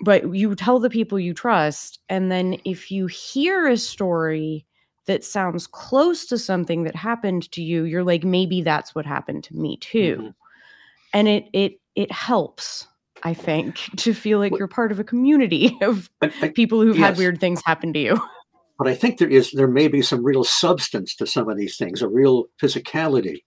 But 0.00 0.34
you 0.34 0.54
tell 0.54 0.78
the 0.78 0.90
people 0.90 1.18
you 1.18 1.32
trust. 1.32 2.00
And 2.08 2.30
then 2.30 2.58
if 2.64 2.90
you 2.90 3.06
hear 3.06 3.66
a 3.66 3.76
story 3.76 4.66
that 5.06 5.24
sounds 5.24 5.66
close 5.66 6.26
to 6.26 6.36
something 6.38 6.84
that 6.84 6.94
happened 6.96 7.50
to 7.52 7.62
you, 7.62 7.84
you're 7.84 8.04
like, 8.04 8.24
maybe 8.24 8.60
that's 8.60 8.94
what 8.94 9.06
happened 9.06 9.44
to 9.44 9.56
me 9.56 9.78
too. 9.78 10.16
Mhm. 10.20 10.34
And 11.14 11.28
it 11.28 11.44
it 11.52 11.80
it 11.94 12.12
helps, 12.12 12.86
I 13.22 13.32
think, 13.32 13.76
to 13.96 14.12
feel 14.12 14.38
like 14.38 14.56
you're 14.58 14.68
part 14.68 14.92
of 14.92 14.98
a 14.98 15.04
community 15.04 15.78
of 15.82 16.10
I, 16.20 16.48
people 16.48 16.82
who've 16.82 16.96
had 16.96 17.16
weird 17.16 17.40
things 17.40 17.62
happen 17.64 17.92
to 17.94 17.98
you. 17.98 18.20
but 18.78 18.88
I 18.88 18.94
think 18.94 19.18
there 19.18 19.30
is 19.30 19.52
there 19.52 19.68
may 19.68 19.88
be 19.88 20.02
some 20.02 20.22
real 20.22 20.44
substance 20.44 21.14
to 21.16 21.26
some 21.26 21.48
of 21.48 21.56
these 21.56 21.78
things, 21.78 22.02
a 22.02 22.08
real 22.08 22.46
physicality, 22.60 23.38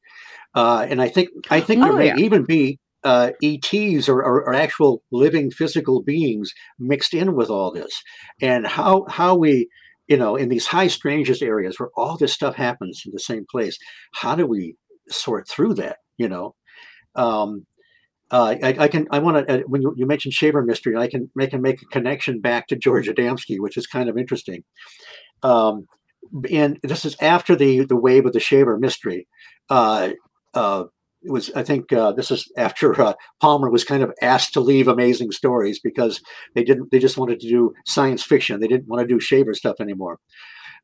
uh, 0.56 0.86
and 0.90 1.02
I 1.02 1.10
think 1.10 1.30
I 1.50 1.60
think 1.60 1.82
there 1.82 1.92
Oh, 1.92 1.98
may 1.98 2.08
yeah. 2.08 2.18
even 2.18 2.44
be 2.44 2.80
uh, 3.04 3.32
ETs 3.42 4.10
or, 4.10 4.18
or, 4.18 4.44
or, 4.44 4.54
actual 4.54 5.02
living 5.10 5.50
physical 5.52 6.02
beings 6.02 6.52
mixed 6.80 7.14
in 7.14 7.34
with 7.34 7.50
all 7.50 7.72
this, 7.72 8.04
and 8.42 8.68
how 8.68 9.06
how 9.08 9.36
we, 9.36 9.70
you 10.08 10.18
know, 10.18 10.36
in 10.36 10.50
these 10.50 10.68
high 10.68 10.88
strangeness 10.88 11.42
areas 11.42 11.80
where 11.80 11.90
all 11.96 12.18
this 12.18 12.34
stuff 12.34 12.56
happens 12.56 13.04
in 13.06 13.14
the 13.14 13.20
same 13.20 13.46
place, 13.50 13.78
how 14.14 14.36
do 14.36 14.46
we 14.46 14.76
sort 15.08 15.48
through 15.48 15.76
that? 15.76 15.98
You 16.18 16.28
know, 16.28 16.56
um, 17.16 17.66
uh, 18.32 18.56
I, 18.62 18.76
I, 18.80 18.88
can 18.90 19.08
I 19.12 19.20
want 19.20 19.48
to 19.48 19.54
uh, 19.54 19.64
when 19.66 19.82
you, 19.82 19.94
you 19.96 20.06
mentioned 20.06 20.34
Shaver 20.34 20.64
mystery, 20.64 20.98
I 20.98 21.08
can 21.08 21.32
make 21.36 21.52
can 21.52 21.62
make 21.62 21.82
a 21.82 21.86
connection 21.86 22.42
back 22.42 22.68
to 22.68 22.76
George 22.76 23.08
Adamski, 23.08 23.60
which 23.60 23.78
is 23.78 23.88
kind 23.88 24.10
of 24.10 24.18
interesting. 24.18 24.64
Um, 25.42 25.88
and 26.52 26.80
this 26.84 27.06
is 27.06 27.16
after 27.22 27.56
the 27.56 27.86
the 27.86 27.96
wave 27.96 28.26
of 28.26 28.34
the 28.34 28.40
Shaver 28.40 28.78
mystery. 28.78 29.28
Uh, 29.70 30.10
uh 30.54 30.86
it 31.22 31.32
was 31.32 31.52
I 31.56 31.64
think 31.64 31.92
uh, 31.92 32.12
this 32.14 32.32
is 32.32 32.50
after 32.56 33.00
uh, 33.02 33.14
Palmer 33.42 33.70
was 33.70 33.84
kind 33.84 34.04
of 34.04 34.14
asked 34.22 34.54
to 34.54 34.62
leave 34.62 34.88
Amazing 34.88 35.32
Stories 35.32 35.80
because 35.80 36.22
they 36.56 36.64
didn't 36.64 36.92
they 36.92 37.00
just 37.00 37.18
wanted 37.18 37.40
to 37.42 37.50
do 37.50 37.74
science 37.86 38.24
fiction. 38.24 38.60
They 38.60 38.68
didn't 38.68 38.88
want 38.88 39.02
to 39.02 39.14
do 39.14 39.20
Shaver 39.20 39.54
stuff 39.54 39.78
anymore. 39.80 40.20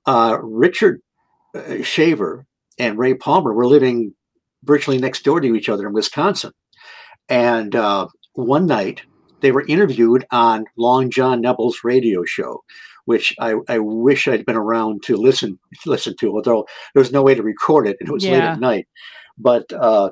Uh, 0.05 0.37
Richard 0.41 1.01
uh, 1.55 1.81
Shaver 1.83 2.45
and 2.77 2.97
Ray 2.97 3.13
Palmer 3.13 3.53
were 3.53 3.65
living 3.65 4.13
virtually 4.63 4.97
next 4.97 5.23
door 5.23 5.39
to 5.39 5.55
each 5.55 5.69
other 5.69 5.87
in 5.87 5.93
Wisconsin, 5.93 6.51
and 7.29 7.75
uh, 7.75 8.07
one 8.33 8.65
night 8.65 9.03
they 9.39 9.51
were 9.51 9.65
interviewed 9.67 10.25
on 10.31 10.65
Long 10.77 11.09
John 11.09 11.39
Nebel's 11.39 11.79
radio 11.83 12.25
show, 12.25 12.63
which 13.05 13.33
I, 13.39 13.55
I 13.69 13.79
wish 13.79 14.27
I'd 14.27 14.45
been 14.45 14.57
around 14.57 15.03
to 15.03 15.15
listen 15.15 15.59
listen 15.85 16.15
to, 16.19 16.35
although 16.35 16.67
there 16.93 17.01
was 17.01 17.13
no 17.13 17.23
way 17.23 17.35
to 17.35 17.43
record 17.43 17.87
it 17.87 17.95
and 18.01 18.09
it 18.09 18.11
was 18.11 18.25
yeah. 18.25 18.31
late 18.31 18.41
at 18.41 18.59
night. 18.59 18.87
But 19.37 19.71
uh, 19.73 20.11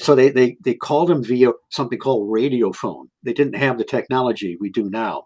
so 0.00 0.14
they, 0.14 0.30
they 0.30 0.56
they 0.64 0.74
called 0.74 1.10
him 1.10 1.22
via 1.24 1.52
something 1.70 1.98
called 1.98 2.30
radiophone. 2.30 3.06
They 3.22 3.32
didn't 3.32 3.56
have 3.56 3.78
the 3.78 3.84
technology 3.84 4.56
we 4.60 4.70
do 4.70 4.88
now. 4.90 5.24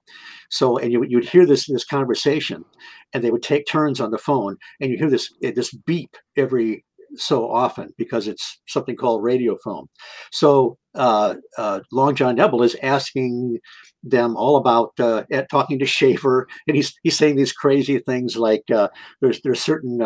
So 0.51 0.79
and 0.79 0.93
you 0.93 1.05
you'd 1.09 1.29
hear 1.29 1.47
this 1.47 1.67
this 1.67 1.85
conversation, 1.85 2.65
and 3.13 3.23
they 3.23 3.31
would 3.31 3.43
take 3.43 3.67
turns 3.67 4.01
on 4.01 4.11
the 4.11 4.19
phone, 4.19 4.57
and 4.81 4.91
you 4.91 4.99
hear 4.99 5.11
this 5.11 5.33
eh, 5.43 5.53
this 5.55 5.73
beep 5.87 6.17
every 6.37 6.85
so 7.17 7.51
often 7.51 7.91
because 7.97 8.29
it's 8.29 8.61
something 8.67 8.97
called 8.97 9.23
radiophone. 9.23 9.87
So 10.33 10.77
uh, 10.95 11.37
uh, 11.57 11.81
Long 11.93 12.15
John 12.15 12.37
Nebel 12.37 12.63
is 12.63 12.77
asking 12.83 13.59
them 14.03 14.37
all 14.37 14.57
about 14.57 14.93
uh, 15.01 15.25
talking 15.51 15.79
to 15.79 15.87
Shaver, 15.87 16.47
and 16.67 16.77
he's 16.77 16.95
he's 17.03 17.17
saying 17.17 17.37
these 17.37 17.53
crazy 17.53 17.99
things 17.99 18.37
like 18.37 18.65
uh, 18.75 18.89
there's 19.21 19.41
there's 19.43 19.63
certain 19.63 20.01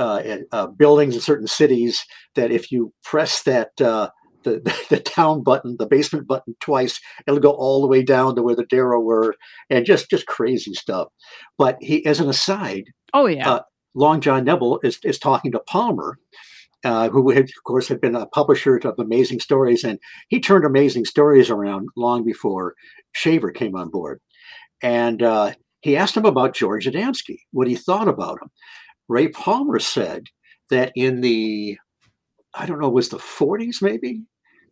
uh, 0.00 0.38
uh, 0.50 0.66
buildings 0.66 1.14
in 1.14 1.20
certain 1.20 1.46
cities 1.46 2.04
that 2.34 2.50
if 2.50 2.72
you 2.72 2.92
press 3.04 3.42
that 3.42 3.78
uh, 3.80 4.08
the, 4.44 4.60
the 4.88 5.00
down 5.16 5.42
button, 5.42 5.76
the 5.78 5.86
basement 5.86 6.26
button 6.26 6.56
twice, 6.60 6.98
it'll 7.26 7.38
go 7.38 7.50
all 7.50 7.82
the 7.82 7.86
way 7.86 8.02
down 8.02 8.34
to 8.34 8.42
where 8.42 8.56
the 8.56 8.64
Dero 8.64 9.02
were, 9.02 9.34
and 9.68 9.84
just 9.84 10.08
just 10.08 10.26
crazy 10.26 10.72
stuff. 10.72 11.08
But 11.58 11.76
he, 11.80 12.04
as 12.06 12.18
an 12.18 12.30
aside, 12.30 12.84
oh 13.12 13.26
yeah, 13.26 13.48
uh, 13.48 13.60
Long 13.94 14.20
John 14.20 14.44
Nebel 14.44 14.80
is 14.82 14.98
is 15.04 15.18
talking 15.18 15.52
to 15.52 15.60
Palmer. 15.60 16.18
Uh, 16.82 17.10
who 17.10 17.30
had, 17.30 17.44
of 17.44 17.62
course 17.66 17.88
had 17.88 18.00
been 18.00 18.16
a 18.16 18.24
publisher 18.24 18.76
of 18.76 18.98
Amazing 18.98 19.38
Stories, 19.38 19.84
and 19.84 19.98
he 20.28 20.40
turned 20.40 20.64
Amazing 20.64 21.04
Stories 21.04 21.50
around 21.50 21.90
long 21.94 22.24
before 22.24 22.72
Shaver 23.12 23.50
came 23.50 23.76
on 23.76 23.90
board. 23.90 24.18
And 24.80 25.22
uh, 25.22 25.52
he 25.82 25.94
asked 25.94 26.16
him 26.16 26.24
about 26.24 26.54
George 26.54 26.86
Adamski, 26.86 27.40
what 27.52 27.68
he 27.68 27.74
thought 27.76 28.08
about 28.08 28.40
him. 28.40 28.50
Ray 29.10 29.26
Palmer 29.26 29.80
said 29.80 30.28
that 30.70 30.92
in 30.94 31.20
the, 31.20 31.76
I 32.54 32.64
don't 32.64 32.80
know, 32.80 32.88
was 32.88 33.08
the 33.08 33.18
40s 33.18 33.82
maybe, 33.82 34.22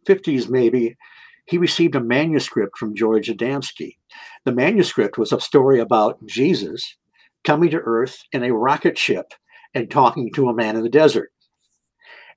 50s 0.07 0.49
maybe, 0.49 0.97
he 1.47 1.59
received 1.59 1.97
a 1.97 2.01
manuscript 2.01 2.79
from 2.79 2.95
George 2.95 3.27
Adamski. 3.27 3.97
The 4.45 4.53
manuscript 4.53 5.19
was 5.19 5.33
a 5.33 5.41
story 5.41 5.81
about 5.81 6.25
Jesus 6.25 6.97
coming 7.43 7.71
to 7.71 7.79
Earth 7.79 8.23
in 8.31 8.45
a 8.45 8.55
rocket 8.55 8.97
ship 8.97 9.35
and 9.75 9.91
talking 9.91 10.33
to 10.35 10.49
a 10.49 10.55
man 10.55 10.77
in 10.77 10.85
the 10.85 10.89
desert, 10.89 11.33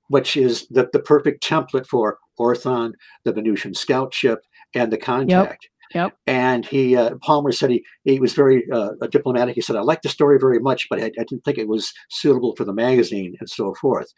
which 0.08 0.36
is 0.36 0.66
the, 0.70 0.88
the 0.92 0.98
perfect 0.98 1.44
template 1.44 1.86
for 1.86 2.18
Orthon, 2.36 2.94
the 3.24 3.32
Venusian 3.32 3.74
scout 3.74 4.12
ship, 4.12 4.40
and 4.74 4.92
the 4.92 4.98
contact. 4.98 5.68
Yep. 5.94 6.16
And 6.26 6.66
he 6.66 6.96
uh, 6.96 7.16
Palmer 7.22 7.52
said 7.52 7.70
he 7.70 7.84
he 8.04 8.20
was 8.20 8.32
very 8.32 8.64
uh, 8.70 8.90
diplomatic. 9.10 9.54
He 9.54 9.60
said 9.60 9.76
I 9.76 9.80
liked 9.80 10.02
the 10.02 10.08
story 10.08 10.38
very 10.38 10.58
much, 10.58 10.88
but 10.88 11.00
I, 11.00 11.06
I, 11.06 11.24
didn't 11.28 11.44
think 11.44 11.58
it 11.58 11.68
was 11.68 11.92
suitable 12.10 12.54
for 12.56 12.64
the 12.64 12.72
magazine 12.72 13.34
and 13.40 13.48
so 13.48 13.74
forth. 13.74 14.12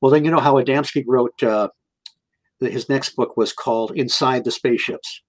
Well, 0.00 0.12
then 0.12 0.24
you 0.24 0.30
know 0.30 0.40
how 0.40 0.54
Adamski 0.54 1.04
wrote 1.06 1.42
uh, 1.42 1.68
his 2.60 2.88
next 2.88 3.16
book 3.16 3.36
was 3.36 3.52
called 3.52 3.92
Inside 3.94 4.44
the 4.44 4.50
Spaceships. 4.50 5.22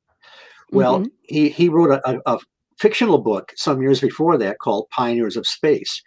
Well, 0.71 0.99
mm-hmm. 0.99 1.07
he 1.23 1.49
he 1.49 1.69
wrote 1.69 1.91
a, 1.91 2.09
a, 2.09 2.21
a 2.25 2.39
fictional 2.79 3.17
book 3.17 3.51
some 3.55 3.81
years 3.81 3.99
before 3.99 4.37
that 4.37 4.59
called 4.59 4.89
Pioneers 4.89 5.35
of 5.35 5.47
Space. 5.47 6.01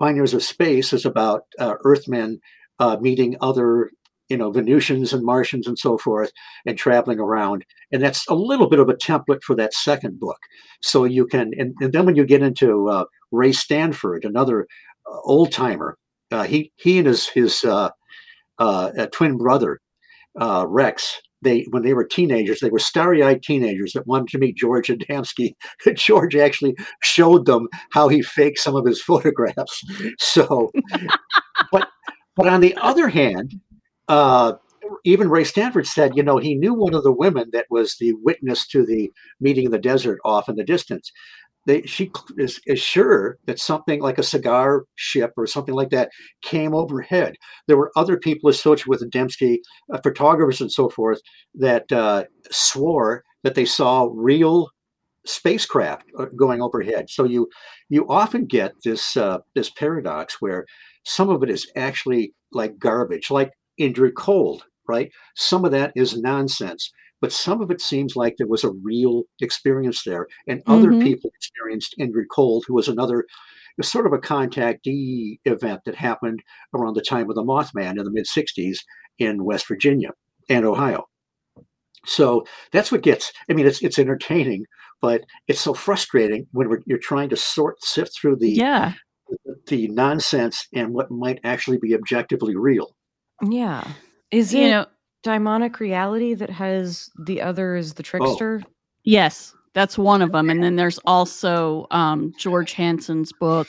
Pioneers 0.00 0.34
of 0.34 0.42
Space 0.42 0.92
is 0.92 1.04
about 1.04 1.42
uh, 1.58 1.74
Earthmen 1.84 2.40
uh, 2.78 2.96
meeting 3.00 3.36
other 3.40 3.90
you 4.32 4.38
know 4.38 4.50
Venusians 4.50 5.12
and 5.12 5.22
Martians 5.22 5.66
and 5.66 5.78
so 5.78 5.98
forth, 5.98 6.32
and 6.64 6.78
traveling 6.78 7.20
around. 7.20 7.66
And 7.92 8.02
that's 8.02 8.26
a 8.28 8.34
little 8.34 8.68
bit 8.68 8.80
of 8.80 8.88
a 8.88 8.94
template 8.94 9.42
for 9.42 9.54
that 9.56 9.74
second 9.74 10.18
book. 10.18 10.38
So 10.80 11.04
you 11.04 11.26
can, 11.26 11.52
and, 11.58 11.74
and 11.80 11.92
then 11.92 12.06
when 12.06 12.16
you 12.16 12.24
get 12.24 12.42
into 12.42 12.88
uh, 12.88 13.04
Ray 13.30 13.52
Stanford, 13.52 14.24
another 14.24 14.66
uh, 15.06 15.18
old 15.24 15.52
timer, 15.52 15.98
uh, 16.30 16.44
he 16.44 16.72
he 16.76 16.98
and 16.98 17.06
his 17.06 17.28
his 17.28 17.62
uh, 17.62 17.90
uh, 18.58 19.06
twin 19.12 19.36
brother 19.36 19.80
uh, 20.40 20.64
Rex. 20.66 21.20
They, 21.42 21.66
when 21.70 21.82
they 21.82 21.92
were 21.92 22.04
teenagers, 22.04 22.60
they 22.60 22.70
were 22.70 22.78
starry-eyed 22.78 23.42
teenagers 23.42 23.94
that 23.94 24.06
wanted 24.06 24.28
to 24.28 24.38
meet 24.38 24.56
George 24.56 24.86
Adamski. 24.86 25.54
George 25.96 26.36
actually 26.36 26.76
showed 27.02 27.46
them 27.46 27.66
how 27.92 28.06
he 28.06 28.22
faked 28.22 28.60
some 28.60 28.76
of 28.76 28.86
his 28.86 29.02
photographs. 29.02 29.82
So, 30.18 30.70
but 31.72 31.88
but 32.36 32.46
on 32.46 32.60
the 32.60 32.76
other 32.76 33.08
hand, 33.08 33.60
uh, 34.08 34.54
even 35.04 35.30
Ray 35.30 35.44
Stanford 35.44 35.86
said, 35.86 36.16
you 36.16 36.22
know, 36.22 36.38
he 36.38 36.54
knew 36.54 36.74
one 36.74 36.94
of 36.94 37.02
the 37.04 37.12
women 37.12 37.50
that 37.52 37.66
was 37.70 37.96
the 37.98 38.14
witness 38.22 38.66
to 38.68 38.84
the 38.84 39.10
meeting 39.40 39.66
in 39.66 39.70
the 39.70 39.78
desert 39.78 40.18
off 40.24 40.48
in 40.48 40.56
the 40.56 40.64
distance. 40.64 41.10
They, 41.64 41.82
she 41.82 42.10
is, 42.38 42.60
is 42.66 42.80
sure 42.80 43.38
that 43.46 43.60
something 43.60 44.00
like 44.00 44.18
a 44.18 44.24
cigar 44.24 44.84
ship 44.96 45.32
or 45.36 45.46
something 45.46 45.74
like 45.74 45.90
that 45.90 46.10
came 46.42 46.74
overhead. 46.74 47.36
There 47.68 47.76
were 47.76 47.92
other 47.94 48.16
people 48.16 48.50
associated 48.50 48.88
with 48.88 49.08
Adamski, 49.08 49.58
uh, 49.92 49.98
photographers 50.02 50.60
and 50.60 50.72
so 50.72 50.88
forth, 50.88 51.20
that 51.54 51.90
uh, 51.92 52.24
swore 52.50 53.22
that 53.44 53.54
they 53.54 53.64
saw 53.64 54.08
real 54.12 54.70
spacecraft 55.24 56.04
uh, 56.18 56.26
going 56.36 56.60
overhead. 56.60 57.08
So 57.08 57.22
you 57.22 57.48
you 57.88 58.08
often 58.08 58.46
get 58.46 58.72
this 58.84 59.16
uh, 59.16 59.38
this 59.54 59.70
paradox 59.70 60.36
where 60.40 60.66
some 61.04 61.28
of 61.28 61.44
it 61.44 61.50
is 61.50 61.70
actually 61.76 62.34
like 62.52 62.78
garbage, 62.78 63.30
like 63.30 63.52
Indrid 63.80 64.14
Cold, 64.16 64.64
right? 64.88 65.10
Some 65.34 65.64
of 65.64 65.70
that 65.72 65.92
is 65.94 66.18
nonsense, 66.18 66.90
but 67.20 67.32
some 67.32 67.60
of 67.60 67.70
it 67.70 67.80
seems 67.80 68.16
like 68.16 68.36
there 68.36 68.48
was 68.48 68.64
a 68.64 68.72
real 68.82 69.24
experience 69.40 70.02
there. 70.04 70.26
And 70.46 70.60
mm-hmm. 70.60 70.72
other 70.72 71.02
people 71.02 71.30
experienced 71.34 71.94
Indrid 71.98 72.26
Cold, 72.30 72.64
who 72.66 72.74
was 72.74 72.88
another 72.88 73.24
was 73.78 73.88
sort 73.88 74.06
of 74.06 74.12
a 74.12 74.18
contactee 74.18 75.38
event 75.44 75.80
that 75.84 75.94
happened 75.94 76.42
around 76.74 76.94
the 76.94 77.02
time 77.02 77.30
of 77.30 77.36
the 77.36 77.42
Mothman 77.42 77.98
in 77.98 78.04
the 78.04 78.10
mid 78.10 78.26
60s 78.26 78.78
in 79.18 79.44
West 79.44 79.66
Virginia 79.66 80.10
and 80.48 80.64
Ohio. 80.64 81.06
So 82.04 82.44
that's 82.72 82.90
what 82.90 83.02
gets, 83.02 83.32
I 83.48 83.54
mean, 83.54 83.66
it's, 83.66 83.82
it's 83.82 83.98
entertaining, 83.98 84.64
but 85.00 85.22
it's 85.46 85.60
so 85.60 85.72
frustrating 85.72 86.48
when 86.52 86.68
you're 86.84 86.98
trying 86.98 87.28
to 87.28 87.36
sort, 87.36 87.82
sift 87.82 88.12
through 88.20 88.36
the, 88.36 88.50
yeah. 88.50 88.94
the, 89.44 89.54
the 89.68 89.88
nonsense 89.88 90.66
and 90.74 90.92
what 90.92 91.10
might 91.10 91.38
actually 91.44 91.78
be 91.78 91.94
objectively 91.94 92.56
real. 92.56 92.96
Yeah. 93.42 93.86
Is 94.30 94.54
you 94.54 94.66
it 94.66 94.70
know, 94.70 94.86
daimonic 95.22 95.80
reality 95.80 96.34
that 96.34 96.50
has 96.50 97.10
the 97.18 97.42
other 97.42 97.76
is 97.76 97.94
the 97.94 98.02
trickster? 98.02 98.62
Oh. 98.64 98.70
Yes, 99.04 99.54
that's 99.74 99.98
one 99.98 100.22
of 100.22 100.32
them. 100.32 100.48
And 100.48 100.62
then 100.62 100.76
there's 100.76 100.98
also 101.04 101.86
um, 101.90 102.32
George 102.38 102.72
Hansen's 102.72 103.32
book, 103.32 103.68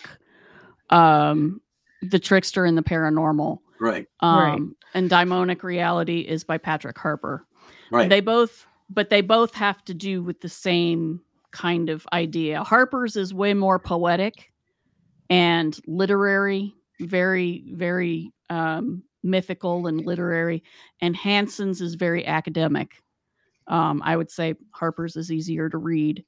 um, 0.90 1.60
The 2.02 2.20
Trickster 2.20 2.66
and 2.66 2.78
the 2.78 2.84
Paranormal. 2.84 3.60
Right. 3.80 4.08
Um, 4.20 4.40
right. 4.40 4.62
And 4.94 5.10
Daimonic 5.10 5.64
Reality 5.64 6.20
is 6.22 6.44
by 6.44 6.58
Patrick 6.58 6.98
Harpur. 6.98 7.42
Right. 7.92 8.10
They 8.10 8.22
both, 8.22 8.68
but 8.90 9.10
they 9.10 9.22
both 9.22 9.54
have 9.56 9.84
to 9.86 9.94
do 9.94 10.22
with 10.22 10.42
the 10.42 10.50
same 10.50 11.22
kind 11.52 11.90
of 11.90 12.06
idea. 12.14 12.64
Harpur's 12.64 13.16
is 13.16 13.34
way 13.34 13.54
more 13.54 13.80
poetic 13.80 14.52
and 15.30 15.80
literary, 15.88 16.76
very, 17.00 17.64
very 17.74 18.32
um, 18.50 19.04
mythical 19.24 19.88
and 19.88 20.06
literary, 20.06 20.64
and 21.02 21.16
Hansen's 21.16 21.82
is 21.82 21.96
very 21.96 22.26
academic. 22.26 23.02
Um, 23.68 24.02
I 24.04 24.18
would 24.18 24.30
say 24.30 24.56
Harpur's 24.72 25.16
is 25.16 25.32
easier 25.32 25.70
to 25.70 25.78
read, 25.78 26.24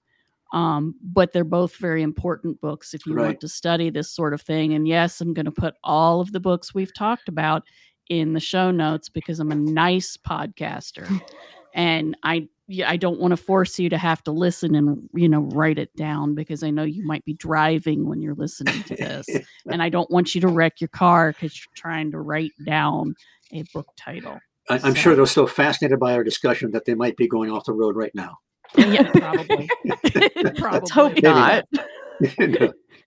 um, 0.53 0.95
but 1.01 1.33
they're 1.33 1.43
both 1.43 1.75
very 1.75 2.01
important 2.01 2.59
books 2.61 2.93
if 2.93 3.05
you 3.05 3.13
right. 3.13 3.25
want 3.25 3.41
to 3.41 3.49
study 3.49 3.89
this 3.89 4.09
sort 4.09 4.33
of 4.33 4.41
thing. 4.41 4.73
And 4.73 4.87
yes, 4.87 5.19
I'm 5.19 5.33
going 5.33 5.45
to 5.45 5.51
put 5.51 5.75
all 5.83 6.21
of 6.21 6.31
the 6.31 6.39
books 6.39 6.73
we've 6.73 6.93
talked 6.93 7.27
about 7.27 7.63
in 8.09 8.33
the 8.33 8.39
show 8.39 8.71
notes 8.71 9.09
because 9.09 9.39
I'm 9.39 9.51
a 9.51 9.55
nice 9.55 10.17
podcaster, 10.17 11.21
and 11.73 12.15
I 12.23 12.47
yeah, 12.67 12.89
I 12.89 12.97
don't 12.97 13.19
want 13.19 13.31
to 13.31 13.37
force 13.37 13.77
you 13.79 13.89
to 13.89 13.97
have 13.97 14.23
to 14.23 14.31
listen 14.31 14.75
and 14.75 15.09
you 15.13 15.29
know 15.29 15.41
write 15.41 15.77
it 15.77 15.95
down 15.95 16.33
because 16.35 16.63
I 16.63 16.71
know 16.71 16.83
you 16.83 17.05
might 17.05 17.23
be 17.25 17.33
driving 17.33 18.07
when 18.07 18.21
you're 18.21 18.35
listening 18.35 18.81
to 18.83 18.95
this, 18.95 19.27
and 19.71 19.81
I 19.83 19.89
don't 19.89 20.09
want 20.09 20.33
you 20.35 20.41
to 20.41 20.47
wreck 20.47 20.81
your 20.81 20.87
car 20.87 21.31
because 21.31 21.55
you're 21.57 21.73
trying 21.75 22.11
to 22.11 22.19
write 22.19 22.51
down 22.65 23.15
a 23.53 23.63
book 23.73 23.87
title. 23.97 24.39
I, 24.69 24.75
I'm 24.75 24.79
So- 24.79 24.93
sure 24.95 25.15
they're 25.15 25.25
so 25.27 25.45
fascinated 25.47 25.99
by 25.99 26.13
our 26.13 26.23
discussion 26.23 26.71
that 26.71 26.85
they 26.85 26.95
might 26.95 27.17
be 27.17 27.27
going 27.27 27.51
off 27.51 27.65
the 27.65 27.73
road 27.73 27.95
right 27.95 28.13
now. 28.15 28.37
Yeah, 28.75 29.11
probably. 29.11 29.69
probably. 30.57 30.61
Let's 30.71 30.91
hope 30.91 31.21
not. 31.21 31.65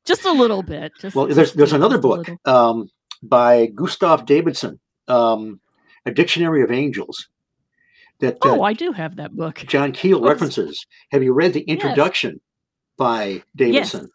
Just 0.05 0.25
a 0.25 0.33
little 0.33 0.63
bit. 0.63 0.93
Just, 1.01 1.17
well, 1.17 1.27
there's 1.27 1.53
there's 1.55 1.73
another 1.73 1.99
book 1.99 2.29
um, 2.47 2.89
by 3.23 3.67
Gustav 3.67 4.25
Davidson, 4.25 4.79
um, 5.09 5.61
A 6.07 6.13
Dictionary 6.13 6.63
of 6.63 6.71
Angels, 6.71 7.29
that 8.21 8.35
uh, 8.45 8.51
Oh, 8.57 8.63
I 8.63 8.73
do 8.73 8.93
have 8.93 9.17
that 9.17 9.37
book. 9.37 9.65
John 9.67 9.93
Keel 9.93 10.21
references. 10.23 10.87
Have 11.13 11.23
you 11.23 11.33
read 11.33 11.53
the 11.53 11.63
introduction 11.63 12.41
by 12.97 13.43
Davidson? 13.57 14.11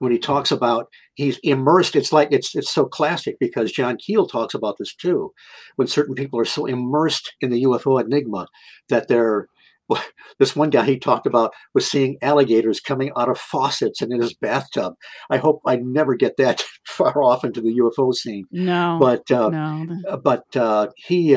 When 0.00 0.12
he 0.12 0.18
talks 0.18 0.50
about 0.50 0.86
he's 1.14 1.38
immersed, 1.42 1.96
it's 1.96 2.12
like 2.12 2.28
it's 2.30 2.54
it's 2.54 2.72
so 2.72 2.84
classic 2.86 3.36
because 3.40 3.72
John 3.72 3.96
Keel 3.96 4.26
talks 4.26 4.54
about 4.54 4.76
this 4.78 4.94
too. 4.94 5.32
When 5.76 5.88
certain 5.88 6.14
people 6.14 6.38
are 6.38 6.44
so 6.44 6.66
immersed 6.66 7.34
in 7.40 7.50
the 7.50 7.62
UFO 7.64 8.00
enigma 8.00 8.46
that 8.88 9.08
they're 9.08 9.48
this 10.38 10.54
one 10.54 10.70
guy 10.70 10.84
he 10.84 10.98
talked 10.98 11.26
about 11.26 11.52
was 11.74 11.90
seeing 11.90 12.18
alligators 12.22 12.80
coming 12.80 13.10
out 13.16 13.28
of 13.28 13.38
faucets 13.38 14.02
and 14.02 14.12
in 14.12 14.20
his 14.20 14.34
bathtub. 14.34 14.94
I 15.30 15.38
hope 15.38 15.62
I 15.66 15.76
never 15.76 16.14
get 16.14 16.36
that 16.36 16.62
far 16.86 17.22
off 17.22 17.44
into 17.44 17.60
the 17.60 17.74
UFO 17.78 18.14
scene. 18.14 18.44
No, 18.52 18.98
But 19.00 19.30
uh, 19.30 19.48
no. 19.48 19.86
uh, 20.08 20.16
but 20.16 20.44
uh, 20.56 20.88
he 20.96 21.34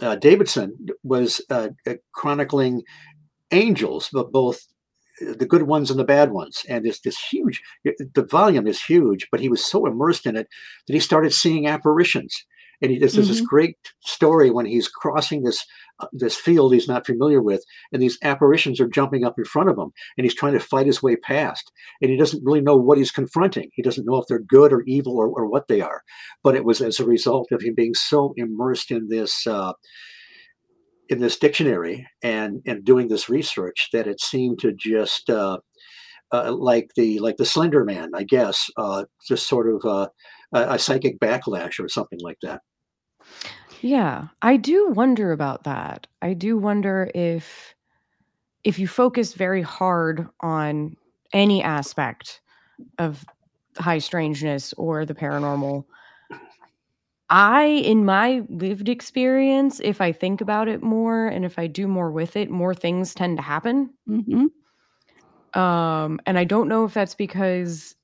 uh, 0.00 0.16
Davidson 0.16 0.76
was 1.02 1.40
uh, 1.50 1.68
chronicling 2.12 2.82
angels, 3.50 4.08
but 4.12 4.32
both 4.32 4.60
the 5.20 5.46
good 5.46 5.62
ones 5.62 5.90
and 5.90 5.98
the 5.98 6.04
bad 6.04 6.30
ones, 6.30 6.64
and 6.68 6.84
this 6.84 7.00
this 7.00 7.18
huge. 7.18 7.62
The 7.84 8.26
volume 8.30 8.66
is 8.66 8.82
huge, 8.82 9.28
but 9.30 9.40
he 9.40 9.48
was 9.48 9.64
so 9.64 9.86
immersed 9.86 10.26
in 10.26 10.36
it 10.36 10.48
that 10.86 10.94
he 10.94 11.00
started 11.00 11.32
seeing 11.32 11.66
apparitions. 11.66 12.44
And 12.82 12.90
he, 12.90 12.98
there's 12.98 13.14
there's 13.14 13.28
this 13.28 13.40
great 13.40 13.76
story 14.00 14.50
when 14.50 14.66
he's 14.66 14.88
crossing 14.88 15.42
this 15.42 15.64
uh, 16.00 16.06
this 16.12 16.36
field 16.36 16.74
he's 16.74 16.88
not 16.88 17.06
familiar 17.06 17.40
with, 17.40 17.64
and 17.92 18.02
these 18.02 18.18
apparitions 18.22 18.80
are 18.80 18.88
jumping 18.88 19.24
up 19.24 19.38
in 19.38 19.44
front 19.44 19.70
of 19.70 19.78
him, 19.78 19.92
and 20.16 20.24
he's 20.24 20.34
trying 20.34 20.52
to 20.52 20.60
fight 20.60 20.86
his 20.86 21.02
way 21.02 21.16
past, 21.16 21.72
and 22.00 22.10
he 22.10 22.16
doesn't 22.16 22.44
really 22.44 22.60
know 22.60 22.76
what 22.76 22.98
he's 22.98 23.10
confronting. 23.10 23.70
He 23.72 23.82
doesn't 23.82 24.06
know 24.06 24.16
if 24.16 24.26
they're 24.28 24.38
good 24.38 24.72
or 24.72 24.82
evil 24.86 25.16
or, 25.16 25.28
or 25.28 25.46
what 25.46 25.68
they 25.68 25.80
are. 25.80 26.02
But 26.42 26.54
it 26.54 26.64
was 26.64 26.80
as 26.80 27.00
a 27.00 27.06
result 27.06 27.50
of 27.52 27.62
him 27.62 27.74
being 27.74 27.94
so 27.94 28.34
immersed 28.36 28.90
in 28.90 29.08
this 29.08 29.46
uh, 29.46 29.72
in 31.08 31.20
this 31.20 31.38
dictionary 31.38 32.06
and 32.22 32.62
and 32.66 32.84
doing 32.84 33.08
this 33.08 33.28
research 33.28 33.88
that 33.92 34.06
it 34.06 34.20
seemed 34.20 34.58
to 34.60 34.72
just 34.72 35.30
uh, 35.30 35.58
uh, 36.32 36.52
like 36.52 36.90
the 36.96 37.18
like 37.20 37.36
the 37.36 37.44
Slender 37.44 37.84
Man, 37.84 38.10
I 38.14 38.24
guess, 38.24 38.68
uh, 38.76 39.04
just 39.26 39.48
sort 39.48 39.68
of 39.68 39.84
uh, 39.84 40.08
a, 40.56 40.74
a 40.74 40.78
psychic 40.78 41.18
backlash 41.20 41.78
or 41.78 41.88
something 41.88 42.20
like 42.20 42.38
that. 42.42 42.60
Yeah, 43.82 44.28
I 44.42 44.56
do 44.56 44.88
wonder 44.88 45.32
about 45.32 45.64
that. 45.64 46.06
I 46.22 46.32
do 46.34 46.56
wonder 46.56 47.10
if 47.14 47.74
if 48.64 48.78
you 48.78 48.88
focus 48.88 49.34
very 49.34 49.62
hard 49.62 50.28
on 50.40 50.96
any 51.32 51.62
aspect 51.62 52.40
of 52.98 53.24
high 53.78 53.98
strangeness 53.98 54.72
or 54.74 55.04
the 55.04 55.14
paranormal, 55.14 55.84
I 57.28 57.64
in 57.64 58.04
my 58.04 58.42
lived 58.48 58.88
experience, 58.88 59.80
if 59.82 60.00
I 60.00 60.12
think 60.12 60.40
about 60.40 60.68
it 60.68 60.82
more 60.82 61.26
and 61.26 61.44
if 61.44 61.58
I 61.58 61.66
do 61.66 61.88
more 61.88 62.10
with 62.10 62.36
it, 62.36 62.50
more 62.50 62.74
things 62.74 63.14
tend 63.14 63.36
to 63.38 63.42
happen. 63.42 63.90
Mhm. 64.08 64.46
Um 65.54 66.20
and 66.26 66.38
I 66.38 66.44
don't 66.44 66.68
know 66.68 66.84
if 66.84 66.94
that's 66.94 67.14
because 67.14 67.94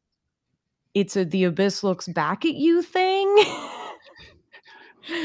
it's 0.94 1.16
a 1.16 1.24
the 1.24 1.44
abyss 1.44 1.82
looks 1.82 2.08
back 2.08 2.44
at 2.44 2.54
you 2.54 2.82
thing. 2.82 3.28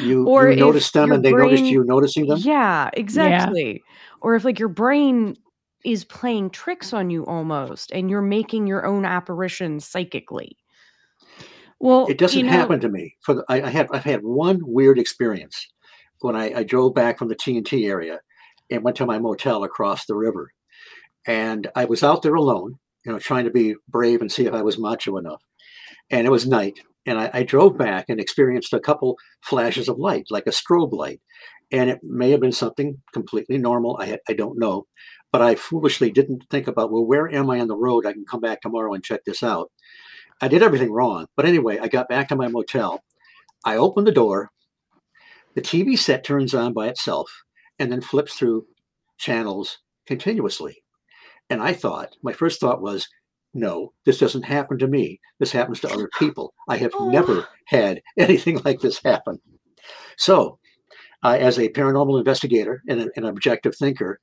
You, 0.01 0.23
Or 0.27 0.47
you 0.47 0.53
if 0.53 0.59
noticed 0.59 0.93
them 0.93 1.11
and 1.11 1.23
they 1.23 1.31
noticed 1.31 1.63
you 1.63 1.83
noticing 1.83 2.27
them. 2.27 2.39
Yeah, 2.41 2.89
exactly. 2.93 3.83
Or 4.21 4.35
if 4.35 4.43
like 4.43 4.59
your 4.59 4.69
brain 4.69 5.37
is 5.85 6.03
playing 6.03 6.49
tricks 6.49 6.93
on 6.93 7.09
you 7.09 7.25
almost 7.25 7.91
and 7.91 8.09
you're 8.09 8.21
making 8.21 8.67
your 8.67 8.85
own 8.85 9.05
apparitions 9.05 9.85
psychically. 9.85 10.57
Well, 11.79 12.07
It 12.07 12.17
doesn't 12.17 12.37
you 12.39 12.45
know, 12.45 12.51
happen 12.51 12.79
to 12.79 12.89
me. 12.89 13.15
For 13.21 13.35
the, 13.35 13.45
I, 13.47 13.61
I 13.61 13.69
have 13.69 13.89
I've 13.91 14.03
had 14.03 14.23
one 14.23 14.61
weird 14.63 14.97
experience 14.97 15.67
when 16.21 16.35
I, 16.35 16.59
I 16.59 16.63
drove 16.63 16.95
back 16.95 17.19
from 17.19 17.27
the 17.27 17.35
TNT 17.35 17.87
area 17.87 18.19
and 18.71 18.83
went 18.83 18.97
to 18.97 19.05
my 19.05 19.19
motel 19.19 19.63
across 19.63 20.05
the 20.05 20.15
river, 20.15 20.51
and 21.27 21.67
I 21.75 21.85
was 21.85 22.03
out 22.03 22.23
there 22.23 22.33
alone, 22.33 22.79
you 23.05 23.11
know, 23.11 23.19
trying 23.19 23.45
to 23.45 23.51
be 23.51 23.75
brave 23.87 24.21
and 24.21 24.31
see 24.31 24.45
if 24.45 24.53
I 24.53 24.63
was 24.63 24.79
macho 24.79 25.17
enough. 25.17 25.43
And 26.09 26.25
it 26.25 26.31
was 26.31 26.47
night, 26.47 26.79
and 27.05 27.19
I, 27.19 27.29
I 27.33 27.43
drove 27.43 27.77
back 27.77 28.05
and 28.09 28.19
experienced 28.19 28.73
a 28.73 28.79
couple 28.79 29.17
flashes 29.41 29.89
of 29.89 29.97
light, 29.97 30.27
like 30.29 30.47
a 30.47 30.51
strobe 30.51 30.93
light, 30.93 31.21
and 31.71 31.89
it 31.89 31.99
may 32.03 32.31
have 32.31 32.39
been 32.39 32.51
something 32.51 33.01
completely 33.13 33.57
normal. 33.57 33.97
I 33.99 34.17
I 34.29 34.33
don't 34.33 34.59
know, 34.59 34.87
but 35.31 35.41
I 35.41 35.55
foolishly 35.55 36.11
didn't 36.11 36.45
think 36.49 36.67
about 36.67 36.91
well, 36.91 37.05
where 37.05 37.29
am 37.33 37.49
I 37.49 37.59
on 37.59 37.67
the 37.67 37.75
road? 37.75 38.05
I 38.05 38.13
can 38.13 38.25
come 38.25 38.41
back 38.41 38.61
tomorrow 38.61 38.93
and 38.93 39.03
check 39.03 39.21
this 39.25 39.43
out. 39.43 39.71
I 40.41 40.47
did 40.47 40.63
everything 40.63 40.91
wrong. 40.91 41.27
But 41.35 41.45
anyway, 41.45 41.79
I 41.79 41.87
got 41.87 42.09
back 42.09 42.29
to 42.29 42.35
my 42.35 42.47
motel. 42.47 43.03
I 43.65 43.75
opened 43.75 44.07
the 44.07 44.11
door. 44.11 44.51
The 45.55 45.61
TV 45.61 45.97
set 45.97 46.23
turns 46.23 46.53
on 46.53 46.73
by 46.73 46.87
itself 46.87 47.43
and 47.79 47.91
then 47.91 48.01
flips 48.01 48.35
through 48.35 48.67
channels 49.17 49.79
continuously. 50.05 50.83
And 51.49 51.61
I 51.61 51.73
thought, 51.73 52.15
my 52.21 52.33
first 52.33 52.59
thought 52.59 52.81
was, 52.81 53.07
no, 53.57 53.91
this 54.05 54.19
doesn't 54.19 54.43
happen 54.43 54.77
to 54.79 54.87
me. 54.87 55.19
This 55.39 55.51
happens 55.51 55.79
to 55.81 55.91
other 55.91 56.09
people. 56.19 56.53
I 56.69 56.77
have 56.77 56.91
Oh. 56.97 57.09
never 57.09 57.47
had 57.65 58.01
anything 58.17 58.61
like 58.63 58.79
this 58.79 59.01
happen. 59.03 59.39
So, 60.17 60.59
uh, 61.23 61.37
as 61.39 61.57
a 61.57 61.69
paranormal 61.69 62.19
investigator 62.19 62.83
and 62.87 63.01
an, 63.01 63.09
an 63.15 63.25
objective 63.25 63.75
thinker, 63.75 64.19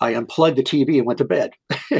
I 0.00 0.14
unplugged 0.14 0.56
the 0.56 0.62
TV 0.62 0.98
and 0.98 1.06
went 1.06 1.18
to 1.18 1.24
bed. 1.24 1.50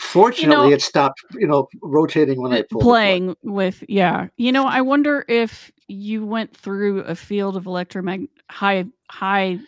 Fortunately, 0.00 0.72
it 0.72 0.82
stopped, 0.82 1.20
you 1.32 1.46
know, 1.46 1.68
rotating 1.82 2.42
when 2.42 2.52
I 2.52 2.62
pulled 2.62 2.82
playing 2.82 3.36
with 3.42 3.82
yeah 3.88 4.28
you 4.36 4.52
know 4.52 4.66
i 4.66 4.80
wonder 4.80 5.24
if 5.28 5.70
you 5.88 6.24
went 6.26 6.56
through 6.56 7.00
a 7.00 7.14
field 7.14 7.56
of 7.56 7.64
electromag 7.64 8.28
high 8.50 8.84
high 9.10 9.58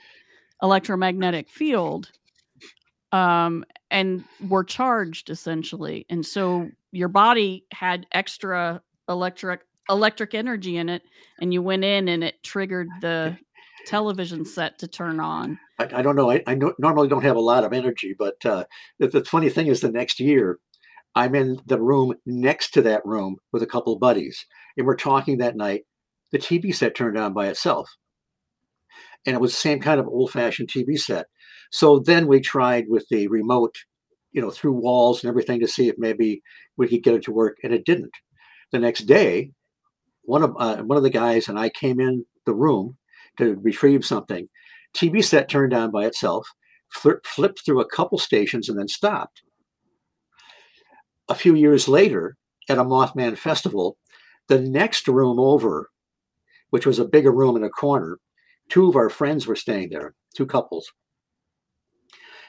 electromagnetic 0.63 1.49
field 1.49 2.11
um 3.17 3.64
and 3.91 4.25
were 4.49 4.64
charged 4.64 5.31
essentially 5.31 6.05
and 6.09 6.25
so 6.25 6.69
your 6.93 7.09
body 7.09 7.64
had 7.73 8.07
extra 8.12 8.81
electric 9.09 9.61
electric 9.89 10.35
energy 10.35 10.77
in 10.77 10.89
it 10.89 11.03
and 11.41 11.53
you 11.53 11.62
went 11.62 11.85
in 11.85 12.09
and 12.09 12.25
it 12.25 12.43
triggered 12.43 12.89
the 13.01 13.37
television 13.87 14.45
set 14.45 14.79
to 14.79 14.89
turn 14.89 15.21
on 15.21 15.59
I, 15.79 15.89
I 15.97 16.03
don't 16.03 16.17
know. 16.17 16.31
I, 16.31 16.43
I 16.47 16.55
no, 16.55 16.75
normally 16.79 17.09
don't 17.09 17.25
have 17.25 17.37
a 17.37 17.41
lot 17.41 17.64
of 17.64 17.73
energy, 17.73 18.14
but 18.19 18.45
uh, 18.45 18.64
the, 18.99 19.09
the 19.09 19.25
funny 19.25 19.49
thing 19.49 19.67
is, 19.67 19.81
the 19.81 19.91
next 19.91 20.21
year, 20.21 20.59
I'm 21.14 21.35
in 21.35 21.61
the 21.67 21.81
room 21.81 22.14
next 22.25 22.71
to 22.73 22.83
that 22.83 23.05
room 23.05 23.37
with 23.53 23.62
a 23.62 23.67
couple 23.67 23.93
of 23.93 24.01
buddies, 24.01 24.45
and 24.77 24.87
we're 24.87 24.97
talking 24.97 25.39
that 25.39 25.57
night. 25.57 25.83
The 26.33 26.39
TV 26.39 26.75
set 26.75 26.95
turned 26.95 27.17
on 27.17 27.33
by 27.33 27.47
itself, 27.49 27.89
and 29.25 29.35
it 29.35 29.41
was 29.41 29.53
the 29.53 29.61
same 29.61 29.81
kind 29.81 30.01
of 30.01 30.09
old-fashioned 30.09 30.69
TV 30.69 30.99
set. 30.99 31.27
So 31.71 31.99
then 31.99 32.27
we 32.27 32.41
tried 32.41 32.87
with 32.89 33.07
the 33.11 33.29
remote, 33.29 33.75
you 34.33 34.41
know, 34.41 34.51
through 34.51 34.73
walls 34.73 35.23
and 35.23 35.29
everything 35.29 35.61
to 35.61 35.69
see 35.69 35.89
if 35.89 35.97
maybe 35.99 36.43
we 36.77 36.89
could 36.89 37.03
get 37.03 37.14
it 37.14 37.23
to 37.25 37.33
work, 37.33 37.59
and 37.62 37.73
it 37.73 37.85
didn't. 37.85 38.14
The 38.73 38.79
next 38.79 39.01
day, 39.01 39.53
one 40.23 40.43
of 40.43 40.55
uh, 40.59 40.83
one 40.83 40.97
of 40.97 41.03
the 41.03 41.11
guys 41.11 41.49
and 41.49 41.59
I 41.59 41.69
came 41.69 42.01
in 42.01 42.25
the 42.45 42.55
room 42.55 42.97
to 43.39 43.57
retrieve 43.62 44.05
something. 44.05 44.49
TV 44.95 45.23
set 45.25 45.49
turned 45.49 45.75
on 45.75 45.91
by 45.91 46.07
itself, 46.07 46.49
fli- 46.95 47.25
flipped 47.25 47.64
through 47.64 47.81
a 47.81 47.89
couple 47.89 48.19
stations, 48.19 48.69
and 48.69 48.79
then 48.79 48.89
stopped. 48.89 49.43
A 51.29 51.35
few 51.35 51.55
years 51.55 51.89
later, 51.89 52.37
at 52.69 52.79
a 52.79 52.85
Mothman 52.85 53.37
festival, 53.37 53.99
the 54.49 54.61
next 54.61 55.09
room 55.09 55.39
over, 55.39 55.91
which 56.71 56.87
was 56.87 56.99
a 56.99 57.05
bigger 57.05 57.33
room 57.33 57.57
in 57.57 57.64
a 57.64 57.71
corner, 57.71 58.19
two 58.69 58.89
of 58.89 58.97
our 58.97 59.11
friends 59.11 59.47
were 59.47 59.57
staying 59.57 59.91
there, 59.91 60.14
two 60.35 60.47
couples. 60.47 60.91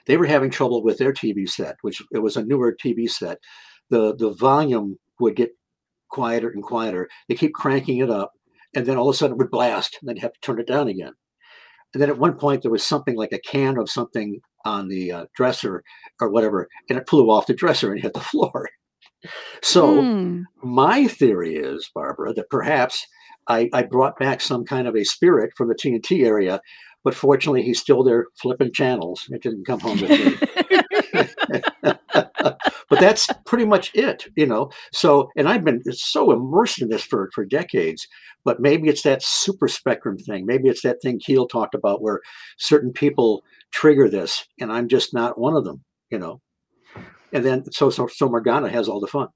They 0.07 0.17
were 0.17 0.25
having 0.25 0.49
trouble 0.51 0.83
with 0.83 0.97
their 0.97 1.13
TV 1.13 1.47
set, 1.49 1.75
which 1.81 2.01
it 2.11 2.19
was 2.19 2.37
a 2.37 2.45
newer 2.45 2.75
TV 2.75 3.09
set. 3.09 3.39
The 3.89 4.15
the 4.15 4.31
volume 4.31 4.97
would 5.19 5.35
get 5.35 5.51
quieter 6.09 6.49
and 6.49 6.63
quieter. 6.63 7.09
They 7.29 7.35
keep 7.35 7.53
cranking 7.53 7.99
it 7.99 8.09
up, 8.09 8.31
and 8.75 8.85
then 8.85 8.97
all 8.97 9.09
of 9.09 9.15
a 9.15 9.17
sudden 9.17 9.33
it 9.35 9.37
would 9.39 9.51
blast, 9.51 9.97
and 10.01 10.09
then 10.09 10.17
you 10.17 10.21
have 10.21 10.33
to 10.33 10.39
turn 10.41 10.59
it 10.59 10.67
down 10.67 10.87
again. 10.87 11.13
And 11.93 12.01
then 12.01 12.09
at 12.09 12.19
one 12.19 12.35
point 12.37 12.61
there 12.61 12.71
was 12.71 12.83
something 12.83 13.15
like 13.15 13.31
a 13.33 13.39
can 13.39 13.77
of 13.77 13.89
something 13.89 14.39
on 14.65 14.89
the 14.89 15.11
uh, 15.11 15.25
dresser 15.35 15.83
or 16.21 16.29
whatever, 16.29 16.67
and 16.89 16.97
it 16.99 17.09
flew 17.09 17.29
off 17.29 17.47
the 17.47 17.53
dresser 17.53 17.91
and 17.91 18.01
hit 18.01 18.13
the 18.13 18.19
floor. 18.31 18.69
So 19.61 20.09
Hmm. 20.09 20.43
my 20.63 21.07
theory 21.07 21.55
is, 21.55 21.89
Barbara, 21.93 22.33
that 22.33 22.49
perhaps 22.49 23.05
I, 23.47 23.69
I 23.73 23.83
brought 23.83 24.19
back 24.19 24.41
some 24.41 24.65
kind 24.65 24.87
of 24.87 24.95
a 24.95 25.03
spirit 25.05 25.51
from 25.57 25.69
the 25.69 25.75
TNT 25.75 26.25
area, 26.25 26.59
but 27.07 27.15
fortunately, 27.15 27.61
he's 27.61 27.79
still 27.79 28.03
there 28.03 28.25
flipping 28.35 28.73
channels. 28.73 29.29
It 29.29 29.41
didn't 29.41 29.63
come 29.63 29.79
home 29.79 30.01
with 30.01 30.09
me. 30.09 31.93
but 32.89 32.99
that's 32.99 33.29
pretty 33.45 33.63
much 33.63 33.91
it, 33.95 34.25
you 34.35 34.45
know. 34.45 34.71
So, 34.91 35.29
and 35.37 35.47
I've 35.47 35.63
been 35.63 35.81
so 35.93 36.33
immersed 36.33 36.81
in 36.81 36.89
this 36.89 37.05
for 37.05 37.29
for 37.33 37.45
decades. 37.45 38.09
But 38.43 38.59
maybe 38.59 38.89
it's 38.89 39.03
that 39.03 39.23
super 39.23 39.69
spectrum 39.69 40.17
thing. 40.17 40.45
Maybe 40.45 40.67
it's 40.67 40.81
that 40.81 41.01
thing 41.01 41.17
Keel 41.17 41.47
talked 41.47 41.75
about, 41.75 42.01
where 42.01 42.19
certain 42.57 42.91
people 42.91 43.41
trigger 43.71 44.09
this, 44.09 44.45
and 44.59 44.69
I'm 44.69 44.89
just 44.89 45.13
not 45.13 45.39
one 45.39 45.55
of 45.55 45.63
them, 45.63 45.85
you 46.09 46.19
know. 46.19 46.41
And 47.31 47.45
then 47.45 47.71
so 47.71 47.89
so 47.89 48.07
so 48.07 48.27
Morgana 48.27 48.67
has 48.67 48.89
all 48.89 48.99
the 48.99 49.07
fun. 49.07 49.29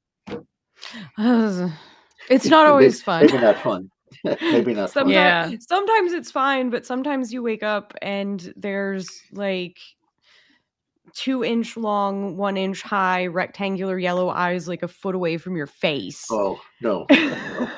it's 2.30 2.47
not 2.47 2.67
always 2.67 3.01
fun. 3.01 3.28
Maybe 3.28 3.38
not 3.38 3.59
fun. 3.59 3.89
maybe 4.24 4.74
not 4.74 4.89
sometimes, 4.89 5.14
yeah. 5.14 5.51
sometimes 5.68 6.14
it's 6.14 6.32
fine 6.32 6.70
but 6.70 6.86
sometimes 6.86 7.32
you 7.34 7.41
wake 7.41 7.64
up 7.64 7.93
and 8.01 8.53
there's 8.55 9.22
like 9.32 9.80
two 11.14 11.43
inch 11.43 11.78
long 11.78 12.38
one 12.38 12.57
inch 12.57 12.82
high 12.82 13.28
rectangular 13.28 13.97
yellow 13.97 14.30
eyes 14.30 14.68
like 14.68 14.84
a 14.84 14.88
foot 14.88 15.16
away 15.16 15.38
from 15.38 15.55
your 15.55 15.68
face. 15.68 16.26
Oh 16.32 16.59
no. 16.82 17.05
No, 17.09 17.70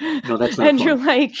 no 0.28 0.36
that's 0.36 0.58
not 0.58 0.68
and 0.68 0.78
fun. 0.78 0.86
you're 0.86 0.96
like 0.96 1.34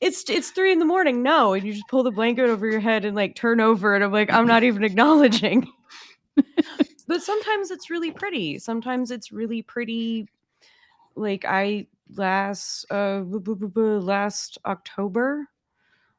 it's 0.00 0.28
it's 0.28 0.50
three 0.50 0.72
in 0.72 0.78
the 0.78 0.84
morning. 0.84 1.22
No 1.22 1.54
and 1.54 1.64
you 1.64 1.72
just 1.72 1.88
pull 1.88 2.02
the 2.02 2.10
blanket 2.10 2.48
over 2.48 2.68
your 2.68 2.80
head 2.80 3.04
and 3.04 3.14
like 3.14 3.34
turn 3.34 3.60
over 3.60 3.94
and 3.94 4.04
i'm 4.04 4.12
like 4.12 4.32
i'm 4.32 4.46
not 4.46 4.62
even 4.62 4.84
acknowledging. 4.84 5.66
But 7.06 7.22
sometimes 7.22 7.70
it's 7.70 7.88
really 7.88 8.10
pretty. 8.10 8.58
Sometimes 8.58 9.10
it's 9.10 9.32
really 9.32 9.62
pretty 9.62 10.28
like 11.16 11.44
i 11.46 11.86
last 12.16 12.86
uh 12.90 13.22
last 13.24 14.58
October, 14.64 15.48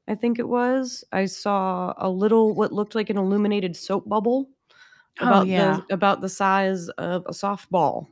I 0.08 0.16
think 0.16 0.40
it 0.40 0.48
was. 0.48 1.04
I 1.12 1.26
saw 1.26 1.94
a 1.98 2.10
little 2.10 2.54
what 2.54 2.72
looked 2.72 2.96
like 2.96 3.10
an 3.10 3.18
illuminated 3.18 3.76
soap 3.76 4.08
bubble 4.08 4.50
Oh, 5.22 5.28
about 5.28 5.48
yeah. 5.48 5.82
the 5.88 5.94
about 5.94 6.22
the 6.22 6.30
size 6.30 6.88
of 6.90 7.26
a 7.26 7.32
softball 7.32 8.08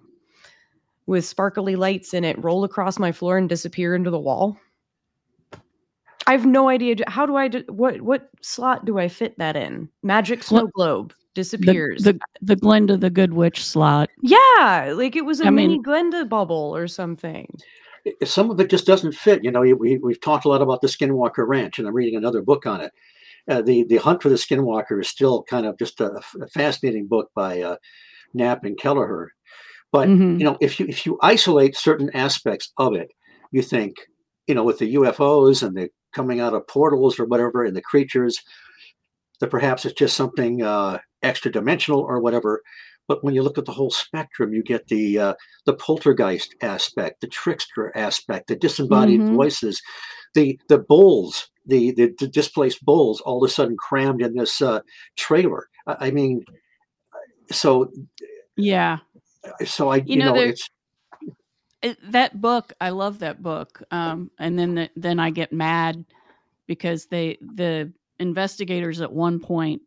with 1.06 1.26
sparkly 1.26 1.78
lights 1.78 2.14
in 2.14 2.26
it 2.26 2.44
roll 2.44 2.66
across 2.66 3.00
my 3.00 3.14
floor 3.14 3.38
and 3.38 3.48
disappear 3.48 3.96
into 3.96 4.10
the 4.10 4.20
wall. 4.20 4.58
I 6.26 6.34
have 6.34 6.46
no 6.46 6.68
idea 6.68 6.96
how 7.08 7.26
do 7.26 7.38
I 7.38 7.48
do, 7.48 7.64
what 7.70 8.02
what 8.02 8.30
slot 8.42 8.84
do 8.84 9.00
I 9.00 9.08
fit 9.08 9.38
that 9.38 9.56
in? 9.56 9.88
Magic 10.04 10.44
snow 10.44 10.68
globe 10.68 11.14
disappears. 11.42 12.04
the 12.04 12.20
the 12.42 12.56
Glenda 12.56 13.00
the 13.00 13.10
Good 13.10 13.34
Witch 13.34 13.64
slot. 13.64 14.10
yeah, 14.22 14.92
like 14.96 15.16
it 15.16 15.24
was 15.26 15.40
a 15.42 15.48
I 15.48 15.50
mini 15.52 15.76
mean- 15.76 15.84
Glenda 15.84 16.28
bubble 16.28 16.76
or 16.76 16.88
something. 16.88 17.48
Some 18.24 18.50
of 18.52 18.60
it 18.60 18.70
just 18.70 18.86
doesn't 18.86 19.14
fit. 19.16 19.44
You 19.44 19.52
know, 19.52 19.62
we, 19.62 19.98
we've 19.98 20.22
talked 20.22 20.46
a 20.46 20.50
lot 20.50 20.62
about 20.62 20.80
the 20.82 20.88
Skinwalker 20.88 21.46
Ranch, 21.46 21.78
and 21.78 21.88
I'm 21.88 21.94
reading 21.94 22.16
another 22.16 22.42
book 22.42 22.66
on 22.66 22.80
it. 22.82 22.92
Uh, 23.50 23.62
the 23.62 23.84
the 23.84 23.98
Hunt 23.98 24.22
for 24.24 24.30
the 24.30 24.36
Skinwalker 24.36 25.00
is 25.02 25.10
still 25.10 25.44
kind 25.44 25.66
of 25.66 25.78
just 25.78 26.00
a, 26.02 26.22
a 26.42 26.48
fascinating 26.48 27.08
book 27.08 27.30
by 27.36 27.62
uh, 27.62 27.76
Knapp 28.34 28.64
and 28.64 28.78
Kelleher. 28.78 29.32
But 29.92 30.08
Mhm. 30.10 30.40
you 30.40 30.46
know, 30.46 30.58
if 30.62 30.80
you 30.80 30.86
if 30.88 31.06
you 31.06 31.18
isolate 31.22 31.76
certain 31.76 32.10
aspects 32.14 32.72
of 32.78 32.94
it, 32.96 33.10
you 33.52 33.62
think, 33.62 33.96
you 34.48 34.56
know, 34.56 34.64
with 34.64 34.80
the 34.80 34.96
UFOs 34.96 35.62
and 35.62 35.76
the 35.78 35.90
coming 36.14 36.40
out 36.40 36.54
of 36.54 36.66
portals 36.68 37.20
or 37.20 37.26
whatever, 37.26 37.64
and 37.66 37.76
the 37.76 37.82
creatures, 37.82 38.40
that 39.40 39.50
perhaps 39.50 39.86
it's 39.86 39.98
just 40.00 40.16
something 40.16 40.62
uh, 40.64 41.00
extra 41.24 41.52
dimensional 41.52 42.02
or 42.02 42.20
whatever. 42.20 42.62
But 43.08 43.24
when 43.24 43.34
you 43.34 43.42
look 43.42 43.58
at 43.58 43.66
the 43.66 43.72
whole 43.72 43.90
spectrum, 43.92 44.54
you 44.54 44.64
get 44.64 44.88
the 44.88 45.18
uh, 45.20 45.34
the 45.66 45.74
poltergeist 45.74 46.56
aspect, 46.62 47.22
the 47.22 47.28
trickster 47.28 47.96
aspect, 47.96 48.48
the 48.48 48.56
disembodied 48.56 49.22
Mhm. 49.22 49.36
voices, 49.36 49.82
the 50.34 50.60
the 50.68 50.78
bulls, 50.80 51.50
the, 51.66 51.92
the 51.92 52.14
the 52.20 52.28
displaced 52.28 52.84
bulls, 52.84 53.22
all 53.22 53.44
of 53.44 53.50
a 53.50 53.54
sudden 53.54 53.78
crammed 53.78 54.22
in 54.22 54.36
this 54.36 54.62
uh, 54.62 54.82
trailer. 55.16 55.68
I, 55.86 56.08
I 56.08 56.12
mean, 56.12 56.44
so 57.52 57.92
Yeah. 58.58 58.98
so 59.66 59.90
I 59.92 59.98
you, 59.98 60.18
know, 60.18 60.26
know, 60.26 60.34
there- 60.36 60.50
it's 60.50 60.70
it, 61.82 62.12
that 62.12 62.42
book 62.42 62.74
i 62.82 62.90
love 62.90 63.20
that 63.20 63.42
book 63.44 63.84
um, 63.92 64.32
and 64.40 64.58
then 64.58 64.74
the, 64.76 64.90
then 64.96 65.20
i 65.20 65.30
get 65.30 65.54
mad 65.54 66.04
because 66.66 67.06
they 67.06 67.38
the 67.40 67.94
investigators 68.20 69.02
at 69.02 69.12
one 69.12 69.40
point 69.40 69.82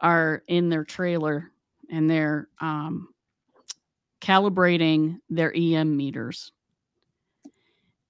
are 0.00 0.42
in 0.48 0.68
their 0.68 0.84
trailer 0.84 1.50
and 1.90 2.08
they're 2.10 2.48
um, 2.60 3.08
calibrating 4.20 5.18
their 5.30 5.52
em 5.54 5.96
meters 5.96 6.52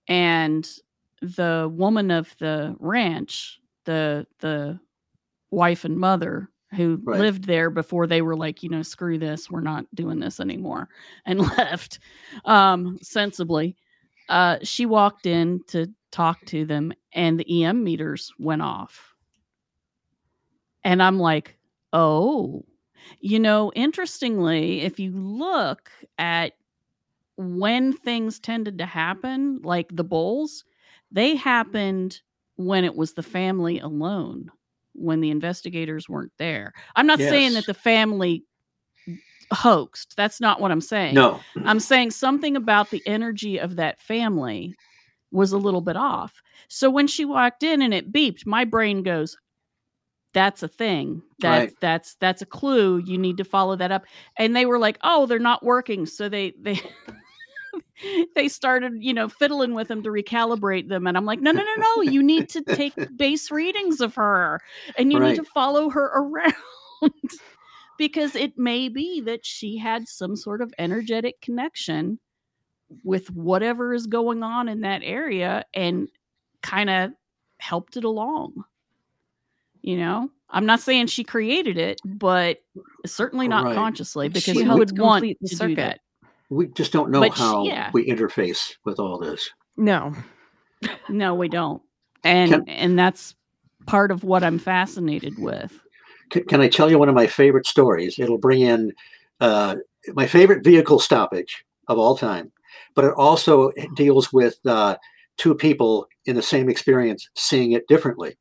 and 0.08 0.68
the 1.20 1.70
woman 1.72 2.10
of 2.10 2.34
the 2.38 2.76
ranch 2.78 3.60
the 3.84 4.26
the 4.40 4.78
wife 5.50 5.84
and 5.84 5.96
mother 5.96 6.50
who 6.74 7.00
Right. 7.04 7.20
lived 7.20 7.44
there 7.44 7.70
before 7.70 8.06
they 8.06 8.22
were 8.22 8.36
like 8.36 8.62
you 8.62 8.68
know 8.68 8.82
screw 8.82 9.18
this 9.18 9.50
we're 9.50 9.60
not 9.60 9.86
doing 9.94 10.18
this 10.20 10.40
anymore 10.40 10.88
and 11.26 11.40
left 11.40 11.98
um 12.44 12.98
sensibly 13.02 13.76
uh 14.28 14.58
she 14.62 14.86
walked 14.86 15.26
in 15.26 15.60
to 15.68 15.86
talk 16.12 16.44
to 16.46 16.64
them 16.64 16.92
and 17.12 17.38
the 17.40 17.64
em 17.64 17.82
meters 17.84 18.32
went 18.38 18.62
off 18.62 19.14
and 20.86 21.02
i'm 21.02 21.18
like 21.18 21.58
oh. 21.92 22.64
You 23.20 23.38
know 23.38 23.72
interestingly 23.74 24.80
if 24.80 24.98
you 24.98 25.12
look 25.12 25.90
at 26.18 26.54
when 27.36 27.92
things 27.92 28.40
tended 28.40 28.78
to 28.78 28.86
happen 28.86 29.60
like 29.62 29.94
the 29.94 30.04
bulls 30.04 30.64
they 31.12 31.36
happened 31.36 32.20
when 32.56 32.84
it 32.84 32.96
was 32.96 33.12
the 33.12 33.22
family 33.22 33.78
alone 33.78 34.50
when 34.94 35.20
the 35.20 35.30
investigators 35.30 36.08
weren't 36.08 36.32
there. 36.38 36.72
I'm 36.96 37.06
not 37.06 37.18
saying 37.18 37.52
that 37.54 37.66
the 37.66 37.74
family 37.74 38.44
hoaxed. 39.52 40.14
That's 40.16 40.40
not 40.40 40.60
what 40.60 40.72
i'm 40.72 40.80
saying. 40.80 41.14
No, 41.14 41.40
I'm 41.64 41.80
saying 41.80 42.10
something 42.10 42.56
about 42.56 42.90
the 42.90 43.02
energy 43.06 43.58
of 43.58 43.76
that 43.76 44.00
family 44.00 44.74
was 45.30 45.52
a 45.52 45.58
little 45.58 45.80
bit 45.80 45.96
off. 45.96 46.42
So 46.68 46.90
when 46.90 47.06
she 47.06 47.24
walked 47.24 47.62
in 47.62 47.82
and 47.82 47.94
it 47.94 48.12
beeped, 48.12 48.46
my 48.46 48.64
brain 48.64 49.02
goes, 49.02 49.36
that's 50.36 50.62
a 50.62 50.68
thing. 50.68 51.22
That's 51.40 51.66
Right. 51.66 51.76
that's 51.80 52.16
that's 52.16 52.42
a 52.42 52.46
clue. 52.46 52.98
You 52.98 53.18
need 53.18 53.38
to 53.38 53.44
follow 53.44 53.76
that 53.76 53.92
up. 53.92 54.06
And 54.38 54.56
they 54.56 54.66
were 54.66 54.78
like, 54.78 54.98
"Oh, 55.04 55.26
they're 55.26 55.40
not 55.40 55.64
working." 55.64 56.06
So 56.06 56.28
they 56.30 56.54
they 56.60 56.80
they 58.34 58.48
started, 58.48 58.94
you 59.00 59.14
know, 59.14 59.28
fiddling 59.28 59.74
with 59.74 59.88
them 59.88 60.02
to 60.02 60.10
recalibrate 60.10 60.88
them 60.88 61.06
and 61.06 61.16
I'm 61.16 61.24
like, 61.26 61.40
"No, 61.40 61.52
no, 61.52 61.62
no, 61.62 61.74
no. 61.96 62.02
You 62.02 62.22
need 62.22 62.48
to 62.50 62.62
take 62.72 62.94
base 63.16 63.50
readings 63.50 64.00
of 64.00 64.14
her 64.16 64.60
and 64.96 65.12
you 65.12 65.20
Right. 65.20 65.20
need 65.20 65.36
to 65.36 65.44
follow 65.44 65.90
her 65.90 66.06
around." 66.14 66.54
because 67.98 68.34
it 68.36 68.58
may 68.58 68.88
be 68.88 69.20
that 69.22 69.46
she 69.46 69.78
had 69.78 70.08
some 70.08 70.36
sort 70.36 70.62
of 70.62 70.72
energetic 70.78 71.40
connection 71.40 72.18
with 73.04 73.30
whatever 73.32 73.94
is 73.94 74.06
going 74.06 74.42
on 74.42 74.68
in 74.68 74.82
that 74.82 75.02
area 75.04 75.64
and 75.74 76.08
kind 76.62 76.90
of 76.90 77.12
helped 77.60 77.96
it 77.96 78.04
along. 78.04 78.64
You 79.86 79.96
know, 79.98 80.30
I'm 80.50 80.66
not 80.66 80.80
saying 80.80 81.06
she 81.06 81.22
created 81.22 81.78
it, 81.78 82.00
but 82.04 82.58
certainly 83.06 83.46
not 83.46 83.64
Right. 83.64 83.74
consciously 83.76 84.28
because 84.28 84.42
She 84.56 84.62
who 84.64 84.76
would 84.76 84.98
want 84.98 85.22
complete 85.22 85.38
the 85.40 85.48
do 85.48 85.56
circuit. 85.56 85.76
that? 85.76 86.00
we 86.50 86.66
just 86.68 86.92
don't 86.92 87.10
know 87.10 87.20
But 87.20 87.34
she- 87.36 87.42
how 87.42 87.64
yeah. 87.64 87.90
we 87.94 88.04
interface 88.06 88.74
with 88.84 88.98
all 88.98 89.18
this. 89.18 89.48
No. 89.76 90.12
No, 91.08 91.34
we 91.36 91.48
don't. 91.48 91.82
And 92.24 92.50
Can- 92.50 92.68
and 92.68 92.98
that's 92.98 93.34
part 93.86 94.10
of 94.10 94.24
what 94.24 94.42
I'm 94.42 94.58
fascinated 94.58 95.38
with. 95.38 95.80
Can, 96.30 96.44
can 96.44 96.60
I 96.60 96.68
tell 96.68 96.90
you 96.90 96.98
one 96.98 97.08
of 97.08 97.14
my 97.14 97.28
favorite 97.28 97.66
stories? 97.66 98.18
It'll 98.18 98.38
bring 98.38 98.60
in 98.60 98.92
uh, 99.40 99.76
my 100.14 100.26
favorite 100.26 100.64
vehicle 100.64 100.98
stoppage 100.98 101.64
of 101.86 101.96
all 101.98 102.16
time, 102.16 102.50
but 102.96 103.04
it 103.04 103.14
also 103.16 103.70
deals 103.94 104.32
with 104.32 104.58
uh, 104.66 104.96
two 105.36 105.54
people 105.54 106.08
in 106.24 106.34
the 106.34 106.42
same 106.42 106.68
experience 106.68 107.28
seeing 107.36 107.70
it 107.72 107.86
differently. 107.86 108.36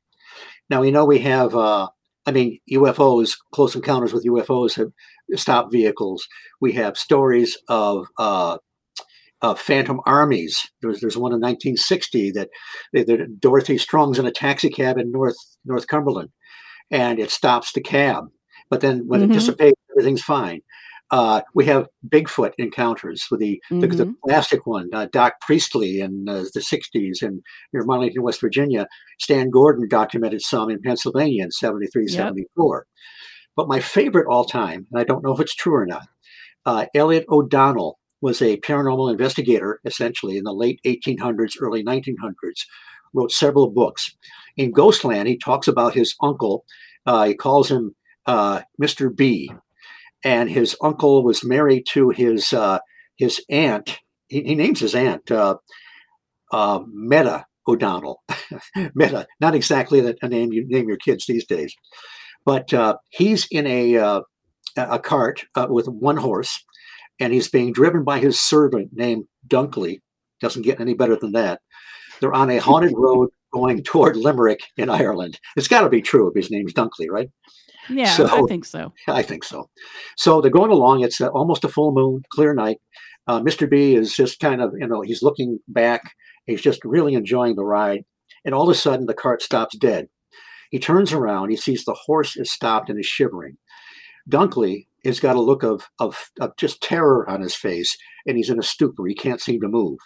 Now 0.69 0.81
we 0.81 0.91
know 0.91 1.05
we 1.05 1.19
have, 1.19 1.55
uh, 1.55 1.87
I 2.25 2.31
mean, 2.31 2.59
UFOs, 2.71 3.33
close 3.53 3.75
encounters 3.75 4.13
with 4.13 4.25
UFOs 4.25 4.75
have 4.75 4.91
stopped 5.39 5.71
vehicles. 5.71 6.27
We 6.61 6.73
have 6.73 6.97
stories 6.97 7.57
of 7.69 8.07
uh, 8.17 8.57
of 9.41 9.59
phantom 9.59 9.99
armies. 10.05 10.67
There's 10.81 11.01
there's 11.01 11.17
one 11.17 11.31
in 11.33 11.39
1960 11.41 12.31
that, 12.31 12.49
that 12.93 13.39
Dorothy 13.39 13.77
Strong's 13.77 14.17
in 14.19 14.25
a 14.25 14.31
taxi 14.31 14.69
cab 14.69 14.97
in 14.97 15.11
North 15.11 15.37
North 15.65 15.87
Cumberland, 15.87 16.29
and 16.91 17.19
it 17.19 17.31
stops 17.31 17.71
the 17.73 17.81
cab. 17.81 18.25
But 18.69 18.81
then 18.81 19.07
when 19.07 19.21
Mhm. 19.21 19.25
it 19.25 19.33
dissipates, 19.33 19.79
everything's 19.91 20.23
fine. 20.23 20.61
Uh, 21.11 21.41
we 21.53 21.65
have 21.65 21.87
Bigfoot 22.07 22.53
encounters 22.57 23.25
with 23.29 23.39
the 23.39 23.61
the, 23.69 23.87
the 23.87 24.05
Mhm. 24.05 24.13
classic 24.23 24.65
one, 24.65 24.89
uh, 24.93 25.07
Doc 25.11 25.33
Priestley 25.41 25.99
in 25.99 26.25
uh, 26.27 26.45
the 26.53 26.61
60s 26.61 27.21
and 27.21 27.41
near 27.73 27.83
Marlinton, 27.85 28.21
West 28.21 28.41
Virginia. 28.41 28.87
Stan 29.19 29.49
Gordon 29.51 29.87
documented 29.87 30.41
some 30.41 30.69
in 30.69 30.81
Pennsylvania 30.81 31.43
in 31.43 31.51
73, 31.51 32.03
Yep. 32.07 32.11
74. 32.11 32.87
But 33.55 33.67
my 33.67 33.79
favorite 33.79 34.27
all 34.27 34.45
time, 34.45 34.87
and 34.91 34.99
I 34.99 35.03
don't 35.03 35.23
know 35.23 35.33
if 35.33 35.39
it's 35.39 35.55
true 35.55 35.75
or 35.75 35.85
not, 35.85 36.07
uh, 36.65 36.87
Elliot 36.95 37.25
O'Donnell 37.29 37.99
was 38.21 38.41
a 38.41 38.57
paranormal 38.61 39.11
investigator, 39.11 39.79
essentially 39.85 40.37
in 40.37 40.43
the 40.43 40.53
late 40.53 40.79
1800s, 40.85 41.55
early 41.61 41.83
1900s. 41.83 42.65
Wrote 43.13 43.31
several 43.31 43.69
books. 43.69 44.13
In 44.57 44.71
Ghostland, 44.71 45.27
he 45.29 45.37
talks 45.37 45.67
about 45.69 45.93
his 45.93 46.15
uncle. 46.21 46.65
Uh, 47.05 47.25
he 47.27 47.33
calls 47.35 47.69
him 47.71 47.95
uh, 48.25 48.61
Mr. 48.81 49.15
B, 49.15 49.51
and 50.25 50.49
his 50.49 50.75
uncle 50.81 51.23
was 51.23 51.45
married 51.45 51.85
to 51.91 52.09
his 52.09 52.51
uh, 52.51 52.79
his 53.15 53.41
aunt. 53.49 53.99
He, 54.27 54.41
he, 54.41 54.55
names 54.55 54.79
his 54.79 54.95
aunt 54.95 55.31
uh, 55.31 55.57
uh, 56.51 56.79
Meta 56.91 57.45
O'Donnell. 57.67 58.21
Meta, 58.95 59.27
not 59.39 59.55
exactly 59.55 59.99
a 60.21 60.27
name 60.27 60.51
you 60.51 60.67
name 60.67 60.89
your 60.89 60.97
kids 60.97 61.25
these 61.25 61.45
days, 61.45 61.73
but 62.43 62.73
uh, 62.73 62.97
he's 63.11 63.47
in 63.51 63.67
a 63.67 63.97
uh, 63.97 64.21
a 64.75 64.99
cart 64.99 65.45
uh, 65.55 65.67
with 65.69 65.87
one 65.87 66.17
horse, 66.17 66.65
and 67.19 67.31
he's 67.31 67.47
being 67.47 67.71
driven 67.71 68.03
by 68.03 68.19
his 68.19 68.41
servant 68.41 68.89
named 68.93 69.25
Dunkley. 69.47 70.01
Doesn't 70.41 70.63
get 70.63 70.81
any 70.81 70.95
better 70.95 71.15
than 71.15 71.33
that. 71.33 71.61
They're 72.19 72.33
on 72.33 72.49
a 72.49 72.57
haunted 72.57 72.93
road 72.97 73.29
going 73.55 73.81
toward 73.83 74.17
Limerick 74.17 74.59
in 74.75 74.89
Ireland. 74.89 75.39
It's 75.55 75.69
got 75.69 75.81
to 75.81 75.89
be 75.89 76.01
true 76.01 76.27
if 76.27 76.35
his 76.35 76.51
name's 76.51 76.73
Dunkley, 76.73 77.07
right? 77.09 77.29
Yeah, 77.89 78.09
so, 78.09 78.25
I 78.25 78.47
think 78.47 78.65
so. 78.65 78.93
I 79.07 79.21
think 79.21 79.43
so. 79.43 79.69
So 80.17 80.41
they're 80.41 80.51
going 80.51 80.71
along. 80.71 81.01
It's 81.01 81.21
almost 81.21 81.63
a 81.63 81.69
full 81.69 81.93
moon, 81.93 82.23
clear 82.31 82.53
night. 82.53 82.77
Uh, 83.27 83.39
Mr. 83.39 83.69
B 83.69 83.95
is 83.95 84.15
just 84.15 84.39
kind 84.39 84.61
of, 84.61 84.73
you 84.77 84.87
know, 84.87 85.01
he's 85.01 85.23
looking 85.23 85.59
back. 85.67 86.13
He's 86.45 86.61
just 86.61 86.83
really 86.83 87.13
enjoying 87.13 87.55
the 87.55 87.63
ride. 87.63 88.03
And 88.43 88.53
all 88.53 88.63
of 88.63 88.69
a 88.69 88.75
sudden, 88.75 89.05
the 89.05 89.13
cart 89.13 89.41
stops 89.41 89.77
dead. 89.77 90.07
He 90.69 90.79
turns 90.79 91.13
around. 91.13 91.49
He 91.49 91.55
sees 91.55 91.85
the 91.85 91.93
horse 91.93 92.35
is 92.35 92.51
stopped 92.51 92.89
and 92.89 92.99
is 92.99 93.05
shivering. 93.05 93.57
Dunkley 94.29 94.87
has 95.05 95.19
got 95.19 95.35
a 95.35 95.41
look 95.41 95.63
of, 95.63 95.87
of, 95.99 96.29
of 96.41 96.57
just 96.57 96.81
terror 96.81 97.29
on 97.29 97.41
his 97.41 97.55
face, 97.55 97.95
and 98.25 98.35
he's 98.35 98.49
in 98.49 98.59
a 98.59 98.63
stupor. 98.63 99.05
He 99.07 99.15
can't 99.15 99.41
seem 99.41 99.61
to 99.61 99.67
move. 99.67 99.99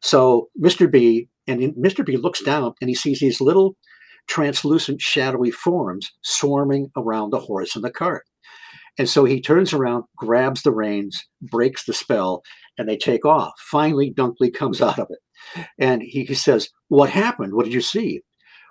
So 0.00 0.48
Mr. 0.60 0.90
B, 0.90 1.28
and 1.48 1.74
Mr. 1.74 2.04
B 2.04 2.16
looks 2.16 2.42
down 2.42 2.74
and 2.80 2.88
he 2.88 2.94
sees 2.94 3.20
these 3.20 3.40
little 3.40 3.76
translucent, 4.28 5.00
shadowy 5.00 5.50
forms 5.50 6.12
swarming 6.22 6.90
around 6.96 7.30
the 7.30 7.40
horse 7.40 7.74
and 7.74 7.84
the 7.84 7.90
cart. 7.90 8.24
And 8.98 9.08
so 9.08 9.24
he 9.24 9.40
turns 9.40 9.72
around, 9.72 10.04
grabs 10.16 10.62
the 10.62 10.72
reins, 10.72 11.24
breaks 11.40 11.84
the 11.84 11.94
spell, 11.94 12.42
and 12.76 12.88
they 12.88 12.96
take 12.96 13.24
off. 13.24 13.52
Finally, 13.70 14.12
Dunkley 14.12 14.52
comes 14.52 14.82
out 14.82 14.98
of 14.98 15.08
it. 15.10 15.64
And 15.78 16.02
he, 16.02 16.24
he 16.24 16.34
says, 16.34 16.68
What 16.88 17.10
happened? 17.10 17.54
What 17.54 17.64
did 17.64 17.74
you 17.74 17.80
see? 17.80 18.22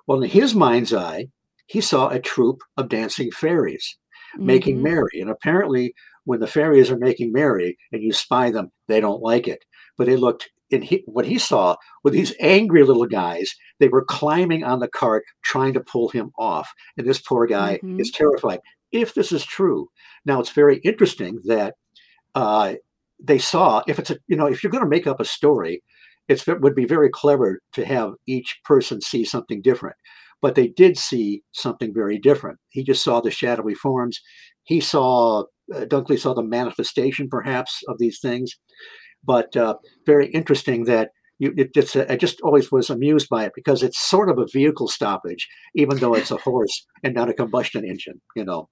Well, 0.05 0.21
in 0.21 0.30
his 0.30 0.53
mind's 0.53 0.93
eye, 0.93 1.28
he 1.65 1.82
saw 1.82 2.09
a 2.09 2.19
troop 2.19 2.61
of 2.78 2.89
dancing 2.89 3.32
fairies 3.32 3.97
mm-hmm. 4.36 4.45
making 4.45 4.84
merry. 4.84 5.19
And 5.19 5.30
apparently, 5.30 5.93
when 6.25 6.39
the 6.39 6.47
fairies 6.47 6.91
are 6.91 6.97
making 6.97 7.32
merry 7.32 7.78
and 7.91 8.03
you 8.03 8.13
spy 8.13 8.51
them, 8.51 8.71
they 8.88 8.99
don't 8.99 9.21
like 9.21 9.47
it. 9.47 9.63
But 9.97 10.09
it 10.09 10.19
looked 10.19 10.49
and 10.72 10.84
he, 10.84 11.03
what 11.05 11.26
he 11.26 11.38
saw 11.38 11.76
were 12.03 12.11
these 12.11 12.34
angry 12.39 12.84
little 12.84 13.05
guys. 13.05 13.53
They 13.80 13.88
were 13.88 14.03
climbing 14.03 14.63
on 14.63 14.80
the 14.80 14.88
cart, 14.88 15.24
trying 15.43 15.74
to 15.74 15.80
pull 15.80 16.09
him 16.09 16.32
off. 16.38 16.70
And 16.97 17.07
this 17.07 17.22
poor 17.22 17.45
guy 17.47 17.76
mm-hmm. 17.78 17.99
is 17.99 18.11
terrified. 18.11 18.59
If 18.91 19.13
this 19.13 19.32
is 19.32 19.45
true, 19.45 19.89
now 20.26 20.39
it's 20.39 20.51
very 20.51 20.78
interesting 20.80 21.39
that 21.45 21.76
uh, 22.36 22.76
they 23.20 23.38
saw. 23.38 23.84
If 23.88 23.99
it's 23.99 24.11
a, 24.11 24.18
you 24.28 24.36
know, 24.36 24.47
if 24.47 24.63
you're 24.63 24.72
going 24.72 24.84
to 24.84 24.89
make 24.89 25.07
up 25.07 25.20
a 25.20 25.26
story, 25.26 25.84
it 26.28 26.43
would 26.61 26.76
be 26.76 26.86
very 26.86 27.09
clever 27.09 27.61
to 27.74 27.86
have 27.86 28.13
each 28.26 28.59
person 28.63 29.01
see 29.01 29.24
something 29.24 29.61
different. 29.61 29.95
But 30.41 30.55
they 30.55 30.68
did 30.68 30.97
see 30.97 31.43
something 31.51 31.93
very 31.93 32.20
different. 32.20 32.59
He 32.70 32.84
just 32.84 33.03
saw 33.03 33.22
the 33.22 33.32
shadowy 33.32 33.74
forms. 33.74 34.20
He 34.63 34.82
saw 34.82 35.45
uh, 35.74 35.82
Dunkley 35.82 36.20
saw 36.20 36.34
the 36.34 36.43
manifestation, 36.43 37.28
perhaps, 37.30 37.82
of 37.88 37.97
these 37.97 38.20
things 38.20 38.55
but 39.24 39.55
uh, 39.55 39.76
very 40.05 40.28
interesting 40.28 40.86
that 40.86 41.11
you, 41.39 41.53
it 41.55 41.74
just, 41.74 41.95
I 41.95 42.15
just 42.15 42.41
always 42.41 42.72
was 42.72 42.89
amused 42.89 43.30
by 43.30 43.45
it 43.45 43.51
because 43.55 43.84
it's 43.84 43.99
sort 43.99 44.30
of 44.30 44.39
a 44.39 44.47
vehicle 44.51 44.88
stoppage, 44.88 45.47
even 45.76 45.97
though 45.97 46.15
it's 46.15 46.32
a 46.32 46.38
horse 46.38 46.86
and 47.03 47.13
not 47.13 47.30
a 47.30 47.34
combustion 47.34 47.86
engine, 47.86 48.22
you 48.36 48.43
know. 48.43 48.70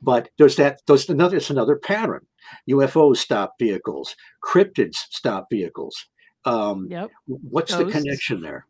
But 0.00 0.30
there's 0.38 0.56
that. 0.56 0.80
There's 0.86 1.08
another. 1.08 1.36
It's 1.36 1.50
another 1.50 1.76
pattern. 1.76 2.24
UFOs 2.70 3.16
stop 3.16 3.54
vehicles. 3.58 4.14
Cryptids 4.44 4.94
stop 5.10 5.48
vehicles. 5.50 6.06
Um, 6.44 6.86
yep. 6.88 7.10
What's 7.26 7.74
ghosts. 7.74 7.92
the 7.92 8.00
connection 8.00 8.40
there? 8.40 8.66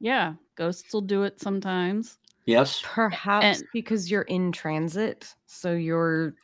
Yeah, 0.00 0.34
ghosts 0.56 0.92
will 0.92 1.00
do 1.00 1.22
it 1.22 1.40
sometimes. 1.40 2.18
Yes. 2.46 2.82
Perhaps 2.82 3.60
and, 3.60 3.64
because 3.72 4.10
you're 4.10 4.22
in 4.22 4.52
transit, 4.52 5.32
so 5.46 5.72
you're 5.74 6.34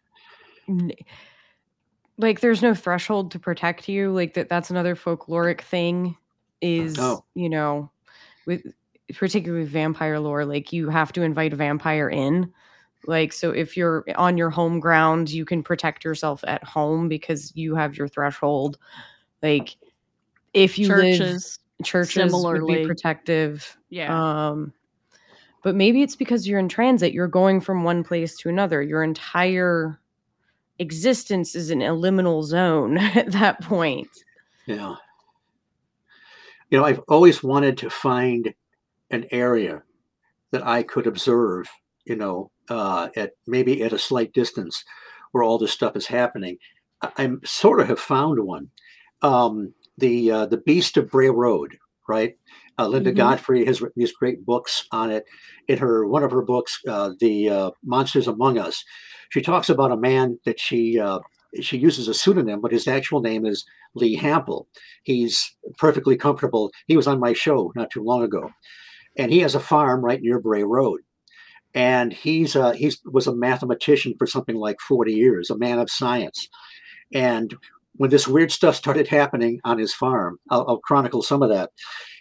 like 2.19 2.41
there's 2.41 2.63
no 2.63 2.75
threshold 2.75 3.31
to 3.33 3.39
protect 3.39 3.89
you 3.89 4.11
like 4.13 4.35
that 4.35 4.49
that's 4.49 4.71
another 4.71 4.95
folkloric 4.95 5.61
thing 5.61 6.17
is 6.61 6.97
oh. 6.99 7.25
you 7.35 7.49
know 7.49 7.91
with 8.47 8.63
particularly 9.15 9.65
vampire 9.65 10.19
lore 10.19 10.45
like 10.45 10.73
you 10.73 10.89
have 10.89 11.13
to 11.13 11.23
invite 11.23 11.53
a 11.53 11.57
vampire 11.57 12.09
in 12.09 12.51
like 13.07 13.33
so 13.33 13.51
if 13.51 13.77
you're 13.77 14.05
on 14.17 14.39
your 14.39 14.51
home 14.51 14.81
ground 14.81 15.31
you 15.31 15.45
can 15.45 15.63
protect 15.63 16.05
yourself 16.05 16.43
at 16.47 16.65
home 16.65 17.09
because 17.09 17.53
you 17.55 17.75
have 17.75 17.97
your 17.97 18.09
threshold 18.09 18.79
like 19.43 19.77
if 20.55 20.79
you 20.79 20.87
churches 20.87 21.59
live 21.79 21.87
churches 21.87 22.15
similarly. 22.15 22.63
would 22.63 22.83
be 22.83 22.87
protective 22.87 23.77
yeah 23.91 24.49
um 24.49 24.73
but 25.63 25.75
maybe 25.75 26.03
it's 26.03 26.17
because 26.17 26.47
you're 26.47 26.59
in 26.59 26.69
transit 26.69 27.13
you're 27.13 27.29
going 27.29 27.61
from 27.61 27.85
one 27.85 28.03
place 28.03 28.37
to 28.37 28.49
another 28.49 28.81
your 28.81 29.03
entire 29.03 30.01
existence 30.79 31.55
is 31.55 31.71
an 31.71 31.81
liminal 31.81 32.43
zone 32.43 32.99
at 32.99 33.33
that 33.33 33.61
point. 33.61 34.09
Yeah. 34.67 34.97
You 36.71 36.79
know, 36.79 36.85
I've 36.85 37.01
always 37.09 37.43
wanted 37.43 37.79
to 37.79 37.91
find 37.91 38.55
an 39.11 39.27
area 39.31 39.83
that 40.51 40.67
I 40.67 40.83
could 40.83 41.07
observe, 41.07 41.69
you 42.05 42.17
know, 42.17 42.51
uh, 42.69 43.09
at 43.17 43.33
maybe 43.47 43.83
at 43.83 43.93
a 43.93 43.99
slight 43.99 44.33
distance 44.33 44.85
where 45.33 45.45
all 45.45 45.59
this 45.59 45.73
stuff 45.73 45.97
is 45.97 46.07
happening. 46.07 46.59
I, 47.03 47.11
I 47.19 47.31
sort 47.45 47.81
of 47.81 47.89
have 47.89 48.01
found 48.01 48.41
one. 48.41 48.71
Um, 49.23 49.75
the 49.99 50.31
uh, 50.31 50.47
the 50.47 50.57
Beast 50.57 50.97
of 50.97 51.11
Bray 51.11 51.31
Road, 51.31 51.79
right? 52.09 52.37
Uh, 52.79 52.89
Linda 52.89 53.11
mm-hmm. 53.11 53.19
Godfrey 53.19 53.65
has 53.65 53.81
written 53.81 54.01
these 54.01 54.13
great 54.13 54.45
books 54.45 54.87
on 54.93 55.11
it. 55.11 55.25
In 55.69 55.79
her 55.79 56.07
one 56.07 56.23
of 56.23 56.31
her 56.31 56.43
books, 56.43 56.79
uh, 56.89 57.13
"The 57.21 57.49
uh, 57.49 57.71
Monsters 57.85 58.29
Among 58.29 58.59
Us," 58.59 58.85
she 59.31 59.41
talks 59.41 59.69
about 59.69 59.93
a 59.93 59.97
man 59.97 60.39
that 60.45 60.59
she 60.61 60.99
uh, 60.99 61.21
she 61.61 61.79
uses 61.79 62.09
a 62.09 62.15
pseudonym, 62.15 62.61
but 62.61 62.73
his 62.73 62.89
actual 62.89 63.21
name 63.21 63.47
is 63.47 63.65
Lee 63.95 64.19
Hample. 64.19 64.67
He's 65.05 65.55
perfectly 65.79 66.17
comfortable. 66.17 66.71
He 66.87 66.97
was 66.97 67.07
on 67.07 67.21
my 67.21 67.33
show 67.33 67.73
not 67.77 67.91
too 67.91 68.03
long 68.03 68.23
ago, 68.23 68.51
and 69.17 69.33
he 69.33 69.41
has 69.41 69.55
a 69.55 69.61
farm 69.61 70.05
right 70.05 70.21
near 70.21 70.41
Bray 70.41 70.65
Road. 70.65 71.01
And 71.75 72.13
he's 72.13 72.55
uh, 72.55 72.73
he's 72.73 73.01
was 73.05 73.27
a 73.27 73.35
mathematician 73.35 74.15
for 74.19 74.27
something 74.27 74.57
like 74.57 74.81
forty 74.81 75.13
years, 75.13 75.51
a 75.51 75.59
man 75.59 75.79
of 75.79 75.91
science. 75.91 76.49
And 77.13 77.55
when 77.97 78.11
this 78.11 78.29
weird 78.29 78.51
stuff 78.53 78.75
started 78.75 79.09
happening 79.09 79.61
on 79.65 79.79
his 79.79 79.95
farm, 79.95 80.39
I'll, 80.51 80.65
I'll 80.69 80.79
chronicle 80.79 81.23
some 81.23 81.43
of 81.43 81.51
that. 81.51 81.71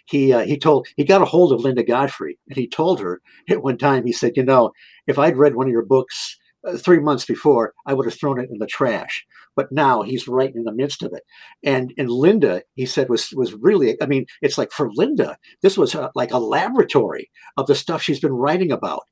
He 0.06 0.32
uh, 0.32 0.44
he 0.44 0.58
told 0.58 0.86
he 0.96 1.04
got 1.04 1.22
a 1.22 1.26
hold 1.26 1.52
of 1.52 1.60
Linda 1.60 1.82
Godfrey, 1.82 2.38
and 2.48 2.56
he 2.56 2.68
told 2.68 3.00
her 3.00 3.20
at 3.48 3.62
one 3.62 3.78
time. 3.78 4.04
He 4.04 4.12
said, 4.12 4.36
"You 4.36 4.44
know, 4.44 4.72
if 5.06 5.18
I'd 5.18 5.36
read 5.36 5.54
one 5.54 5.66
of 5.66 5.72
your 5.72 5.84
books 5.84 6.38
uh, 6.66 6.76
three 6.76 7.00
months 7.00 7.24
before, 7.24 7.74
I 7.86 7.94
would 7.94 8.06
have 8.06 8.18
thrown 8.18 8.40
it 8.40 8.50
in 8.50 8.58
the 8.58 8.66
trash. 8.66 9.26
But 9.56 9.70
now 9.70 10.02
he's 10.02 10.26
right 10.26 10.54
in 10.54 10.64
the 10.64 10.72
midst 10.72 11.02
of 11.02 11.12
it. 11.12 11.22
And 11.62 11.92
and 11.96 12.10
Linda, 12.10 12.62
he 12.74 12.86
said, 12.86 13.08
was 13.08 13.32
was 13.32 13.54
really. 13.54 14.00
I 14.02 14.06
mean, 14.06 14.26
it's 14.42 14.58
like 14.58 14.72
for 14.72 14.90
Linda, 14.94 15.38
this 15.62 15.78
was 15.78 15.94
a, 15.94 16.10
like 16.14 16.32
a 16.32 16.38
laboratory 16.38 17.30
of 17.56 17.66
the 17.66 17.74
stuff 17.74 18.02
she's 18.02 18.20
been 18.20 18.32
writing 18.32 18.72
about. 18.72 19.04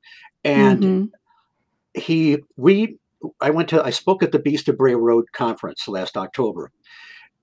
And 0.43 0.83
mm-hmm. 0.83 1.99
he, 1.99 2.39
we, 2.57 2.97
I 3.41 3.49
went 3.49 3.69
to, 3.69 3.83
I 3.83 3.89
spoke 3.89 4.23
at 4.23 4.31
the 4.31 4.39
Beast 4.39 4.67
of 4.67 4.77
Bray 4.77 4.95
Road 4.95 5.25
conference 5.33 5.87
last 5.87 6.17
October, 6.17 6.71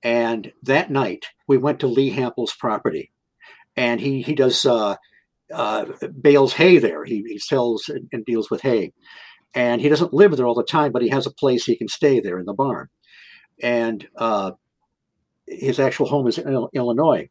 and 0.03 0.53
that 0.63 0.91
night 0.91 1.27
we 1.47 1.59
went 1.59 1.81
to 1.81 1.87
Lee 1.87 2.11
Hample's 2.11 2.55
property, 2.55 3.13
and 3.77 4.01
he 4.01 4.23
he 4.23 4.35
does. 4.35 4.65
Uh, 4.65 4.97
uh, 5.53 5.85
bales 6.21 6.53
hay 6.53 6.79
there. 6.79 7.05
He, 7.05 7.25
he 7.27 7.37
sells 7.37 7.89
and, 7.89 8.09
and 8.13 8.25
deals 8.25 8.53
with 8.53 8.63
hay 8.63 8.93
and 9.55 9.81
he 9.81 9.89
doesn't 9.89 10.15
live 10.15 10.37
there 10.37 10.47
all 10.47 10.55
the 10.55 10.63
time, 10.63 10.93
but 10.93 11.03
he 11.03 11.09
has 11.09 11.27
a 11.27 11.33
place 11.33 11.65
he 11.65 11.77
can 11.77 11.89
stay 11.89 12.21
there 12.21 12.39
in 12.39 12.47
the 12.47 12.53
barn. 12.53 12.89
And 13.63 14.07
uh, 14.17 14.53
his 15.47 15.81
actual 15.81 16.07
home 16.07 16.27
is 16.27 16.39
in 16.39 16.69
Illinois. 16.73 17.29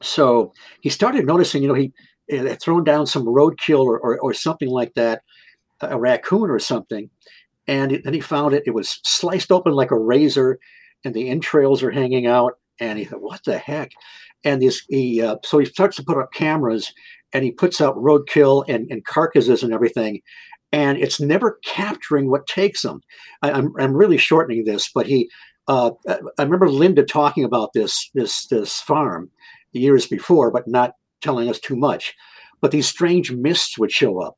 So 0.00 0.52
he 0.80 0.88
started 0.88 1.26
noticing, 1.26 1.62
you 1.62 1.68
know, 1.68 1.74
he, 1.74 1.92
had 2.30 2.60
thrown 2.60 2.84
down 2.84 3.06
some 3.06 3.24
roadkill 3.24 3.84
or, 3.84 3.98
or, 3.98 4.20
or, 4.20 4.34
something 4.34 4.68
like 4.68 4.92
that, 4.94 5.22
a 5.80 5.98
raccoon 5.98 6.50
or 6.50 6.58
something. 6.58 7.08
And 7.68 8.00
then 8.02 8.14
he 8.14 8.20
found 8.20 8.54
it, 8.54 8.64
it 8.66 8.74
was 8.74 8.98
sliced 9.04 9.52
open 9.52 9.74
like 9.74 9.90
a 9.90 9.98
razor, 9.98 10.58
and 11.04 11.14
the 11.14 11.28
entrails 11.28 11.82
are 11.82 11.90
hanging 11.90 12.26
out. 12.26 12.54
And 12.80 12.98
he 12.98 13.04
thought, 13.04 13.22
what 13.22 13.44
the 13.44 13.58
heck? 13.58 13.92
And 14.44 14.62
this, 14.62 14.82
he, 14.88 15.22
uh, 15.22 15.36
so 15.44 15.58
he 15.58 15.66
starts 15.66 15.96
to 15.96 16.04
put 16.04 16.18
up 16.18 16.32
cameras 16.32 16.92
and 17.32 17.44
he 17.44 17.50
puts 17.50 17.80
out 17.80 17.96
roadkill 17.96 18.64
and, 18.68 18.90
and 18.90 19.04
carcasses 19.04 19.62
and 19.62 19.72
everything 19.72 20.22
and 20.72 20.98
it's 20.98 21.20
never 21.20 21.58
capturing 21.64 22.30
what 22.30 22.46
takes 22.46 22.82
them. 22.82 23.00
I, 23.42 23.50
am 23.50 23.56
I'm, 23.56 23.72
I'm 23.78 23.96
really 23.96 24.18
shortening 24.18 24.64
this, 24.64 24.90
but 24.94 25.06
he 25.06 25.30
uh, 25.66 25.90
I 26.08 26.42
remember 26.42 26.70
Linda 26.70 27.04
talking 27.04 27.44
about 27.44 27.72
this 27.74 28.10
this 28.14 28.46
this 28.46 28.80
farm 28.80 29.30
years 29.72 30.06
before, 30.06 30.50
but 30.50 30.66
not 30.66 30.92
telling 31.20 31.48
us 31.48 31.60
too 31.60 31.76
much. 31.76 32.14
But 32.60 32.70
these 32.70 32.88
strange 32.88 33.30
mists 33.32 33.78
would 33.78 33.92
show 33.92 34.20
up, 34.20 34.36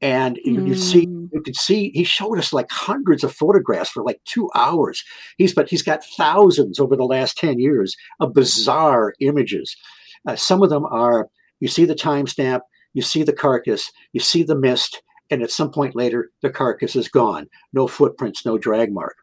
and 0.00 0.38
mm. 0.46 0.66
you 0.66 0.74
see 0.74 1.08
you 1.32 1.40
could 1.42 1.56
see 1.56 1.90
he 1.90 2.04
showed 2.04 2.38
us 2.38 2.52
like 2.52 2.70
hundreds 2.70 3.24
of 3.24 3.32
photographs 3.32 3.90
for 3.90 4.02
like 4.02 4.20
two 4.24 4.50
hours. 4.54 5.02
He's 5.38 5.54
but 5.54 5.70
he's 5.70 5.82
got 5.82 6.04
thousands 6.04 6.78
over 6.78 6.96
the 6.96 7.04
last 7.04 7.38
ten 7.38 7.58
years 7.58 7.96
of 8.20 8.34
bizarre 8.34 9.14
images. 9.20 9.76
Uh, 10.26 10.36
some 10.36 10.62
of 10.62 10.70
them 10.70 10.84
are 10.86 11.28
you 11.60 11.68
see 11.68 11.84
the 11.84 11.94
timestamp, 11.94 12.60
you 12.92 13.02
see 13.02 13.22
the 13.22 13.32
carcass, 13.32 13.90
you 14.12 14.20
see 14.20 14.42
the 14.42 14.56
mist, 14.56 15.02
and 15.30 15.42
at 15.42 15.50
some 15.50 15.70
point 15.70 15.94
later 15.94 16.30
the 16.42 16.50
carcass 16.50 16.96
is 16.96 17.08
gone. 17.08 17.46
No 17.72 17.86
footprints, 17.86 18.44
no 18.44 18.58
drag 18.58 18.92
mark. 18.92 19.16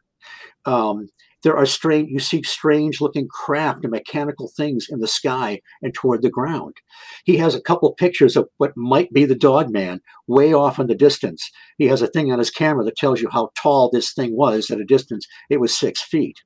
Um, 0.64 1.08
there 1.42 1.56
are 1.56 1.66
strange, 1.66 2.10
you 2.10 2.20
see 2.20 2.42
strange 2.42 3.00
looking 3.00 3.28
craft 3.28 3.84
and 3.84 3.90
mechanical 3.90 4.48
things 4.48 4.86
in 4.90 5.00
the 5.00 5.08
sky 5.08 5.60
and 5.82 5.94
toward 5.94 6.22
the 6.22 6.30
ground. 6.30 6.76
He 7.24 7.36
has 7.38 7.54
a 7.54 7.60
couple 7.60 7.92
pictures 7.94 8.36
of 8.36 8.48
what 8.58 8.76
might 8.76 9.12
be 9.12 9.24
the 9.24 9.34
dog 9.34 9.70
man 9.70 10.00
way 10.26 10.52
off 10.52 10.78
in 10.78 10.86
the 10.86 10.94
distance. 10.94 11.50
He 11.78 11.86
has 11.86 12.02
a 12.02 12.06
thing 12.06 12.30
on 12.30 12.38
his 12.38 12.50
camera 12.50 12.84
that 12.84 12.96
tells 12.96 13.20
you 13.20 13.28
how 13.30 13.50
tall 13.56 13.90
this 13.90 14.12
thing 14.12 14.36
was 14.36 14.70
at 14.70 14.80
a 14.80 14.84
distance. 14.84 15.26
It 15.48 15.60
was 15.60 15.76
six 15.76 16.02
feet. 16.02 16.38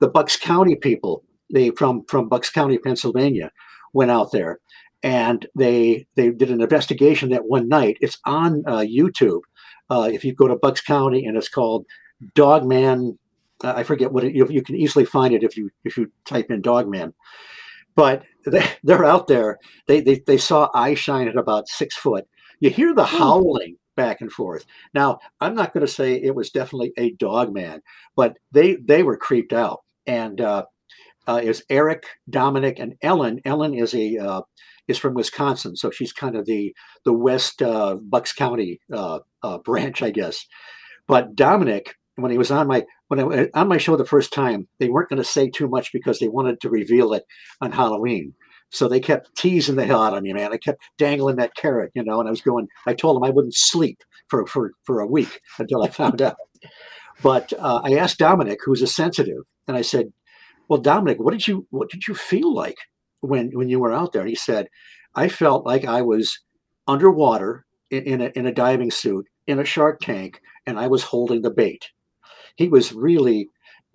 The 0.00 0.08
Bucks 0.08 0.36
County 0.36 0.76
people, 0.76 1.24
they 1.52 1.70
from, 1.70 2.04
from 2.08 2.28
Bucks 2.28 2.50
County, 2.50 2.78
Pennsylvania, 2.78 3.50
went 3.92 4.10
out 4.10 4.32
there 4.32 4.60
and 5.02 5.46
they 5.56 6.06
they 6.16 6.30
did 6.30 6.50
an 6.50 6.60
investigation 6.60 7.30
that 7.30 7.46
one 7.46 7.68
night. 7.68 7.96
It's 8.00 8.18
on 8.26 8.64
uh, 8.66 8.78
YouTube. 8.78 9.42
Uh, 9.90 10.10
if 10.12 10.24
you 10.24 10.34
go 10.34 10.48
to 10.48 10.56
Bucks 10.56 10.80
County 10.80 11.24
and 11.24 11.36
it's 11.36 11.48
called 11.48 11.86
Dogman 12.34 13.12
uh, 13.12 13.18
I 13.62 13.82
forget 13.82 14.12
what 14.12 14.24
it, 14.24 14.34
you, 14.34 14.46
you, 14.48 14.62
can 14.62 14.76
easily 14.76 15.04
find 15.04 15.34
it 15.34 15.42
if 15.42 15.56
you 15.56 15.70
if 15.84 15.96
you 15.96 16.10
type 16.24 16.50
in 16.50 16.62
Dogman. 16.62 17.14
But 17.94 18.24
they, 18.46 18.64
they're 18.82 19.04
out 19.04 19.26
there. 19.26 19.58
They, 19.86 20.00
they 20.00 20.22
they 20.26 20.38
saw 20.38 20.70
eye 20.74 20.94
shine 20.94 21.28
at 21.28 21.36
about 21.36 21.68
six 21.68 21.96
foot. 21.96 22.26
You 22.60 22.70
hear 22.70 22.94
the 22.94 23.06
hmm. 23.06 23.16
howling 23.16 23.76
back 23.96 24.20
and 24.20 24.30
forth. 24.30 24.64
Now, 24.94 25.18
I'm 25.40 25.54
not 25.54 25.72
going 25.72 25.84
to 25.84 25.92
say 25.92 26.14
it 26.14 26.34
was 26.34 26.50
definitely 26.50 26.92
a 26.96 27.12
dog 27.12 27.52
man, 27.52 27.82
but 28.16 28.38
they 28.52 28.76
they 28.76 29.02
were 29.02 29.16
creeped 29.16 29.52
out. 29.52 29.82
And 30.06 30.40
uh, 30.40 30.64
uh, 31.26 31.42
was 31.44 31.62
Eric, 31.68 32.06
Dominic, 32.30 32.78
and 32.78 32.94
Ellen. 33.02 33.40
Ellen 33.44 33.74
is 33.74 33.94
a 33.94 34.16
uh, 34.16 34.42
is 34.86 34.98
from 34.98 35.14
Wisconsin, 35.14 35.76
so 35.76 35.90
she's 35.90 36.12
kind 36.12 36.36
of 36.36 36.46
the 36.46 36.74
the 37.04 37.12
West 37.12 37.60
uh, 37.60 37.96
Bucks 37.96 38.32
County 38.32 38.80
uh, 38.92 39.18
uh, 39.42 39.58
branch, 39.58 40.02
I 40.02 40.10
guess. 40.10 40.46
But 41.06 41.34
Dominic 41.34 41.94
when 42.18 42.32
he 42.32 42.38
was 42.38 42.50
on 42.50 42.66
my 42.66 42.84
when 43.08 43.20
I 43.20 43.48
on 43.54 43.68
my 43.68 43.78
show 43.78 43.96
the 43.96 44.04
first 44.04 44.32
time, 44.32 44.68
they 44.78 44.88
weren't 44.88 45.08
going 45.08 45.22
to 45.22 45.24
say 45.24 45.50
too 45.50 45.68
much 45.68 45.92
because 45.92 46.18
they 46.18 46.28
wanted 46.28 46.60
to 46.60 46.70
reveal 46.70 47.12
it 47.12 47.24
on 47.60 47.72
Halloween. 47.72 48.34
So 48.70 48.86
they 48.86 49.00
kept 49.00 49.34
teasing 49.34 49.76
the 49.76 49.86
hell 49.86 50.02
out 50.02 50.16
of 50.16 50.22
me, 50.22 50.32
man. 50.34 50.52
I 50.52 50.58
kept 50.58 50.82
dangling 50.98 51.36
that 51.36 51.56
carrot, 51.56 51.90
you 51.94 52.04
know, 52.04 52.20
and 52.20 52.28
I 52.28 52.30
was 52.30 52.42
going. 52.42 52.68
I 52.86 52.92
told 52.92 53.16
them 53.16 53.24
I 53.24 53.30
wouldn't 53.30 53.54
sleep 53.54 54.02
for 54.28 54.46
for 54.46 54.72
for 54.84 55.00
a 55.00 55.06
week 55.06 55.40
until 55.58 55.82
I 55.82 55.88
found 56.00 56.20
out. 56.20 56.36
But 57.22 57.52
uh, 57.58 57.80
I 57.82 57.94
asked 57.94 58.18
Dominic, 58.18 58.60
who's 58.64 58.82
a 58.82 58.86
sensitive, 58.86 59.42
and 59.66 59.76
I 59.76 59.82
said, 59.82 60.12
"Well, 60.68 60.80
Dominic, 60.80 61.18
what 61.18 61.32
did 61.32 61.48
you 61.48 61.66
what 61.70 61.90
did 61.90 62.06
you 62.06 62.14
feel 62.14 62.54
like 62.54 62.76
when 63.20 63.50
when 63.52 63.70
you 63.70 63.80
were 63.80 63.92
out 63.92 64.12
there?" 64.12 64.22
And 64.22 64.28
he 64.28 64.36
said, 64.36 64.68
"I 65.14 65.28
felt 65.28 65.64
like 65.64 65.84
I 65.86 66.02
was 66.02 66.40
underwater 66.86 67.64
in, 67.90 68.04
in 68.04 68.20
a 68.20 68.26
in 68.36 68.46
a 68.46 68.52
diving 68.52 68.90
suit 68.90 69.26
in 69.46 69.58
a 69.58 69.64
shark 69.64 70.00
tank, 70.00 70.42
and 70.66 70.78
I 70.78 70.88
was 70.88 71.04
holding 71.04 71.40
the 71.40 71.50
bait." 71.50 71.86
He 72.58 72.68
was 72.68 72.92
really 72.92 73.48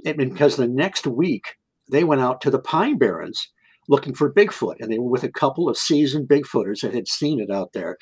I 0.05 0.13
mean, 0.13 0.29
because 0.29 0.55
the 0.55 0.67
next 0.67 1.05
week 1.05 1.57
they 1.91 2.03
went 2.03 2.21
out 2.21 2.41
to 2.41 2.49
the 2.49 2.59
Pine 2.59 2.97
Barrens 2.97 3.49
looking 3.87 4.13
for 4.15 4.33
Bigfoot, 4.33 4.77
and 4.79 4.91
they 4.91 4.97
were 4.97 5.09
with 5.09 5.23
a 5.23 5.31
couple 5.31 5.69
of 5.69 5.77
seasoned 5.77 6.27
Bigfooters 6.27 6.81
that 6.81 6.93
had 6.93 7.07
seen 7.07 7.39
it 7.39 7.51
out 7.51 7.73
there. 7.73 7.97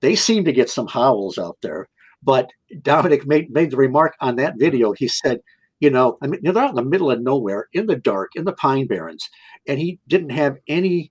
They 0.00 0.14
seemed 0.14 0.46
to 0.46 0.52
get 0.52 0.70
some 0.70 0.86
howls 0.88 1.38
out 1.38 1.58
there, 1.62 1.88
but 2.22 2.50
Dominic 2.82 3.26
made 3.26 3.50
made 3.50 3.70
the 3.70 3.76
remark 3.76 4.14
on 4.20 4.36
that 4.36 4.58
video. 4.58 4.92
He 4.92 5.08
said, 5.08 5.40
"You 5.80 5.90
know, 5.90 6.18
I 6.22 6.26
mean, 6.26 6.40
they're 6.42 6.58
out 6.58 6.70
in 6.70 6.76
the 6.76 6.84
middle 6.84 7.10
of 7.10 7.20
nowhere, 7.22 7.68
in 7.72 7.86
the 7.86 7.96
dark, 7.96 8.32
in 8.34 8.44
the 8.44 8.52
Pine 8.52 8.86
Barrens, 8.86 9.28
and 9.66 9.78
he 9.78 9.98
didn't 10.08 10.30
have 10.30 10.58
any 10.68 11.10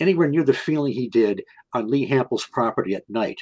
anywhere 0.00 0.28
near 0.28 0.44
the 0.44 0.54
feeling 0.54 0.92
he 0.92 1.08
did 1.08 1.42
on 1.74 1.88
Lee 1.90 2.06
Hample's 2.06 2.46
property 2.46 2.94
at 2.94 3.08
night." 3.08 3.40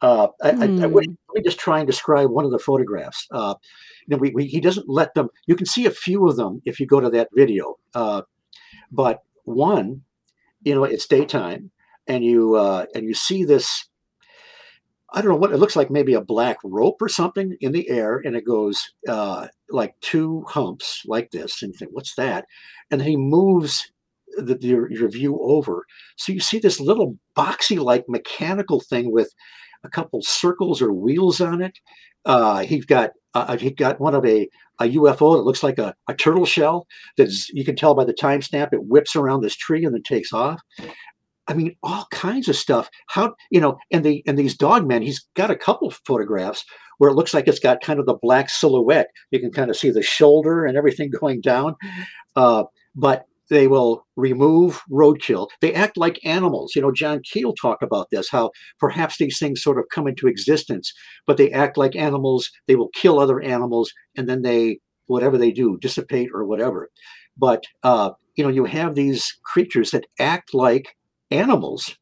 Uh, 0.00 0.28
I, 0.42 0.50
mm. 0.50 0.60
I, 0.60 0.64
I, 0.64 0.66
hmm. 0.66 0.78
let 0.80 0.92
me 1.34 1.42
just 1.42 1.58
try 1.58 1.78
and 1.78 1.86
describe 1.86 2.30
one 2.30 2.44
of 2.44 2.50
the 2.50 2.58
photographs. 2.58 3.26
Uh, 3.30 3.54
you 4.06 4.16
know, 4.16 4.20
we, 4.20 4.30
we, 4.30 4.46
he 4.46 4.60
doesn't 4.60 4.88
let 4.88 5.14
them. 5.14 5.28
You 5.46 5.56
can 5.56 5.66
see 5.66 5.86
a 5.86 5.90
few 5.90 6.28
of 6.28 6.36
them 6.36 6.60
if 6.64 6.78
you 6.78 6.86
go 6.86 7.00
to 7.00 7.10
that 7.10 7.28
video. 7.34 7.78
Uh, 7.94 8.22
but 8.90 9.22
one, 9.44 10.02
you 10.62 10.74
know, 10.74 10.84
it's 10.84 11.06
daytime, 11.06 11.70
and 12.06 12.24
you 12.24 12.54
uh, 12.54 12.86
and 12.94 13.06
you 13.06 13.14
see 13.14 13.44
this. 13.44 13.88
I 15.12 15.20
don't 15.20 15.30
know 15.30 15.36
what 15.36 15.52
it 15.52 15.58
looks 15.58 15.76
like. 15.76 15.90
Maybe 15.90 16.14
a 16.14 16.20
black 16.20 16.58
rope 16.64 17.00
or 17.00 17.08
something 17.08 17.56
in 17.60 17.72
the 17.72 17.88
air, 17.88 18.20
and 18.24 18.36
it 18.36 18.44
goes 18.44 18.90
uh, 19.08 19.48
like 19.70 19.94
two 20.00 20.44
humps 20.48 21.02
like 21.06 21.30
this. 21.30 21.62
And 21.62 21.72
you 21.72 21.78
think, 21.78 21.92
what's 21.94 22.14
that? 22.16 22.46
And 22.90 23.00
then 23.00 23.08
he 23.08 23.16
moves 23.16 23.92
the, 24.36 24.58
your, 24.60 24.90
your 24.90 25.08
view 25.08 25.38
over, 25.40 25.86
so 26.16 26.32
you 26.32 26.40
see 26.40 26.58
this 26.58 26.80
little 26.80 27.16
boxy 27.36 27.78
like 27.78 28.08
mechanical 28.08 28.80
thing 28.80 29.12
with 29.12 29.32
a 29.84 29.88
couple 29.88 30.22
circles 30.22 30.82
or 30.82 30.92
wheels 30.92 31.40
on 31.40 31.62
it. 31.62 31.78
Uh, 32.24 32.60
he's 32.60 32.86
got 32.86 33.10
uh, 33.34 33.56
he 33.56 33.70
got 33.70 34.00
one 34.00 34.14
of 34.14 34.24
a, 34.24 34.48
a 34.80 34.84
UFO 34.84 35.36
that 35.36 35.42
looks 35.42 35.62
like 35.62 35.78
a, 35.78 35.94
a 36.08 36.14
turtle 36.14 36.46
shell. 36.46 36.86
That's 37.16 37.48
you 37.50 37.64
can 37.64 37.76
tell 37.76 37.94
by 37.94 38.04
the 38.04 38.14
timestamp 38.14 38.72
it 38.72 38.84
whips 38.84 39.14
around 39.14 39.42
this 39.42 39.56
tree 39.56 39.84
and 39.84 39.94
then 39.94 40.02
takes 40.02 40.32
off. 40.32 40.60
I 41.46 41.52
mean, 41.52 41.76
all 41.82 42.06
kinds 42.10 42.48
of 42.48 42.56
stuff. 42.56 42.88
How 43.08 43.34
you 43.50 43.60
know, 43.60 43.76
and 43.90 44.04
the 44.04 44.22
and 44.26 44.38
these 44.38 44.56
dog 44.56 44.86
men, 44.86 45.02
he's 45.02 45.26
got 45.34 45.50
a 45.50 45.56
couple 45.56 45.90
photographs 45.90 46.64
where 46.98 47.10
it 47.10 47.14
looks 47.14 47.34
like 47.34 47.48
it's 47.48 47.58
got 47.58 47.82
kind 47.82 47.98
of 47.98 48.06
the 48.06 48.14
black 48.14 48.48
silhouette. 48.48 49.08
You 49.30 49.40
can 49.40 49.50
kind 49.50 49.68
of 49.68 49.76
see 49.76 49.90
the 49.90 50.02
shoulder 50.02 50.64
and 50.64 50.76
everything 50.76 51.10
going 51.20 51.40
down. 51.40 51.76
Uh, 52.36 52.64
but 52.94 53.26
they 53.50 53.66
will 53.66 54.06
remove 54.16 54.82
roadkill. 54.90 55.48
They 55.60 55.74
act 55.74 55.96
like 55.96 56.18
animals. 56.24 56.72
You 56.74 56.82
know, 56.82 56.92
John 56.92 57.20
Keel 57.22 57.54
talked 57.54 57.82
about 57.82 58.08
this, 58.10 58.30
how 58.30 58.50
perhaps 58.78 59.18
these 59.18 59.38
things 59.38 59.62
sort 59.62 59.78
of 59.78 59.84
come 59.92 60.06
into 60.06 60.28
existence, 60.28 60.92
but 61.26 61.36
they 61.36 61.50
act 61.50 61.76
like 61.76 61.96
animals. 61.96 62.50
They 62.66 62.76
will 62.76 62.88
kill 62.94 63.18
other 63.18 63.40
animals 63.40 63.92
and 64.16 64.28
then 64.28 64.42
they, 64.42 64.78
whatever 65.06 65.36
they 65.36 65.50
do, 65.50 65.78
dissipate 65.78 66.30
or 66.32 66.44
whatever. 66.44 66.90
But, 67.36 67.64
uh, 67.82 68.12
you 68.36 68.44
know, 68.44 68.50
you 68.50 68.64
have 68.64 68.94
these 68.94 69.36
creatures 69.44 69.90
that 69.90 70.06
act 70.18 70.54
like 70.54 70.96
animals. 71.30 71.96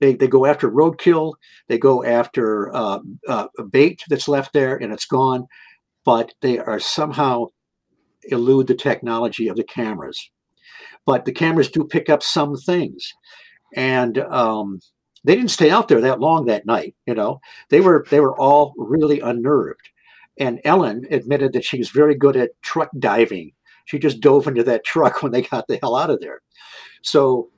They, 0.00 0.14
they 0.14 0.28
go 0.28 0.44
after 0.44 0.70
roadkill, 0.70 1.34
they 1.68 1.78
go 1.78 2.04
after 2.04 2.74
uh, 2.74 2.98
uh, 3.26 3.46
bait 3.70 4.02
that's 4.10 4.28
left 4.28 4.52
there 4.52 4.76
and 4.76 4.92
it's 4.92 5.06
gone, 5.06 5.46
but 6.04 6.32
they 6.42 6.58
are 6.58 6.78
somehow 6.78 7.46
elude 8.24 8.66
the 8.66 8.74
technology 8.74 9.48
of 9.48 9.56
the 9.56 9.64
cameras 9.64 10.30
but 11.06 11.24
the 11.24 11.32
cameras 11.32 11.70
do 11.70 11.84
pick 11.84 12.10
up 12.10 12.22
some 12.22 12.56
things. 12.56 13.14
And 13.74 14.18
um, 14.18 14.80
they 15.24 15.34
didn't 15.34 15.50
stay 15.50 15.70
out 15.70 15.88
there 15.88 16.00
that 16.00 16.20
long 16.20 16.46
that 16.46 16.66
night. 16.66 16.94
You 17.06 17.14
know, 17.14 17.40
they 17.70 17.80
were 17.80 18.04
they 18.10 18.20
were 18.20 18.38
all 18.38 18.74
really 18.76 19.20
unnerved. 19.20 19.88
And 20.38 20.60
Ellen 20.64 21.06
admitted 21.10 21.54
that 21.54 21.64
she 21.64 21.78
was 21.78 21.88
very 21.88 22.14
good 22.14 22.36
at 22.36 22.50
truck 22.62 22.90
diving. 22.98 23.52
She 23.86 23.98
just 23.98 24.20
dove 24.20 24.46
into 24.46 24.62
that 24.64 24.84
truck 24.84 25.22
when 25.22 25.32
they 25.32 25.42
got 25.42 25.66
the 25.68 25.78
hell 25.80 25.96
out 25.96 26.10
of 26.10 26.20
there. 26.20 26.42
So 27.02 27.48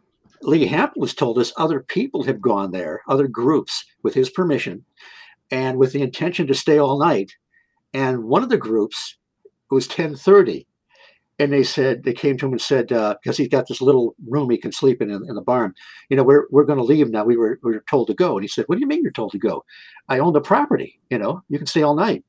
Lee 0.43 0.69
Hample 0.69 1.03
has 1.03 1.15
told 1.15 1.39
us 1.39 1.53
other 1.57 1.81
people 1.81 2.23
have 2.25 2.41
gone 2.41 2.71
there, 2.71 3.01
other 3.09 3.27
groups, 3.27 3.85
with 4.05 4.15
his 4.15 4.31
permission, 4.31 4.85
and 5.51 5.79
with 5.79 5.93
the 5.93 6.03
intention 6.03 6.47
to 6.47 6.55
stay 6.55 6.79
all 6.79 6.99
night. 6.99 7.33
And 7.93 8.25
one 8.25 8.43
of 8.43 8.51
the 8.51 8.59
groups 8.59 9.17
was 9.71 9.89
1030 9.89 10.68
and 11.39 11.53
they 11.53 11.63
said 11.63 12.03
they 12.03 12.13
came 12.13 12.37
to 12.37 12.47
him 12.47 12.53
and 12.53 12.61
said 12.61 12.89
because 12.89 13.17
uh, 13.27 13.33
he's 13.37 13.49
got 13.49 13.69
this 13.69 13.81
little 13.81 14.15
room 14.27 14.51
he 14.51 14.59
can 14.59 14.73
sleep 14.73 15.01
in 15.01 15.11
in, 15.11 15.23
in 15.29 15.35
the 15.35 15.43
barn 15.43 15.75
you 16.09 16.17
know 16.17 16.25
we're, 16.25 16.47
we're 16.51 16.65
going 16.65 16.79
to 16.79 16.85
leave 16.85 17.11
now. 17.11 17.25
We 17.25 17.37
were, 17.37 17.59
we 17.63 17.73
were 17.73 17.85
told 17.89 18.09
to 18.09 18.15
go 18.15 18.37
and 18.37 18.45
he 18.45 18.49
said 18.49 18.65
what 18.67 18.77
do 18.77 18.81
you 18.81 18.87
mean 18.87 19.03
you're 19.03 19.13
told 19.13 19.33
to 19.33 19.39
go? 19.39 19.65
I 20.09 20.19
own 20.19 20.33
the 20.33 20.41
property 20.41 21.01
you 21.11 21.19
know 21.19 21.43
you 21.49 21.59
can 21.59 21.67
stay 21.67 21.83
all 21.83 21.95
night 21.95 22.25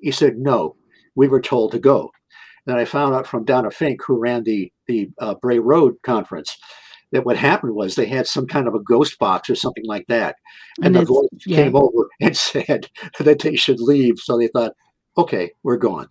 he 0.00 0.10
said 0.10 0.36
no 0.36 0.76
we 1.14 1.28
were 1.28 1.40
told 1.40 1.72
to 1.72 1.78
go 1.78 2.10
and 2.66 2.76
i 2.76 2.84
found 2.84 3.14
out 3.14 3.26
from 3.26 3.44
donna 3.44 3.70
fink 3.70 4.00
who 4.04 4.18
ran 4.18 4.44
the 4.44 4.72
the 4.86 5.10
uh, 5.18 5.34
bray 5.34 5.58
road 5.58 5.96
conference 6.02 6.58
that 7.12 7.24
what 7.24 7.36
happened 7.36 7.74
was 7.74 7.94
they 7.94 8.06
had 8.06 8.26
some 8.26 8.46
kind 8.46 8.66
of 8.66 8.74
a 8.74 8.80
ghost 8.80 9.20
box 9.20 9.48
or 9.48 9.54
something 9.54 9.86
like 9.86 10.04
that. 10.08 10.34
And, 10.78 10.86
and 10.86 10.96
the 10.96 11.04
voice 11.04 11.28
yeah. 11.46 11.58
came 11.58 11.76
over 11.76 12.08
and 12.20 12.36
said 12.36 12.88
that 13.20 13.38
they 13.38 13.54
should 13.54 13.78
leave. 13.78 14.18
So 14.18 14.36
they 14.36 14.48
thought 14.48 14.72
okay 15.16 15.52
we're 15.62 15.76
gone 15.76 16.08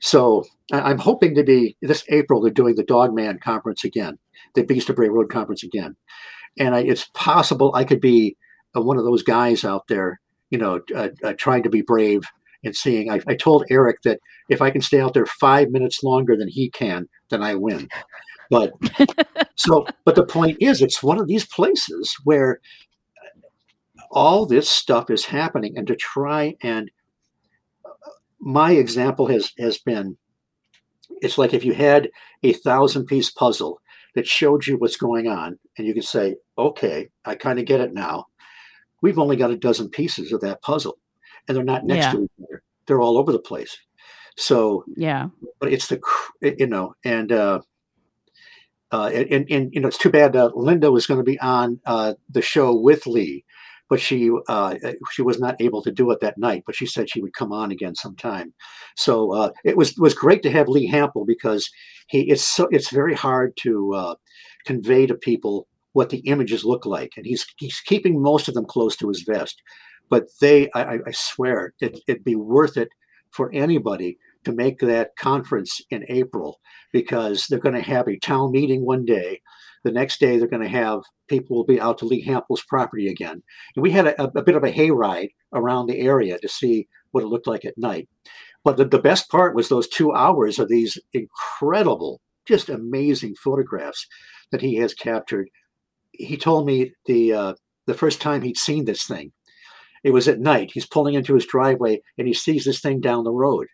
so 0.00 0.44
I'm 0.72 0.98
hoping 0.98 1.34
to 1.34 1.44
be 1.44 1.76
this 1.82 2.04
April. 2.08 2.40
They're 2.40 2.50
doing 2.50 2.74
the 2.74 2.84
Dogman 2.84 3.38
conference 3.38 3.84
again, 3.84 4.18
the 4.54 4.64
Beast 4.64 4.90
of 4.90 4.96
Bray 4.96 5.08
Road 5.08 5.30
conference 5.30 5.62
again, 5.62 5.96
and 6.58 6.74
I, 6.74 6.80
it's 6.80 7.08
possible 7.14 7.72
I 7.74 7.84
could 7.84 8.00
be 8.00 8.36
uh, 8.76 8.82
one 8.82 8.98
of 8.98 9.04
those 9.04 9.22
guys 9.22 9.64
out 9.64 9.86
there, 9.88 10.20
you 10.50 10.58
know, 10.58 10.80
uh, 10.94 11.08
uh, 11.22 11.32
trying 11.38 11.62
to 11.62 11.70
be 11.70 11.82
brave 11.82 12.24
and 12.64 12.74
seeing. 12.74 13.10
I, 13.10 13.20
I 13.26 13.34
told 13.34 13.64
Eric 13.70 14.02
that 14.04 14.20
if 14.48 14.60
I 14.60 14.70
can 14.70 14.82
stay 14.82 15.00
out 15.00 15.14
there 15.14 15.26
five 15.26 15.70
minutes 15.70 16.02
longer 16.02 16.36
than 16.36 16.48
he 16.48 16.70
can, 16.70 17.08
then 17.30 17.42
I 17.42 17.54
win. 17.54 17.88
But 18.50 18.72
so, 19.56 19.86
but 20.04 20.14
the 20.14 20.26
point 20.26 20.58
is, 20.60 20.82
it's 20.82 21.02
one 21.02 21.18
of 21.18 21.26
these 21.26 21.46
places 21.46 22.16
where 22.24 22.60
all 24.10 24.46
this 24.46 24.68
stuff 24.68 25.10
is 25.10 25.26
happening, 25.26 25.76
and 25.76 25.86
to 25.86 25.96
try 25.96 26.54
and 26.62 26.90
my 28.40 28.72
example 28.72 29.26
has 29.26 29.52
has 29.58 29.78
been 29.78 30.16
it's 31.22 31.38
like 31.38 31.54
if 31.54 31.64
you 31.64 31.72
had 31.74 32.10
a 32.42 32.52
thousand 32.52 33.06
piece 33.06 33.30
puzzle 33.30 33.80
that 34.14 34.26
showed 34.26 34.66
you 34.66 34.76
what's 34.76 34.96
going 34.96 35.28
on 35.28 35.58
and 35.76 35.86
you 35.86 35.94
can 35.94 36.02
say 36.02 36.36
okay 36.58 37.08
i 37.24 37.34
kind 37.34 37.58
of 37.58 37.64
get 37.64 37.80
it 37.80 37.92
now. 37.92 38.26
We've 39.02 39.18
only 39.18 39.36
got 39.36 39.50
a 39.50 39.56
dozen 39.56 39.90
pieces 39.90 40.32
of 40.32 40.40
that 40.40 40.62
puzzle 40.62 40.98
and 41.46 41.56
they're 41.56 41.64
not 41.64 41.84
next 41.84 42.06
yeah. 42.06 42.12
to 42.12 42.22
each 42.24 42.30
other. 42.42 42.62
They're 42.86 43.00
all 43.00 43.18
over 43.18 43.30
the 43.30 43.38
place. 43.38 43.76
So 44.36 44.84
yeah. 44.96 45.28
but 45.60 45.72
it's 45.72 45.88
the 45.88 46.00
you 46.42 46.66
know 46.66 46.94
and 47.04 47.32
uh 47.32 47.60
uh 48.92 49.10
and, 49.12 49.50
and 49.50 49.72
you 49.72 49.80
know 49.80 49.88
it's 49.88 49.98
too 49.98 50.10
bad 50.10 50.36
uh, 50.36 50.50
linda 50.54 50.92
was 50.92 51.06
going 51.06 51.18
to 51.18 51.24
be 51.24 51.40
on 51.40 51.80
uh 51.86 52.14
the 52.28 52.42
show 52.42 52.74
with 52.74 53.06
lee 53.06 53.44
but 53.88 54.00
she 54.00 54.30
uh, 54.48 54.76
eh, 54.82 54.94
she 55.12 55.22
was 55.22 55.38
not 55.38 55.60
able 55.60 55.82
to 55.82 55.92
do 55.92 56.10
it 56.10 56.20
that 56.20 56.38
night. 56.38 56.64
But 56.66 56.74
she 56.74 56.86
said 56.86 57.10
she 57.10 57.20
would 57.20 57.34
come 57.34 57.52
on 57.52 57.70
again 57.70 57.94
sometime. 57.94 58.54
So 58.96 59.32
uh, 59.32 59.50
it 59.64 59.76
was 59.76 59.96
was 59.96 60.14
great 60.14 60.42
to 60.42 60.50
have 60.50 60.68
Lee 60.68 60.90
Hample 60.90 61.26
because 61.26 61.70
he 62.08 62.30
it's 62.30 62.44
so 62.44 62.68
it's 62.70 62.90
very 62.90 63.14
hard 63.14 63.56
to 63.62 63.94
uh, 63.94 64.14
convey 64.64 65.06
to 65.06 65.14
people 65.14 65.68
what 65.92 66.10
the 66.10 66.18
images 66.18 66.64
look 66.64 66.84
like, 66.84 67.12
and 67.16 67.26
he's 67.26 67.46
he's 67.58 67.80
keeping 67.80 68.22
most 68.22 68.48
of 68.48 68.54
them 68.54 68.66
close 68.66 68.96
to 68.96 69.08
his 69.08 69.22
vest. 69.22 69.62
But 70.08 70.28
they, 70.40 70.70
I, 70.72 70.98
I 71.06 71.10
swear, 71.10 71.74
it, 71.80 71.98
it'd 72.06 72.22
be 72.22 72.36
worth 72.36 72.76
it 72.76 72.90
for 73.30 73.50
anybody 73.52 74.18
to 74.44 74.52
make 74.52 74.78
that 74.78 75.16
conference 75.16 75.80
in 75.90 76.04
April 76.08 76.60
because 76.92 77.46
they're 77.46 77.58
going 77.58 77.74
to 77.74 77.80
have 77.80 78.06
a 78.06 78.18
town 78.18 78.52
meeting 78.52 78.84
one 78.84 79.04
day 79.04 79.40
the 79.86 79.92
next 79.92 80.18
day, 80.18 80.36
they're 80.36 80.48
going 80.48 80.64
to 80.64 80.68
have 80.68 81.02
people 81.28 81.56
will 81.56 81.64
be 81.64 81.80
out 81.80 81.98
to 81.98 82.04
Lee 82.04 82.20
Hample's 82.20 82.64
property 82.64 83.08
again. 83.08 83.40
And 83.76 83.82
we 83.82 83.92
had 83.92 84.08
a, 84.08 84.24
a 84.36 84.42
bit 84.42 84.56
of 84.56 84.64
a 84.64 84.72
hayride 84.72 85.30
around 85.54 85.86
the 85.86 86.00
area 86.00 86.38
to 86.40 86.48
see 86.48 86.88
what 87.12 87.22
it 87.22 87.28
looked 87.28 87.46
like 87.46 87.64
at 87.64 87.78
night. 87.78 88.08
But 88.64 88.78
the, 88.78 88.84
the 88.84 88.98
best 88.98 89.30
part 89.30 89.54
was 89.54 89.68
those 89.68 89.86
two 89.86 90.12
hours 90.12 90.58
of 90.58 90.68
these 90.68 90.98
incredible, 91.12 92.20
just 92.46 92.68
amazing 92.68 93.36
photographs 93.36 94.08
that 94.50 94.60
he 94.60 94.74
has 94.76 94.92
captured. 94.92 95.50
He 96.10 96.36
told 96.36 96.66
me 96.66 96.92
the 97.06 97.32
uh, 97.32 97.54
the 97.86 97.94
first 97.94 98.20
time 98.20 98.42
he'd 98.42 98.56
seen 98.56 98.86
this 98.86 99.04
thing, 99.04 99.30
it 100.02 100.10
was 100.10 100.26
at 100.26 100.40
night. 100.40 100.72
He's 100.74 100.86
pulling 100.86 101.14
into 101.14 101.34
his 101.34 101.46
driveway 101.46 102.00
and 102.18 102.26
he 102.26 102.34
sees 102.34 102.64
this 102.64 102.80
thing 102.80 103.00
down 103.00 103.22
the 103.22 103.30
road, 103.30 103.68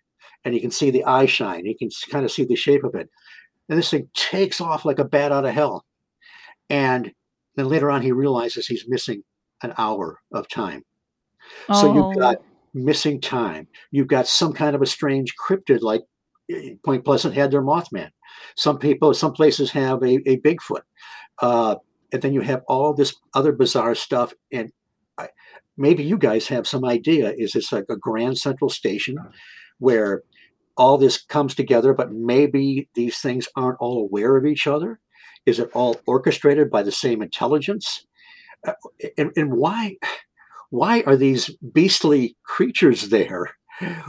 and 0.44 0.52
he 0.52 0.60
can 0.60 0.70
see 0.70 0.90
the 0.90 1.04
eye 1.04 1.26
shine. 1.26 1.64
He 1.64 1.74
can 1.74 1.88
kind 2.10 2.26
of 2.26 2.30
see 2.30 2.44
the 2.44 2.54
shape 2.54 2.84
of 2.84 2.94
it, 2.94 3.08
and 3.70 3.78
this 3.78 3.90
thing 3.90 4.10
takes 4.12 4.60
off 4.60 4.84
like 4.84 4.98
a 4.98 5.04
bat 5.04 5.32
out 5.32 5.46
of 5.46 5.54
hell. 5.54 5.86
And 6.68 7.12
then 7.56 7.68
later 7.68 7.90
on, 7.90 8.02
he 8.02 8.12
realizes 8.12 8.66
he's 8.66 8.88
missing 8.88 9.24
an 9.62 9.74
hour 9.78 10.20
of 10.32 10.48
time. 10.48 10.84
Oh. 11.68 11.80
So 11.80 11.94
you've 11.94 12.18
got 12.18 12.36
oh. 12.38 12.44
missing 12.74 13.20
time. 13.20 13.68
You've 13.90 14.08
got 14.08 14.26
some 14.26 14.52
kind 14.52 14.74
of 14.74 14.82
a 14.82 14.86
strange 14.86 15.34
cryptid 15.36 15.82
like 15.82 16.02
eh, 16.50 16.74
Point 16.84 17.04
Pleasant 17.04 17.34
had 17.34 17.50
their 17.50 17.62
Mothman. 17.62 18.10
Some 18.56 18.78
people, 18.78 19.14
some 19.14 19.32
places 19.32 19.70
have 19.72 20.02
a, 20.02 20.28
a 20.28 20.38
Bigfoot. 20.38 20.82
Uh, 21.40 21.76
and 22.12 22.22
then 22.22 22.34
you 22.34 22.42
have 22.42 22.62
all 22.68 22.94
this 22.94 23.14
other 23.34 23.52
bizarre 23.52 23.94
stuff. 23.94 24.34
And 24.52 24.70
I, 25.18 25.28
maybe 25.76 26.02
you 26.04 26.18
guys 26.18 26.48
have 26.48 26.66
some 26.66 26.84
idea. 26.84 27.32
Is 27.36 27.52
this 27.52 27.72
like 27.72 27.86
a 27.88 27.96
grand 27.96 28.38
central 28.38 28.70
station 28.70 29.16
where 29.78 30.22
all 30.76 30.98
this 30.98 31.22
comes 31.22 31.54
together, 31.54 31.94
but 31.94 32.12
maybe 32.12 32.88
these 32.94 33.18
things 33.18 33.48
aren't 33.56 33.80
all 33.80 34.00
aware 34.00 34.36
of 34.36 34.46
each 34.46 34.66
other? 34.66 35.00
Is 35.46 35.58
it 35.58 35.70
all 35.74 36.00
orchestrated 36.06 36.70
by 36.70 36.82
the 36.82 36.92
same 36.92 37.22
intelligence? 37.22 38.06
Uh, 38.66 38.74
and, 39.18 39.32
and 39.36 39.52
why 39.54 39.96
why 40.70 41.02
are 41.02 41.16
these 41.16 41.50
beastly 41.72 42.36
creatures 42.44 43.10
there? 43.10 43.56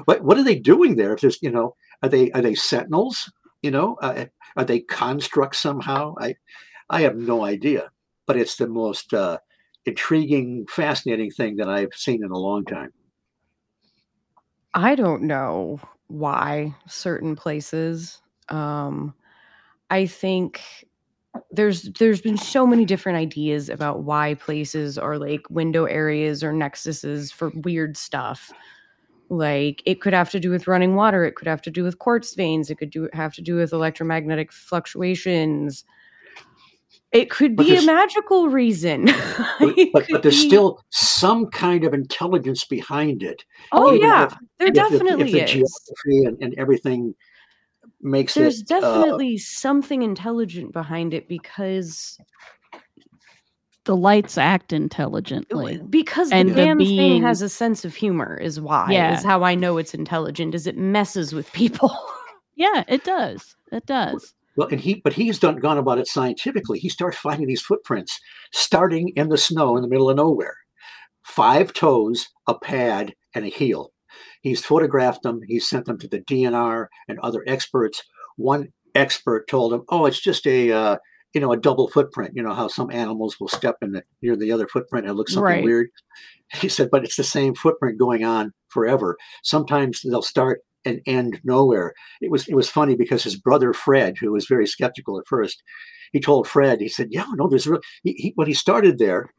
What 0.06 0.24
what 0.24 0.38
are 0.38 0.44
they 0.44 0.56
doing 0.60 0.96
there? 0.96 1.14
If 1.14 1.22
there's 1.22 1.42
you 1.42 1.52
know 1.52 1.76
are 2.02 2.10
they 2.10 2.32
are 2.32 2.42
they 2.42 2.56
sentinels? 2.56 3.32
You 3.62 3.72
know 3.72 3.96
uh, 4.02 4.26
are 4.56 4.66
they 4.66 4.82
constructs 4.82 5.60
somehow? 5.60 6.16
I 6.20 6.36
I 6.90 7.02
have 7.02 7.16
no 7.16 7.44
idea, 7.44 7.90
but 8.28 8.38
it's 8.38 8.58
the 8.58 8.68
most 8.68 9.14
uh, 9.14 9.40
intriguing, 9.86 10.66
fascinating 10.70 11.32
thing 11.32 11.58
that 11.58 11.70
I've 11.70 11.94
seen 11.94 12.24
in 12.24 12.32
a 12.32 12.38
long 12.38 12.66
time. 12.66 12.94
I 14.74 14.96
don't 14.96 15.24
know 15.24 15.80
why 16.08 16.76
certain 16.88 17.36
places. 17.36 18.22
Um, 18.50 19.14
I 19.90 20.06
think 20.06 20.62
there's 21.52 21.84
there's 21.94 22.22
been 22.22 22.38
so 22.38 22.66
many 22.66 22.86
different 22.86 23.18
ideas 23.18 23.70
about 23.70 24.04
why 24.04 24.36
places 24.36 24.98
are 24.98 25.18
like 25.18 25.42
window 25.50 25.86
areas 25.86 26.44
or 26.44 26.54
nexuses 26.54 27.32
for 27.32 27.52
weird 27.64 27.98
stuff. 27.98 28.52
Like 29.30 29.82
it 29.86 30.02
could 30.02 30.14
have 30.14 30.30
to 30.32 30.40
do 30.40 30.52
with 30.52 30.68
running 30.68 30.96
water 30.96 31.26
it 31.26 31.36
could 31.36 31.48
have 31.48 31.62
to 31.64 31.72
do 31.72 31.84
with 31.84 31.98
quartz 31.98 32.36
veins 32.36 32.70
it 32.70 32.78
could 32.78 32.92
do 32.92 33.10
have 33.14 33.34
to 33.36 33.42
do 33.42 33.56
with 33.56 33.74
electromagnetic 33.74 34.52
fluctuations. 34.52 35.86
It 37.12 37.30
could 37.30 37.56
be 37.56 37.76
a 37.76 37.82
magical 37.84 38.50
reason. 38.50 39.10
But, 39.60 39.76
but, 39.94 40.06
but 40.10 40.24
there's 40.24 40.42
be... 40.42 40.48
still 40.48 40.84
some 40.90 41.46
kind 41.48 41.84
of 41.84 41.94
intelligence 41.94 42.66
behind 42.66 43.22
it. 43.22 43.46
Oh 43.72 43.94
yeah. 43.94 44.26
if, 44.26 44.34
there 44.58 44.68
if, 44.70 44.74
definitely 44.74 45.26
if, 45.26 45.28
if 45.28 45.32
the 45.32 45.44
is. 45.44 45.52
geography 45.52 46.26
and, 46.26 46.38
and 46.42 46.54
everything 46.58 47.14
makes 48.04 48.34
there's 48.34 48.62
it, 48.62 48.72
uh, 48.72 48.80
definitely 48.80 49.36
uh, 49.36 49.40
something 49.40 50.04
intelligent 50.04 50.74
behind 50.74 51.14
it 51.14 51.28
because 51.28 52.18
the 53.86 53.96
lights 53.96 54.38
act 54.38 54.72
intelligently. 54.72 55.82
Because 55.90 56.32
and 56.32 56.50
the 56.50 56.56
damn 56.56 56.78
being, 56.78 56.98
thing 56.98 57.22
has 57.24 57.42
a 57.42 57.50
sense 57.50 57.84
of 57.84 57.96
humor 57.96 58.38
is 58.38 58.60
why 58.60 58.88
yeah. 58.92 59.18
is 59.18 59.24
how 59.24 59.44
i 59.44 59.56
know 59.56 59.78
it's 59.78 59.94
intelligent 59.94 60.56
is 60.56 60.68
it 60.68 60.78
messes 60.78 61.34
with 61.34 61.52
people. 61.54 61.96
Yeah 62.56 62.84
it 62.88 63.04
does. 63.04 63.56
It 63.72 63.88
does. 63.88 64.36
Well 64.56 64.68
and 64.68 64.80
he 64.80 65.02
but 65.04 65.14
he's 65.14 65.40
done 65.40 65.56
gone 65.56 65.80
about 65.80 65.98
it 65.98 66.08
scientifically. 66.08 66.78
He 66.78 66.88
starts 66.88 67.18
finding 67.18 67.48
these 67.48 67.64
footprints 67.64 68.20
starting 68.52 69.10
in 69.16 69.30
the 69.30 69.40
snow 69.40 69.76
in 69.76 69.82
the 69.82 69.88
middle 69.88 70.12
of 70.12 70.18
nowhere. 70.18 70.56
Five 71.24 71.74
toes 71.74 72.28
a 72.46 72.54
pad 72.54 73.16
and 73.34 73.44
a 73.44 73.50
heel 73.50 73.93
He's 74.44 74.64
photographed 74.64 75.24
them. 75.24 75.40
He's 75.48 75.68
sent 75.68 75.86
them 75.86 75.98
to 76.00 76.08
the 76.08 76.20
DNR 76.20 76.88
and 77.08 77.18
other 77.20 77.44
experts. 77.48 78.04
One 78.36 78.74
expert 78.94 79.48
told 79.48 79.74
him, 79.74 79.84
"Oh, 79.88 80.06
it's 80.06 80.20
just 80.20 80.46
a 80.46 80.72
uh, 80.72 80.98
you 81.34 81.40
know 81.40 81.54
a 81.54 81.58
double 81.58 81.88
footprint. 81.88 82.34
You 82.36 82.44
know 82.44 82.54
how 82.54 82.68
some 82.68 82.92
animals 82.92 83.40
will 83.40 83.48
step 83.48 83.78
in 83.82 83.94
the, 83.94 84.04
near 84.22 84.36
the 84.36 84.52
other 84.52 84.68
footprint 84.68 85.08
and 85.08 85.16
look 85.16 85.30
something 85.30 85.44
right. 85.44 85.64
weird." 85.64 85.90
He 86.56 86.68
said, 86.68 86.90
"But 86.92 87.06
it's 87.06 87.16
the 87.16 87.24
same 87.24 87.56
footprint 87.56 87.98
going 87.98 88.26
on 88.26 88.52
forever. 88.68 89.18
Sometimes 89.44 90.02
they'll 90.02 90.22
start 90.22 90.62
and 90.84 91.00
end 91.06 91.40
nowhere." 91.46 91.94
It 92.22 92.30
was 92.30 92.46
it 92.50 92.56
was 92.56 92.70
funny 92.70 92.96
because 92.96 93.24
his 93.24 93.38
brother 93.38 93.72
Fred, 93.72 94.18
who 94.20 94.34
was 94.34 94.46
very 94.46 94.68
skeptical 94.68 95.18
at 95.18 95.28
first, 95.28 95.64
he 96.12 96.20
told 96.20 96.50
Fred, 96.50 96.82
he 96.82 96.90
said, 96.90 97.08
"Yeah, 97.12 97.28
no, 97.36 97.48
there's 97.48 97.66
real." 97.66 97.80
He, 98.04 98.12
he, 98.14 98.34
when 98.36 98.48
he 98.48 98.54
started 98.54 98.98
there 98.98 99.34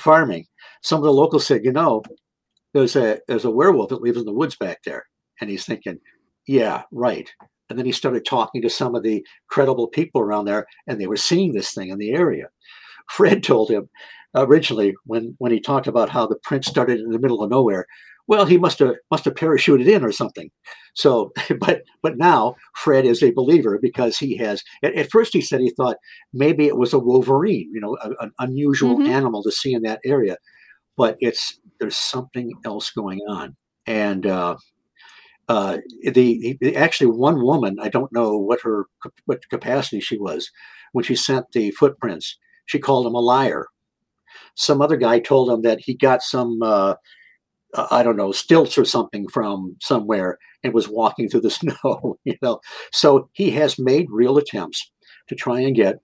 farming, 0.00 0.46
some 0.82 0.98
of 0.98 1.04
the 1.04 1.12
locals 1.12 1.46
said, 1.46 1.64
"You 1.64 1.72
know, 1.72 2.02
there's 2.74 2.96
a 2.96 3.18
there's 3.28 3.44
a 3.44 3.50
werewolf 3.50 3.90
that 3.90 4.02
lives 4.02 4.18
in 4.18 4.24
the 4.24 4.32
woods 4.32 4.56
back 4.56 4.82
there. 4.84 5.04
And 5.40 5.48
he's 5.50 5.64
thinking 5.64 5.98
yeah 6.46 6.82
right. 6.92 7.30
And 7.70 7.78
then 7.78 7.86
he 7.86 7.92
started 7.92 8.24
talking 8.24 8.62
to 8.62 8.70
some 8.70 8.94
of 8.94 9.02
the 9.02 9.24
credible 9.48 9.88
people 9.88 10.20
around 10.20 10.46
there 10.46 10.66
and 10.86 11.00
they 11.00 11.06
were 11.06 11.16
seeing 11.16 11.52
this 11.52 11.72
thing 11.72 11.90
in 11.90 11.98
the 11.98 12.10
area. 12.10 12.48
Fred 13.10 13.42
told 13.42 13.70
him 13.70 13.88
originally 14.34 14.94
when 15.04 15.34
when 15.38 15.52
he 15.52 15.60
talked 15.60 15.86
about 15.86 16.10
how 16.10 16.26
the 16.26 16.38
print 16.42 16.64
started 16.64 17.00
in 17.00 17.10
the 17.10 17.18
middle 17.18 17.42
of 17.42 17.50
nowhere 17.50 17.86
well 18.26 18.44
he 18.44 18.58
must 18.58 18.78
have 18.78 18.94
must 19.10 19.24
have 19.24 19.34
parachuted 19.34 19.88
in 19.88 20.04
or 20.04 20.12
something. 20.12 20.50
So 20.94 21.32
but 21.60 21.82
but 22.02 22.18
now 22.18 22.56
fred 22.76 23.06
is 23.06 23.22
a 23.22 23.32
believer 23.32 23.78
because 23.80 24.18
he 24.18 24.36
has 24.36 24.62
at, 24.82 24.94
at 24.94 25.10
first 25.10 25.32
he 25.32 25.40
said 25.40 25.60
he 25.60 25.70
thought 25.70 25.96
maybe 26.32 26.66
it 26.66 26.76
was 26.76 26.92
a 26.92 26.98
wolverine 26.98 27.70
you 27.72 27.80
know 27.80 27.96
a, 28.02 28.10
an 28.22 28.32
unusual 28.38 28.98
mm-hmm. 28.98 29.10
animal 29.10 29.42
to 29.42 29.52
see 29.52 29.72
in 29.72 29.82
that 29.82 30.00
area 30.04 30.36
but 30.98 31.16
it's 31.20 31.58
there's 31.80 31.96
something 31.96 32.52
else 32.66 32.90
going 32.90 33.20
on. 33.28 33.56
And 33.86 34.26
uh, 34.26 34.56
uh, 35.48 35.78
the, 36.02 36.58
the, 36.60 36.76
actually 36.76 37.06
one 37.06 37.40
woman, 37.42 37.78
I 37.80 37.88
don't 37.88 38.12
know 38.12 38.36
what 38.36 38.60
her 38.62 38.86
what 39.24 39.48
capacity 39.48 40.00
she 40.00 40.18
was, 40.18 40.50
when 40.92 41.04
she 41.04 41.14
sent 41.14 41.52
the 41.52 41.70
footprints, 41.70 42.36
she 42.66 42.78
called 42.78 43.06
him 43.06 43.14
a 43.14 43.20
liar. 43.20 43.66
Some 44.56 44.82
other 44.82 44.96
guy 44.96 45.20
told 45.20 45.48
him 45.48 45.62
that 45.62 45.80
he 45.80 45.94
got 45.94 46.20
some 46.20 46.60
uh, 46.62 46.96
I 47.90 48.02
don't 48.02 48.16
know 48.16 48.32
stilts 48.32 48.76
or 48.76 48.84
something 48.84 49.28
from 49.28 49.76
somewhere 49.80 50.38
and 50.64 50.74
was 50.74 50.88
walking 50.88 51.28
through 51.28 51.42
the 51.42 51.50
snow. 51.60 52.18
You 52.24 52.36
know, 52.42 52.60
so 52.92 53.30
he 53.32 53.52
has 53.52 53.78
made 53.78 54.08
real 54.10 54.36
attempts 54.36 54.90
to 55.28 55.36
try 55.36 55.60
and 55.60 55.76
get 55.76 56.00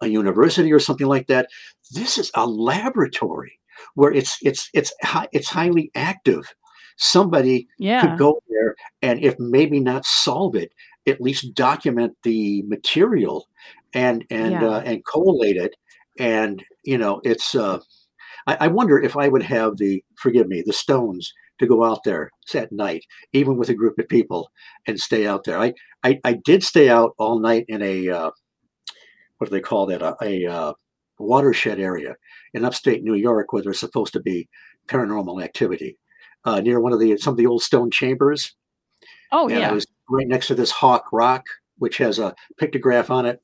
a 0.00 0.06
university 0.06 0.72
or 0.72 0.80
something 0.80 1.08
like 1.08 1.26
that. 1.26 1.48
This 1.92 2.18
is 2.18 2.30
a 2.34 2.46
laboratory 2.46 3.58
where 3.94 4.12
it's 4.12 4.38
it's 4.42 4.68
it's 4.74 4.92
it's 5.32 5.48
highly 5.48 5.90
active. 5.94 6.44
somebody 6.96 7.66
Yeah. 7.78 8.00
could 8.00 8.18
go 8.18 8.40
there 8.48 8.76
and 9.02 9.18
if 9.20 9.34
maybe 9.40 9.80
not 9.80 10.04
solve 10.04 10.54
it, 10.54 10.70
at 11.08 11.20
least 11.20 11.52
document 11.54 12.16
the 12.22 12.62
material 12.68 13.48
and 13.92 14.24
and 14.30 14.52
Yeah. 14.52 14.68
uh, 14.70 14.80
and 14.80 15.04
collate 15.04 15.56
it. 15.56 15.74
And 16.20 16.64
you 16.84 16.96
know, 16.98 17.20
it's 17.24 17.54
uh, 17.54 17.78
I, 18.46 18.56
I 18.60 18.68
wonder 18.68 19.00
if 19.00 19.16
I 19.16 19.28
would 19.28 19.42
have 19.42 19.76
the 19.78 20.02
forgive 20.16 20.46
me 20.48 20.62
the 20.64 20.72
stones 20.72 21.32
to 21.58 21.66
go 21.66 21.84
out 21.84 22.02
there 22.04 22.30
at 22.54 22.70
night, 22.72 23.04
even 23.32 23.56
with 23.56 23.68
a 23.70 23.74
group 23.74 23.98
of 23.98 24.08
people, 24.08 24.50
and 24.86 24.98
stay 25.00 25.26
out 25.26 25.42
there. 25.44 25.58
I 25.58 25.74
I, 26.04 26.20
I 26.24 26.32
did 26.34 26.62
stay 26.62 26.88
out 26.88 27.14
all 27.18 27.38
night 27.40 27.64
in 27.68 27.82
a 27.82 28.08
uh, 28.08 28.30
what 29.38 29.50
do 29.50 29.54
they 29.56 29.60
call 29.60 29.86
that 29.86 30.02
a, 30.02 30.16
a 30.22 30.46
uh, 30.46 30.72
watershed 31.18 31.78
area 31.78 32.16
in 32.52 32.64
upstate 32.64 33.02
New 33.02 33.14
York 33.14 33.52
where 33.52 33.62
there's 33.62 33.80
supposed 33.80 34.12
to 34.14 34.20
be 34.20 34.48
paranormal 34.88 35.42
activity 35.42 35.96
uh, 36.44 36.60
near 36.60 36.80
one 36.80 36.92
of 36.92 37.00
the 37.00 37.16
some 37.16 37.32
of 37.32 37.38
the 37.38 37.46
old 37.46 37.62
stone 37.62 37.90
chambers. 37.90 38.54
Oh 39.32 39.48
and 39.48 39.58
yeah. 39.58 39.72
was 39.72 39.86
right 40.08 40.28
next 40.28 40.48
to 40.48 40.54
this 40.54 40.70
hawk 40.70 41.06
rock, 41.12 41.44
which 41.78 41.98
has 41.98 42.18
a 42.18 42.34
pictograph 42.60 43.10
on 43.10 43.26
it. 43.26 43.40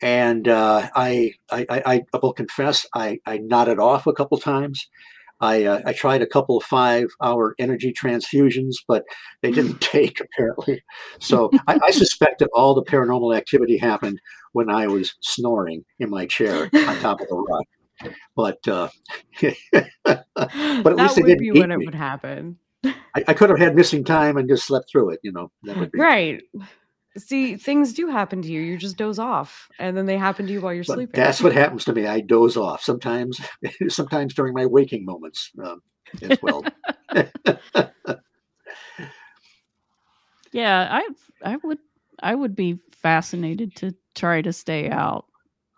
And 0.00 0.46
uh, 0.46 0.88
I, 0.94 1.32
I, 1.50 1.66
I, 1.68 2.04
I 2.12 2.18
will 2.22 2.32
confess, 2.32 2.86
I, 2.94 3.18
I 3.26 3.38
nodded 3.38 3.80
off 3.80 4.06
a 4.06 4.12
couple 4.12 4.38
times. 4.38 4.88
I, 5.40 5.64
uh, 5.64 5.80
I 5.84 5.92
tried 5.92 6.22
a 6.22 6.26
couple 6.26 6.56
of 6.56 6.64
five-hour 6.64 7.54
energy 7.58 7.92
transfusions, 7.92 8.74
but 8.86 9.04
they 9.42 9.52
didn't 9.52 9.80
take 9.80 10.20
apparently. 10.36 10.82
So 11.20 11.50
I, 11.66 11.78
I 11.84 11.90
suspect 11.90 12.40
that 12.40 12.50
all 12.54 12.74
the 12.74 12.82
paranormal 12.84 13.36
activity 13.36 13.78
happened 13.78 14.20
when 14.52 14.70
I 14.70 14.86
was 14.86 15.14
snoring 15.20 15.84
in 15.98 16.10
my 16.10 16.26
chair 16.26 16.70
on 16.72 16.98
top 17.00 17.20
of 17.20 17.28
the 17.28 17.36
rock. 17.36 17.64
But 18.36 18.68
uh, 18.68 18.88
but 20.04 20.24
at 20.36 20.84
that 20.84 20.96
least 20.96 21.16
they 21.16 21.22
would 21.22 21.26
didn't 21.26 21.40
be 21.40 21.52
when 21.52 21.70
it 21.72 21.78
me. 21.78 21.86
would 21.86 21.94
happen. 21.94 22.58
I, 22.84 23.24
I 23.28 23.34
could 23.34 23.50
have 23.50 23.58
had 23.58 23.74
missing 23.74 24.04
time 24.04 24.36
and 24.36 24.48
just 24.48 24.66
slept 24.66 24.90
through 24.90 25.10
it. 25.10 25.20
You 25.22 25.32
know, 25.32 25.50
that 25.64 25.76
would 25.78 25.90
be 25.90 25.98
Right. 25.98 26.42
See, 27.16 27.56
things 27.56 27.94
do 27.94 28.08
happen 28.08 28.42
to 28.42 28.48
you. 28.48 28.60
You 28.60 28.76
just 28.76 28.96
doze 28.96 29.18
off, 29.18 29.68
and 29.78 29.96
then 29.96 30.06
they 30.06 30.16
happen 30.18 30.46
to 30.46 30.52
you 30.52 30.60
while 30.60 30.72
you're 30.74 30.84
But 30.84 30.96
sleeping. 30.96 31.20
that's 31.20 31.42
what 31.42 31.52
happens 31.52 31.84
to 31.86 31.92
me. 31.92 32.06
I 32.06 32.20
doze 32.20 32.56
off 32.56 32.82
sometimes, 32.82 33.40
sometimes 33.88 34.34
during 34.34 34.54
my 34.54 34.66
waking 34.66 35.04
moments 35.04 35.50
um, 35.64 35.80
as 36.22 36.38
well. 36.42 36.64
Yeah, 40.52 40.88
I 40.90 41.08
I 41.42 41.56
would 41.62 41.78
I 42.22 42.34
would 42.34 42.56
be 42.56 42.78
fascinated 42.92 43.76
to 43.76 43.94
try 44.14 44.42
to 44.42 44.52
stay 44.52 44.88
out 44.90 45.26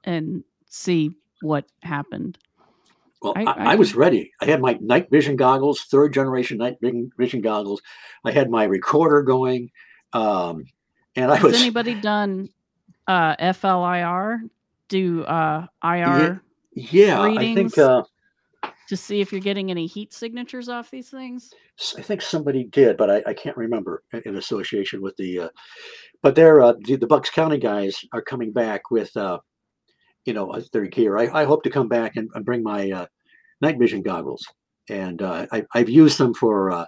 and 0.05 0.44
see 0.69 1.16
what 1.43 1.66
happened. 1.82 2.39
Well, 3.20 3.35
I- 3.36 3.44
I, 3.44 3.51
I 3.51 3.73
I 3.73 3.74
was 3.74 3.94
ready. 3.94 4.32
I 4.40 4.47
had 4.47 4.61
my 4.61 4.78
night 4.81 5.11
vision 5.11 5.36
goggles, 5.36 5.82
third 5.82 6.15
generation 6.15 6.59
night 6.59 6.77
vision 6.81 7.11
vision 7.19 7.40
goggles. 7.40 7.82
I 8.24 8.31
had 8.31 8.51
my 8.51 8.65
recorder 8.65 9.23
going, 9.23 9.70
um, 10.12 10.65
and 11.16 11.31
I 11.31 11.37
Has 11.37 11.45
was 11.45 11.61
anybody 11.61 11.95
done 11.95 12.49
uh 13.07 13.37
FLIR? 13.37 14.49
Do 14.89 15.23
uh 15.24 15.66
IR 15.82 16.43
yeah. 16.74 17.20
I 17.20 17.27
readings? 17.28 17.74
think 17.74 17.78
uh, 17.78 18.03
to 18.89 18.97
see 18.97 19.20
if 19.20 19.32
you're 19.32 19.41
getting 19.41 19.70
any 19.70 19.87
heat 19.87 20.12
signatures 20.12 20.69
off 20.69 20.91
these 20.91 21.11
things? 21.11 21.53
I 21.97 22.03
think 22.03 22.20
somebody 22.20 22.65
did, 22.65 22.97
but 22.97 23.11
I, 23.11 23.23
I 23.27 23.35
can't 23.35 23.57
remember 23.57 24.03
in, 24.24 24.37
association 24.37 25.01
with 25.01 25.16
the. 25.16 25.41
Uh, 25.41 25.49
but 26.23 26.35
they're 26.35 26.61
uh, 26.61 26.74
the, 26.85 26.97
the 26.97 27.07
Bucks 27.07 27.31
County 27.31 27.59
guys 27.59 28.05
are 28.12 28.20
coming 28.20 28.53
back 28.53 28.91
with, 28.91 29.16
uh, 29.16 29.39
you 30.24 30.35
know, 30.35 30.61
their 30.73 30.87
gear. 30.87 31.16
I, 31.16 31.43
I 31.43 31.45
hope 31.45 31.62
to 31.62 31.70
come 31.70 31.89
back 31.89 32.16
and, 32.16 32.28
and 32.35 32.45
bring 32.45 32.62
my 32.62 32.91
uh, 32.91 33.07
night 33.61 33.78
vision 33.78 34.03
goggles, 34.03 34.45
and 34.89 35.23
uh, 35.23 35.47
I, 35.53 35.65
I've 35.73 35.89
used 35.89 36.19
them 36.19 36.35
for 36.35 36.73
uh, 36.73 36.87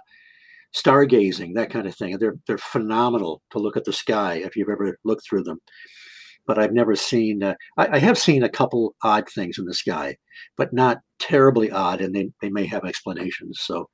stargazing, 0.75 1.55
that 1.55 1.69
kind 1.69 1.87
of 1.87 1.95
thing. 1.95 2.17
They're 2.17 2.35
they're 2.47 2.57
phenomenal 2.57 3.41
to 3.51 3.59
look 3.59 3.77
at 3.77 3.85
the 3.85 3.93
sky 3.93 4.35
if 4.35 4.55
you've 4.55 4.69
ever 4.69 4.97
looked 5.03 5.27
through 5.27 5.43
them. 5.43 5.59
But 6.45 6.59
I've 6.59 6.73
never 6.73 6.95
seen. 6.95 7.41
Uh, 7.43 7.55
I, 7.77 7.87
I 7.95 7.99
have 7.99 8.17
seen 8.17 8.43
a 8.43 8.49
couple 8.49 8.95
odd 9.01 9.29
things 9.29 9.57
in 9.57 9.65
the 9.65 9.73
sky, 9.73 10.17
but 10.57 10.73
not 10.73 10.99
terribly 11.19 11.71
odd, 11.71 12.01
and 12.01 12.13
they, 12.13 12.31
they 12.41 12.49
may 12.49 12.65
have 12.65 12.83
explanations. 12.83 13.59
So 13.61 13.89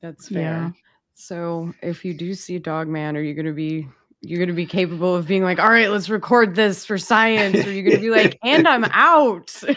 That's 0.00 0.28
fair. 0.28 0.40
Yeah. 0.42 0.70
So 1.14 1.72
if 1.82 2.04
you 2.04 2.14
do 2.14 2.34
see 2.34 2.56
a 2.56 2.60
dog 2.60 2.88
man, 2.88 3.16
are 3.16 3.22
you 3.22 3.34
gonna 3.34 3.52
be 3.52 3.86
you're 4.20 4.40
gonna 4.40 4.52
be 4.52 4.66
capable 4.66 5.14
of 5.14 5.26
being 5.28 5.42
like, 5.44 5.58
all 5.60 5.68
right, 5.70 5.90
let's 5.90 6.08
record 6.08 6.54
this 6.56 6.84
for 6.84 6.98
science, 6.98 7.64
or 7.64 7.70
you're 7.72 7.84
gonna 7.84 8.00
be 8.00 8.10
like, 8.10 8.38
and 8.42 8.66
I'm 8.66 8.84
out. 8.92 9.54
it, 9.62 9.76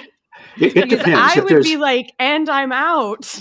it 0.57 0.73
because 0.73 0.99
depends. 0.99 1.19
I 1.19 1.37
if 1.37 1.43
would 1.43 1.51
there's 1.53 1.65
be 1.65 1.77
like, 1.77 2.13
and 2.17 2.49
I'm 2.49 2.71
out. 2.71 3.39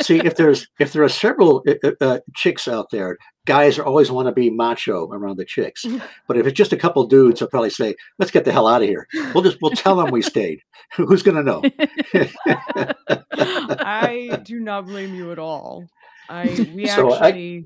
See 0.00 0.18
if 0.18 0.36
there's 0.36 0.66
if 0.78 0.92
there 0.92 1.02
are 1.02 1.08
several 1.08 1.64
uh, 1.84 1.90
uh, 2.00 2.18
chicks 2.34 2.66
out 2.68 2.86
there 2.90 3.16
guys 3.46 3.78
are 3.78 3.84
always 3.84 4.10
want 4.10 4.26
to 4.26 4.32
be 4.32 4.48
macho 4.50 5.08
around 5.10 5.36
the 5.36 5.44
chicks. 5.44 5.84
But 6.28 6.38
if 6.38 6.46
it's 6.46 6.56
just 6.56 6.72
a 6.72 6.76
couple 6.78 7.06
dudes 7.06 7.40
they'll 7.40 7.48
probably 7.48 7.70
say 7.70 7.94
let's 8.18 8.30
get 8.30 8.44
the 8.44 8.52
hell 8.52 8.66
out 8.66 8.82
of 8.82 8.88
here. 8.88 9.06
We'll 9.34 9.42
just 9.44 9.58
we'll 9.60 9.72
tell 9.72 9.96
them 9.96 10.10
we 10.10 10.22
stayed. 10.22 10.60
Who's 10.96 11.22
gonna 11.22 11.42
know? 11.42 11.62
I 13.36 14.40
do 14.44 14.60
not 14.60 14.86
blame 14.86 15.14
you 15.14 15.32
at 15.32 15.38
all. 15.38 15.86
I 16.28 16.44
we 16.74 16.86
So 16.86 17.12
I- 17.12 17.28
actually 17.28 17.64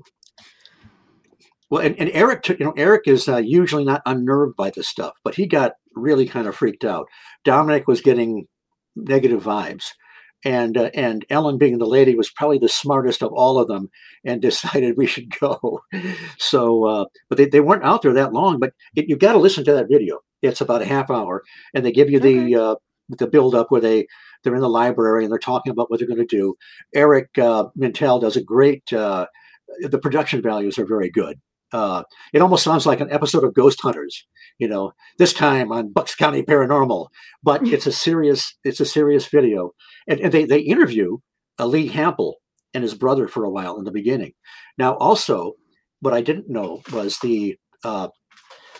well 1.69 1.81
and, 1.85 1.95
and 1.99 2.09
eric 2.13 2.41
took- 2.43 2.59
you 2.59 2.65
know 2.65 2.73
eric 2.75 3.03
is 3.05 3.27
uh, 3.29 3.37
usually 3.37 3.85
not 3.85 4.01
unnerved 4.05 4.55
by 4.57 4.69
this 4.71 4.87
stuff 4.87 5.13
but 5.23 5.35
he 5.35 5.45
got 5.45 5.73
really 5.95 6.25
kind 6.27 6.47
of 6.47 6.55
freaked 6.55 6.83
out. 6.85 7.07
Dominic 7.45 7.87
was 7.87 8.01
getting 8.01 8.47
negative 8.95 9.43
vibes 9.43 9.85
and 10.45 10.77
uh, 10.77 10.89
and 10.93 11.25
ellen 11.29 11.57
being 11.57 11.77
the 11.77 11.85
lady 11.85 12.15
was 12.15 12.29
probably 12.31 12.57
the 12.57 12.69
smartest 12.69 13.21
of 13.21 13.31
all 13.33 13.59
of 13.59 13.67
them 13.67 13.89
and 14.23 14.41
decided 14.41 14.97
we 14.97 15.07
should 15.07 15.37
go. 15.39 15.81
So 16.37 16.85
uh, 16.85 17.05
but 17.29 17.37
they, 17.37 17.45
they 17.45 17.59
weren't 17.59 17.83
out 17.83 18.01
there 18.01 18.13
that 18.13 18.33
long 18.33 18.59
but 18.59 18.73
it, 18.95 19.07
you 19.07 19.17
got 19.17 19.33
to 19.33 19.39
listen 19.39 19.63
to 19.65 19.73
that 19.73 19.89
video. 19.89 20.19
It's 20.41 20.61
about 20.61 20.81
a 20.81 20.85
half 20.85 21.09
hour 21.09 21.43
and 21.73 21.85
they 21.85 21.91
give 21.91 22.09
you 22.09 22.19
the 22.19 22.55
uh, 22.55 22.75
the 23.09 23.27
build 23.27 23.55
up 23.55 23.71
where 23.71 23.81
they 23.81 24.07
they're 24.43 24.55
in 24.55 24.61
the 24.61 24.69
library 24.69 25.23
and 25.23 25.31
they're 25.31 25.39
talking 25.39 25.71
about 25.71 25.89
what 25.89 25.99
they're 25.99 26.07
going 26.07 26.25
to 26.25 26.25
do. 26.25 26.55
Eric 26.95 27.37
uh, 27.37 27.65
mintel 27.77 28.21
does 28.21 28.37
a 28.37 28.43
great 28.43 28.91
uh, 28.93 29.25
the 29.81 29.99
production 29.99 30.41
values 30.41 30.77
are 30.79 30.85
very 30.85 31.09
good 31.09 31.39
uh, 31.71 32.03
it 32.33 32.41
almost 32.41 32.63
sounds 32.63 32.85
like 32.85 32.99
an 32.99 33.11
episode 33.11 33.43
of 33.43 33.53
ghost 33.53 33.79
hunters 33.81 34.25
you 34.57 34.67
know 34.67 34.91
this 35.17 35.33
time 35.33 35.71
on 35.71 35.91
bucks 35.91 36.15
county 36.15 36.41
paranormal 36.41 37.07
but 37.43 37.65
it's 37.67 37.85
a 37.87 37.91
serious 37.91 38.55
it's 38.63 38.79
a 38.79 38.85
serious 38.85 39.27
video. 39.27 39.71
And, 40.07 40.19
and 40.19 40.31
they, 40.33 40.45
they 40.45 40.59
interview 40.59 41.17
uh, 41.59 41.65
lee 41.65 41.89
hample 41.89 42.33
and 42.73 42.83
his 42.83 42.93
brother 42.95 43.27
for 43.27 43.43
a 43.43 43.49
while 43.49 43.77
in 43.77 43.83
the 43.85 43.91
beginning. 43.91 44.33
Now 44.77 44.95
also 44.95 45.53
what 46.01 46.13
i 46.13 46.21
didn't 46.21 46.49
know 46.49 46.81
was 46.91 47.19
the 47.19 47.57
uh, 47.83 48.07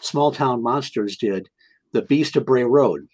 small 0.02 0.32
town 0.32 0.64
monsters 0.64 1.18
did 1.18 1.50
the 1.94 2.02
beast 2.02 2.36
of 2.36 2.46
bray 2.46 2.64
road 2.64 3.08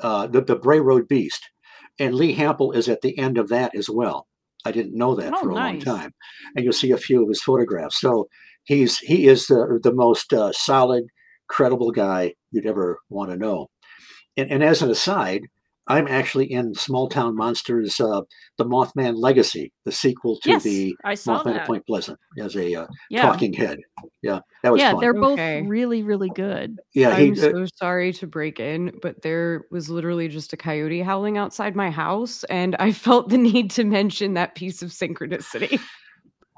uh, 0.00 0.26
the, 0.26 0.40
the 0.40 0.56
bray 0.56 0.80
road 0.80 1.06
beast. 1.08 1.50
And 1.98 2.14
lee 2.14 2.34
hample 2.34 2.74
is 2.74 2.88
at 2.88 3.02
the 3.02 3.18
end 3.18 3.36
of 3.36 3.48
that 3.48 3.74
as 3.74 3.90
well. 3.90 4.26
I 4.64 4.72
didn't 4.72 4.96
know 4.96 5.14
that 5.16 5.34
Oh, 5.34 5.42
for 5.42 5.50
a 5.50 5.54
nice. 5.54 5.84
long 5.86 5.98
time. 5.98 6.14
And 6.54 6.64
you'll 6.64 6.72
see 6.72 6.90
a 6.92 6.96
few 6.96 7.22
of 7.22 7.28
his 7.28 7.42
photographs. 7.42 8.00
So 8.00 8.28
he's 8.70 8.98
he 8.98 9.26
is 9.26 9.48
the, 9.48 9.80
the 9.82 9.92
most 9.92 10.32
uh, 10.32 10.52
solid 10.52 11.04
credible 11.48 11.90
guy 11.90 12.32
you'd 12.52 12.66
ever 12.66 13.00
want 13.08 13.30
to 13.30 13.36
know 13.36 13.66
and, 14.36 14.50
and 14.50 14.62
as 14.62 14.80
an 14.80 14.90
aside 14.90 15.42
i'm 15.88 16.06
actually 16.06 16.50
in 16.50 16.72
small 16.74 17.08
town 17.08 17.34
monsters 17.34 17.98
uh, 18.00 18.20
the 18.58 18.64
mothman 18.64 19.16
legacy 19.16 19.72
the 19.84 19.92
sequel 19.92 20.38
to 20.40 20.50
yes, 20.50 20.62
the 20.62 20.94
I 21.04 21.14
saw 21.14 21.42
mothman 21.42 21.54
that. 21.54 21.62
at 21.62 21.66
point 21.66 21.84
pleasant 21.86 22.18
as 22.38 22.54
a 22.56 22.74
uh, 22.74 22.86
Yeah, 23.10 23.22
talking 23.22 23.52
head 23.52 23.80
yeah 24.22 24.38
that 24.62 24.70
was 24.70 24.80
yeah, 24.80 24.92
fun 24.92 25.00
they're 25.00 25.14
both 25.14 25.32
Okay. 25.32 25.62
really, 25.62 26.04
really 26.04 26.30
good. 26.30 26.78
yeah 26.94 27.16
he 27.16 27.26
I'm 27.26 27.32
uh, 27.32 27.50
so 27.50 27.66
sorry 27.76 28.12
to 28.14 28.26
break 28.28 28.60
in, 28.60 28.92
but 29.02 29.22
there 29.22 29.64
was 29.72 29.90
literally 29.90 30.28
just 30.28 30.52
a 30.52 30.56
coyote 30.56 31.00
howling 31.02 31.38
outside 31.38 31.74
my 31.74 31.90
house, 31.90 32.44
and 32.44 32.76
I 32.78 32.92
felt 33.06 33.30
the 33.30 33.38
need 33.38 33.72
to 33.72 33.84
mention 33.84 34.34
that 34.34 34.54
piece 34.54 34.80
of 34.80 34.90
synchronicity. 34.90 35.80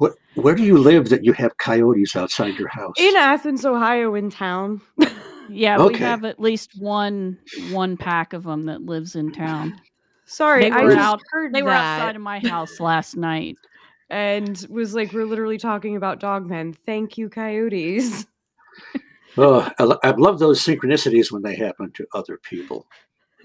What, 0.03 0.13
where 0.35 0.55
do 0.55 0.63
you 0.65 0.77
live 0.79 1.09
that 1.11 1.25
you 1.25 1.33
have 1.35 1.57
coyotes 1.59 2.17
outside 2.17 2.59
your 2.59 2.69
house 2.69 2.95
In 2.99 3.15
Athens, 3.17 3.65
Ohio, 3.65 4.15
in 4.15 4.31
town. 4.31 4.81
Yeah, 5.49 5.85
we 5.85 5.99
have 5.99 6.25
at 6.25 6.41
least 6.41 6.71
one 6.79 7.37
one 7.73 7.99
pack 7.99 8.33
of 8.33 8.45
them 8.45 8.65
that 8.67 8.81
lives 8.87 9.17
in 9.17 9.33
town. 9.33 9.79
Sorry, 10.25 10.63
They 10.63 10.71
I 10.71 10.83
were 10.85 10.95
just 10.95 11.07
out- 11.07 11.21
heard 11.31 11.53
They 11.53 11.63
were 11.63 11.71
outside 11.73 12.17
of 12.17 12.23
my 12.23 12.39
house 12.39 12.81
last 12.81 13.17
night. 13.19 13.59
and 14.09 14.65
was 14.71 14.95
like, 14.95 15.13
"We're 15.13 15.27
literally 15.27 15.59
talking 15.59 15.95
about 15.97 16.21
dogmen. 16.21 16.75
Thank 16.87 17.19
you, 17.19 17.29
coyotes." 17.29 18.25
oh 19.37 19.69
I, 19.79 20.09
I 20.09 20.11
love 20.13 20.39
those 20.39 20.65
synchronicities 20.65 21.31
when 21.31 21.43
they 21.43 21.57
happen 21.57 21.91
to 21.97 22.07
other 22.15 22.39
people 22.43 22.87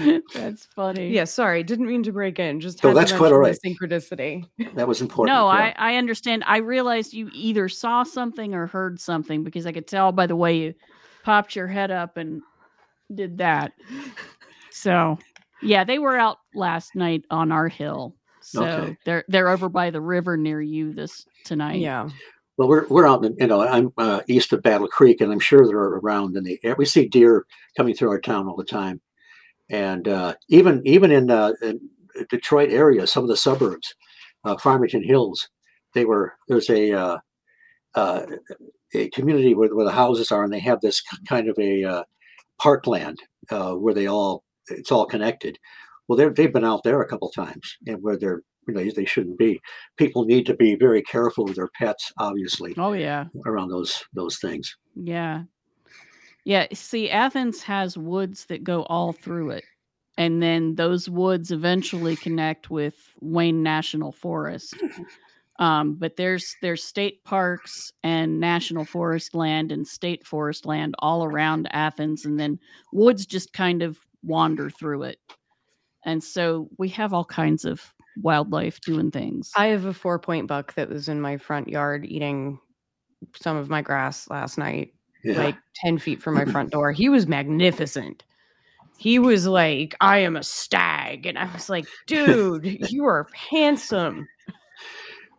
That's 0.34 0.66
funny. 0.74 1.10
yeah, 1.12 1.24
sorry, 1.24 1.62
didn't 1.62 1.86
mean 1.86 2.02
to 2.04 2.12
break 2.12 2.38
in. 2.38 2.60
Just 2.60 2.84
Oh, 2.84 2.94
that's 2.94 3.12
quite 3.12 3.32
all 3.32 3.42
mention 3.42 3.60
the 3.62 3.86
synchronicity. 3.88 4.44
that 4.74 4.86
was 4.88 5.00
important 5.00 5.34
No, 5.34 5.46
yeah. 5.46 5.72
I, 5.76 5.92
I 5.92 5.96
understand. 5.96 6.44
I 6.46 6.58
realized 6.58 7.12
you 7.12 7.28
either 7.32 7.68
saw 7.68 8.02
something 8.02 8.54
or 8.54 8.66
heard 8.66 9.00
something 9.00 9.44
because 9.44 9.66
I 9.66 9.72
could 9.72 9.86
tell 9.86 10.12
by 10.12 10.26
the 10.26 10.36
way 10.36 10.56
you 10.58 10.74
popped 11.24 11.54
your 11.56 11.66
head 11.66 11.90
up 11.90 12.16
and 12.16 12.42
did 13.14 13.38
that. 13.38 13.72
So 14.70 15.18
Yeah, 15.62 15.84
they 15.84 15.98
were 15.98 16.16
out 16.16 16.38
last 16.54 16.94
night 16.94 17.24
on 17.30 17.52
our 17.52 17.68
hill. 17.68 18.14
So 18.40 18.64
Okay. 18.64 18.96
they're 19.04 19.24
they're 19.28 19.48
over 19.48 19.68
by 19.68 19.90
the 19.90 20.00
river 20.00 20.36
near 20.36 20.60
you 20.60 20.92
this 20.92 21.26
tonight. 21.44 21.80
Yeah. 21.80 22.08
Well, 22.56 22.68
we're 22.68 22.86
we're 22.88 23.06
out 23.06 23.24
in 23.24 23.36
you 23.38 23.46
know 23.46 23.60
I'm 23.60 23.92
uh, 23.96 24.20
east 24.28 24.52
of 24.52 24.62
Battle 24.62 24.86
Creek, 24.88 25.20
and 25.20 25.32
I'm 25.32 25.40
sure 25.40 25.66
they're 25.66 25.78
around 25.78 26.36
in 26.36 26.44
the 26.44 26.58
air. 26.62 26.74
We 26.76 26.84
see 26.84 27.08
deer 27.08 27.46
coming 27.76 27.94
through 27.94 28.10
our 28.10 28.20
town 28.20 28.48
all 28.48 28.56
the 28.56 28.64
time, 28.64 29.00
and 29.70 30.08
uh, 30.08 30.34
even 30.48 30.82
even 30.84 31.10
in, 31.10 31.30
uh, 31.30 31.52
in 31.62 31.80
Detroit 32.28 32.70
area, 32.70 33.06
some 33.06 33.22
of 33.22 33.28
the 33.28 33.36
suburbs, 33.36 33.94
uh, 34.44 34.56
Farmington 34.56 35.04
Hills, 35.04 35.48
they 35.94 36.04
were 36.04 36.34
there's 36.48 36.68
a 36.68 36.92
uh, 36.92 37.18
uh, 37.94 38.26
a 38.94 39.08
community 39.10 39.54
where, 39.54 39.74
where 39.74 39.84
the 39.84 39.92
houses 39.92 40.30
are, 40.32 40.44
and 40.44 40.52
they 40.52 40.60
have 40.60 40.80
this 40.80 41.02
kind 41.28 41.48
of 41.48 41.58
a 41.58 41.84
uh, 41.84 42.02
parkland 42.58 43.18
uh, 43.50 43.72
where 43.72 43.94
they 43.94 44.06
all 44.06 44.44
it's 44.68 44.92
all 44.92 45.06
connected. 45.06 45.58
Well, 46.08 46.32
they've 46.34 46.52
been 46.52 46.64
out 46.64 46.82
there 46.82 47.00
a 47.00 47.08
couple 47.08 47.30
times, 47.30 47.76
and 47.86 48.02
where 48.02 48.16
they're 48.16 48.42
you 48.66 48.74
know 48.74 48.90
they 48.94 49.04
shouldn't 49.04 49.38
be. 49.38 49.60
People 49.96 50.24
need 50.24 50.46
to 50.46 50.54
be 50.54 50.74
very 50.74 51.02
careful 51.02 51.44
with 51.44 51.56
their 51.56 51.70
pets, 51.78 52.12
obviously, 52.18 52.74
Oh 52.76 52.92
yeah. 52.92 53.26
around 53.46 53.68
those 53.68 54.02
those 54.14 54.38
things. 54.38 54.76
Yeah. 54.96 55.44
Yeah. 56.50 56.66
See, 56.72 57.08
Athens 57.08 57.62
has 57.62 57.96
woods 57.96 58.46
that 58.46 58.64
go 58.64 58.82
all 58.86 59.12
through 59.12 59.50
it. 59.50 59.64
And 60.18 60.42
then 60.42 60.74
those 60.74 61.08
woods 61.08 61.52
eventually 61.52 62.16
connect 62.16 62.70
with 62.70 62.96
Wayne 63.20 63.62
National 63.62 64.10
Forest. 64.10 64.74
Um, 65.60 65.94
but 65.94 66.16
there's 66.16 66.56
there's 66.60 66.82
state 66.82 67.22
parks 67.22 67.92
and 68.02 68.40
national 68.40 68.84
forest 68.84 69.32
land 69.32 69.70
and 69.70 69.86
state 69.86 70.26
forest 70.26 70.66
land 70.66 70.96
all 70.98 71.22
around 71.22 71.68
Athens, 71.70 72.24
and 72.24 72.40
then 72.40 72.58
woods 72.92 73.26
just 73.26 73.52
kind 73.52 73.82
of 73.82 74.00
wander 74.24 74.70
through 74.70 75.04
it. 75.04 75.18
And 76.04 76.24
so 76.24 76.68
we 76.78 76.88
have 76.88 77.12
all 77.12 77.26
kinds 77.26 77.64
of 77.64 77.94
wildlife 78.22 78.80
doing 78.80 79.12
things. 79.12 79.52
I 79.54 79.66
have 79.66 79.84
a 79.84 79.94
four 79.94 80.18
point 80.18 80.48
buck 80.48 80.74
that 80.74 80.88
was 80.88 81.08
in 81.08 81.20
my 81.20 81.36
front 81.36 81.68
yard 81.68 82.04
eating 82.06 82.58
some 83.36 83.56
of 83.56 83.68
my 83.68 83.82
grass 83.82 84.28
last 84.28 84.58
night, 84.58 84.94
Yeah. 85.22 85.38
like 85.38 85.56
10 85.76 85.98
feet 85.98 86.22
from 86.22 86.34
my 86.34 86.44
front 86.44 86.70
door. 86.72 86.92
He 86.92 87.08
was 87.08 87.26
magnificent. 87.26 88.24
He 88.98 89.18
was 89.18 89.46
like, 89.46 89.94
I 90.00 90.18
am 90.18 90.36
a 90.36 90.42
stag. 90.42 91.26
And 91.26 91.38
I 91.38 91.50
was 91.52 91.68
like, 91.70 91.86
dude, 92.06 92.90
you 92.90 93.04
are 93.06 93.26
handsome. 93.50 94.28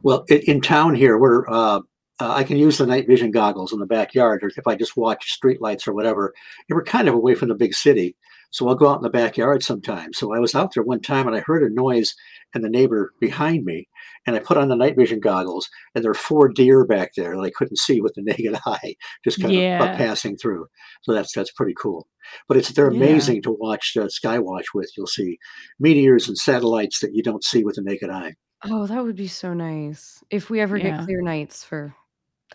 Well, 0.03 0.26
in, 0.30 0.62
town 0.62 0.95
here, 0.95 1.18
we're 1.18 1.48
uh, 1.48 1.82
uh, 2.22 2.34
I 2.34 2.44
can 2.44 2.58
use 2.58 2.78
the 2.78 2.86
night 2.86 3.08
vision 3.08 3.32
goggles 3.32 3.74
in 3.74 3.80
the 3.80 3.86
backyard, 3.86 4.44
or 4.44 4.52
if 4.56 4.68
I 4.68 4.76
just 4.76 4.95
watch 4.95 5.40
streetlights 5.40 5.88
or 5.88 5.94
whatever. 5.94 6.34
And 6.70 6.76
we're 6.76 6.84
kind 6.84 7.08
of 7.08 7.16
away 7.16 7.34
from 7.34 7.49
the 7.49 7.56
big 7.56 7.74
city, 7.74 8.16
so 8.52 8.68
I'll 8.68 8.76
go 8.76 8.88
out 8.90 8.98
in 8.98 9.03
the 9.03 9.10
backyard 9.10 9.64
sometimes. 9.64 10.18
So 10.18 10.34
I 10.36 10.40
was 10.40 10.53
out 10.56 10.73
there 10.73 10.84
one 10.84 11.02
time, 11.02 11.28
and 11.28 11.36
I 11.36 11.40
heard 11.45 11.64
a 11.64 11.73
noise, 11.73 12.14
and 12.53 12.64
the 12.64 12.69
neighbor 12.69 13.14
behind 13.19 13.64
me, 13.65 13.88
and 14.28 14.36
I 14.36 14.40
put 14.40 14.57
on 14.57 14.68
the 14.69 14.76
night 14.76 14.95
vision 14.98 15.19
goggles, 15.19 15.68
and 15.95 16.03
there 16.03 16.11
are 16.11 16.15
four 16.15 16.48
deer 16.49 16.86
back 16.86 17.11
there 17.18 17.36
that 17.36 17.41
I 17.41 17.49
couldn't 17.56 17.80
see 17.80 18.02
with 18.02 18.14
the 18.15 18.22
naked 18.26 18.60
eye, 18.65 18.95
just 19.23 19.41
kind 19.41 19.53
of 19.56 19.61
Yeah. 19.61 19.82
uh, 19.84 19.98
passing 19.98 20.38
through. 20.38 20.68
So 21.03 21.14
that's 21.14 21.34
that's 21.34 21.52
pretty 21.52 21.73
cool. 21.82 22.07
But 22.48 22.57
it's 22.57 22.69
they're 22.69 22.91
Yeah. 22.91 22.98
amazing 22.98 23.41
to 23.44 23.52
watch 23.52 23.98
uh, 23.98 24.06
Skywatch 24.07 24.65
with. 24.76 24.91
You'll 24.95 25.07
see 25.07 25.38
meteors 25.80 26.28
and 26.28 26.38
satellites 26.38 26.99
that 26.99 27.15
you 27.15 27.23
don't 27.23 27.44
see 27.44 27.64
with 27.64 27.76
the 27.76 27.82
naked 27.82 28.10
eye. 28.10 28.36
Oh, 28.64 28.86
that 28.86 29.03
would 29.03 29.15
be 29.15 29.28
so 29.28 29.53
nice 29.56 30.23
if 30.30 30.49
we 30.52 30.60
ever 30.60 30.78
Yeah. 30.78 30.98
get 30.98 31.06
clear 31.06 31.22
nights 31.22 31.64
for 31.64 31.86
Yeah. 31.88 32.01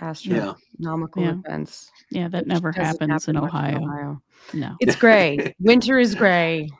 Astronomical 0.01 1.23
Yeah. 1.23 1.33
events. 1.47 1.91
yeah, 2.11 2.29
that 2.29 2.47
never 2.47 2.71
doesn't 2.73 2.85
happens 3.01 3.29
in 3.29 3.35
happen 3.37 3.51
much 3.51 3.55
Ohio. 3.83 4.23
No. 4.53 4.77
It's 4.81 4.97
gray. 4.97 5.55
Winter 5.61 5.99
is 5.99 6.15
gray. 6.15 6.71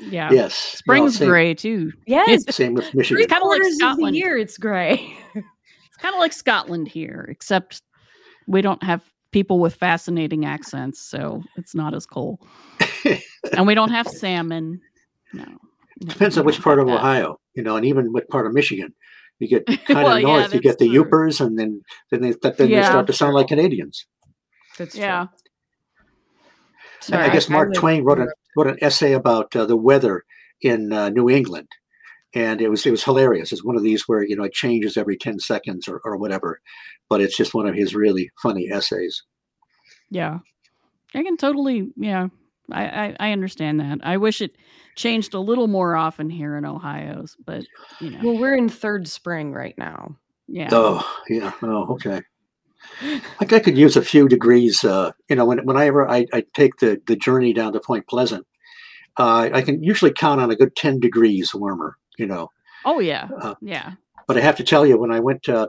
Yeah. 0.00 0.30
Yes. 0.32 0.54
Spring's 0.54 1.12
Well, 1.12 1.18
same- 1.18 1.28
gray 1.28 1.54
too. 1.54 1.92
Yes. 2.06 2.44
Same 2.54 2.74
with 2.74 2.86
Three 2.86 2.98
Michigan. 2.98 3.26
kinda 3.26 3.34
like 3.34 3.42
quarters 3.42 3.66
of 3.66 3.72
the 3.72 3.76
Scotland. 3.78 4.16
year, 4.16 4.36
it's 4.36 4.58
gray. 4.58 5.14
It's 5.92 5.96
kind 6.02 6.14
of 6.14 6.20
like 6.20 6.32
Scotland 6.32 6.88
here, 6.88 7.26
except 7.30 7.82
we 8.46 8.62
don't 8.62 8.82
have 8.82 9.02
people 9.32 9.58
with 9.60 9.74
fascinating 9.74 10.46
accents, 10.46 10.98
so 10.98 11.42
it's 11.56 11.74
not 11.74 11.92
as 11.94 12.06
cool. 12.06 12.40
and 13.52 13.66
we 13.66 13.74
don't 13.74 13.90
have 13.90 14.08
salmon. 14.08 14.80
No. 15.34 15.44
no, 15.44 15.58
Depends 16.06 16.38
on 16.38 16.46
which 16.46 16.60
part 16.62 16.78
of 16.80 16.86
that. 16.86 16.94
Ohio, 16.96 17.38
you 17.54 17.62
know, 17.62 17.76
and 17.76 17.84
even 17.84 18.12
what 18.14 18.28
part 18.30 18.46
of 18.46 18.54
Michigan. 18.54 18.94
You 19.40 19.48
get 19.48 19.66
kind 19.86 20.04
Well, 20.04 20.12
of 20.16 20.20
yeah, 20.20 20.26
north, 20.26 20.54
you 20.54 20.60
get 20.60 20.78
the 20.78 20.86
true. 20.86 21.04
Yoopers, 21.04 21.44
and 21.44 21.58
then 21.58 21.82
then 22.10 22.20
they 22.20 22.32
then 22.42 22.68
they 22.70 22.82
start 22.82 23.06
to 23.08 23.12
sound 23.12 23.34
like 23.34 23.48
Canadians. 23.48 24.06
That's 24.78 24.94
true. 24.94 25.02
Yeah. 25.02 25.26
Sorry, 27.00 27.24
I 27.24 27.32
guess 27.32 27.48
Mark 27.48 27.70
live- 27.70 27.80
Twain 27.80 28.04
wrote, 28.04 28.18
a, 28.18 28.26
wrote 28.56 28.66
an 28.66 28.76
essay 28.82 29.12
about 29.12 29.56
uh, 29.56 29.64
the 29.64 29.76
weather 29.76 30.24
in 30.60 30.92
uh, 30.92 31.08
New 31.08 31.28
England, 31.30 31.68
and 32.34 32.60
it 32.60 32.68
was 32.68 32.84
it 32.86 32.90
was 32.90 33.02
hilarious. 33.04 33.50
It's 33.52 33.64
one 33.64 33.76
of 33.76 33.82
these 33.82 34.02
where 34.06 34.22
you 34.22 34.36
know 34.36 34.44
it 34.44 34.52
changes 34.52 34.96
every 34.96 35.16
ten 35.16 35.38
seconds 35.38 35.88
or, 35.88 36.00
or 36.04 36.16
whatever, 36.18 36.60
but 37.08 37.20
it's 37.22 37.36
just 37.36 37.54
one 37.54 37.66
of 37.66 37.74
his 37.74 37.94
really 37.94 38.30
funny 38.42 38.68
essays. 38.70 39.22
Yeah. 40.10 40.38
I 41.14 41.22
can 41.24 41.36
totally, 41.36 41.90
yeah. 41.96 42.28
I, 42.70 42.84
I, 42.84 43.16
I 43.18 43.32
understand 43.32 43.80
that. 43.80 43.98
I 44.04 44.16
wish 44.16 44.40
it 44.40 44.52
changed 45.00 45.34
a 45.34 45.40
little 45.40 45.66
more 45.66 45.96
often 45.96 46.30
here 46.30 46.56
in 46.56 46.64
Ohio's, 46.64 47.36
but 47.44 47.64
you 48.00 48.10
know, 48.10 48.18
Well, 48.22 48.38
we're 48.38 48.54
in 48.56 48.68
third 48.68 49.08
spring 49.08 49.52
right 49.52 49.76
now. 49.78 50.16
yeah. 50.46 50.68
Oh 50.72 51.04
yeah, 51.28 51.52
oh 51.62 51.94
okay. 51.94 52.22
Like 53.40 53.52
I 53.52 53.60
could 53.60 53.76
use 53.78 53.96
a 53.96 54.02
few 54.02 54.28
degrees. 54.28 54.84
Uh, 54.84 55.12
you 55.28 55.36
know, 55.36 55.44
when 55.44 55.58
whenever 55.66 56.08
I, 56.08 56.26
I 56.32 56.44
take 56.54 56.76
the 56.76 57.00
the 57.06 57.16
journey 57.16 57.52
down 57.52 57.72
to 57.72 57.80
Point 57.80 58.06
Pleasant, 58.08 58.46
uh, 59.18 59.50
I 59.52 59.62
can 59.62 59.82
usually 59.82 60.12
count 60.12 60.40
on 60.40 60.50
a 60.50 60.56
good 60.56 60.74
ten 60.76 61.00
degrees 61.00 61.54
warmer. 61.54 61.96
You 62.18 62.26
know, 62.26 62.50
Oh 62.84 62.98
yeah. 63.00 63.28
Uh, 63.40 63.54
Yeah. 63.60 63.92
but 64.26 64.36
I 64.36 64.40
have 64.40 64.56
to 64.56 64.64
tell 64.64 64.86
you, 64.86 64.98
when 64.98 65.12
I 65.12 65.20
went 65.20 65.42
to 65.44 65.68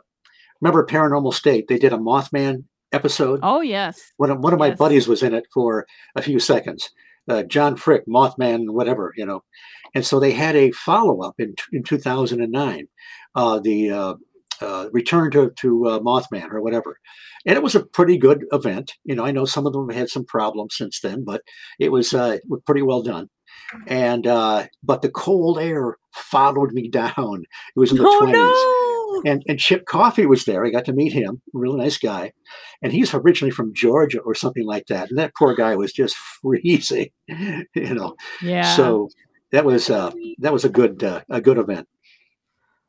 remember 0.62 0.86
Paranormal 0.86 1.34
State, 1.34 1.68
they 1.68 1.78
did 1.80 1.94
a 1.94 1.98
Mothman 1.98 2.64
episode. 2.91 3.40
Oh 3.44 3.62
yes. 3.62 4.12
One 4.18 4.32
of 4.32 4.40
one 4.40 4.53
of 4.53 4.60
my 4.60 4.68
yes. 4.70 4.78
buddies 4.78 5.08
was 5.08 5.22
in 5.24 5.34
it 5.34 5.45
for 5.53 5.86
a 6.16 6.22
few 6.22 6.40
seconds. 6.40 6.90
Uh, 7.32 7.44
John 7.44 7.76
Frick, 7.76 8.06
Mothman, 8.08 8.72
whatever, 8.72 9.14
you 9.16 9.26
know, 9.26 9.44
and 9.95 10.06
so 10.06 10.20
they 10.20 10.32
had 10.32 10.56
a 10.56 10.72
follow 10.72 11.22
up 11.22 11.36
in 11.40 11.56
in 11.72 11.84
2009, 11.84 12.88
uh, 13.36 13.60
the 13.60 13.91
uh, 13.91 14.14
uh, 14.62 14.90
Return 14.91 15.32
to 15.32 15.52
to 15.52 15.88
uh, 15.88 15.99
Mothman 15.99 16.52
or 16.52 16.62
whatever, 16.62 16.99
and 17.45 17.56
it 17.56 17.64
was 17.64 17.76
a 17.76 17.86
pretty 17.86 18.18
good 18.18 18.45
event. 18.52 18.94
You 19.03 19.16
know, 19.16 19.26
I 19.26 19.32
know 19.32 19.45
some 19.45 19.66
of 19.66 19.74
them 19.74 19.90
had 19.90 20.10
some 20.10 20.26
problems 20.26 20.76
since 20.76 20.99
then, 20.99 21.24
but 21.24 21.41
it 21.80 21.91
was 21.91 22.14
uh, 22.14 22.38
pretty 22.66 22.82
well 22.82 23.02
done. 23.02 23.30
And 23.88 24.28
uh, 24.28 24.68
but 24.84 25.02
the 25.02 25.10
cold 25.10 25.60
air 25.60 25.98
followed 26.14 26.74
me 26.74 26.88
down. 26.90 27.44
It 27.76 27.80
was 27.80 27.91
in 27.91 27.98
the 27.98 28.06
oh 28.06 28.22
20s 28.22 28.34
no! 28.34 28.90
And 29.26 29.44
and 29.48 29.60
Chip 29.60 29.86
Coffee 29.86 30.26
was 30.26 30.46
there. 30.46 30.66
I 30.66 30.70
got 30.70 30.86
to 30.86 30.94
meet 30.94 31.14
him, 31.14 31.42
really 31.54 31.78
nice 31.80 31.98
guy, 31.98 32.34
and 32.82 32.92
he's 32.94 33.14
originally 33.14 33.52
from 33.52 33.74
Georgia 33.74 34.20
or 34.20 34.34
something 34.36 34.66
like 34.66 34.88
that. 34.88 35.10
And 35.10 35.18
that 35.18 35.34
poor 35.38 35.56
guy 35.56 35.76
was 35.76 35.94
just 35.94 36.16
freezing, 36.42 37.10
you 37.28 37.66
know. 37.94 38.16
Yeah. 38.42 38.76
So 38.76 39.10
that 39.52 39.66
was 39.66 39.90
uh, 39.90 40.12
that 40.40 40.54
was 40.54 40.66
a 40.66 40.70
good 40.70 41.04
uh, 41.04 41.22
a 41.30 41.42
good 41.42 41.58
event. 41.58 41.88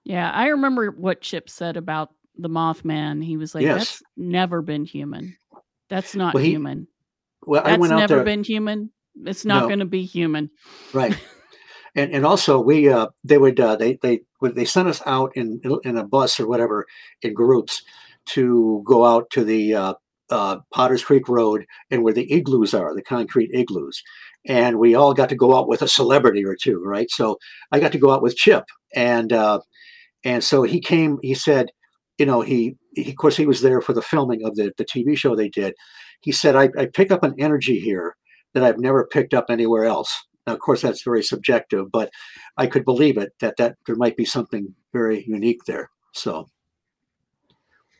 Yeah, 0.05 0.31
I 0.31 0.49
remember 0.49 0.90
what 0.90 1.20
Chip 1.20 1.49
said 1.49 1.77
about 1.77 2.11
the 2.36 2.49
Mothman. 2.49 3.23
He 3.24 3.36
was 3.36 3.55
like, 3.55 3.62
Yes. 3.62 3.78
"That's 3.78 4.03
never 4.16 4.62
been 4.62 4.85
human. 4.85 5.36
That's 5.89 6.15
not 6.16 6.35
Well, 6.35 6.43
he- 6.43 6.51
human. 6.51 6.89
Well, 7.44 7.62
I 7.65 7.70
That's 7.70 7.81
went 7.81 7.93
out 7.93 7.99
never 7.99 8.15
there, 8.16 8.24
been 8.24 8.44
human. 8.44 8.90
It's 9.27 9.44
not 9.44 9.62
No. 9.62 9.66
going 9.69 9.81
to 9.81 9.85
be 9.85 10.05
human." 10.05 10.51
right, 10.93 11.16
and 11.94 12.12
and 12.12 12.24
also 12.24 12.60
we 12.60 12.89
uh, 12.89 13.09
they 13.24 13.39
would 13.39 13.60
uh, 13.60 13.77
they 13.77 13.98
they 14.02 14.20
would 14.40 14.55
they 14.55 14.64
sent 14.64 14.89
us 14.89 15.02
out 15.06 15.32
in 15.36 15.60
in 15.85 15.97
a 15.97 16.05
bus 16.05 16.40
or 16.40 16.47
whatever 16.47 16.86
in 17.23 17.35
groups 17.35 17.82
to 18.24 18.82
go 18.86 19.05
out 19.05 19.28
to 19.31 19.44
the 19.44 19.74
uh, 19.74 19.94
uh, 20.31 20.59
Potter's 20.73 21.05
Creek 21.05 21.28
Road 21.28 21.66
and 21.90 22.02
where 22.02 22.14
the 22.14 22.32
igloos 22.32 22.73
are, 22.74 22.94
the 22.94 23.02
concrete 23.02 23.51
igloos. 23.52 24.02
And 24.47 24.78
we 24.78 24.94
all 24.94 25.14
got 25.14 25.28
to 25.28 25.36
go 25.36 25.56
out 25.56 25.69
with 25.69 25.82
a 25.82 25.89
celebrity 25.89 26.44
or 26.44 26.56
two, 26.56 26.82
right? 26.85 27.10
So 27.10 27.39
I 27.70 27.81
got 27.81 27.93
to 27.93 27.98
go 27.98 28.10
out 28.10 28.23
with 28.23 28.36
Chip, 28.36 28.64
and 28.94 29.32
uh, 29.32 29.60
and 30.24 30.43
so 30.43 30.62
he 30.62 30.81
came. 30.81 31.19
He 31.23 31.35
said, 31.35 31.70
you 32.19 32.27
know, 32.27 32.40
he, 32.40 32.77
he 32.94 33.10
of 33.10 33.16
course 33.16 33.36
he 33.36 33.47
was 33.47 33.60
there 33.60 33.81
for 33.81 33.93
the 33.93 34.02
filming 34.02 34.44
of 34.44 34.56
the 34.56 34.73
the 34.77 34.85
TV 34.85 35.16
show 35.16 35.36
they 35.36 35.48
did. 35.48 35.74
He 36.23 36.32
said, 36.32 36.56
I, 36.56 36.70
I 36.78 36.86
pick 36.86 37.10
up 37.10 37.23
an 37.24 37.35
energy 37.39 37.81
here 37.81 38.16
that 38.55 38.62
I've 38.62 38.78
never 38.78 39.06
picked 39.06 39.35
up 39.35 39.47
anywhere 39.48 39.85
else. 39.85 40.16
Now, 40.47 40.55
of 40.55 40.60
course, 40.60 40.82
that's 40.82 41.02
very 41.02 41.23
subjective, 41.23 41.90
but 41.93 42.10
I 42.56 42.66
could 42.66 42.85
believe 42.85 43.16
it 43.16 43.32
that 43.40 43.56
that 43.59 43.77
there 43.86 43.97
might 43.97 44.16
be 44.16 44.24
something 44.24 44.74
very 44.93 45.24
unique 45.27 45.64
there. 45.66 45.90
So 46.12 46.48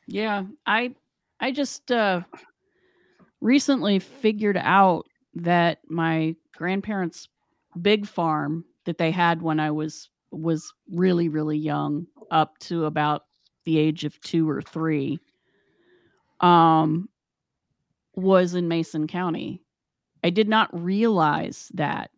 Yeah, 0.06 0.44
I 0.66 0.94
I 1.40 1.52
just 1.52 1.90
uh 1.93 2.23
recently 3.40 3.98
figured 3.98 4.56
out 4.56 5.06
that 5.35 5.78
my 5.89 6.36
grandparents' 6.55 7.28
big 7.81 8.06
farm 8.06 8.64
that 8.85 8.98
they 8.98 9.10
had 9.10 9.43
when 9.43 9.60
I 9.60 9.70
was 9.70 10.10
was 10.31 10.73
really 10.90 11.28
really 11.28 11.59
young 11.59 12.06
up 12.31 12.59
to 12.59 12.86
about 12.86 13.24
the 13.64 13.78
age 13.78 14.05
of 14.05 14.20
2 14.23 14.48
or 14.48 14.62
3 14.62 15.20
um 16.40 17.09
was 18.14 18.55
in 18.55 18.69
Mason 18.69 19.06
County. 19.06 19.62
I 20.24 20.31
did 20.31 20.48
not 20.48 20.69
realize 20.73 21.70
that. 21.74 22.11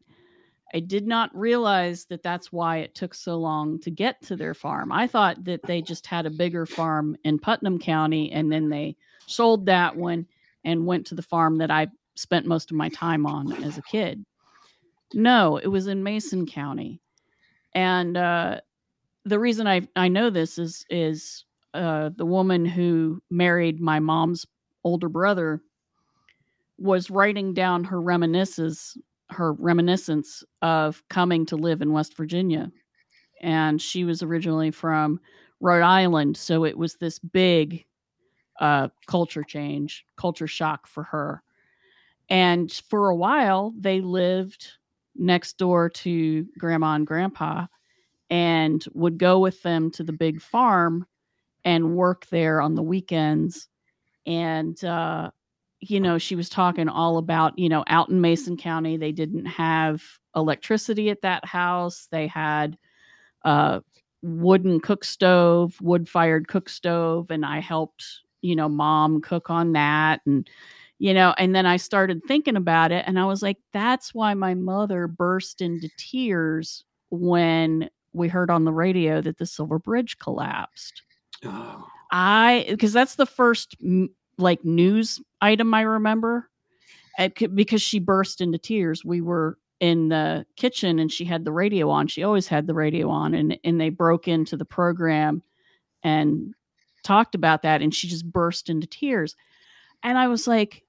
I 0.74 0.80
did 0.80 1.06
not 1.06 1.34
realize 1.36 2.04
that 2.06 2.24
that's 2.24 2.52
why 2.52 2.78
it 2.78 2.96
took 2.96 3.14
so 3.14 3.36
long 3.36 3.78
to 3.80 3.90
get 3.92 4.20
to 4.22 4.34
their 4.34 4.54
farm. 4.54 4.90
I 4.90 5.06
thought 5.06 5.44
that 5.44 5.62
they 5.62 5.80
just 5.80 6.04
had 6.04 6.26
a 6.26 6.30
bigger 6.30 6.66
farm 6.66 7.16
in 7.22 7.38
Putnam 7.38 7.78
County 7.78 8.32
and 8.32 8.50
then 8.50 8.68
they 8.68 8.96
sold 9.26 9.66
that 9.66 9.94
one 9.94 10.26
and 10.64 10.84
went 10.84 11.06
to 11.06 11.14
the 11.14 11.22
farm 11.22 11.58
that 11.58 11.70
I 11.70 11.86
spent 12.16 12.46
most 12.46 12.72
of 12.72 12.76
my 12.76 12.88
time 12.88 13.24
on 13.24 13.52
as 13.62 13.78
a 13.78 13.82
kid. 13.82 14.24
No, 15.12 15.58
it 15.58 15.68
was 15.68 15.86
in 15.86 16.02
Mason 16.02 16.44
County. 16.44 17.00
And 17.76 18.16
uh, 18.16 18.60
the 19.24 19.38
reason 19.38 19.68
I, 19.68 19.86
I 19.94 20.08
know 20.08 20.28
this 20.28 20.58
is 20.58 20.84
is 20.90 21.44
uh, 21.72 22.10
the 22.16 22.26
woman 22.26 22.64
who 22.64 23.22
married 23.30 23.80
my 23.80 24.00
mom's 24.00 24.44
older 24.82 25.08
brother 25.08 25.62
was 26.78 27.10
writing 27.10 27.54
down 27.54 27.84
her 27.84 28.00
reminiscences 28.00 28.98
her 29.34 29.52
reminiscence 29.52 30.42
of 30.62 31.02
coming 31.08 31.46
to 31.46 31.56
live 31.56 31.82
in 31.82 31.92
West 31.92 32.16
Virginia. 32.16 32.70
And 33.40 33.80
she 33.80 34.04
was 34.04 34.22
originally 34.22 34.70
from 34.70 35.20
Rhode 35.60 35.82
Island, 35.82 36.36
so 36.36 36.64
it 36.64 36.76
was 36.76 36.96
this 36.96 37.18
big 37.18 37.84
uh, 38.60 38.88
culture 39.06 39.42
change, 39.42 40.06
culture 40.16 40.46
shock 40.46 40.86
for 40.86 41.02
her. 41.02 41.42
And 42.28 42.72
for 42.72 43.10
a 43.10 43.16
while, 43.16 43.74
they 43.78 44.00
lived 44.00 44.66
next 45.14 45.58
door 45.58 45.88
to 45.88 46.46
grandma 46.58 46.94
and 46.94 47.06
grandpa 47.06 47.66
and 48.30 48.84
would 48.94 49.18
go 49.18 49.38
with 49.38 49.62
them 49.62 49.90
to 49.92 50.02
the 50.02 50.12
big 50.12 50.40
farm 50.40 51.06
and 51.64 51.96
work 51.96 52.26
there 52.26 52.60
on 52.60 52.74
the 52.74 52.82
weekends. 52.82 53.68
And 54.26 54.82
uh, 54.84 55.30
you 55.90 56.00
know, 56.00 56.18
she 56.18 56.36
was 56.36 56.48
talking 56.48 56.88
all 56.88 57.18
about, 57.18 57.58
you 57.58 57.68
know, 57.68 57.84
out 57.86 58.08
in 58.08 58.20
Mason 58.20 58.56
County, 58.56 58.96
they 58.96 59.12
didn't 59.12 59.46
have 59.46 60.02
electricity 60.34 61.10
at 61.10 61.22
that 61.22 61.44
house. 61.44 62.08
They 62.10 62.26
had 62.26 62.76
a 63.44 63.82
wooden 64.22 64.80
cook 64.80 65.04
stove, 65.04 65.80
wood 65.80 66.08
fired 66.08 66.48
cook 66.48 66.68
stove, 66.68 67.30
and 67.30 67.44
I 67.44 67.60
helped, 67.60 68.04
you 68.40 68.56
know, 68.56 68.68
mom 68.68 69.20
cook 69.20 69.50
on 69.50 69.72
that. 69.72 70.20
And, 70.26 70.48
you 70.98 71.12
know, 71.12 71.34
and 71.38 71.54
then 71.54 71.66
I 71.66 71.76
started 71.76 72.22
thinking 72.26 72.56
about 72.56 72.92
it 72.92 73.04
and 73.06 73.18
I 73.18 73.26
was 73.26 73.42
like, 73.42 73.58
that's 73.72 74.14
why 74.14 74.34
my 74.34 74.54
mother 74.54 75.06
burst 75.06 75.60
into 75.60 75.90
tears 75.98 76.84
when 77.10 77.90
we 78.12 78.28
heard 78.28 78.50
on 78.50 78.64
the 78.64 78.72
radio 78.72 79.20
that 79.20 79.38
the 79.38 79.46
Silver 79.46 79.78
Bridge 79.78 80.18
collapsed. 80.18 81.02
Oh. 81.44 81.86
I, 82.12 82.64
because 82.68 82.92
that's 82.92 83.16
the 83.16 83.26
first 83.26 83.76
like 84.38 84.64
news 84.64 85.20
item 85.40 85.74
I 85.74 85.82
remember 85.82 86.48
because 87.54 87.82
she 87.82 87.98
burst 87.98 88.40
into 88.40 88.58
tears. 88.58 89.04
We 89.04 89.20
were 89.20 89.58
in 89.80 90.08
the 90.08 90.46
kitchen 90.56 90.98
and 90.98 91.10
she 91.10 91.24
had 91.24 91.44
the 91.44 91.52
radio 91.52 91.90
on. 91.90 92.06
She 92.06 92.22
always 92.22 92.48
had 92.48 92.66
the 92.66 92.74
radio 92.74 93.08
on 93.08 93.34
and 93.34 93.58
and 93.64 93.80
they 93.80 93.90
broke 93.90 94.28
into 94.28 94.56
the 94.56 94.64
program 94.64 95.42
and 96.02 96.54
talked 97.02 97.34
about 97.34 97.62
that 97.62 97.82
and 97.82 97.94
she 97.94 98.08
just 98.08 98.30
burst 98.30 98.70
into 98.70 98.86
tears. 98.86 99.36
And 100.02 100.18
I 100.18 100.28
was 100.28 100.46
like 100.46 100.82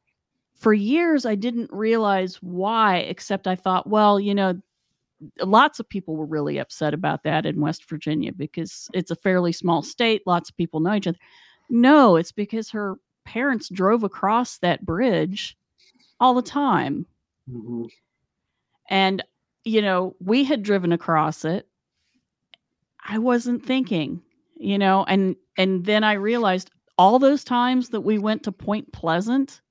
for 0.55 0.73
years 0.73 1.25
I 1.25 1.35
didn't 1.35 1.71
realize 1.71 2.37
why 2.37 2.97
except 2.97 3.47
I 3.47 3.55
thought, 3.55 3.87
well, 3.87 4.19
you 4.19 4.33
know, 4.33 4.59
lots 5.41 5.79
of 5.79 5.89
people 5.89 6.15
were 6.15 6.25
really 6.25 6.57
upset 6.57 6.93
about 6.93 7.23
that 7.23 7.45
in 7.45 7.61
West 7.61 7.87
Virginia 7.89 8.31
because 8.33 8.89
it's 8.93 9.11
a 9.11 9.15
fairly 9.15 9.51
small 9.51 9.81
state, 9.81 10.21
lots 10.25 10.49
of 10.49 10.57
people 10.57 10.79
know 10.79 10.93
each 10.93 11.07
other. 11.07 11.17
No, 11.69 12.15
it's 12.15 12.31
because 12.31 12.69
her 12.69 12.97
parents 13.25 13.69
drove 13.69 14.03
across 14.03 14.57
that 14.59 14.85
bridge 14.85 15.57
all 16.19 16.33
the 16.33 16.41
time. 16.41 17.05
Mm-hmm. 17.49 17.85
And, 18.89 19.23
you 19.63 19.81
know, 19.81 20.15
we 20.19 20.43
had 20.43 20.63
driven 20.63 20.91
across 20.91 21.43
it. 21.43 21.67
I 23.07 23.17
wasn't 23.17 23.65
thinking, 23.65 24.21
you 24.55 24.77
know, 24.77 25.03
and 25.07 25.35
and 25.57 25.85
then 25.85 26.03
I 26.03 26.13
realized 26.13 26.71
all 26.97 27.19
those 27.19 27.43
times 27.43 27.89
that 27.89 28.01
we 28.01 28.17
went 28.17 28.43
to 28.43 28.51
Point 28.51 28.91
Pleasant 28.91 29.61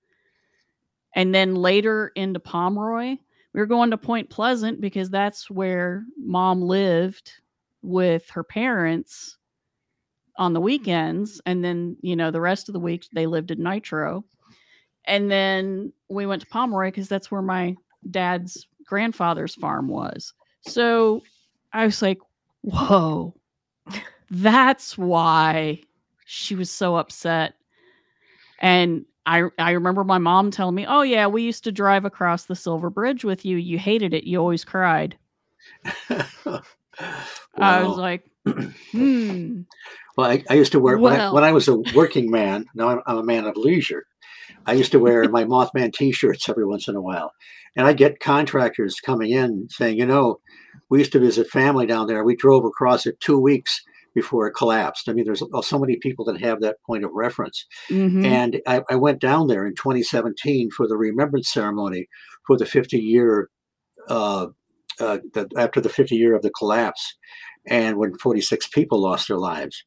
and 1.15 1.35
then 1.35 1.55
later 1.55 2.13
into 2.15 2.41
Pomeroy, 2.41 3.17
we 3.53 3.61
were 3.61 3.67
going 3.67 3.91
to 3.91 3.99
Point 3.99 4.31
Pleasant 4.31 4.81
because 4.81 5.11
that's 5.11 5.51
where 5.51 6.05
mom 6.19 6.63
lived 6.63 7.33
with 7.83 8.29
her 8.31 8.45
parents 8.45 9.37
on 10.37 10.53
the 10.53 10.61
weekends 10.61 11.41
and 11.47 11.65
then 11.65 11.97
you 12.01 12.17
know 12.17 12.31
the 12.31 12.41
rest 12.41 12.69
of 12.69 12.73
the 12.73 12.81
week 12.81 13.07
they 13.13 13.27
lived 13.27 13.51
in 13.51 13.63
nitro 13.63 14.25
and 15.07 15.31
then 15.31 15.93
we 16.09 16.27
went 16.27 16.43
to 16.43 16.49
pomeroy 16.49 16.89
because 16.89 17.09
that's 17.09 17.31
where 17.31 17.43
my 17.43 17.77
dad's 18.11 18.67
grandfather's 18.87 19.55
farm 19.55 19.89
was 19.89 20.33
so 20.63 21.23
i 21.73 21.85
was 21.85 22.03
like 22.03 22.19
whoa 22.63 23.35
that's 24.31 24.99
why 24.99 25.81
she 26.25 26.55
was 26.55 26.71
so 26.71 26.97
upset 26.97 27.55
and 28.59 29.05
I 29.27 29.45
I 29.59 29.73
remember 29.73 30.05
my 30.05 30.19
mom 30.19 30.51
telling 30.51 30.75
me, 30.75 30.87
"Oh 30.87 31.03
yeah, 31.03 31.27
we 31.27 31.43
used 31.43 31.65
to 31.65 31.73
drive 31.73 32.05
across 32.05 32.45
the 32.45 32.57
Silver 32.57 32.91
Bridge 32.91 33.25
with 33.25 33.45
you. 33.45 33.57
You 33.57 33.79
hated 33.79 34.13
it. 34.13 34.25
You 34.25 34.39
always 34.39 34.65
cried." 34.65 35.17
wow. 36.11 36.63
I 37.59 37.83
was 37.83 37.97
like, 37.97 38.31
"Hmm." 38.47 39.63
Well, 40.17 40.31
I, 40.31 40.45
I 40.49 40.55
used 40.55 40.73
to 40.73 40.81
wear 40.81 40.97
well. 40.97 41.13
when, 41.13 41.21
I, 41.21 41.33
when, 41.33 41.45
I, 41.45 41.53
was 41.53 41.67
a 41.69 41.77
working 41.95 42.31
man. 42.31 42.67
Now 42.75 42.89
I'm, 42.89 43.01
I'm, 43.07 43.19
a 43.19 43.25
man 43.25 43.47
of 43.47 43.57
leisure. 43.57 44.05
I 44.65 44.75
used 44.75 44.93
to 44.93 45.01
wear 45.01 45.29
my 45.29 45.45
Mothman 45.45 45.93
T-shirts 45.93 46.49
every 46.49 46.65
once 46.65 46.87
in 46.87 46.95
a 46.95 47.03
while, 47.03 47.33
and 47.77 47.87
I 47.87 47.93
get 47.93 48.21
contractors 48.21 49.01
coming 49.01 49.31
in 49.31 49.69
saying, 49.71 49.99
"You 49.99 50.07
know, 50.07 50.41
we 50.89 50.99
used 50.99 51.13
to 51.13 51.19
visit 51.19 51.49
family 51.49 51.87
down 51.87 52.07
there. 52.07 52.25
We 52.25 52.37
drove 52.37 52.65
across 52.65 53.07
it 53.07 53.21
two 53.21 53.39
weeks 53.39 53.83
before 54.15 54.47
it 54.47 54.53
collapsed." 54.53 55.09
I 55.09 55.13
mean, 55.13 55.25
there's 55.25 55.43
so 55.63 55.79
many 55.79 55.97
people 55.97 56.25
that 56.27 56.41
have 56.41 56.61
that 56.61 56.77
point 56.87 57.05
of 57.05 57.11
reference, 57.13 57.67
mm-hmm. 57.91 58.25
and 58.25 58.61
I, 58.67 58.83
I 58.89 58.95
went 58.95 59.21
down 59.21 59.49
there 59.49 59.67
in 59.67 59.75
2017 59.75 60.71
for 60.71 60.87
the 60.87 60.97
remembrance 60.97 61.51
ceremony 61.51 62.09
for 62.47 62.57
the 62.57 62.67
50 62.67 62.99
year. 62.99 63.51
Uh, 64.09 64.49
uh, 65.01 65.19
the, 65.33 65.49
after 65.57 65.81
the 65.81 65.89
50 65.89 66.15
year 66.15 66.37
of 66.37 66.43
the 66.43 66.51
collapse, 66.51 67.17
and 67.67 67.97
when 67.97 68.17
46 68.19 68.69
people 68.69 69.01
lost 69.01 69.29
their 69.29 69.39
lives. 69.39 69.85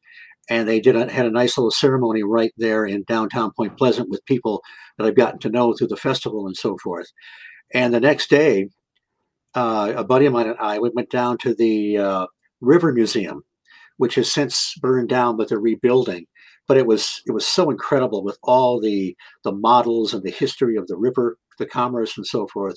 And 0.50 0.66
they 0.66 0.80
did 0.80 0.96
a, 0.96 1.10
had 1.12 1.26
a 1.26 1.30
nice 1.30 1.58
little 1.58 1.70
ceremony 1.70 2.22
right 2.22 2.52
there 2.56 2.86
in 2.86 3.04
downtown 3.04 3.52
Point 3.56 3.76
Pleasant 3.76 4.08
with 4.08 4.24
people 4.24 4.62
that 4.96 5.06
I've 5.06 5.16
gotten 5.16 5.38
to 5.40 5.50
know 5.50 5.74
through 5.74 5.88
the 5.88 5.96
festival 5.96 6.46
and 6.46 6.56
so 6.56 6.78
forth. 6.82 7.08
And 7.74 7.92
the 7.92 8.00
next 8.00 8.30
day, 8.30 8.68
uh, 9.54 9.92
a 9.96 10.04
buddy 10.04 10.26
of 10.26 10.32
mine 10.32 10.48
and 10.48 10.58
I 10.58 10.78
we 10.78 10.90
went 10.94 11.10
down 11.10 11.38
to 11.38 11.54
the 11.54 11.98
uh, 11.98 12.26
River 12.60 12.92
Museum, 12.92 13.42
which 13.96 14.14
has 14.14 14.32
since 14.32 14.74
burned 14.80 15.08
down, 15.08 15.36
but 15.36 15.48
they're 15.48 15.60
rebuilding. 15.60 16.26
But 16.66 16.76
it 16.76 16.86
was 16.86 17.22
it 17.26 17.32
was 17.32 17.46
so 17.46 17.70
incredible 17.70 18.22
with 18.22 18.38
all 18.42 18.80
the 18.80 19.16
the 19.44 19.52
models 19.52 20.14
and 20.14 20.22
the 20.22 20.30
history 20.30 20.76
of 20.76 20.86
the 20.86 20.96
river, 20.96 21.38
the 21.58 21.66
commerce, 21.66 22.16
and 22.16 22.26
so 22.26 22.46
forth. 22.46 22.76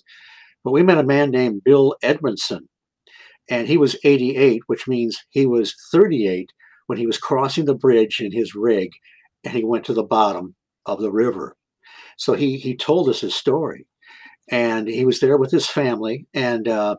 But 0.63 0.71
we 0.71 0.83
met 0.83 0.97
a 0.97 1.03
man 1.03 1.31
named 1.31 1.63
Bill 1.63 1.95
Edmondson, 2.01 2.69
and 3.51 3.67
he 3.67 3.77
was 3.77 3.97
88, 4.03 4.63
which 4.65 4.87
means 4.87 5.23
he 5.29 5.45
was 5.45 5.75
38 5.91 6.49
when 6.87 6.97
he 6.97 7.05
was 7.05 7.19
crossing 7.19 7.65
the 7.65 7.75
bridge 7.75 8.19
in 8.19 8.31
his 8.31 8.55
rig 8.55 8.91
and 9.43 9.53
he 9.53 9.63
went 9.63 9.85
to 9.85 9.93
the 9.93 10.03
bottom 10.03 10.55
of 10.85 11.01
the 11.01 11.11
river. 11.11 11.55
So 12.17 12.33
he 12.33 12.57
he 12.57 12.75
told 12.75 13.09
us 13.09 13.21
his 13.21 13.35
story, 13.35 13.87
and 14.49 14.87
he 14.87 15.05
was 15.05 15.19
there 15.19 15.37
with 15.37 15.51
his 15.51 15.67
family, 15.67 16.27
and 16.33 16.67
uh, 16.67 16.97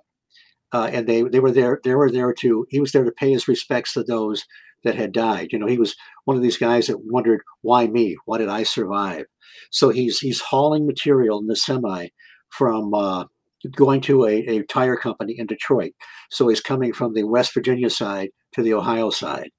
uh, 0.72 0.90
and 0.92 1.06
they 1.06 1.22
they 1.22 1.40
were 1.40 1.52
there 1.52 1.80
they 1.84 1.94
were 1.94 2.10
there 2.10 2.32
to 2.34 2.66
he 2.70 2.80
was 2.80 2.92
there 2.92 3.04
to 3.04 3.12
pay 3.12 3.32
his 3.32 3.48
respects 3.48 3.94
to 3.94 4.02
those 4.02 4.44
that 4.84 4.96
had 4.96 5.12
died. 5.12 5.48
You 5.52 5.58
know, 5.58 5.66
he 5.66 5.78
was 5.78 5.94
one 6.24 6.36
of 6.36 6.42
these 6.42 6.58
guys 6.58 6.88
that 6.88 7.04
wondered 7.04 7.42
why 7.60 7.86
me, 7.86 8.16
why 8.24 8.38
did 8.38 8.48
I 8.48 8.64
survive? 8.64 9.26
So 9.70 9.90
he's 9.90 10.18
he's 10.18 10.40
hauling 10.40 10.86
material 10.86 11.38
in 11.38 11.46
the 11.46 11.56
semi 11.56 12.08
from 12.50 12.92
uh, 12.94 13.24
going 13.70 14.00
to 14.02 14.24
a, 14.26 14.34
a 14.46 14.62
tire 14.64 14.96
company 14.96 15.38
in 15.38 15.46
Detroit. 15.46 15.92
So 16.30 16.48
he's 16.48 16.60
coming 16.60 16.92
from 16.92 17.14
the 17.14 17.24
West 17.24 17.54
Virginia 17.54 17.90
side 17.90 18.30
to 18.54 18.62
the 18.62 18.74
Ohio 18.74 19.10
side. 19.10 19.50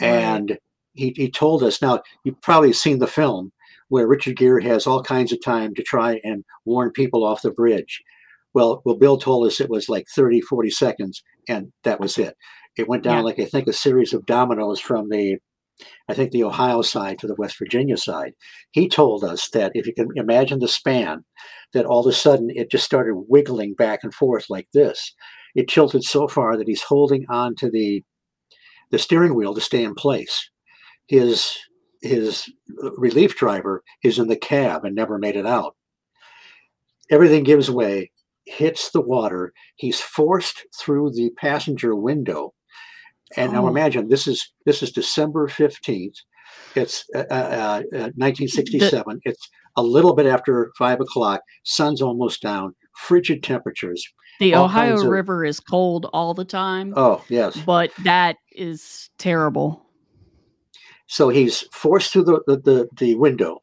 Right. 0.00 0.08
And 0.08 0.58
he, 0.94 1.12
he 1.16 1.30
told 1.30 1.62
us 1.62 1.82
now, 1.82 2.02
you've 2.24 2.40
probably 2.40 2.72
seen 2.72 2.98
the 2.98 3.06
film 3.06 3.52
where 3.88 4.06
Richard 4.06 4.36
Gere 4.36 4.64
has 4.64 4.86
all 4.86 5.02
kinds 5.02 5.32
of 5.32 5.44
time 5.44 5.74
to 5.74 5.82
try 5.82 6.20
and 6.24 6.44
warn 6.64 6.90
people 6.92 7.24
off 7.24 7.42
the 7.42 7.50
bridge. 7.50 8.02
Well, 8.54 8.82
well, 8.84 8.96
Bill 8.96 9.18
told 9.18 9.46
us 9.46 9.60
it 9.60 9.70
was 9.70 9.88
like 9.88 10.06
30, 10.14 10.40
40 10.42 10.70
seconds, 10.70 11.22
and 11.48 11.72
that 11.84 12.00
was 12.00 12.18
it. 12.18 12.36
It 12.76 12.88
went 12.88 13.02
down 13.02 13.18
yeah. 13.18 13.22
like 13.22 13.38
I 13.38 13.44
think 13.44 13.68
a 13.68 13.72
series 13.72 14.12
of 14.12 14.26
dominoes 14.26 14.80
from 14.80 15.10
the 15.10 15.38
I 16.08 16.14
think 16.14 16.30
the 16.30 16.44
Ohio 16.44 16.82
side 16.82 17.18
to 17.18 17.26
the 17.26 17.34
West 17.36 17.58
Virginia 17.58 17.96
side. 17.96 18.34
He 18.70 18.88
told 18.88 19.24
us 19.24 19.48
that 19.50 19.72
if 19.74 19.86
you 19.86 19.94
can 19.94 20.08
imagine 20.16 20.60
the 20.60 20.68
span, 20.68 21.24
that 21.72 21.86
all 21.86 22.00
of 22.00 22.06
a 22.06 22.12
sudden 22.12 22.50
it 22.50 22.70
just 22.70 22.84
started 22.84 23.24
wiggling 23.28 23.74
back 23.74 24.00
and 24.02 24.14
forth 24.14 24.46
like 24.48 24.68
this. 24.72 25.14
It 25.54 25.68
tilted 25.68 26.04
so 26.04 26.28
far 26.28 26.56
that 26.56 26.68
he's 26.68 26.82
holding 26.82 27.26
on 27.28 27.54
to 27.56 27.70
the 27.70 28.04
the 28.90 28.98
steering 28.98 29.34
wheel 29.34 29.54
to 29.54 29.60
stay 29.60 29.82
in 29.82 29.94
place. 29.94 30.50
His 31.08 31.58
his 32.02 32.50
relief 32.96 33.36
driver 33.36 33.82
is 34.04 34.18
in 34.18 34.28
the 34.28 34.36
cab 34.36 34.84
and 34.84 34.94
never 34.94 35.18
made 35.18 35.36
it 35.36 35.46
out. 35.46 35.76
Everything 37.10 37.44
gives 37.44 37.70
way. 37.70 38.10
hits 38.46 38.90
the 38.90 39.00
water. 39.00 39.52
He's 39.76 40.00
forced 40.00 40.66
through 40.78 41.12
the 41.12 41.30
passenger 41.36 41.94
window. 41.94 42.54
And 43.36 43.52
now 43.52 43.64
Oh. 43.64 43.68
imagine 43.68 44.08
this 44.08 44.26
is 44.26 44.52
this 44.66 44.82
is 44.82 44.92
December 44.92 45.48
15th. 45.48 46.16
It's 46.74 47.04
uh, 47.14 47.24
uh, 47.30 47.82
uh, 47.92 48.10
1967. 48.16 49.20
It's 49.24 49.48
a 49.76 49.82
little 49.82 50.14
bit 50.14 50.26
after 50.26 50.70
five 50.78 51.00
o'clock. 51.00 51.40
Sun's 51.64 52.02
almost 52.02 52.42
down. 52.42 52.74
Frigid 52.94 53.42
temperatures. 53.42 54.06
The 54.40 54.54
all 54.54 54.64
Ohio 54.66 55.00
of- 55.00 55.06
River 55.06 55.44
is 55.44 55.60
cold 55.60 56.06
all 56.12 56.34
the 56.34 56.44
time, 56.44 56.92
Oh 56.96 57.22
yes. 57.28 57.56
but 57.64 57.90
that 58.04 58.36
is 58.50 59.08
terrible. 59.18 59.86
So 61.06 61.28
he's 61.28 61.60
forced 61.72 62.12
through 62.12 62.24
the 62.24 62.40
the, 62.46 62.56
the, 62.58 62.88
the 62.98 63.14
window, 63.16 63.62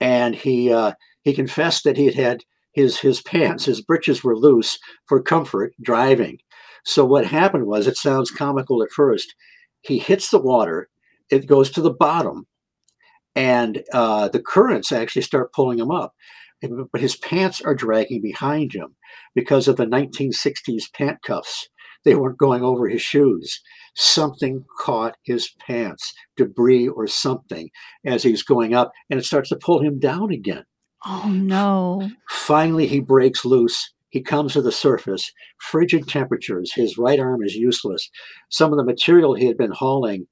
and 0.00 0.34
he 0.34 0.72
uh, 0.72 0.92
he 1.22 1.32
confessed 1.34 1.84
that 1.84 1.96
he 1.96 2.06
had 2.06 2.14
had 2.14 2.44
his 2.72 2.98
his 3.00 3.20
pants, 3.22 3.64
his 3.66 3.80
breeches 3.80 4.22
were 4.24 4.36
loose 4.36 4.78
for 5.06 5.22
comfort 5.22 5.72
driving. 5.82 6.38
So 6.84 7.04
what 7.04 7.26
happened 7.26 7.66
was, 7.66 7.86
it 7.86 7.96
sounds 7.96 8.30
comical 8.30 8.82
at 8.82 8.90
first. 8.90 9.34
He 9.80 9.98
hits 9.98 10.30
the 10.30 10.40
water, 10.40 10.88
it 11.30 11.46
goes 11.46 11.70
to 11.70 11.80
the 11.80 11.92
bottom, 11.92 12.46
and 13.34 13.82
uh, 13.92 14.28
the 14.28 14.42
currents 14.42 14.90
actually 14.92 15.22
start 15.22 15.52
pulling 15.52 15.78
him 15.78 15.90
up. 15.90 16.14
But 16.60 17.00
his 17.00 17.16
pants 17.16 17.60
are 17.60 17.74
dragging 17.74 18.20
behind 18.20 18.72
him 18.72 18.96
because 19.34 19.68
of 19.68 19.76
the 19.76 19.86
1960s 19.86 20.92
pant 20.92 21.22
cuffs. 21.22 21.68
They 22.04 22.14
weren't 22.14 22.38
going 22.38 22.62
over 22.62 22.88
his 22.88 23.02
shoes. 23.02 23.60
Something 23.94 24.64
caught 24.80 25.16
his 25.22 25.50
pants, 25.60 26.12
debris 26.36 26.88
or 26.88 27.06
something, 27.06 27.70
as 28.04 28.22
he's 28.22 28.42
going 28.42 28.74
up, 28.74 28.92
and 29.10 29.20
it 29.20 29.24
starts 29.24 29.50
to 29.50 29.56
pull 29.56 29.82
him 29.82 29.98
down 29.98 30.32
again. 30.32 30.64
Oh 31.06 31.28
no. 31.28 32.10
Finally, 32.28 32.88
he 32.88 33.00
breaks 33.00 33.44
loose. 33.44 33.92
He 34.10 34.22
comes 34.22 34.52
to 34.52 34.62
the 34.62 34.72
surface. 34.72 35.32
Frigid 35.60 36.08
temperatures. 36.08 36.72
His 36.74 36.98
right 36.98 37.20
arm 37.20 37.42
is 37.42 37.54
useless. 37.54 38.10
Some 38.50 38.72
of 38.72 38.78
the 38.78 38.84
material 38.84 39.34
he 39.34 39.46
had 39.46 39.58
been 39.58 39.72
hauling 39.72 40.26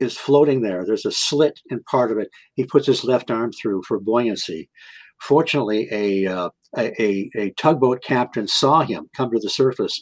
is 0.00 0.16
floating 0.16 0.62
there. 0.62 0.84
There's 0.84 1.06
a 1.06 1.12
slit 1.12 1.60
in 1.70 1.82
part 1.84 2.12
of 2.12 2.18
it. 2.18 2.28
He 2.54 2.64
puts 2.64 2.86
his 2.86 3.04
left 3.04 3.30
arm 3.30 3.52
through 3.52 3.82
for 3.86 3.98
buoyancy. 4.00 4.68
Fortunately, 5.20 5.88
a, 5.90 6.26
uh, 6.26 6.50
a, 6.76 7.30
a, 7.36 7.50
tugboat 7.58 8.02
captain 8.04 8.46
saw 8.46 8.82
him 8.82 9.08
come 9.16 9.30
to 9.32 9.40
the 9.40 9.50
surface, 9.50 10.00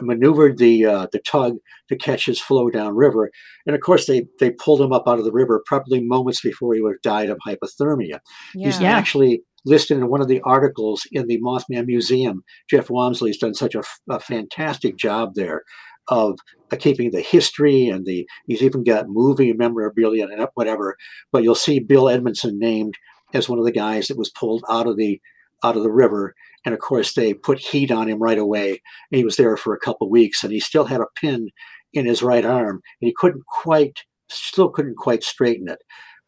maneuvered 0.00 0.58
the 0.58 0.86
uh, 0.86 1.06
the 1.10 1.18
tug 1.18 1.56
to 1.88 1.96
catch 1.96 2.26
his 2.26 2.40
flow 2.40 2.70
downriver, 2.70 3.30
and 3.66 3.74
of 3.74 3.80
course 3.80 4.06
they 4.06 4.26
they 4.38 4.50
pulled 4.50 4.80
him 4.80 4.92
up 4.92 5.08
out 5.08 5.18
of 5.18 5.24
the 5.24 5.32
river 5.32 5.62
probably 5.66 6.00
moments 6.00 6.40
before 6.40 6.74
he 6.74 6.80
would 6.80 6.92
have 6.92 7.02
died 7.02 7.28
of 7.28 7.38
hypothermia. 7.44 8.20
He's 8.52 8.80
Yeah. 8.80 8.96
actually 8.96 9.42
listed 9.64 9.98
in 9.98 10.08
one 10.08 10.20
of 10.20 10.28
the 10.28 10.40
articles 10.42 11.06
in 11.12 11.26
the 11.26 11.40
Mothman 11.40 11.86
Museum. 11.86 12.42
Jeff 12.68 12.88
Wamsley's 12.88 13.38
done 13.38 13.54
such 13.54 13.74
a 13.74 14.20
fantastic 14.20 14.96
job 14.96 15.34
there 15.34 15.62
of 16.08 16.38
uh, 16.72 16.76
keeping 16.76 17.10
the 17.10 17.20
history 17.20 17.88
and 17.88 18.06
the. 18.06 18.26
He's 18.46 18.62
even 18.62 18.84
got 18.84 19.08
movie 19.08 19.52
memorabilia 19.52 20.26
and 20.26 20.46
whatever. 20.54 20.96
But 21.30 21.42
you'll 21.42 21.54
see 21.54 21.78
Bill 21.78 22.08
Edmondson 22.08 22.58
named 22.58 22.94
as 23.34 23.48
one 23.48 23.58
of 23.58 23.64
the 23.64 23.72
guys 23.72 24.08
that 24.08 24.18
was 24.18 24.30
pulled 24.30 24.64
out 24.68 24.86
of 24.86 24.96
the 24.96 25.20
out 25.64 25.76
of 25.76 25.82
the 25.82 25.92
river. 25.92 26.34
And 26.64 26.74
of 26.74 26.80
course, 26.80 27.14
they 27.14 27.34
put 27.34 27.58
heat 27.58 27.90
on 27.90 28.08
him 28.08 28.20
right 28.20 28.38
away. 28.38 28.70
And 28.70 29.18
he 29.18 29.24
was 29.24 29.36
there 29.36 29.56
for 29.56 29.74
a 29.74 29.80
couple 29.80 30.10
weeks, 30.10 30.42
and 30.42 30.52
he 30.52 30.60
still 30.60 30.84
had 30.84 31.00
a 31.00 31.06
pin 31.20 31.50
in 31.92 32.06
his 32.06 32.22
right 32.22 32.44
arm, 32.44 32.80
and 33.00 33.08
he 33.08 33.14
couldn't 33.16 33.44
quite, 33.46 33.98
still 34.28 34.70
couldn't 34.70 34.96
quite 34.96 35.22
straighten 35.22 35.68
it. 35.68 35.80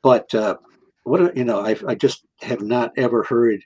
But 0.02 0.34
uh, 0.34 0.56
what 1.04 1.20
a, 1.20 1.32
you 1.36 1.44
know, 1.44 1.60
I, 1.60 1.76
I 1.86 1.94
just 1.94 2.24
have 2.42 2.60
not 2.62 2.92
ever 2.96 3.22
heard 3.22 3.60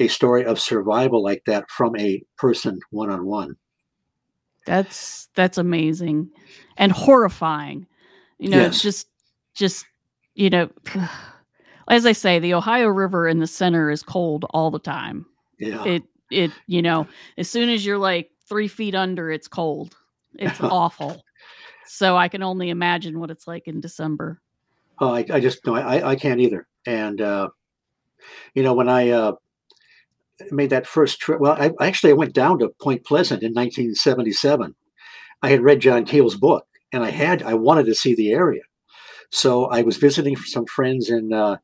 a 0.00 0.08
story 0.08 0.44
of 0.44 0.58
survival 0.58 1.22
like 1.22 1.42
that 1.46 1.70
from 1.70 1.96
a 1.96 2.22
person 2.38 2.80
one 2.90 3.10
on 3.10 3.26
one. 3.26 3.56
That's 4.66 5.28
that's 5.34 5.58
amazing 5.58 6.30
and 6.76 6.92
horrifying. 6.92 7.86
You 8.38 8.50
know, 8.50 8.60
Yes. 8.60 8.82
just 8.82 9.08
just 9.54 9.86
you 10.34 10.50
know, 10.50 10.70
as 11.88 12.06
I 12.06 12.12
say, 12.12 12.38
the 12.38 12.54
Ohio 12.54 12.88
River 12.88 13.26
in 13.28 13.38
the 13.38 13.46
center 13.46 13.90
is 13.90 14.02
cold 14.02 14.44
all 14.50 14.70
the 14.70 14.78
time. 14.78 15.26
Yeah, 15.58 15.84
It 15.84 16.02
it 16.30 16.52
you 16.66 16.82
know, 16.82 17.06
as 17.36 17.48
soon 17.48 17.68
as 17.68 17.84
you're 17.84 17.98
like 17.98 18.30
three 18.48 18.68
feet 18.68 18.94
under, 18.94 19.30
it's 19.30 19.48
cold. 19.48 19.96
It's 20.38 20.60
awful. 20.62 21.22
So 21.86 22.16
I 22.16 22.28
can 22.28 22.42
only 22.42 22.70
imagine 22.70 23.18
what 23.18 23.30
it's 23.30 23.46
like 23.46 23.66
in 23.66 23.80
December. 23.80 24.40
Oh, 25.00 25.14
I, 25.14 25.24
I 25.32 25.40
just 25.40 25.64
no, 25.66 25.74
I, 25.74 26.10
I 26.10 26.16
can't 26.16 26.40
either. 26.40 26.66
And 26.86 27.20
uh, 27.20 27.48
you 28.54 28.62
know, 28.62 28.74
when 28.74 28.88
I 28.88 29.10
uh, 29.10 29.32
made 30.50 30.70
that 30.70 30.86
first 30.86 31.20
trip, 31.20 31.40
well, 31.40 31.56
I 31.58 31.72
actually 31.80 32.10
I 32.10 32.14
went 32.14 32.34
down 32.34 32.58
to 32.58 32.74
Point 32.80 33.04
Pleasant 33.04 33.42
in 33.42 33.52
1977. 33.54 34.74
I 35.42 35.48
had 35.48 35.62
read 35.62 35.80
John 35.80 36.04
Keel's 36.04 36.36
book, 36.36 36.66
and 36.92 37.02
I 37.02 37.10
had 37.10 37.42
I 37.42 37.54
wanted 37.54 37.86
to 37.86 37.94
see 37.94 38.14
the 38.14 38.32
area, 38.32 38.62
so 39.30 39.66
I 39.66 39.82
was 39.82 39.96
visiting 39.96 40.36
some 40.36 40.66
friends 40.66 41.08
in 41.08 41.32
uh, 41.32 41.56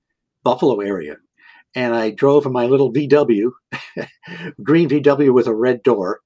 Buffalo 0.43 0.81
area, 0.81 1.17
and 1.75 1.95
I 1.95 2.11
drove 2.11 2.47
in 2.47 2.53
my 2.53 2.65
little 2.65 2.91
VW, 2.91 3.51
green 4.63 4.89
VW 4.89 5.35
with 5.35 5.47
a 5.47 5.55
red 5.55 5.83
door. 5.83 6.21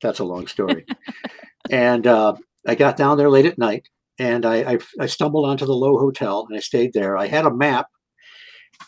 That's 0.00 0.20
a 0.20 0.24
long 0.24 0.46
story, 0.46 0.86
and 1.70 2.06
uh, 2.06 2.34
I 2.66 2.76
got 2.76 2.96
down 2.96 3.18
there 3.18 3.30
late 3.30 3.46
at 3.46 3.58
night 3.58 3.90
and 4.18 4.46
I, 4.46 4.72
I, 4.72 4.78
I 5.00 5.06
stumbled 5.06 5.46
onto 5.46 5.66
the 5.66 5.74
Lowe 5.74 5.98
Hotel 5.98 6.46
and 6.48 6.56
I 6.56 6.60
stayed 6.60 6.92
there. 6.92 7.16
I 7.16 7.26
had 7.26 7.46
a 7.46 7.54
map, 7.54 7.88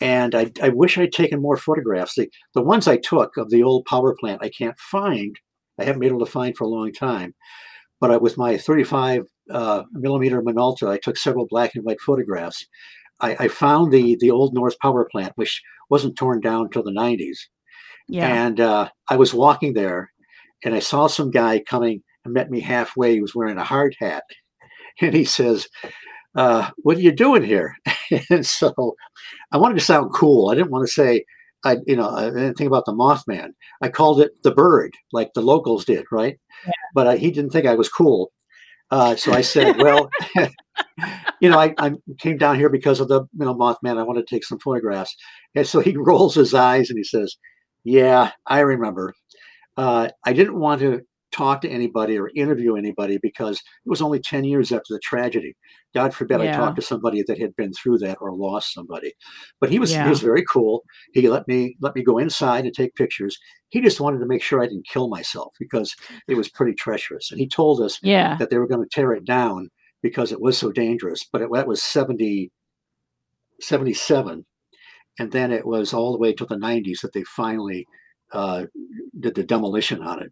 and 0.01 0.35
I, 0.35 0.51
I 0.61 0.69
wish 0.69 0.97
I'd 0.97 1.11
taken 1.11 1.41
more 1.41 1.57
photographs. 1.57 2.15
The 2.15 2.29
the 2.53 2.61
ones 2.61 2.87
I 2.87 2.97
took 2.97 3.37
of 3.37 3.49
the 3.49 3.63
old 3.63 3.85
power 3.85 4.15
plant 4.19 4.43
I 4.43 4.49
can't 4.49 4.77
find. 4.79 5.35
I 5.79 5.83
haven't 5.85 6.01
been 6.01 6.09
able 6.09 6.25
to 6.25 6.31
find 6.31 6.55
for 6.55 6.65
a 6.65 6.69
long 6.69 6.91
time. 6.91 7.33
But 8.01 8.11
I, 8.11 8.17
with 8.17 8.37
my 8.37 8.57
35 8.57 9.23
uh, 9.51 9.83
millimeter 9.91 10.41
Minolta, 10.41 10.89
I 10.89 10.97
took 10.97 11.17
several 11.17 11.47
black 11.47 11.75
and 11.75 11.83
white 11.83 11.99
photographs. 12.01 12.65
I, 13.19 13.35
I 13.39 13.47
found 13.47 13.91
the 13.91 14.17
the 14.19 14.31
old 14.31 14.53
North 14.53 14.77
Power 14.79 15.07
Plant, 15.11 15.33
which 15.35 15.61
wasn't 15.89 16.17
torn 16.17 16.39
down 16.39 16.65
until 16.65 16.83
the 16.83 16.91
90s. 16.91 17.37
Yeah. 18.07 18.45
And 18.45 18.59
uh, 18.59 18.89
I 19.09 19.15
was 19.17 19.33
walking 19.33 19.73
there, 19.73 20.11
and 20.63 20.73
I 20.73 20.79
saw 20.79 21.07
some 21.07 21.31
guy 21.31 21.59
coming 21.59 22.03
and 22.25 22.33
met 22.33 22.49
me 22.49 22.59
halfway. 22.59 23.13
He 23.13 23.21
was 23.21 23.35
wearing 23.35 23.57
a 23.57 23.63
hard 23.63 23.95
hat, 23.99 24.23
and 25.01 25.13
he 25.13 25.25
says, 25.25 25.67
uh, 26.35 26.69
"What 26.77 26.97
are 26.97 27.01
you 27.01 27.11
doing 27.11 27.43
here?" 27.43 27.75
and 28.29 28.45
so 28.45 28.95
I 29.51 29.57
wanted 29.57 29.79
to 29.79 29.85
sound 29.85 30.13
cool. 30.13 30.49
I 30.49 30.55
didn't 30.55 30.71
want 30.71 30.87
to 30.87 30.91
say, 30.91 31.25
I 31.63 31.77
you 31.85 31.95
know, 31.95 32.09
I 32.09 32.25
didn't 32.25 32.55
think 32.55 32.67
about 32.67 32.85
the 32.85 32.93
Mothman. 32.93 33.49
I 33.81 33.89
called 33.89 34.21
it 34.21 34.31
the 34.43 34.51
bird, 34.51 34.93
like 35.11 35.33
the 35.33 35.41
locals 35.41 35.85
did, 35.85 36.05
right? 36.11 36.39
But 36.93 37.07
I, 37.07 37.17
he 37.17 37.31
didn't 37.31 37.51
think 37.51 37.65
I 37.65 37.75
was 37.75 37.89
cool. 37.89 38.31
Uh, 38.91 39.15
so 39.15 39.33
I 39.33 39.41
said, 39.41 39.77
"Well, 39.77 40.09
you 41.39 41.49
know, 41.49 41.59
I, 41.59 41.73
I 41.77 41.93
came 42.19 42.37
down 42.37 42.55
here 42.55 42.69
because 42.69 42.99
of 42.99 43.07
the 43.07 43.21
you 43.21 43.45
know 43.45 43.53
Mothman. 43.53 43.97
I 43.97 44.03
wanted 44.03 44.27
to 44.27 44.35
take 44.35 44.45
some 44.45 44.59
photographs." 44.59 45.15
And 45.55 45.67
so 45.67 45.79
he 45.79 45.95
rolls 45.97 46.35
his 46.35 46.53
eyes 46.53 46.89
and 46.89 46.97
he 46.97 47.03
says, 47.03 47.35
"Yeah, 47.83 48.31
I 48.45 48.59
remember. 48.59 49.13
Uh, 49.77 50.09
I 50.25 50.33
didn't 50.33 50.59
want 50.59 50.81
to 50.81 51.01
talk 51.31 51.61
to 51.61 51.69
anybody 51.69 52.17
or 52.17 52.31
interview 52.35 52.75
anybody 52.75 53.19
because 53.21 53.57
it 53.57 53.89
was 53.89 54.01
only 54.01 54.19
10 54.19 54.43
years 54.43 54.71
after 54.71 54.93
the 54.93 54.99
tragedy. 54.99 55.55
God 55.93 56.13
forbid 56.13 56.41
I 56.41 56.45
Yeah. 56.45 56.57
talked 56.57 56.75
to 56.77 56.81
somebody 56.81 57.23
that 57.27 57.39
had 57.39 57.55
been 57.55 57.73
through 57.73 57.99
that 57.99 58.17
or 58.21 58.35
lost 58.35 58.73
somebody. 58.73 59.13
But 59.59 59.69
he 59.69 59.79
was 59.79 59.91
Yeah. 59.91 60.03
he 60.03 60.09
was 60.09 60.21
very 60.21 60.43
cool. 60.43 60.83
He 61.13 61.27
let 61.29 61.47
me 61.47 61.75
let 61.81 61.95
me 61.95 62.03
go 62.03 62.17
inside 62.17 62.65
and 62.65 62.73
take 62.73 62.95
pictures. 62.95 63.37
He 63.69 63.81
just 63.81 63.99
wanted 63.99 64.19
to 64.19 64.25
make 64.25 64.41
sure 64.41 64.61
I 64.61 64.67
didn't 64.67 64.87
kill 64.87 65.09
myself 65.09 65.53
because 65.59 65.95
it 66.27 66.35
was 66.35 66.49
pretty 66.49 66.73
treacherous. 66.73 67.31
And 67.31 67.39
he 67.39 67.47
told 67.47 67.81
us 67.81 67.99
yeah. 68.01 68.35
that 68.37 68.49
they 68.49 68.57
were 68.57 68.67
going 68.67 68.83
to 68.83 68.89
tear 68.91 69.13
it 69.13 69.25
down 69.25 69.69
because 70.01 70.31
it 70.31 70.41
was 70.41 70.57
so 70.57 70.71
dangerous. 70.71 71.25
But 71.31 71.41
it, 71.41 71.49
that 71.53 71.67
was 71.67 71.83
70, 71.83 72.51
77. 73.61 74.45
And 75.19 75.31
then 75.31 75.51
it 75.51 75.67
was 75.67 75.93
all 75.93 76.11
the 76.11 76.17
way 76.17 76.33
to 76.33 76.45
the 76.45 76.55
90s 76.55 77.01
that 77.01 77.13
they 77.13 77.23
finally 77.23 77.85
uh, 78.31 78.65
did 79.19 79.35
the 79.35 79.43
demolition 79.43 80.01
on 80.01 80.21
it. 80.23 80.31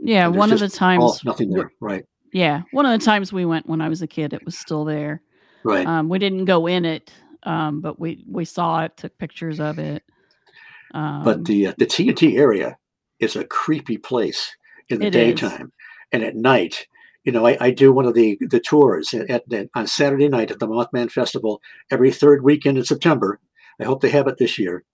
Yeah. 0.00 0.28
One 0.28 0.52
of 0.52 0.60
the 0.60 0.68
times 0.68 1.02
Oh, 1.04 1.16
nothing 1.24 1.50
there. 1.50 1.72
Right. 1.80 2.04
Yeah. 2.32 2.62
One 2.72 2.86
of 2.86 2.98
the 2.98 3.04
times 3.04 3.32
we 3.32 3.44
went 3.44 3.66
when 3.68 3.80
I 3.80 3.88
was 3.88 4.02
a 4.02 4.06
kid, 4.06 4.32
it 4.32 4.44
was 4.44 4.56
still 4.58 4.84
there. 4.84 5.22
Right. 5.64 5.86
Um, 5.86 6.08
we 6.08 6.18
didn't 6.18 6.44
go 6.44 6.66
in 6.66 6.84
it, 6.84 7.12
um, 7.42 7.80
but 7.80 7.98
we 7.98 8.24
we 8.28 8.44
saw 8.44 8.84
it, 8.84 8.96
took 8.96 9.16
pictures 9.18 9.58
of 9.60 9.78
it. 9.78 10.02
Um, 10.94 11.24
but 11.24 11.44
the 11.44 11.68
uh, 11.68 11.74
the 11.78 11.86
TNT 11.86 12.38
area 12.38 12.78
is 13.18 13.34
a 13.36 13.44
creepy 13.44 13.98
place 13.98 14.54
in 14.88 15.00
the 15.00 15.06
It 15.06 15.14
is. 15.14 15.40
daytime 15.40 15.72
and 16.12 16.22
at 16.22 16.36
night. 16.36 16.86
You 17.24 17.32
know, 17.32 17.44
I, 17.46 17.58
I 17.60 17.70
do 17.72 17.92
one 17.92 18.06
of 18.06 18.14
the 18.14 18.38
the 18.40 18.60
tours 18.60 19.12
at, 19.12 19.28
at, 19.28 19.52
at- 19.52 19.68
on 19.74 19.86
Saturday 19.86 20.28
night 20.28 20.50
at 20.50 20.60
the 20.60 20.68
Mothman 20.68 21.10
Festival 21.10 21.60
every 21.90 22.10
third 22.12 22.42
weekend 22.44 22.78
in 22.78 22.84
September. 22.84 23.40
I 23.80 23.84
hope 23.84 24.00
they 24.00 24.10
have 24.10 24.28
it 24.28 24.38
this 24.38 24.58
year. 24.58 24.84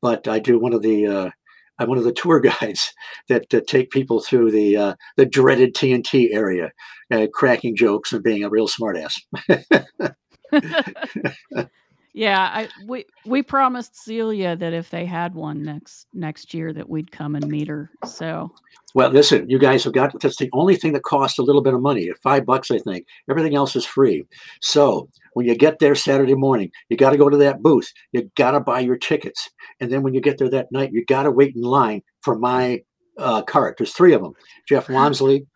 But 0.00 0.28
I 0.28 0.38
do 0.40 0.58
one 0.58 0.74
of 0.74 0.82
the 0.82 1.06
uh, 1.06 1.30
I'm 1.78 1.88
one 1.88 1.98
of 1.98 2.04
the 2.04 2.12
tour 2.12 2.40
guides 2.60 2.92
that, 3.28 3.50
that 3.50 3.66
take 3.66 3.90
people 3.90 4.20
through 4.20 4.50
the 4.50 4.76
uh, 4.76 4.94
the 5.16 5.26
dreaded 5.26 5.74
TNT 5.74 6.28
area, 6.32 6.72
uh, 7.10 7.26
cracking 7.32 7.76
jokes 7.76 8.12
and 8.12 8.22
being 8.22 8.44
a 8.44 8.50
real 8.50 8.68
smartass. 8.68 9.20
Yeah, 12.14 12.40
I 12.40 12.68
we 12.86 13.06
we 13.24 13.42
promised 13.42 13.96
Celia 13.96 14.54
that 14.56 14.74
if 14.74 14.90
they 14.90 15.06
had 15.06 15.34
one 15.34 15.62
next 15.62 16.06
next 16.12 16.52
year 16.52 16.70
that 16.74 16.88
we'd 16.88 17.10
come 17.10 17.34
and 17.34 17.48
meet 17.48 17.68
her. 17.68 17.90
So 18.04 18.52
Well, 18.94 19.08
listen, 19.08 19.48
you 19.48 19.58
guys 19.58 19.84
have 19.84 19.94
got 19.94 20.20
that's 20.20 20.36
the 20.36 20.50
only 20.52 20.76
thing 20.76 20.92
that 20.92 21.04
costs 21.04 21.38
a 21.38 21.42
little 21.42 21.62
bit 21.62 21.72
of 21.72 21.80
money, 21.80 22.10
five 22.22 22.44
bucks, 22.44 22.70
I 22.70 22.78
think. 22.78 23.06
Everything 23.30 23.54
else 23.54 23.74
is 23.76 23.86
free. 23.86 24.24
So 24.60 25.08
when 25.32 25.46
you 25.46 25.54
get 25.54 25.78
there 25.78 25.94
Saturday 25.94 26.34
morning, 26.34 26.70
you 26.90 26.98
got 26.98 27.10
to 27.10 27.16
go 27.16 27.30
to 27.30 27.38
that 27.38 27.62
booth. 27.62 27.90
You 28.12 28.30
got 28.36 28.50
to 28.50 28.60
buy 28.60 28.80
your 28.80 28.98
tickets, 28.98 29.48
and 29.80 29.90
then 29.90 30.02
when 30.02 30.12
you 30.12 30.20
get 30.20 30.36
there 30.36 30.50
that 30.50 30.70
night, 30.70 30.92
you 30.92 31.06
got 31.06 31.22
to 31.22 31.30
wait 31.30 31.56
in 31.56 31.62
line 31.62 32.02
for 32.20 32.38
my 32.38 32.82
uh, 33.16 33.40
cart. 33.42 33.76
There's 33.78 33.94
three 33.94 34.12
of 34.12 34.20
them: 34.20 34.34
Jeff 34.68 34.86
Wamsley, 34.88 35.46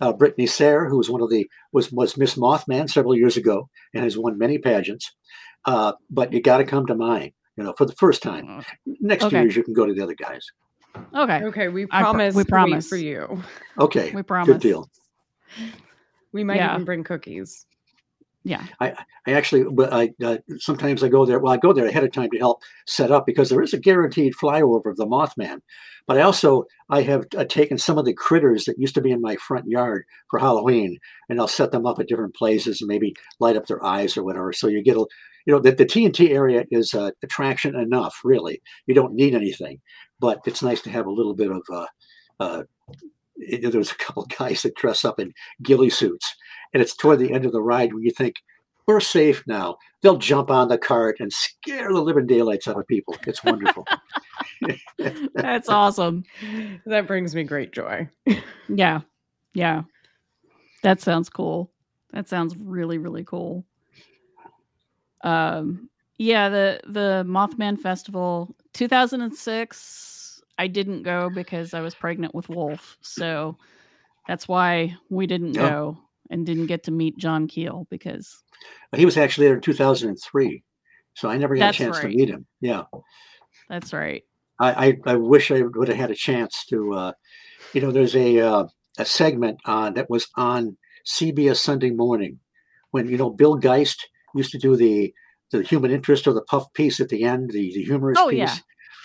uh, 0.00 0.12
Brittany 0.12 0.46
Sayre, 0.46 0.88
who 0.88 0.98
was 0.98 1.10
one 1.10 1.22
of 1.22 1.30
the 1.30 1.48
was 1.72 1.90
was 1.90 2.16
Miss 2.16 2.36
Mothman 2.36 2.88
several 2.88 3.16
years 3.16 3.36
ago 3.36 3.68
and 3.92 4.04
has 4.04 4.16
won 4.16 4.38
many 4.38 4.58
pageants. 4.58 5.12
Uh, 5.66 5.92
but 6.10 6.32
you 6.32 6.40
got 6.42 6.58
to 6.58 6.64
come 6.64 6.86
to 6.86 6.94
mine, 6.94 7.32
you 7.56 7.64
know, 7.64 7.72
for 7.76 7.84
the 7.86 7.94
first 7.94 8.22
time. 8.22 8.64
Next 8.86 9.22
two 9.22 9.26
Okay. 9.28 9.42
years, 9.42 9.56
you 9.56 9.62
can 9.62 9.74
go 9.74 9.86
to 9.86 9.94
the 9.94 10.02
other 10.02 10.14
guys. 10.14 10.46
okay, 11.14 11.42
Okay, 11.44 11.68
we 11.68 11.84
I 11.90 12.02
pro- 12.02 12.12
promise. 12.12 12.34
we 12.34 12.44
promise. 12.44 12.88
for 12.88 12.96
you. 12.96 13.42
Okay, 13.80 14.12
we 14.14 14.22
promise. 14.22 14.52
good 14.54 14.60
deal. 14.60 14.90
We 16.32 16.44
might 16.44 16.56
Yeah. 16.56 16.72
even 16.74 16.84
bring 16.84 17.04
cookies. 17.04 17.66
Yeah, 18.46 18.62
I 18.78 18.92
actually, 19.26 19.64
but 19.72 19.90
I 19.90 20.10
uh, 20.22 20.36
sometimes 20.58 21.02
I 21.02 21.08
go 21.08 21.24
there. 21.24 21.38
Well, 21.38 21.54
I 21.54 21.56
go 21.56 21.72
there 21.72 21.86
ahead 21.86 22.04
of 22.04 22.12
time 22.12 22.28
to 22.30 22.38
help 22.38 22.60
set 22.86 23.10
up 23.10 23.24
because 23.24 23.48
there 23.48 23.62
is 23.62 23.72
a 23.72 23.78
guaranteed 23.78 24.34
flyover 24.34 24.90
of 24.90 24.96
the 24.98 25.06
Mothman. 25.06 25.60
But 26.06 26.18
I 26.18 26.20
also 26.20 26.64
I 26.90 27.00
have 27.02 27.24
uh, 27.38 27.44
taken 27.46 27.78
some 27.78 27.96
of 27.96 28.04
the 28.04 28.12
critters 28.12 28.66
that 28.66 28.78
used 28.78 28.94
to 28.96 29.00
be 29.00 29.12
in 29.12 29.22
my 29.22 29.36
front 29.36 29.66
yard 29.66 30.04
for 30.28 30.38
Halloween, 30.38 30.98
and 31.30 31.40
I'll 31.40 31.48
set 31.48 31.72
them 31.72 31.86
up 31.86 31.98
at 31.98 32.06
different 32.06 32.34
places 32.34 32.82
and 32.82 32.88
maybe 32.88 33.14
light 33.40 33.56
up 33.56 33.66
their 33.66 33.82
eyes 33.82 34.14
or 34.14 34.22
whatever. 34.22 34.52
So 34.52 34.66
you 34.68 34.82
get 34.82 34.98
a, 34.98 35.06
you 35.46 35.52
know, 35.52 35.60
that 35.60 35.78
the 35.78 35.84
TNT 35.84 36.30
area 36.30 36.64
is 36.70 36.94
uh, 36.94 37.10
attraction 37.22 37.74
enough. 37.74 38.20
Really, 38.24 38.62
you 38.86 38.94
don't 38.94 39.14
need 39.14 39.34
anything, 39.34 39.80
but 40.20 40.40
it's 40.46 40.62
nice 40.62 40.80
to 40.82 40.90
have 40.90 41.06
a 41.06 41.12
little 41.12 41.34
bit 41.34 41.50
of. 41.50 41.62
Uh, 41.70 41.86
uh, 42.40 42.62
there's 43.62 43.92
a 43.92 43.96
couple 43.96 44.26
guys 44.38 44.62
that 44.62 44.76
dress 44.76 45.04
up 45.04 45.20
in 45.20 45.32
ghillie 45.62 45.90
suits, 45.90 46.34
and 46.72 46.82
it's 46.82 46.96
toward 46.96 47.18
the 47.18 47.32
end 47.32 47.44
of 47.44 47.52
the 47.52 47.62
ride 47.62 47.92
when 47.92 48.02
you 48.02 48.10
think 48.10 48.36
we're 48.86 49.00
safe 49.00 49.42
now. 49.46 49.76
They'll 50.02 50.18
jump 50.18 50.50
on 50.50 50.68
the 50.68 50.78
cart 50.78 51.16
and 51.20 51.32
scare 51.32 51.92
the 51.92 52.02
living 52.02 52.26
daylights 52.26 52.68
out 52.68 52.78
of 52.78 52.86
people. 52.86 53.16
It's 53.26 53.42
wonderful. 53.42 53.86
that's 55.34 55.68
awesome. 55.68 56.24
That 56.84 57.06
brings 57.06 57.34
me 57.34 57.44
great 57.44 57.72
joy. 57.72 58.08
Yeah, 58.68 59.00
yeah, 59.52 59.82
that 60.82 61.00
sounds 61.00 61.28
cool. 61.28 61.70
That 62.12 62.28
sounds 62.28 62.56
really 62.56 62.98
really 62.98 63.24
cool. 63.24 63.64
Um, 65.24 65.88
yeah, 66.18 66.48
the 66.48 66.80
the 66.86 67.24
Mothman 67.26 67.80
Festival, 67.80 68.54
2006. 68.74 70.42
I 70.56 70.68
didn't 70.68 71.02
go 71.02 71.30
because 71.34 71.74
I 71.74 71.80
was 71.80 71.96
pregnant 71.96 72.32
with 72.34 72.48
Wolf, 72.48 72.96
so 73.00 73.56
that's 74.28 74.46
why 74.46 74.96
we 75.10 75.26
didn't 75.26 75.58
Oh. 75.58 75.68
go 75.68 75.98
and 76.30 76.46
didn't 76.46 76.66
get 76.66 76.84
to 76.84 76.92
meet 76.92 77.18
John 77.18 77.48
Keel 77.48 77.86
because 77.90 78.42
he 78.94 79.04
was 79.04 79.16
actually 79.16 79.46
there 79.48 79.56
in 79.56 79.60
2003, 79.60 80.62
so 81.14 81.28
I 81.28 81.36
never 81.38 81.56
got 81.56 81.60
That's 81.66 81.80
a 81.80 81.82
chance 81.84 81.96
right. 81.96 82.02
to 82.12 82.16
meet 82.16 82.28
him. 82.28 82.46
Yeah, 82.60 82.84
that's 83.68 83.92
right. 83.92 84.22
I, 84.60 84.86
I, 84.86 84.98
I 85.06 85.16
wish 85.16 85.50
I 85.50 85.62
would 85.62 85.88
have 85.88 85.96
had 85.96 86.12
a 86.12 86.14
chance 86.14 86.64
to. 86.66 86.94
Uh, 86.94 87.12
you 87.72 87.80
know, 87.80 87.90
there's 87.90 88.14
a 88.14 88.38
uh, 88.38 88.66
a 88.98 89.04
segment 89.04 89.58
on 89.64 89.94
that 89.94 90.08
was 90.08 90.28
on 90.36 90.76
CBS 91.04 91.56
Sunday 91.56 91.90
Morning 91.90 92.38
when 92.92 93.08
you 93.08 93.16
know 93.16 93.30
Bill 93.30 93.56
Geist 93.56 94.08
used 94.34 94.52
to 94.52 94.58
do 94.58 94.76
the 94.76 95.12
the 95.50 95.62
human 95.62 95.90
interest 95.90 96.26
or 96.26 96.32
the 96.32 96.42
puff 96.42 96.72
piece 96.72 96.98
at 97.00 97.10
the 97.10 97.22
end, 97.22 97.50
the, 97.50 97.72
the 97.74 97.84
humorous 97.84 98.18
Oh, 98.20 98.28
piece. 98.30 98.38
yeah. 98.38 98.56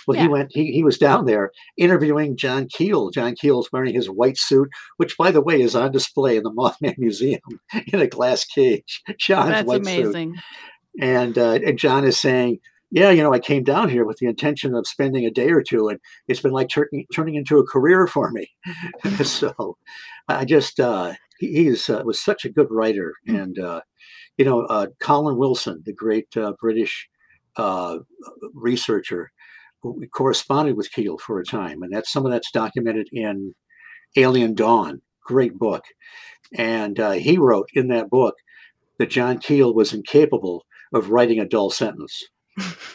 Well, 0.07 0.15
Yeah. 0.15 0.23
he 0.23 0.27
went. 0.29 0.51
He, 0.53 0.71
he 0.71 0.83
was 0.83 0.97
down 0.97 1.25
there 1.25 1.51
interviewing 1.77 2.37
John 2.37 2.67
Keel. 2.67 3.11
John 3.11 3.35
Keel's 3.35 3.69
wearing 3.71 3.93
his 3.93 4.09
white 4.09 4.37
suit, 4.37 4.69
which, 4.97 5.15
by 5.17 5.29
the 5.31 5.41
way, 5.41 5.61
is 5.61 5.75
on 5.75 5.91
display 5.91 6.37
in 6.37 6.43
the 6.43 6.51
Mothman 6.57 6.95
Museum 6.97 7.41
in 7.93 7.99
a 7.99 8.07
glass 8.07 8.45
cage. 8.45 9.01
John's 9.19 9.49
That's 9.51 9.67
white 9.67 9.85
suit 9.85 10.05
amazing. 10.05 10.35
and 10.99 11.37
uh, 11.37 11.59
and 11.63 11.77
John 11.77 12.05
is 12.05 12.19
saying, 12.19 12.59
"Yeah, 12.89 13.11
you 13.11 13.21
know, 13.21 13.33
I 13.33 13.39
came 13.39 13.63
down 13.63 13.89
here 13.89 14.05
with 14.05 14.17
the 14.17 14.27
intention 14.27 14.73
of 14.73 14.87
spending 14.87 15.25
a 15.25 15.31
day 15.31 15.51
or 15.51 15.61
two, 15.61 15.89
and 15.89 15.99
it's 16.27 16.41
been 16.41 16.53
like 16.53 16.69
turning 16.69 17.05
turning 17.13 17.35
into 17.35 17.59
a 17.59 17.67
career 17.67 18.07
for 18.07 18.31
me." 18.31 18.47
so, 19.23 19.77
I 20.27 20.45
just 20.45 20.79
uh, 20.79 21.13
he, 21.39 21.47
he's 21.65 21.89
uh, 21.89 22.01
was 22.05 22.19
such 22.19 22.45
a 22.45 22.49
good 22.49 22.67
writer, 22.71 23.13
and 23.27 23.59
uh, 23.59 23.81
you 24.39 24.45
know, 24.45 24.61
uh, 24.61 24.87
Colin 25.01 25.35
Wilson, 25.37 25.83
the 25.85 25.91
great 25.93 26.35
uh, 26.37 26.53
British 26.61 27.09
uh, 27.57 27.97
researcher, 28.53 29.31
who 29.81 30.01
corresponded 30.13 30.77
with 30.77 30.91
Keel 30.91 31.17
for 31.17 31.39
a 31.39 31.45
time, 31.45 31.83
and 31.83 31.91
that's 31.91 32.09
some 32.11 32.25
of 32.25 32.31
that's 32.31 32.49
documented 32.51 33.09
in 33.11 33.53
Alien 34.15 34.55
Dawn, 34.55 35.01
great 35.23 35.55
book, 35.59 35.83
and 36.57 36.99
uh, 36.99 37.11
he 37.11 37.37
wrote 37.37 37.69
in 37.73 37.89
that 37.89 38.09
book 38.09 38.35
that 38.97 39.09
John 39.09 39.39
Keel 39.39 39.73
was 39.73 39.93
incapable 39.93 40.65
of 40.93 41.09
writing 41.09 41.39
a 41.39 41.45
dull 41.45 41.69
sentence, 41.69 42.23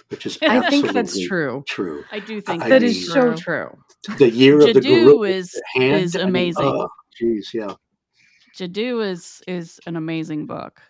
which 0.09 0.25
is 0.25 0.39
I 0.43 0.71
think 0.71 0.93
that's 0.93 1.21
true. 1.27 1.63
True. 1.69 2.05
I 2.11 2.21
do 2.21 2.41
think 2.41 2.63
I 2.63 2.69
That 2.71 2.81
that 2.81 2.83
is 2.83 2.97
mean- 3.03 3.11
so 3.15 3.35
true. 3.35 3.77
The 4.19 4.31
year 4.31 4.61
of 4.61 4.75
the 4.75 4.81
Jadoo 4.81 5.05
gorilla 5.05 5.29
is 5.29 5.61
hand, 5.75 6.01
is 6.03 6.17
I 6.17 6.21
mean, 6.21 6.29
amazing. 6.29 6.65
oh, 6.65 6.89
Jeez, 7.21 7.53
yeah. 7.55 7.75
Jadoo 8.57 9.01
is 9.07 9.43
is 9.47 9.79
an 9.87 9.97
amazing 9.97 10.47
book, 10.47 10.81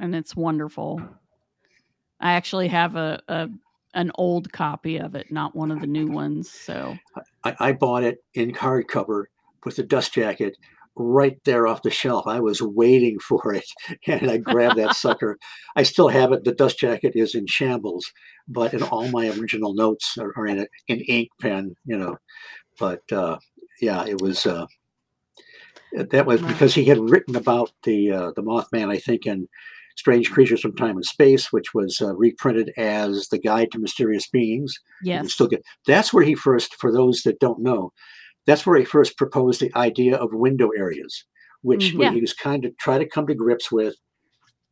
and 0.00 0.14
it's 0.14 0.34
wonderful. 0.34 1.00
I 2.20 2.32
actually 2.32 2.68
have 2.68 2.96
a, 2.96 3.22
a 3.28 3.48
an 3.94 4.12
old 4.14 4.52
copy 4.52 4.98
of 4.98 5.14
it, 5.14 5.30
not 5.30 5.56
one 5.56 5.70
of 5.70 5.80
the 5.80 5.86
new 5.86 6.06
ones. 6.06 6.50
So 6.50 6.96
I, 7.44 7.56
I 7.58 7.72
bought 7.72 8.04
it 8.04 8.22
in 8.34 8.52
hardcover 8.52 9.24
with 9.64 9.76
the 9.76 9.82
dust 9.82 10.14
jacket 10.14 10.56
right 10.96 11.38
there 11.44 11.66
off 11.66 11.82
the 11.82 11.90
shelf. 11.90 12.26
I 12.26 12.40
was 12.40 12.62
waiting 12.62 13.18
for 13.28 13.54
it, 13.54 13.66
and 14.06 14.30
I 14.30 14.38
grabbed 14.38 14.78
that 14.78 14.96
sucker. 14.96 15.38
I 15.76 15.82
still 15.82 16.08
have 16.08 16.32
it. 16.32 16.44
The 16.44 16.54
dust 16.54 16.78
jacket 16.78 17.12
is 17.14 17.34
in 17.34 17.46
shambles, 17.46 18.12
but 18.48 18.74
in 18.74 18.82
all 18.82 19.08
my 19.08 19.28
original 19.30 19.74
notes 19.74 20.16
are, 20.18 20.32
are 20.36 20.46
in 20.46 20.60
it 20.60 20.70
in 20.88 21.00
ink 21.00 21.30
pen, 21.40 21.76
you 21.84 21.98
know. 21.98 22.18
But 22.78 23.02
uh, 23.12 23.38
yeah, 23.80 24.06
it 24.06 24.20
was. 24.20 24.46
Uh, 24.46 24.66
that 25.92 26.24
was 26.24 26.40
because 26.40 26.74
he 26.74 26.84
had 26.84 26.98
written 27.00 27.34
about 27.34 27.72
the 27.82 28.12
uh, 28.12 28.30
the 28.36 28.42
Mothman, 28.42 28.90
I 28.90 28.98
think, 28.98 29.26
in 29.26 29.48
Strange 29.96 30.30
Creatures 30.30 30.60
from 30.60 30.74
Time 30.76 30.96
and 30.96 31.04
Space, 31.04 31.52
which 31.52 31.74
was 31.74 32.00
uh, 32.00 32.14
reprinted 32.14 32.72
as 32.76 33.28
the 33.28 33.38
Guide 33.38 33.70
to 33.72 33.78
Mysterious 33.78 34.28
Beings. 34.28 34.74
Yeah. 35.02 35.22
still 35.24 35.46
get 35.48 35.62
that's 35.86 36.12
where 36.12 36.24
he 36.24 36.34
first 36.34 36.74
for 36.76 36.92
those 36.92 37.22
that 37.22 37.40
don't 37.40 37.60
know 37.60 37.92
that's 38.46 38.64
where 38.66 38.78
he 38.78 38.84
first 38.84 39.18
proposed 39.18 39.60
the 39.60 39.70
idea 39.76 40.16
of 40.16 40.32
window 40.32 40.70
areas 40.76 41.24
which 41.62 41.92
Mhm. 41.92 42.02
Yeah. 42.02 42.12
he 42.12 42.20
was 42.22 42.32
kind 42.32 42.64
of 42.64 42.76
try 42.78 42.96
to 42.98 43.06
come 43.06 43.26
to 43.26 43.34
grips 43.34 43.70
with 43.70 43.96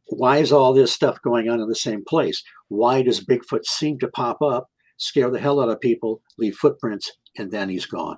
why 0.06 0.38
is 0.38 0.52
all 0.52 0.72
this 0.72 0.90
stuff 0.92 1.20
going 1.22 1.48
on 1.50 1.60
in 1.60 1.68
the 1.68 1.74
same 1.74 2.02
place 2.04 2.42
why 2.68 3.02
does 3.02 3.24
bigfoot 3.24 3.64
seem 3.66 3.98
to 3.98 4.08
pop 4.08 4.40
up 4.42 4.68
scare 4.96 5.30
the 5.30 5.38
hell 5.38 5.60
out 5.60 5.68
of 5.68 5.80
people 5.80 6.20
leave 6.38 6.56
footprints 6.56 7.12
and 7.36 7.50
then 7.50 7.68
he's 7.68 7.84
gone 7.86 8.16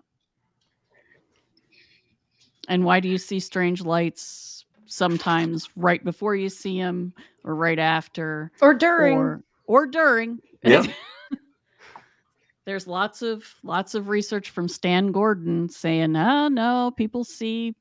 and 2.69 2.85
why 2.85 3.01
do 3.01 3.09
you 3.09 3.19
see 3.19 3.41
strange 3.41 3.83
lights 3.83 4.60
sometimes 4.91 5.69
right 5.77 6.03
before 6.05 6.35
you 6.37 6.49
see 6.49 6.79
them, 6.79 7.15
or 7.45 7.55
right 7.55 7.79
after, 7.79 8.51
Or 8.61 8.75
during. 8.75 9.17
or 9.17 9.43
or 9.67 9.87
during? 9.87 10.41
Yeah. 10.63 10.87
There's 12.67 12.87
lots 12.87 13.23
of 13.23 13.45
lots 13.63 13.95
of 13.95 14.09
research 14.09 14.51
from 14.51 14.69
Stan 14.69 15.13
Gordon 15.13 15.69
saying, 15.69 16.15
"Oh 16.17 16.49
no, 16.49 16.93
people 16.97 17.25
see 17.25 17.75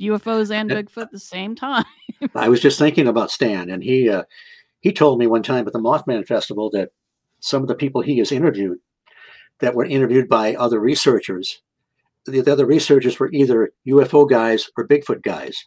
UFOs 0.00 0.50
and 0.50 0.70
Yeah. 0.70 0.82
Bigfoot 0.82 1.02
at 1.02 1.12
the 1.12 1.18
same 1.18 1.54
time." 1.54 1.84
i 2.36 2.48
was 2.48 2.60
just 2.60 2.78
thinking 2.78 3.08
about 3.08 3.32
stan 3.32 3.68
and 3.68 3.82
he 3.82 4.08
uh, 4.08 4.22
he 4.78 4.92
told 4.92 5.18
me 5.18 5.26
one 5.26 5.42
time 5.42 5.66
at 5.66 5.72
the 5.72 5.78
mothman 5.80 6.24
festival 6.24 6.70
that 6.70 6.90
some 7.40 7.62
of 7.62 7.68
the 7.68 7.74
people 7.74 8.00
he 8.00 8.18
has 8.18 8.30
interviewed 8.30 8.78
that 9.58 9.74
were 9.74 9.84
interviewed 9.84 10.28
by 10.28 10.54
other 10.54 10.78
researchers 10.78 11.62
the, 12.26 12.40
the 12.40 12.52
other 12.52 12.66
researchers 12.66 13.18
were 13.18 13.28
either 13.32 13.72
UFO 13.88 14.28
guys 14.28 14.70
or 14.76 14.86
Bigfoot 14.86 15.22
guys. 15.22 15.66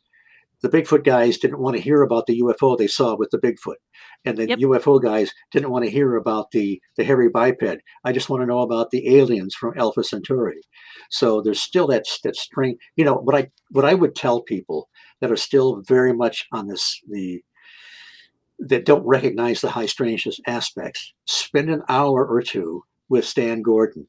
The 0.62 0.70
Bigfoot 0.70 1.04
guys 1.04 1.38
didn't 1.38 1.60
want 1.60 1.76
to 1.76 1.82
hear 1.82 2.02
about 2.02 2.26
the 2.28 2.42
UFO 2.42 2.78
they 2.78 2.88
saw 2.88 3.16
with 3.16 3.30
the 3.30 3.38
Bigfoot, 3.38 3.76
and 4.24 4.38
the 4.38 4.48
Yep. 4.48 4.60
UFO 4.60 5.02
guys 5.02 5.34
didn't 5.52 5.72
want 5.72 5.86
to 5.86 5.92
hear 5.92 6.16
about 6.16 6.52
the 6.52 6.82
the 6.98 7.04
hairy 7.04 7.30
biped. 7.30 7.82
I 8.04 8.12
just 8.12 8.30
want 8.30 8.42
to 8.42 8.48
know 8.48 8.60
about 8.60 8.92
the 8.92 9.18
aliens 9.18 9.56
from 9.56 9.78
Alpha 9.78 10.04
Centauri. 10.04 10.62
So 11.10 11.42
there's 11.42 11.62
still 11.62 11.88
that 11.88 12.06
that 12.24 12.36
string. 12.36 12.78
You 12.96 13.06
know 13.06 13.16
what 13.16 13.36
I 13.36 13.52
what 13.70 13.86
I 13.86 13.94
would 13.94 14.16
tell 14.16 14.42
people 14.42 14.90
that 15.22 15.32
are 15.32 15.38
still 15.38 15.82
very 15.88 16.14
much 16.14 16.46
on 16.52 16.68
this 16.68 17.02
the 17.10 17.44
that 18.60 18.86
don't 18.86 19.06
recognize 19.06 19.62
the 19.62 19.72
high 19.72 19.86
strangeness 19.86 20.40
aspects. 20.48 21.14
Spend 21.26 21.70
an 21.70 21.84
hour 21.90 22.26
or 22.26 22.42
two 22.42 22.84
with 23.10 23.26
Stan 23.26 23.62
Gordon 23.62 24.08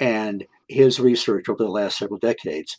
and 0.00 0.46
his 0.68 0.98
research 0.98 1.48
over 1.48 1.62
the 1.62 1.70
last 1.70 1.98
several 1.98 2.18
decades, 2.18 2.76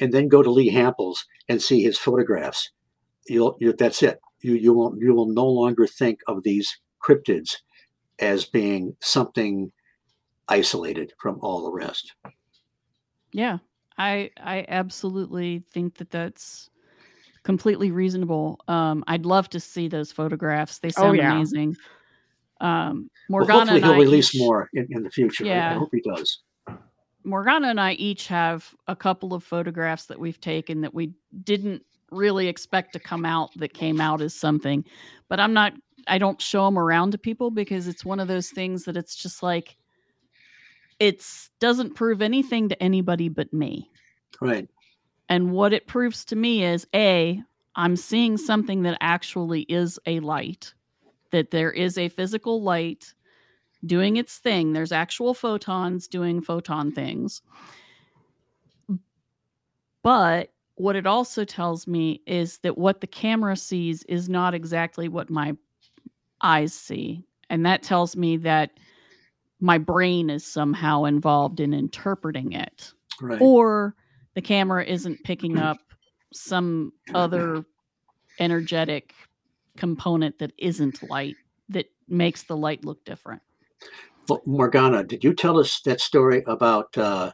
and 0.00 0.12
then 0.12 0.28
go 0.28 0.42
to 0.42 0.50
Lee 0.50 0.68
Hamples 0.70 1.24
and 1.48 1.60
see 1.62 1.82
his 1.82 1.98
photographs. 1.98 2.70
You'll, 3.28 3.56
you, 3.60 3.72
that's 3.72 4.02
it. 4.02 4.20
You 4.42 4.54
you 4.54 4.72
won't 4.72 5.00
you 5.00 5.14
will 5.14 5.28
no 5.32 5.46
longer 5.46 5.86
think 5.86 6.20
of 6.28 6.42
these 6.42 6.78
cryptids 7.02 7.56
as 8.18 8.44
being 8.44 8.96
something 9.00 9.72
isolated 10.48 11.12
from 11.20 11.38
all 11.42 11.64
the 11.64 11.72
rest. 11.72 12.14
Yeah, 13.32 13.58
I 13.98 14.30
I 14.36 14.64
absolutely 14.68 15.64
think 15.72 15.96
that 15.96 16.10
that's 16.10 16.70
completely 17.42 17.90
reasonable. 17.90 18.60
Um, 18.68 19.04
I'd 19.06 19.26
love 19.26 19.48
to 19.50 19.60
see 19.60 19.88
those 19.88 20.12
photographs. 20.12 20.78
They 20.78 20.88
Oh, 20.88 21.02
sound 21.02 21.16
yeah. 21.16 21.32
amazing. 21.34 21.76
Um, 22.60 23.10
Well, 23.28 23.40
Morgana 23.40 23.58
hopefully 23.72 23.76
and 23.76 23.84
he'll 23.86 23.94
I 23.94 23.98
release 23.98 24.34
each- 24.34 24.40
more 24.40 24.68
in, 24.72 24.86
in 24.90 25.02
the 25.02 25.10
future. 25.10 25.46
I- 25.46 25.70
I, 25.70 25.74
hope 25.74 25.90
he 25.92 26.00
does. 26.00 26.40
Morgana 27.26 27.68
and 27.68 27.80
I 27.80 27.92
each 27.92 28.28
have 28.28 28.74
a 28.86 28.96
couple 28.96 29.34
of 29.34 29.42
photographs 29.42 30.06
that 30.06 30.20
we've 30.20 30.40
taken 30.40 30.80
that 30.82 30.94
we 30.94 31.12
didn't 31.42 31.82
really 32.12 32.46
expect 32.46 32.92
to 32.92 33.00
come 33.00 33.24
out 33.24 33.50
that 33.56 33.74
came 33.74 34.00
out 34.00 34.22
as 34.22 34.32
something. 34.32 34.84
But 35.28 35.40
I'm 35.40 35.52
not 35.52 35.74
I 36.06 36.18
don't 36.18 36.40
show 36.40 36.64
them 36.66 36.78
around 36.78 37.10
to 37.12 37.18
people 37.18 37.50
because 37.50 37.88
it's 37.88 38.04
one 38.04 38.20
of 38.20 38.28
those 38.28 38.50
things 38.50 38.84
that 38.84 38.96
it's 38.96 39.16
just 39.16 39.42
like 39.42 39.76
it's 41.00 41.50
doesn't 41.58 41.94
prove 41.94 42.22
anything 42.22 42.68
to 42.68 42.82
anybody 42.82 43.28
but 43.28 43.52
me. 43.52 43.90
Right. 44.40 44.68
And 45.28 45.50
what 45.50 45.72
it 45.72 45.88
proves 45.88 46.24
to 46.26 46.36
me 46.36 46.64
is 46.64 46.86
A, 46.94 47.42
I'm 47.74 47.96
seeing 47.96 48.36
something 48.36 48.82
that 48.82 48.98
actually 49.00 49.62
is 49.62 49.98
a 50.06 50.20
light, 50.20 50.72
that 51.32 51.50
there 51.50 51.72
is 51.72 51.98
a 51.98 52.08
physical 52.08 52.62
light 52.62 53.12
doing 53.86 54.16
its 54.16 54.38
thing. 54.38 54.72
There's 54.72 54.92
actual 54.92 55.34
photons 55.34 56.08
doing 56.08 56.40
photon 56.40 56.92
things. 56.92 57.42
But 60.02 60.52
what 60.76 60.96
it 60.96 61.06
also 61.06 61.44
tells 61.44 61.86
me 61.86 62.22
is 62.26 62.58
that 62.58 62.78
what 62.78 63.00
the 63.00 63.06
camera 63.06 63.56
sees 63.56 64.02
is 64.04 64.28
not 64.28 64.54
exactly 64.54 65.08
what 65.08 65.30
my 65.30 65.56
eyes 66.42 66.74
see. 66.74 67.22
And 67.50 67.64
that 67.66 67.82
tells 67.82 68.16
me 68.16 68.36
that 68.38 68.72
my 69.60 69.78
brain 69.78 70.28
is 70.30 70.44
somehow 70.44 71.04
involved 71.04 71.60
in 71.60 71.72
interpreting 71.72 72.52
it 72.52 72.92
Right. 73.20 73.40
or 73.40 73.94
the 74.34 74.42
camera 74.42 74.84
isn't 74.84 75.24
picking 75.24 75.56
up 75.56 75.78
some 76.32 76.92
other 77.14 77.64
energetic 78.38 79.14
component 79.78 80.38
that 80.38 80.52
isn't 80.58 81.02
light 81.08 81.36
that 81.70 81.90
makes 82.08 82.42
the 82.42 82.56
light 82.56 82.84
look 82.84 83.02
different. 83.06 83.40
Morgana, 84.44 85.04
did 85.04 85.22
you 85.22 85.34
tell 85.34 85.58
us 85.58 85.80
that 85.84 86.00
story 86.00 86.42
about 86.46 86.96
uh, 86.96 87.32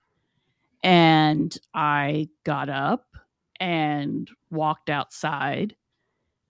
And 0.82 1.56
I 1.74 2.28
got 2.44 2.68
up 2.68 3.09
and 3.60 4.28
walked 4.50 4.90
outside. 4.90 5.76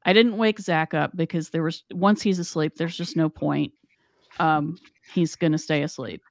I 0.05 0.12
didn't 0.12 0.39
wake 0.39 0.59
Zach 0.61 0.95
up 0.95 1.15
because 1.15 1.51
there 1.51 1.62
was 1.62 1.85
once 1.93 2.23
he's 2.23 2.39
asleep, 2.39 2.77
there's 2.77 2.97
just 2.97 3.16
no 3.16 3.28
point. 3.28 3.73
Um, 4.39 4.78
he's 5.12 5.37
gonna 5.37 5.59
stay 5.59 5.82
asleep. 5.82 6.23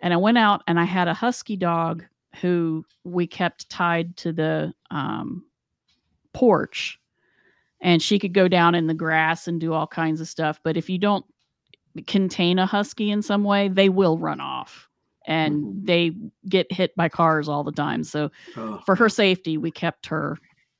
And 0.00 0.14
I 0.14 0.16
went 0.16 0.38
out 0.38 0.62
and 0.66 0.78
I 0.78 0.84
had 0.84 1.08
a 1.08 1.14
husky 1.14 1.56
dog 1.56 2.04
who 2.40 2.84
we 3.04 3.26
kept 3.26 3.68
tied 3.68 4.16
to 4.18 4.32
the 4.32 4.72
um, 4.90 5.44
porch, 6.32 6.98
and 7.80 8.00
she 8.00 8.18
could 8.18 8.32
go 8.32 8.48
down 8.48 8.74
in 8.74 8.86
the 8.86 8.94
grass 8.94 9.46
and 9.46 9.60
do 9.60 9.72
all 9.72 9.86
kinds 9.86 10.20
of 10.20 10.28
stuff. 10.28 10.60
But 10.62 10.76
if 10.76 10.88
you 10.88 10.98
don't 10.98 11.24
contain 12.06 12.58
a 12.58 12.66
husky 12.66 13.10
in 13.10 13.22
some 13.22 13.44
way, 13.44 13.68
they 13.68 13.88
will 13.88 14.18
run 14.18 14.40
off 14.40 14.88
and 15.26 15.64
Mhm. 15.64 15.86
they 15.86 16.12
get 16.48 16.70
hit 16.72 16.94
by 16.96 17.08
cars 17.08 17.48
all 17.48 17.64
the 17.64 17.72
time. 17.72 18.04
So 18.04 18.30
Oh, 18.56 18.78
for 18.86 18.94
her 18.96 19.08
safety, 19.08 19.56
we 19.58 19.70
kept 19.70 20.06
her 20.06 20.38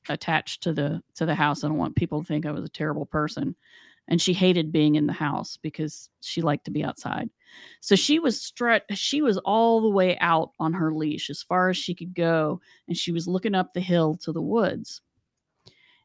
attached 0.09 0.62
to 0.65 0.73
the 0.73 1.03
to 1.15 1.27
the 1.27 1.35
house. 1.35 1.65
I 1.65 1.69
don't 1.69 1.79
want 1.79 1.97
people 1.97 2.21
to 2.23 2.27
think 2.27 2.47
I 2.47 2.51
was 2.53 2.65
a 2.65 2.69
terrible 2.69 3.07
person. 3.07 3.57
And 4.09 4.21
she 4.21 4.35
hated 4.35 4.71
being 4.71 4.97
in 4.97 5.07
the 5.07 5.15
house 5.15 5.57
because 5.57 6.11
she 6.21 6.43
liked 6.43 6.66
to 6.66 6.71
be 6.71 6.85
outside. 6.85 7.31
So 7.81 7.97
she 7.97 8.19
was 8.19 8.41
strut 8.43 8.85
she 8.91 9.23
was 9.23 9.39
all 9.39 9.81
the 9.81 9.89
way 9.89 10.19
out 10.19 10.51
on 10.61 10.75
her 10.75 10.93
leash 10.93 11.31
as 11.31 11.43
far 11.43 11.71
as 11.71 11.77
she 11.79 11.95
could 11.95 12.15
go 12.15 12.61
and 12.89 12.97
she 12.97 13.12
was 13.12 13.27
looking 13.29 13.55
up 13.55 13.73
the 13.73 13.81
hill 13.81 14.16
to 14.16 14.33
the 14.33 14.43
woods. 14.43 15.01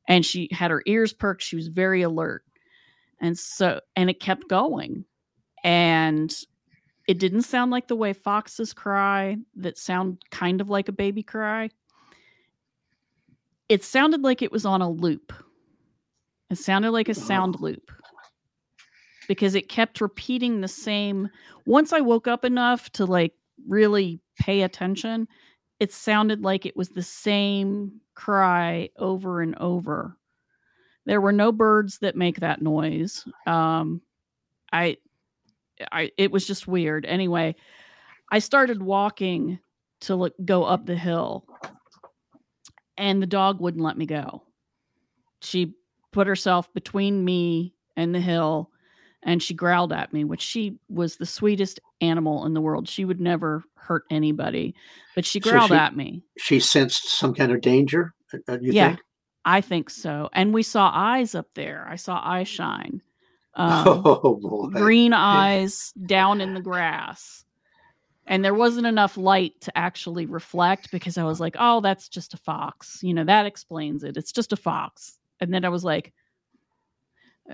And 0.08 0.26
she 0.26 0.48
had 0.52 0.72
her 0.72 0.82
ears 0.86 1.14
perked, 1.14 1.44
she 1.44 1.56
was 1.56 1.68
very 1.68 2.02
alert. 2.02 2.44
And 3.22 3.38
so 3.38 3.82
and 3.96 4.10
it 4.10 4.20
kept 4.22 4.48
going. 4.48 5.06
And 5.64 6.34
it 7.10 7.18
didn't 7.18 7.42
sound 7.42 7.72
like 7.72 7.88
the 7.88 7.96
way 7.96 8.14
foxes 8.14 8.72
cry 8.72 9.36
that 9.56 9.78
sound 9.78 10.22
kind 10.30 10.62
of 10.62 10.70
like 10.70 10.88
a 10.88 10.94
baby 10.94 11.24
cry 11.24 11.70
it 13.70 13.84
sounded 13.84 14.24
like 14.24 14.42
it 14.42 14.52
was 14.52 14.66
on 14.66 14.82
a 14.82 14.90
loop. 14.90 15.32
It 16.50 16.58
sounded 16.58 16.90
like 16.90 17.08
a 17.08 17.14
sound 17.14 17.62
loop 17.62 17.92
because 19.28 19.54
it 19.54 19.70
kept 19.70 20.02
repeating 20.02 20.60
the 20.60 20.68
same. 20.68 21.30
Once 21.68 21.94
I 21.94 22.02
woke 22.02 22.28
up 22.28 22.44
enough 22.44 22.90
to 22.94 23.06
like 23.06 23.34
really 23.68 24.20
pay 24.40 24.64
attention, 24.64 25.28
it 25.80 25.94
sounded 25.94 26.42
like 26.42 26.66
it 26.66 26.76
was 26.76 26.90
the 26.90 27.04
same 27.04 28.02
cry 28.16 28.90
over 28.98 29.42
and 29.42 29.56
over. 29.60 30.18
There 31.06 31.22
were 31.22 31.32
no 31.32 31.52
birds 31.52 32.00
that 32.00 32.16
make 32.16 32.40
that 32.40 32.64
noise. 32.64 33.24
Um, 33.46 34.02
I, 34.74 34.98
I, 35.92 36.12
it 36.18 36.32
was 36.32 36.46
just 36.48 36.68
weird. 36.68 37.06
Anyway, 37.06 37.56
I 38.32 38.40
started 38.40 38.82
walking 38.82 39.60
to 40.02 40.16
look, 40.16 40.34
go 40.44 40.64
up 40.64 40.86
the 40.86 40.96
hill 40.96 41.46
and 42.98 43.22
the 43.22 43.28
dog 43.28 43.60
wouldn't 43.60 43.84
let 43.84 43.98
me 43.98 44.06
go. 44.06 44.44
She 45.42 45.74
put 46.12 46.28
herself 46.28 46.72
between 46.74 47.24
me 47.24 47.74
and 47.96 48.14
the 48.14 48.20
hill 48.20 48.72
and 49.24 49.44
she 49.44 49.54
growled 49.54 49.92
at 49.92 50.14
me, 50.14 50.24
which 50.24 50.42
she 50.42 50.78
was 50.90 51.18
the 51.18 51.26
sweetest 51.26 51.80
animal 52.02 52.46
in 52.46 52.54
the 52.54 52.62
world. 52.62 52.88
She 52.88 53.04
would 53.06 53.20
never 53.20 53.64
hurt 53.76 54.04
anybody, 54.10 54.76
but 55.16 55.26
she 55.26 55.42
So 55.42 55.50
growled 55.52 55.70
she- 55.72 55.76
at 55.76 55.96
me. 55.96 56.24
she 56.38 56.60
sensed 56.60 57.10
some 57.18 57.34
kind 57.34 57.52
of 57.52 57.62
danger. 57.62 58.14
uh, 58.34 58.38
uh, 58.54 58.58
You 58.62 58.72
Yeah. 58.74 58.90
think? 58.90 59.02
I 59.46 59.62
think 59.62 59.90
so. 59.90 60.30
And 60.34 60.54
we 60.54 60.64
saw 60.64 60.92
eyes 60.94 61.34
up 61.36 61.48
there. 61.56 61.86
I 61.90 61.96
saw 61.96 62.22
eyes 62.24 62.48
shine. 62.48 63.02
Um, 63.56 63.84
oh 64.06 64.70
green 64.74 65.14
eyes 65.14 65.92
down 66.06 66.42
in 66.42 66.54
the 66.54 66.62
grass. 66.62 67.46
And 68.28 68.46
there 68.46 68.54
wasn't 68.54 68.86
enough 68.86 69.18
light 69.18 69.60
to 69.62 69.76
actually 69.76 70.28
reflect 70.28 70.92
because 70.92 71.18
I 71.18 71.24
was 71.24 71.40
like, 71.40 71.56
oh, 71.58 71.82
that's 71.82 72.08
just 72.08 72.36
a 72.36 72.38
fox. 72.38 73.00
You 73.02 73.16
know, 73.16 73.24
that 73.24 73.48
explains 73.48 74.04
it. 74.04 74.18
It's 74.18 74.32
just 74.32 74.54
a 74.54 74.56
fox. 74.56 75.18
And 75.40 75.52
then 75.52 75.66
I 75.66 75.70
was 75.70 75.84
like, 75.84 76.14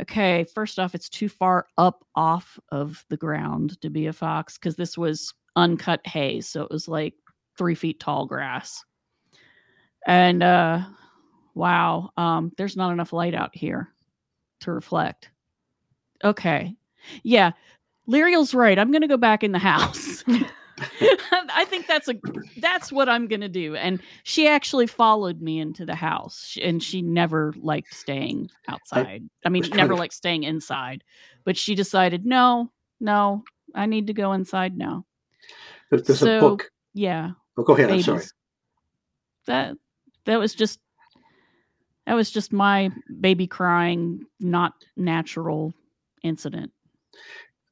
okay, 0.02 0.46
first 0.54 0.78
off, 0.78 0.94
it's 0.94 1.08
too 1.08 1.30
far 1.30 1.68
up 1.78 2.06
off 2.16 2.60
of 2.74 3.06
the 3.10 3.16
ground 3.16 3.80
to 3.82 3.90
be 3.90 4.08
a 4.08 4.14
fox 4.14 4.58
because 4.58 4.76
this 4.76 4.98
was 4.98 5.34
uncut 5.56 6.06
hay. 6.06 6.42
So 6.42 6.64
it 6.64 6.72
was 6.72 6.90
like 6.90 7.14
three 7.58 7.76
feet 7.76 8.02
tall 8.02 8.26
grass. 8.26 8.84
And 10.06 10.44
uh 10.44 10.82
wow, 11.54 12.12
um, 12.18 12.52
there's 12.58 12.76
not 12.76 12.92
enough 12.92 13.14
light 13.14 13.34
out 13.34 13.56
here 13.56 13.94
to 14.60 14.72
reflect. 14.72 15.30
Okay. 16.26 16.76
Yeah. 17.24 17.52
Lyriel's 18.08 18.54
right. 18.54 18.78
I'm 18.78 18.92
gonna 18.92 19.08
go 19.08 19.18
back 19.18 19.44
in 19.44 19.52
the 19.52 19.60
house. 19.60 20.24
I 21.02 21.66
think 21.70 21.88
that's 21.88 22.10
a 22.10 22.16
that's 22.58 22.92
what 22.92 23.08
I'm 23.08 23.28
gonna 23.28 23.48
do. 23.50 23.76
And 23.76 24.02
she 24.24 24.48
actually 24.48 24.88
followed 24.88 25.42
me 25.42 25.60
into 25.60 25.86
the 25.86 25.96
house, 25.96 26.58
and 26.62 26.84
she 26.84 27.02
never 27.02 27.54
liked 27.58 27.94
staying 27.94 28.50
outside. 28.68 29.24
I, 29.46 29.50
mean, 29.50 29.62
was 29.62 29.72
never 29.72 29.94
to- 29.94 30.00
liked 30.00 30.14
staying 30.14 30.44
inside. 30.44 31.04
But 31.46 31.58
she 31.58 31.76
decided, 31.76 32.26
no, 32.26 32.72
no, 33.00 33.44
I 33.74 33.86
need 33.86 34.08
to 34.08 34.14
go 34.14 34.34
inside 34.34 34.78
now. 34.78 35.06
There's, 35.90 36.04
there's 36.04 36.20
so- 36.20 36.38
a 36.38 36.42
book. 36.42 36.72
Yeah, 36.94 37.32
Oh, 37.58 37.64
go 37.64 37.74
ahead. 37.74 37.92
I'm 37.92 38.02
sorry. 38.02 38.24
That 39.48 39.76
that 40.26 40.38
was 40.40 40.54
just 40.56 40.80
that 42.06 42.14
was 42.16 42.32
just 42.32 42.52
my 42.54 42.92
baby 43.20 43.48
crying, 43.48 44.26
not 44.40 44.74
natural 44.98 45.74
incident. 46.26 46.72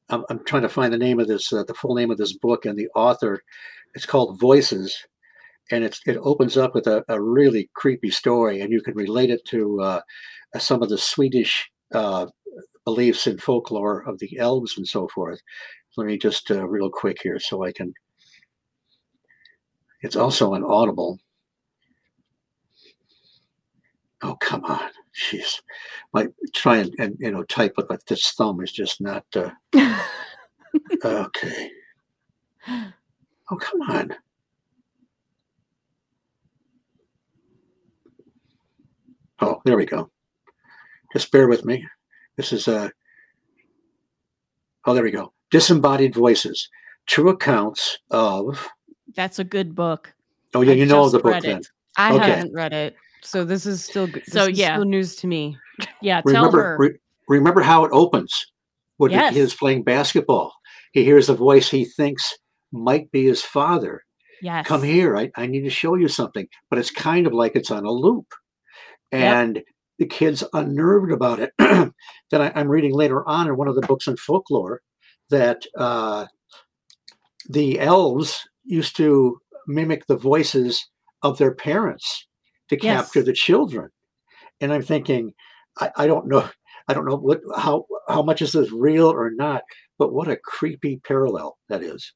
I'm, 0.08 0.24
I'm 0.30 0.44
trying 0.44 0.62
to 0.62 0.68
find 0.68 0.92
the 0.92 0.98
name 0.98 1.18
of 1.18 1.28
this, 1.28 1.52
uh, 1.52 1.64
the 1.64 1.74
full 1.74 1.94
name 1.94 2.10
of 2.10 2.18
this 2.18 2.36
book, 2.36 2.64
and 2.66 2.78
the 2.78 2.88
author. 2.94 3.42
It's 3.94 4.06
called 4.06 4.40
Voices, 4.40 4.96
and 5.70 5.84
it's 5.84 6.00
it 6.06 6.18
opens 6.18 6.56
up 6.56 6.74
with 6.74 6.86
a, 6.86 7.04
a 7.08 7.20
really 7.20 7.70
creepy 7.74 8.10
story, 8.10 8.60
and 8.60 8.72
you 8.72 8.82
can 8.82 8.94
relate 8.94 9.30
it 9.30 9.44
to 9.46 9.80
uh, 9.80 10.00
some 10.58 10.82
of 10.82 10.88
the 10.88 10.98
Swedish 10.98 11.70
uh, 11.94 12.26
beliefs 12.84 13.26
and 13.26 13.40
folklore 13.42 14.00
of 14.06 14.18
the 14.18 14.38
elves 14.38 14.76
and 14.76 14.86
so 14.86 15.08
forth. 15.08 15.40
Let 15.96 16.06
me 16.06 16.18
just 16.18 16.50
uh, 16.50 16.66
real 16.68 16.90
quick 16.90 17.18
here, 17.22 17.38
so 17.38 17.64
I 17.64 17.72
can. 17.72 17.94
It's 20.02 20.16
also 20.16 20.54
an 20.54 20.64
Audible. 20.64 21.18
Oh 24.22 24.36
come 24.40 24.64
on, 24.64 24.90
jeez! 25.14 25.60
My 26.12 26.28
try 26.54 26.76
and, 26.78 26.94
and 26.98 27.16
you 27.20 27.30
know 27.30 27.42
type 27.44 27.74
with 27.76 27.88
my 27.88 27.98
this 28.08 28.30
thumb 28.32 28.60
is 28.62 28.72
just 28.72 29.00
not. 29.00 29.24
Uh, 29.34 29.50
Okay. 31.04 31.70
Oh, 32.68 33.56
come 33.60 33.80
on. 33.82 34.14
Oh, 39.40 39.60
there 39.64 39.76
we 39.76 39.86
go. 39.86 40.10
Just 41.12 41.30
bear 41.30 41.46
with 41.48 41.64
me. 41.64 41.86
This 42.36 42.52
is 42.52 42.66
Uh, 42.68 42.88
oh, 44.84 44.94
there 44.94 45.02
we 45.04 45.10
go. 45.10 45.32
Disembodied 45.50 46.14
Voices. 46.14 46.68
True 47.06 47.28
accounts 47.28 47.98
of. 48.10 48.68
That's 49.14 49.38
a 49.38 49.44
good 49.44 49.74
book. 49.74 50.14
Oh, 50.54 50.62
yeah, 50.62 50.72
I 50.72 50.76
you 50.76 50.86
know 50.86 51.08
the 51.08 51.18
book 51.18 51.42
then. 51.42 51.62
I 51.96 52.14
Okay. 52.14 52.30
haven't 52.30 52.52
read 52.52 52.72
it, 52.72 52.96
so 53.24 53.44
this 53.44 53.66
is 53.66 53.84
still 53.84 54.06
good. 54.06 54.22
So, 54.26 54.44
is 54.44 54.58
yeah. 54.58 54.74
still 54.76 54.84
news 54.84 55.16
to 55.16 55.26
me. 55.26 55.58
Yeah, 56.02 56.20
tell 56.20 56.34
Remember, 56.34 56.62
her. 56.62 56.76
re- 56.78 56.98
remember 57.28 57.60
how 57.62 57.84
it 57.84 57.90
opens 57.92 58.46
when 58.98 59.10
the 59.10 59.16
Yes. 59.16 59.34
kid 59.34 59.40
is 59.40 59.54
playing 59.54 59.82
basketball. 59.82 60.52
He 60.92 61.02
hears 61.04 61.28
a 61.28 61.34
voice 61.34 61.68
he 61.70 61.84
thinks 61.84 62.34
might 62.72 63.10
be 63.10 63.24
his 63.26 63.42
father. 63.42 64.02
yes. 64.42 64.66
come 64.66 64.82
here 64.82 65.16
I, 65.16 65.30
I 65.36 65.46
need 65.46 65.62
to 65.62 65.70
show 65.70 65.94
you 65.94 66.08
something 66.08 66.46
but 66.68 66.78
it's 66.78 66.90
kind 66.90 67.26
of 67.26 67.32
like 67.32 67.54
it's 67.56 67.70
on 67.70 67.84
a 67.86 67.90
loop 67.90 68.26
and 69.12 69.62
the 69.98 70.06
kid's 70.06 70.42
unnerved 70.52 71.12
about 71.12 71.38
it 71.38 71.52
then 71.58 71.92
I, 72.32 72.50
i'm 72.56 72.68
reading 72.68 72.92
later 72.92 73.26
on 73.28 73.46
in 73.46 73.56
one 73.56 73.68
of 73.68 73.76
the 73.76 73.86
books 73.86 74.08
on 74.08 74.16
folklore 74.16 74.80
that 75.30 75.62
uh, 75.78 76.26
the 77.48 77.78
elves 77.80 78.48
used 78.64 78.96
to 78.96 79.38
mimic 79.68 80.06
the 80.06 80.16
voices 80.16 80.84
of 81.22 81.38
their 81.38 81.54
parents 81.54 82.26
to 82.68 82.76
Yes. 82.76 83.04
capture 83.06 83.22
the 83.22 83.32
children 83.32 83.90
and 84.60 84.72
i'm 84.72 84.82
thinking 84.82 85.32
I, 85.78 85.90
I 85.96 86.06
don't 86.06 86.26
know 86.26 86.48
i 86.88 86.94
don't 86.94 87.06
know 87.06 87.16
what 87.16 87.40
how 87.56 87.86
how 88.08 88.22
much 88.22 88.42
is 88.42 88.52
this 88.52 88.70
real 88.70 89.10
or 89.10 89.30
not 89.30 89.62
but 89.98 90.12
what 90.12 90.28
a 90.28 90.36
creepy 90.36 91.00
parallel 91.04 91.58
that 91.68 91.82
is 91.82 92.12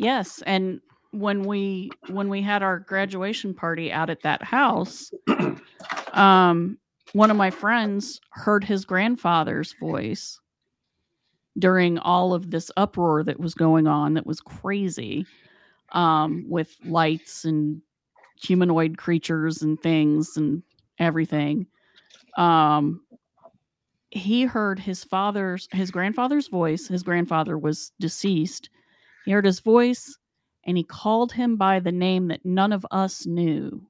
Yes, 0.00 0.42
and 0.46 0.80
when 1.10 1.42
we 1.42 1.90
when 2.08 2.30
we 2.30 2.40
had 2.40 2.62
our 2.62 2.78
graduation 2.78 3.52
party 3.52 3.92
out 3.92 4.08
at 4.08 4.22
that 4.22 4.42
house, 4.42 5.12
um, 6.14 6.78
one 7.12 7.30
of 7.30 7.36
my 7.36 7.50
friends 7.50 8.18
heard 8.30 8.64
his 8.64 8.86
grandfather's 8.86 9.74
voice 9.74 10.40
during 11.58 11.98
all 11.98 12.32
of 12.32 12.50
this 12.50 12.70
uproar 12.78 13.22
that 13.24 13.38
was 13.38 13.52
going 13.52 13.86
on. 13.86 14.14
That 14.14 14.24
was 14.24 14.40
crazy, 14.40 15.26
um, 15.92 16.46
with 16.48 16.74
lights 16.86 17.44
and 17.44 17.82
humanoid 18.42 18.96
creatures 18.96 19.62
and 19.62 19.80
things 19.80 20.36
and 20.36 20.62
everything. 20.98 21.66
Um, 22.36 23.02
he 24.10 24.44
heard 24.44 24.78
his 24.78 25.04
father's 25.04 25.68
his 25.72 25.90
grandfather's 25.90 26.48
voice. 26.48 26.88
His 26.88 27.02
grandfather 27.02 27.56
was 27.56 27.92
deceased. 28.00 28.70
He 29.24 29.32
heard 29.32 29.44
his 29.44 29.60
voice 29.60 30.18
and 30.64 30.76
he 30.76 30.82
called 30.84 31.32
him 31.32 31.56
by 31.56 31.80
the 31.80 31.92
name 31.92 32.28
that 32.28 32.44
none 32.44 32.72
of 32.72 32.86
us 32.90 33.26
knew. 33.26 33.86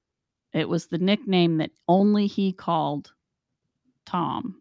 It 0.52 0.68
was 0.68 0.86
the 0.86 0.98
nickname 0.98 1.58
that 1.58 1.70
only 1.88 2.26
he 2.26 2.52
called 2.52 3.12
Tom. 4.04 4.60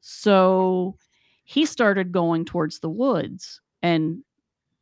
So 0.00 0.96
he 1.44 1.66
started 1.66 2.12
going 2.12 2.44
towards 2.44 2.78
the 2.78 2.90
woods 2.90 3.60
and 3.82 4.22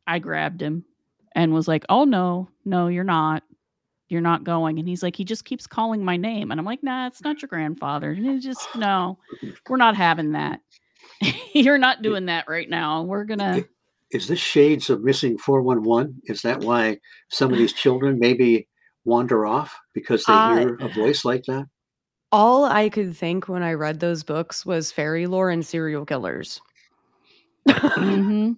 I 0.05 0.19
grabbed 0.19 0.61
him 0.61 0.85
and 1.33 1.53
was 1.53 1.67
like, 1.67 1.85
"Oh 1.89 2.03
no, 2.03 2.49
no, 2.65 2.87
you're 2.87 3.03
not. 3.03 3.43
You're 4.09 4.21
not 4.21 4.43
going." 4.43 4.79
And 4.79 4.87
he's 4.87 5.03
like, 5.03 5.15
"He 5.15 5.23
just 5.25 5.45
keeps 5.45 5.67
calling 5.67 6.03
my 6.03 6.17
name." 6.17 6.51
And 6.51 6.59
I'm 6.59 6.65
like, 6.65 6.83
"Nah, 6.83 7.07
it's 7.07 7.23
not 7.23 7.41
your 7.41 7.47
grandfather. 7.49 8.11
You 8.13 8.39
just 8.39 8.67
no. 8.75 9.17
We're 9.69 9.77
not 9.77 9.95
having 9.95 10.31
that. 10.33 10.59
you're 11.53 11.77
not 11.77 12.01
doing 12.01 12.25
that 12.27 12.45
right 12.47 12.69
now. 12.69 13.03
We're 13.03 13.23
going 13.23 13.39
to 13.39 13.67
is 14.11 14.27
this 14.27 14.39
shades 14.39 14.89
of 14.89 15.03
missing 15.03 15.37
411 15.37 16.21
is 16.25 16.41
that 16.43 16.61
why 16.61 16.97
some 17.29 17.51
of 17.51 17.57
these 17.57 17.73
children 17.73 18.17
maybe 18.19 18.65
wander 19.03 19.45
off 19.45 19.77
because 19.93 20.23
they 20.23 20.31
Uh, 20.33 20.55
hear 20.59 20.77
a 20.79 20.87
voice 20.87 21.25
like 21.25 21.43
that 21.47 21.65
All 22.31 22.63
I 22.63 22.87
could 22.87 23.17
think 23.17 23.49
when 23.49 23.63
I 23.63 23.73
read 23.73 23.99
those 23.99 24.23
books 24.23 24.65
was 24.65 24.93
fairy 24.93 25.27
lore 25.27 25.49
and 25.49 25.65
serial 25.65 26.05
killers. 26.05 26.61
Mhm. 27.67 28.57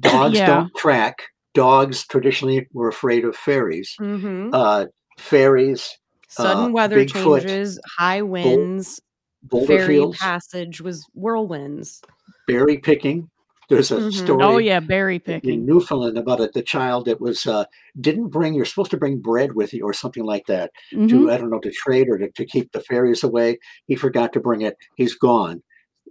dogs 0.00 0.34
Yeah. 0.38 0.46
don't 0.46 0.74
track 0.74 1.22
dogs 1.54 2.06
traditionally 2.06 2.68
were 2.72 2.88
afraid 2.88 3.24
of 3.24 3.34
fairies 3.36 3.94
Mhm. 4.00 4.50
uh 4.52 4.86
fairies 5.18 5.98
Sudden 6.30 6.64
uh, 6.64 6.68
weather 6.70 6.98
Bigfoot, 7.04 7.40
changes, 7.42 7.80
high 7.98 8.20
winds, 8.22 9.00
boulder 9.42 9.66
fairy 9.78 9.86
fields 9.94 10.18
passage 10.18 10.80
was 10.80 11.06
whirlwinds. 11.14 12.02
berry 12.46 12.78
picking 12.78 13.30
there's 13.70 13.90
a 13.90 13.96
Mhm. 14.00 14.12
story 14.14 14.44
Oh 14.44 14.56
yeah, 14.58 14.80
berry 14.80 15.18
picking 15.18 15.50
in. 15.52 15.66
Newfoundland 15.66 16.16
about 16.16 16.40
it, 16.40 16.54
the 16.54 16.62
child 16.62 17.04
that 17.04 17.20
was 17.20 17.46
uh, 17.46 17.64
didn't 18.00 18.28
bring. 18.28 18.54
You're 18.54 18.64
supposed 18.64 18.90
to 18.92 18.96
bring 18.96 19.18
bread 19.20 19.54
with 19.54 19.74
you 19.74 19.84
or 19.84 19.92
something 19.92 20.24
like 20.24 20.46
that. 20.46 20.70
Mhm. 20.94 21.08
to 21.10 21.30
I 21.30 21.36
don't 21.36 21.50
know 21.50 21.58
to 21.60 21.70
trade 21.70 22.08
or 22.08 22.16
to, 22.16 22.30
to 22.30 22.46
keep 22.46 22.72
the 22.72 22.80
fairies 22.80 23.22
away. 23.22 23.58
He 23.86 23.94
forgot 23.94 24.32
to 24.32 24.40
bring 24.40 24.62
it. 24.62 24.76
He's 24.96 25.14
gone. 25.14 25.62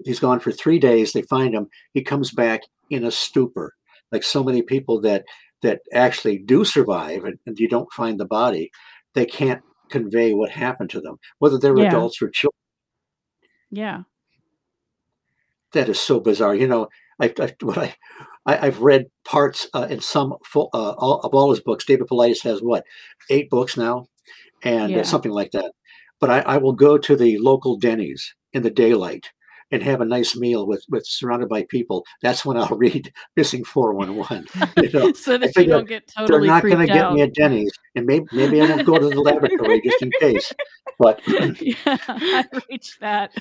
He's 0.06 0.20
gone 0.20 0.40
for 0.40 0.52
three 0.52 0.78
days. 0.78 1.14
They 1.14 1.24
find 1.24 1.56
him. 1.56 1.68
He 1.94 2.04
comes 2.04 2.32
back 2.32 2.62
in 2.92 3.04
a 3.04 3.10
stupor, 3.10 3.74
like 4.12 4.24
so 4.24 4.44
many 4.44 4.62
people 4.62 5.02
that 5.02 5.26
that 5.62 5.82
actually 5.92 6.38
do 6.38 6.64
survive 6.64 7.24
and, 7.24 7.40
and 7.46 7.58
you 7.60 7.68
don't 7.68 7.92
find 7.92 8.20
the 8.20 8.26
body. 8.26 8.70
They 9.16 9.26
can't 9.26 9.62
convey 9.90 10.34
what 10.34 10.52
happened 10.52 10.90
to 10.92 11.02
them, 11.02 11.18
whether 11.40 11.58
they're 11.58 11.78
Yeah. 11.78 11.88
adults 11.88 12.22
or 12.22 12.30
children. 12.30 12.54
Yeah. 13.72 14.04
That 15.74 15.90
is 15.90 16.00
so 16.00 16.20
bizarre. 16.20 16.56
You 16.56 16.68
know, 16.68 16.88
I, 17.20 17.34
I 17.40 17.54
what 17.62 17.78
I, 17.78 17.96
I 18.46 18.68
I've 18.68 18.80
read 18.82 19.06
parts 19.26 19.68
uh, 19.74 19.88
in 19.90 20.00
some 20.00 20.36
full, 20.46 20.70
uh, 20.74 20.92
all, 20.98 21.20
of 21.22 21.34
all 21.34 21.50
his 21.50 21.60
books. 21.60 21.86
David 21.86 22.08
Paulides 22.08 22.44
has 22.44 22.60
what 22.62 22.84
eight 23.30 23.50
books 23.50 23.76
now, 23.76 24.08
and 24.64 24.94
uh, 24.94 24.98
Yeah. 24.98 25.04
something 25.04 25.32
like 25.32 25.52
that. 25.52 25.72
But 26.20 26.30
I, 26.30 26.40
I 26.42 26.58
will 26.58 26.74
go 26.74 26.98
to 26.98 27.16
the 27.16 27.38
local 27.40 27.78
Denny's 27.78 28.34
in 28.54 28.64
the 28.64 28.72
daylight 28.72 29.32
and 29.72 29.84
have 29.84 30.02
a 30.02 30.06
nice 30.06 30.36
meal 30.36 30.66
with 30.66 30.84
with 30.90 31.06
surrounded 31.06 31.50
by 31.50 31.64
people. 31.64 32.06
That's 32.22 32.46
when 32.46 32.58
I'll 32.58 32.68
read 32.78 33.14
Missing 33.36 33.66
Four 33.66 33.94
One 33.94 34.16
One. 34.16 34.46
You 34.78 34.92
know, 34.92 35.14
so 35.14 35.38
that 35.38 35.56
you 35.56 35.66
don't 35.66 35.88
get 35.88 36.08
totally. 36.08 36.48
they're 36.48 36.48
not 36.48 36.64
going 36.64 36.80
to 36.80 36.94
get 36.94 37.14
me 37.14 37.22
at 37.22 37.34
Denny's, 37.34 37.72
and 37.96 38.06
maybe 38.06 38.26
maybe 38.32 38.62
I 38.62 38.66
won't 38.70 38.86
go 38.86 38.98
to 38.98 39.10
the 39.10 39.22
laboratory 39.22 39.82
just 39.82 40.02
in 40.02 40.12
case. 40.20 40.54
But 41.00 41.22
yeah, 41.28 41.76
I 41.86 42.46
reached 42.70 43.00
that. 43.02 43.36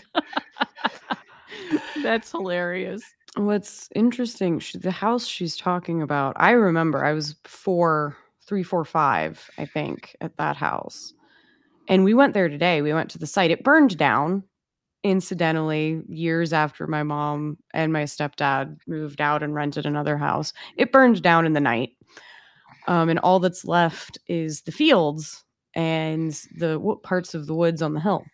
That's 2.03 2.31
hilarious. 2.31 3.03
What's 3.37 3.91
interesting, 3.95 4.59
sh- 4.61 4.77
the 4.81 4.91
house 4.91 5.27
she's 5.27 5.57
talking 5.57 6.01
about, 6.01 6.37
I 6.37 6.53
remember 6.53 7.05
I 7.05 7.13
was 7.13 7.37
four, 7.45 8.17
three, 8.47 8.63
four, 8.63 8.85
five, 8.85 9.51
I 9.59 9.67
think, 9.67 10.17
at 10.23 10.39
that 10.39 10.57
house. 10.57 11.13
And 11.89 12.03
we 12.03 12.15
went 12.15 12.33
there 12.33 12.49
today. 12.49 12.81
We 12.81 12.95
went 12.95 13.11
to 13.11 13.19
the 13.19 13.27
site. 13.27 13.51
It 13.51 13.63
burned 13.63 13.99
down, 13.99 14.43
incidentally, 15.11 16.03
years 16.09 16.53
after 16.53 16.87
my 16.87 17.03
mom 17.03 17.59
and 17.73 17.93
my 17.93 18.05
stepdad 18.05 18.79
moved 18.87 19.21
out 19.21 19.43
and 19.43 19.55
rented 19.55 19.87
another 19.87 20.17
house. 20.17 20.53
It 20.77 20.93
burned 20.93 21.23
down 21.23 21.47
in 21.47 21.53
the 21.53 21.61
night. 21.61 21.91
Um, 22.89 23.09
and 23.09 23.19
all 23.19 23.41
that's 23.41 23.65
left 23.65 24.19
is 24.29 24.63
the 24.63 24.73
fields 24.73 25.45
and 25.75 26.33
the 26.57 26.97
parts 27.03 27.35
of 27.35 27.47
the 27.47 27.55
woods 27.55 27.83
on 27.83 27.95
the 27.95 28.01
hill. 28.01 28.25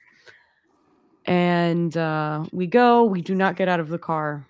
And 1.24 1.96
uh, 1.96 2.44
we 2.52 2.66
go, 2.66 3.04
we 3.04 3.22
do 3.22 3.34
not 3.34 3.56
get 3.56 3.68
out 3.68 3.80
of 3.80 3.88
the 3.88 3.98
car 3.98 4.46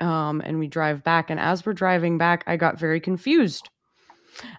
um, 0.00 0.40
and 0.44 0.58
we 0.58 0.66
drive 0.66 1.04
back. 1.04 1.30
And 1.30 1.38
as 1.38 1.64
we're 1.64 1.72
driving 1.72 2.18
back, 2.18 2.44
I 2.46 2.56
got 2.56 2.78
very 2.78 3.00
confused. 3.00 3.68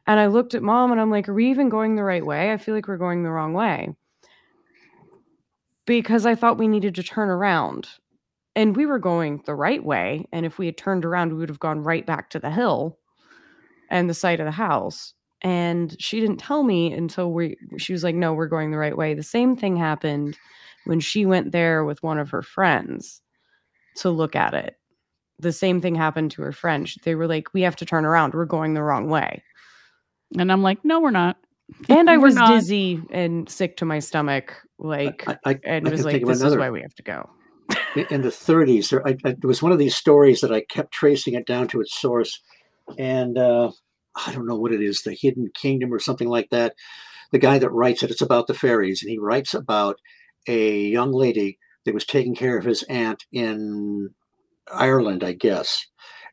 And 0.08 0.20
I 0.20 0.28
looked 0.28 0.56
at 0.56 0.64
mom 0.64 0.92
and 0.92 1.00
I'm 1.00 1.12
like, 1.12 1.30
Are 1.30 1.34
we 1.34 1.50
even 1.50 1.70
going 1.70 1.96
the 1.96 2.04
right 2.04 2.26
way? 2.26 2.52
I 2.52 2.58
feel 2.58 2.76
like 2.76 2.88
we're 2.88 2.98
going 2.98 3.24
the 3.24 3.32
wrong 3.32 3.54
way. 3.54 3.96
Because 5.90 6.28
I 6.28 6.36
thought 6.36 6.60
we 6.60 6.68
needed 6.68 6.94
to 6.96 7.04
turn 7.04 7.30
around. 7.30 7.88
And 8.56 8.76
we 8.76 8.86
were 8.86 9.00
going 9.00 9.42
the 9.46 9.56
right 9.56 9.84
way. 9.84 10.28
And 10.32 10.46
if 10.46 10.60
we 10.60 10.68
had 10.68 10.78
turned 10.78 11.04
around, 11.04 11.34
we 11.34 11.40
would 11.40 11.50
have 11.50 11.60
gone 11.60 11.82
right 11.82 12.06
back 12.06 12.30
to 12.30 12.40
the 12.40 12.52
hill 12.52 13.00
and 13.90 14.08
the 14.08 14.14
site 14.14 14.40
of 14.40 14.46
the 14.46 14.52
house. 14.52 15.16
And 15.42 15.96
she 16.00 16.20
didn't 16.20 16.38
tell 16.38 16.62
me 16.62 16.94
until 16.94 17.32
we, 17.32 17.58
she 17.78 17.94
was 17.94 18.04
like, 18.04 18.14
No, 18.14 18.34
we're 18.34 18.48
going 18.48 18.70
the 18.70 18.78
right 18.78 18.96
way. 18.96 19.16
The 19.16 19.24
same 19.24 19.56
thing 19.56 19.78
happened 19.78 20.38
when 20.86 21.00
she 21.00 21.26
went 21.26 21.54
there 21.54 21.84
with 21.84 22.04
one 22.04 22.20
of 22.20 22.30
her 22.30 22.44
friends 22.44 23.22
to 23.98 24.12
look 24.12 24.36
at 24.36 24.54
it 24.54 24.76
the 25.42 25.54
same 25.54 25.80
thing 25.80 25.96
happened 25.96 26.32
to 26.32 26.42
her 26.42 26.52
friend. 26.52 26.92
They 27.06 27.16
were 27.16 27.26
like, 27.26 27.54
"We 27.54 27.62
have 27.62 27.78
to 27.78 27.86
turn 27.86 28.04
around. 28.04 28.34
We're 28.34 28.44
going 28.44 28.74
the 28.74 28.84
wrong 28.84 29.10
way." 29.10 29.42
And 30.38 30.52
I'm 30.52 30.62
like, 30.62 30.84
no, 30.84 31.00
we're 31.00 31.12
not. 31.12 31.38
And 31.90 32.10
I 32.10 32.18
was 32.18 32.36
not. 32.36 32.50
dizzy 32.50 33.02
and 33.10 33.50
sick 33.50 33.78
to 33.78 33.86
my 33.86 34.00
stomach, 34.00 34.56
like, 34.78 35.24
I, 35.28 35.38
I, 35.46 35.60
and 35.64 35.88
I 35.88 35.92
was 35.92 36.06
like, 36.06 36.24
"This 36.24 36.38
is 36.38 36.42
another. 36.42 36.60
why 36.60 36.70
we 36.70 36.82
have 36.82 36.94
to 36.96 37.04
go." 37.04 37.30
in 38.10 38.22
the 38.22 38.30
30s. 38.30 38.90
There, 38.90 39.08
I, 39.08 39.12
I, 39.26 39.36
there 39.38 39.48
was 39.48 39.62
one 39.62 39.72
of 39.72 39.80
these 39.80 39.96
stories 39.96 40.42
that 40.42 40.52
I 40.52 40.62
kept 40.62 40.92
tracing 40.92 41.34
it 41.34 41.46
down 41.46 41.68
to 41.70 41.82
its 41.82 42.00
source, 42.00 42.42
and 42.98 43.38
uh, 43.38 43.72
I 44.16 44.32
don't 44.34 44.48
know 44.48 44.58
what 44.58 44.72
it 44.72 44.82
is, 44.82 45.02
the 45.02 45.18
Hidden 45.20 45.52
Kingdom 45.54 45.94
or 45.94 46.00
something 46.00 46.28
like 46.28 46.50
that. 46.52 46.74
The 47.32 47.40
guy 47.40 47.60
that 47.60 47.72
writes 47.72 48.04
it, 48.04 48.12
it's 48.12 48.22
about 48.22 48.48
the 48.48 48.54
fairies, 48.54 49.02
and 49.02 49.10
he 49.10 49.20
writes 49.20 49.54
about 49.54 49.98
a 50.48 50.80
young 50.80 51.12
lady 51.12 51.60
that 51.86 51.94
was 51.94 52.06
taking 52.06 52.36
care 52.36 52.58
of 52.58 52.66
his 52.66 52.84
aunt 52.84 53.26
in 53.32 54.10
Ireland, 54.72 55.24
I 55.24 55.34
guess. 55.34 55.86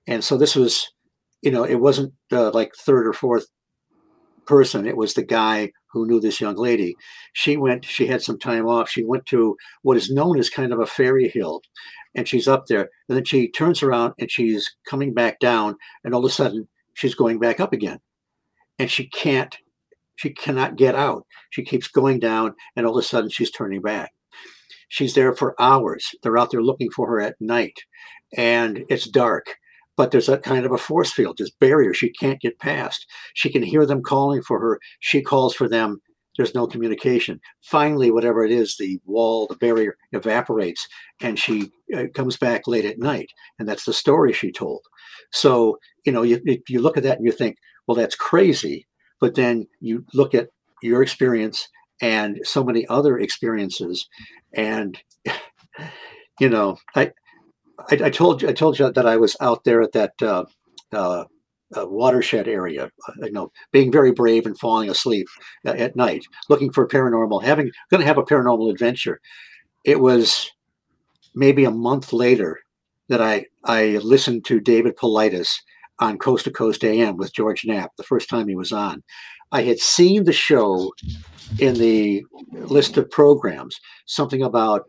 And 0.07 0.25
so 0.25 0.37
this 0.37 0.57
was, 0.57 0.91
you 1.43 1.51
know, 1.51 1.65
it 1.65 1.77
wasn't 1.77 2.15
uh, 2.33 2.51
like 2.53 2.73
third 2.75 3.07
or 3.07 3.13
fourth 3.13 3.47
person. 4.47 4.87
It 4.87 4.97
was 4.97 5.15
the 5.15 5.25
guy 5.25 5.73
who 5.93 6.07
knew 6.07 6.21
this 6.21 6.41
young 6.41 6.57
lady. 6.57 6.95
She 7.33 7.57
went, 7.57 7.85
she 7.85 8.07
had 8.07 8.23
some 8.23 8.39
time 8.39 8.67
off. 8.67 8.89
She 8.89 9.05
went 9.05 9.27
to 9.27 9.57
what 9.83 9.97
is 9.97 10.11
known 10.11 10.39
as 10.39 10.51
kind 10.51 10.73
of 10.73 10.81
a 10.81 10.87
fairy 10.87 11.29
hill. 11.29 11.63
And 12.15 12.27
she's 12.27 12.49
up 12.49 12.67
there. 12.67 12.89
And 13.09 13.17
then 13.17 13.25
she 13.25 13.51
turns 13.51 13.83
around 13.83 14.15
and 14.19 14.31
she's 14.31 14.75
coming 14.89 15.13
back 15.13 15.39
down. 15.39 15.77
And 16.05 16.15
all 16.15 16.25
of 16.25 16.31
a 16.31 16.35
sudden, 16.35 16.69
she's 16.95 17.15
going 17.15 17.39
back 17.39 17.61
up 17.61 17.73
again. 17.73 17.99
And 18.79 18.91
she 18.91 19.09
can't, 19.09 19.57
she 20.17 20.31
cannot 20.31 20.77
get 20.77 20.95
out. 20.95 21.27
She 21.51 21.65
keeps 21.65 21.89
going 21.89 22.21
down. 22.21 22.55
And 22.75 22.87
all 22.87 22.97
of 22.97 23.05
a 23.05 23.07
sudden, 23.07 23.31
she's 23.31 23.51
turning 23.51 23.83
back. 23.83 24.13
She's 24.89 25.15
there 25.15 25.35
for 25.35 25.61
hours. 25.61 26.15
They're 26.23 26.39
out 26.39 26.51
there 26.51 26.63
looking 26.63 26.91
for 26.91 27.09
her 27.09 27.21
at 27.21 27.37
night. 27.41 27.81
And 28.37 28.85
it's 28.89 29.09
dark. 29.09 29.57
But 29.97 30.11
there's 30.11 30.29
a 30.29 30.39
kind 30.39 30.67
of 30.67 30.73
a 30.73 30.79
force 30.79 31.13
field, 31.13 31.39
this 31.39 31.51
barrier 31.51 31.95
she 31.95 32.11
can't 32.11 32.41
get 32.41 32.59
past. 32.59 33.07
She 33.35 33.51
can 33.51 33.63
hear 33.63 33.87
them 33.87 34.03
calling 34.03 34.43
for 34.43 34.61
her. 34.61 34.81
She 35.01 35.23
calls 35.23 35.55
for 35.55 35.69
them. 35.69 36.01
There's 36.37 36.55
no 36.55 36.67
communication. 36.67 37.41
Finally, 37.63 38.11
whatever 38.11 38.45
it 38.45 38.53
is, 38.53 38.77
the 38.77 39.01
wall, 39.07 39.47
the 39.47 39.57
barrier 39.57 39.97
evaporates, 40.13 40.87
and 41.21 41.39
she 41.39 41.71
uh, 41.97 42.05
comes 42.15 42.37
back 42.37 42.67
late 42.67 42.85
at 42.85 42.99
night. 42.99 43.31
And 43.59 43.67
that's 43.67 43.87
the 43.87 43.95
story 43.95 44.33
she 44.33 44.53
told. 44.53 44.83
So, 45.33 45.79
you 46.05 46.13
know, 46.13 46.23
you, 46.23 46.41
you 46.69 46.81
look 46.81 46.99
at 46.99 47.03
that 47.05 47.17
and 47.17 47.27
you 47.27 47.33
think, 47.33 47.57
well, 47.87 47.97
that's 47.97 48.15
crazy. 48.15 48.87
But 49.21 49.35
then 49.35 49.67
you 49.81 50.05
look 50.13 50.35
at 50.35 50.51
your 50.83 51.03
experience 51.03 51.69
and 52.03 52.39
so 52.43 52.63
many 52.63 52.87
other 52.89 53.19
experiences. 53.19 54.07
And, 54.53 54.99
you 56.41 56.49
know, 56.49 56.77
I, 56.95 57.13
I, 57.79 58.07
I 58.07 58.11
told 58.11 58.43
you, 58.43 58.49
I 58.49 58.53
told 58.53 58.79
you 58.79 58.91
that 58.91 59.07
I 59.07 59.17
was 59.17 59.37
out 59.41 59.65
there 59.65 59.83
at 59.83 59.93
that 59.93 60.13
uh, 60.23 60.45
uh, 60.93 61.25
uh, 61.77 61.87
watershed 61.87 62.49
area, 62.49 62.91
uh, 63.09 63.27
you 63.27 63.33
know, 63.33 63.51
being 63.73 63.91
very 63.91 64.13
brave 64.13 64.47
and 64.47 64.59
falling 64.59 64.89
asleep 64.89 65.27
uh, 65.67 65.71
at 65.71 65.97
night, 65.97 66.25
looking 66.49 66.73
for 66.73 66.87
paranormal, 66.87 67.43
having 67.43 67.71
going 67.91 68.01
to 68.01 68.07
have 68.07 68.19
a 68.19 68.23
paranormal 68.23 68.71
adventure. 68.71 69.21
It 69.85 70.01
was 70.01 70.51
maybe 71.35 71.65
a 71.65 71.71
month 71.71 72.13
later 72.13 72.61
that 73.09 73.21
I 73.21 73.47
I 73.65 73.99
listened 74.03 74.45
to 74.47 74.61
David 74.61 74.97
Paulides 74.97 75.57
on 75.99 76.19
Coast 76.19 76.45
to 76.45 76.51
Coast 76.51 76.85
AM 76.85 77.17
with 77.17 77.35
George 77.35 77.65
Knapp 77.65 77.97
the 77.97 78.03
first 78.03 78.29
time 78.29 78.49
he 78.49 78.57
was 78.57 78.73
on. 78.73 79.03
I 79.53 79.63
had 79.63 79.79
seen 79.79 80.25
the 80.25 80.33
show 80.33 80.93
in 81.59 81.75
the 81.75 82.25
list 82.53 82.97
of 82.97 83.11
programs, 83.11 83.81
something 84.07 84.43
about 84.43 84.87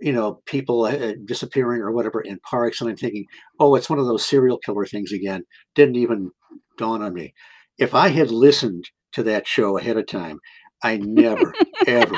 you 0.00 0.12
know 0.12 0.40
people 0.46 0.84
uh, 0.84 1.12
disappearing 1.24 1.80
or 1.82 1.92
whatever 1.92 2.20
in 2.20 2.38
parks, 2.40 2.80
and 2.80 2.90
I'm 2.90 2.96
thinking, 2.96 3.26
oh, 3.58 3.74
it's 3.74 3.90
one 3.90 3.98
of 3.98 4.06
those 4.06 4.24
serial 4.26 4.58
killer 4.58 4.86
things 4.86 5.12
again. 5.12 5.44
Didn't 5.74 5.96
even 5.96 6.30
dawn 6.78 7.02
on 7.02 7.14
me. 7.14 7.34
If 7.78 7.94
I 7.94 8.08
had 8.08 8.30
listened 8.30 8.90
to 9.12 9.22
that 9.24 9.46
show 9.46 9.78
ahead 9.78 9.96
of 9.96 10.06
time, 10.06 10.38
I 10.82 10.96
never, 10.98 11.52
ever, 11.86 12.16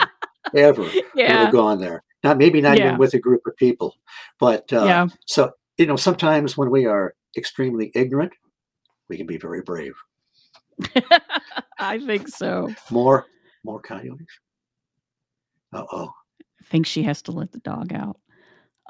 ever 0.55 0.83
would 0.83 1.03
have 1.17 1.53
gone 1.53 1.81
there. 1.81 2.03
Not 2.25 2.39
maybe 2.39 2.61
not 2.61 2.79
Yeah. 2.79 2.87
even 2.87 2.99
with 2.99 3.15
a 3.15 3.19
group 3.19 3.43
of 3.47 3.57
people, 3.57 3.97
but 4.39 4.73
uh, 4.73 4.85
yeah. 4.85 5.07
so 5.27 5.53
you 5.77 5.87
know 5.87 5.97
sometimes 5.97 6.57
when 6.57 6.71
we 6.71 6.87
are 6.87 7.15
extremely 7.37 7.91
ignorant, 7.95 8.33
we 9.09 9.17
can 9.17 9.27
be 9.27 9.39
very 9.39 9.63
brave. 9.63 9.95
I 11.79 11.99
think 11.99 12.29
so. 12.29 12.73
More, 12.91 13.27
more 13.65 13.81
coyotes. 13.81 14.27
Uh 15.73 15.85
oh. 15.93 16.11
I 16.63 16.71
think 16.71 16.87
she 16.87 17.03
has 17.03 17.23
to 17.23 17.33
let 17.33 17.53
the 17.53 17.59
dog 17.59 17.93
out. 17.93 18.19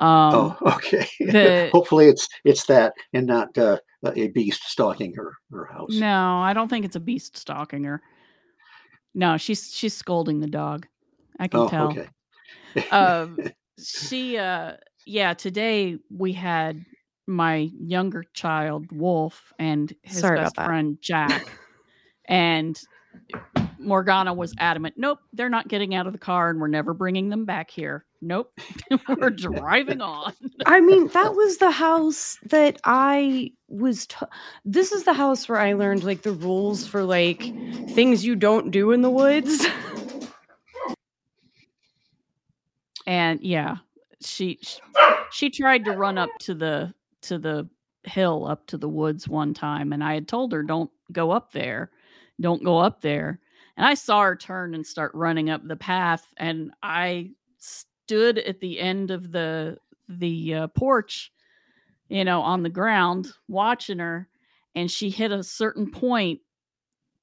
Um, 0.00 0.34
oh, 0.34 0.58
okay. 0.76 1.06
the- 1.20 1.70
Hopefully, 1.72 2.06
it's 2.06 2.28
it's 2.44 2.66
that 2.66 2.94
and 3.12 3.26
not 3.26 3.56
uh, 3.56 3.78
a 4.04 4.28
beast 4.28 4.62
stalking 4.64 5.14
her 5.14 5.34
her 5.50 5.66
house. 5.66 5.90
No, 5.92 6.38
I 6.38 6.52
don't 6.52 6.68
think 6.68 6.84
it's 6.84 6.96
a 6.96 7.00
beast 7.00 7.36
stalking 7.36 7.84
her. 7.84 8.02
No, 9.14 9.36
she's 9.36 9.72
she's 9.74 9.94
scolding 9.94 10.40
the 10.40 10.46
dog. 10.46 10.86
I 11.38 11.48
can 11.48 11.60
oh, 11.60 11.68
tell. 11.68 11.88
okay. 11.88 12.08
um 12.90 13.38
she 13.82 14.38
uh 14.38 14.72
yeah 15.06 15.34
today 15.34 15.98
we 16.10 16.32
had 16.32 16.84
my 17.26 17.70
younger 17.78 18.24
child 18.34 18.86
wolf 18.92 19.52
and 19.58 19.92
his 20.02 20.20
Sorry 20.20 20.38
best 20.38 20.54
about 20.54 20.62
that. 20.62 20.66
friend 20.66 20.98
jack 21.00 21.46
and 22.26 22.80
morgana 23.82 24.32
was 24.32 24.54
adamant 24.58 24.94
nope 24.96 25.18
they're 25.32 25.48
not 25.48 25.68
getting 25.68 25.94
out 25.94 26.06
of 26.06 26.12
the 26.12 26.18
car 26.18 26.50
and 26.50 26.60
we're 26.60 26.68
never 26.68 26.94
bringing 26.94 27.28
them 27.28 27.44
back 27.44 27.70
here 27.70 28.04
nope 28.20 28.52
we're 29.08 29.30
driving 29.30 30.00
on 30.00 30.32
I 30.66 30.80
mean, 30.80 31.08
that 31.08 31.34
was 31.34 31.58
the 31.58 31.70
house 31.70 32.38
that 32.44 32.80
I 32.84 33.52
was. 33.68 34.06
T- 34.06 34.16
this 34.64 34.92
is 34.92 35.04
the 35.04 35.12
house 35.12 35.48
where 35.48 35.58
I 35.58 35.72
learned 35.72 36.04
like 36.04 36.22
the 36.22 36.32
rules 36.32 36.86
for 36.86 37.02
like 37.02 37.42
things 37.90 38.24
you 38.24 38.36
don't 38.36 38.70
do 38.70 38.92
in 38.92 39.02
the 39.02 39.10
woods. 39.10 39.66
and 43.06 43.40
yeah 43.42 43.76
she 44.20 44.58
she, 44.62 44.80
she 45.32 45.50
tried 45.50 45.84
to 45.84 45.92
run 45.92 46.18
up 46.18 46.30
to 46.40 46.54
the 46.54 46.94
to 47.22 47.38
the 47.38 47.68
hill 48.04 48.46
up 48.46 48.66
to 48.66 48.76
the 48.76 48.88
woods 48.88 49.28
one 49.28 49.52
time 49.54 49.92
and 49.92 50.02
i 50.04 50.14
had 50.14 50.28
told 50.28 50.52
her 50.52 50.62
don't 50.62 50.90
go 51.10 51.30
up 51.30 51.52
there 51.52 51.90
don't 52.40 52.64
go 52.64 52.78
up 52.78 53.00
there 53.00 53.40
and 53.76 53.86
i 53.86 53.94
saw 53.94 54.22
her 54.22 54.36
turn 54.36 54.74
and 54.74 54.86
start 54.86 55.12
running 55.14 55.50
up 55.50 55.66
the 55.66 55.76
path 55.76 56.26
and 56.36 56.72
i 56.82 57.30
stood 57.58 58.38
at 58.38 58.60
the 58.60 58.78
end 58.78 59.10
of 59.10 59.32
the 59.32 59.76
the 60.08 60.54
uh, 60.54 60.66
porch 60.68 61.32
you 62.08 62.24
know 62.24 62.40
on 62.42 62.62
the 62.62 62.68
ground 62.68 63.28
watching 63.48 63.98
her 63.98 64.28
and 64.74 64.90
she 64.90 65.10
hit 65.10 65.32
a 65.32 65.42
certain 65.42 65.90
point 65.90 66.40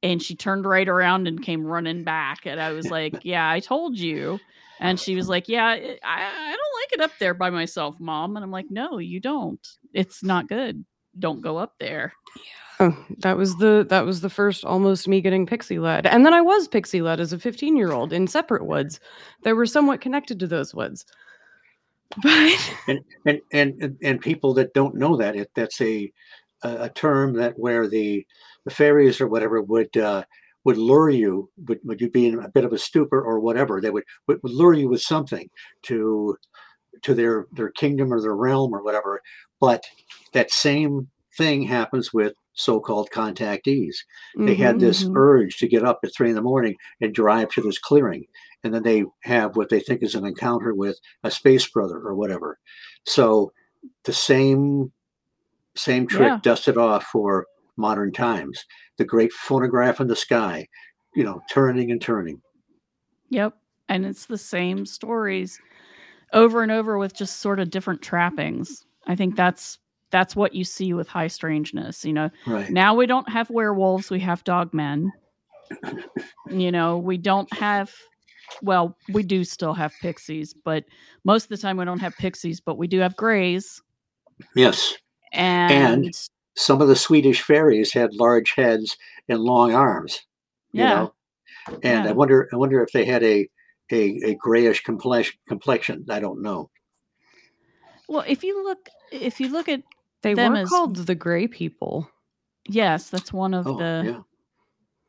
and 0.01 0.21
she 0.21 0.35
turned 0.35 0.65
right 0.65 0.87
around 0.87 1.27
and 1.27 1.43
came 1.43 1.65
running 1.65 2.03
back 2.03 2.45
and 2.45 2.59
i 2.59 2.71
was 2.71 2.87
like 2.91 3.15
yeah 3.23 3.49
i 3.49 3.59
told 3.59 3.97
you 3.97 4.39
and 4.79 4.99
she 4.99 5.15
was 5.15 5.27
like, 5.27 5.49
"Yeah, 5.49 5.65
I, 5.65 5.99
I 6.03 6.55
don't 6.55 6.81
like 6.81 6.93
it 6.93 7.01
up 7.01 7.11
there 7.19 7.33
by 7.33 7.49
myself, 7.49 7.99
mom." 7.99 8.35
And 8.35 8.43
I'm 8.43 8.51
like, 8.51 8.67
"No, 8.69 8.97
you 8.97 9.19
don't. 9.19 9.65
It's 9.93 10.23
not 10.23 10.47
good. 10.47 10.85
Don't 11.17 11.41
go 11.41 11.57
up 11.57 11.73
there." 11.79 12.13
Oh, 12.81 12.95
that 13.19 13.35
was 13.35 13.57
the 13.57 13.85
that 13.89 14.05
was 14.05 14.21
the 14.21 14.29
first 14.29 14.63
almost 14.63 15.07
me 15.07 15.19
getting 15.19 15.45
pixie 15.45 15.79
led, 15.79 16.05
and 16.05 16.25
then 16.25 16.33
I 16.33 16.41
was 16.41 16.67
pixie 16.67 17.01
led 17.01 17.19
as 17.19 17.33
a 17.33 17.39
15 17.39 17.75
year 17.75 17.91
old 17.91 18.13
in 18.13 18.25
separate 18.27 18.65
woods 18.65 18.99
that 19.43 19.55
were 19.55 19.65
somewhat 19.65 19.99
connected 20.01 20.39
to 20.39 20.47
those 20.47 20.73
woods. 20.73 21.05
But 22.23 22.73
and 22.87 22.99
and 23.21 23.41
and 23.53 23.97
and 24.01 24.21
people 24.21 24.53
that 24.55 24.73
don't 24.73 24.95
know 24.95 25.15
that 25.17 25.35
it 25.35 25.51
that's 25.55 25.79
a 25.81 26.11
a 26.63 26.89
term 26.89 27.33
that 27.33 27.57
where 27.59 27.87
the 27.87 28.25
the 28.65 28.71
fairies 28.71 29.21
or 29.21 29.27
whatever 29.27 29.61
would 29.61 29.95
uh, 29.95 30.23
would 30.63 30.77
lure 30.77 31.09
you 31.09 31.49
would, 31.67 31.79
would 31.83 32.01
you 32.01 32.09
be 32.09 32.27
in 32.27 32.39
a 32.39 32.49
bit 32.49 32.65
of 32.65 32.73
a 32.73 32.79
stupor 32.79 33.21
or 33.21 33.39
whatever 33.39 33.79
they 33.79 33.91
would, 33.91 34.03
would 34.27 34.41
would 34.43 34.51
lure 34.51 34.73
you 34.73 34.89
with 34.89 35.01
something 35.01 35.49
to 35.83 36.35
to 37.03 37.13
their 37.13 37.47
their 37.53 37.69
kingdom 37.71 38.13
or 38.13 38.21
their 38.21 38.35
realm 38.35 38.73
or 38.73 38.83
whatever 38.83 39.21
but 39.61 39.83
that 40.33 40.51
same 40.51 41.09
thing 41.37 41.63
happens 41.63 42.13
with 42.13 42.33
so-called 42.53 43.09
contactees 43.11 43.95
they 44.45 44.55
mm-hmm, 44.55 44.63
had 44.63 44.79
this 44.79 45.05
Mhm. 45.05 45.13
urge 45.15 45.57
to 45.57 45.67
get 45.67 45.83
up 45.85 45.99
at 46.03 46.13
three 46.13 46.29
in 46.29 46.35
the 46.35 46.41
morning 46.41 46.75
and 47.01 47.13
drive 47.13 47.49
to 47.49 47.61
this 47.61 47.79
clearing 47.79 48.25
and 48.63 48.73
then 48.73 48.83
they 48.83 49.05
have 49.23 49.55
what 49.55 49.69
they 49.69 49.79
think 49.79 50.03
is 50.03 50.15
an 50.15 50.25
encounter 50.25 50.73
with 50.73 50.99
a 51.23 51.31
space 51.31 51.67
brother 51.69 51.97
or 51.99 52.15
whatever 52.15 52.59
so 53.05 53.51
the 54.05 54.13
same 54.13 54.91
same 55.75 56.07
trick 56.07 56.33
Yeah. 56.33 56.39
dusted 56.41 56.77
off 56.77 57.05
for 57.05 57.47
modern 57.77 58.11
times 58.11 58.65
the 58.97 59.05
great 59.05 59.31
phonograph 59.33 59.99
in 60.01 60.07
the 60.07 60.15
sky 60.15 60.67
you 61.15 61.23
know 61.23 61.41
turning 61.51 61.91
and 61.91 62.01
turning 62.01 62.41
Yep. 63.29 63.55
And 63.87 64.05
it's 64.05 64.25
the 64.25 64.37
same 64.37 64.85
stories 64.85 65.59
over 66.33 66.61
and 66.63 66.71
over 66.71 66.97
with 66.97 67.15
just 67.15 67.39
sort 67.39 67.59
of 67.59 67.69
different 67.71 68.01
trappings. 68.01 68.85
I 69.07 69.15
think 69.15 69.35
that's 69.35 69.79
that's 70.11 70.35
what 70.35 70.53
you 70.53 70.63
see 70.63 70.93
with 70.93 71.07
high 71.07 71.27
strangeness, 71.27 72.03
you 72.05 72.13
know. 72.13 72.29
right 72.47 72.69
Now 72.69 72.95
we 72.95 73.05
don't 73.05 73.29
have 73.29 73.49
werewolves, 73.49 74.09
we 74.09 74.19
have 74.21 74.43
dogmen. 74.43 75.09
You 76.49 76.71
know, 76.71 76.97
we 76.97 77.17
don't 77.17 77.51
have 77.53 77.93
well, 78.63 78.97
we 79.09 79.21
do 79.21 79.43
still 79.43 79.73
have 79.73 79.93
pixies, 80.01 80.55
but 80.65 80.83
most 81.23 81.43
of 81.43 81.49
the 81.49 81.57
time 81.57 81.77
we 81.77 81.85
don't 81.85 81.99
have 81.99 82.15
pixies, 82.17 82.59
but 82.59 82.77
we 82.79 82.87
do 82.87 82.99
have 82.99 83.15
grays. 83.15 83.81
yes 84.55 84.95
And, 85.31 86.11
some 86.55 86.81
of 86.81 86.89
the 86.89 86.95
Swedish 86.95 87.41
fairies 87.41 87.93
had 87.93 88.13
large 88.15 88.51
heads 88.51 88.97
and 89.29 89.39
long 89.39 89.73
arms. 89.73 90.25
You 90.73 90.83
yeah, 90.83 90.89
know? 90.89 91.13
And 91.83 92.07
I 92.07 92.11
wonder 92.11 92.49
I 92.51 92.57
wonder 92.57 92.83
if 92.83 92.91
they 92.91 93.05
had 93.05 93.23
a 93.23 93.47
a, 93.91 94.19
a 94.25 94.35
grayish 94.35 94.83
complex, 94.83 95.31
complexion. 95.47 96.05
I 96.09 96.19
don't 96.19 96.41
know. 96.41 96.69
well, 98.07 98.23
if 98.27 98.43
you 98.43 98.63
look 98.63 98.89
if 99.11 99.39
you 99.39 99.49
look 99.49 99.69
at 99.69 99.81
they 100.21 100.33
Them 100.33 100.53
were 100.53 100.59
as- 100.59 100.69
called 100.69 100.95
the 100.95 101.15
Gray 101.15 101.47
People, 101.47 102.09
yes, 102.67 103.09
that's 103.09 103.31
one 103.33 103.53
of 103.53 103.67
Oh, 103.67 103.77
the 103.77 104.03
yeah. 104.05 104.19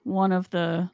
one 0.05 0.33
of 0.33 0.49
the 0.51 0.91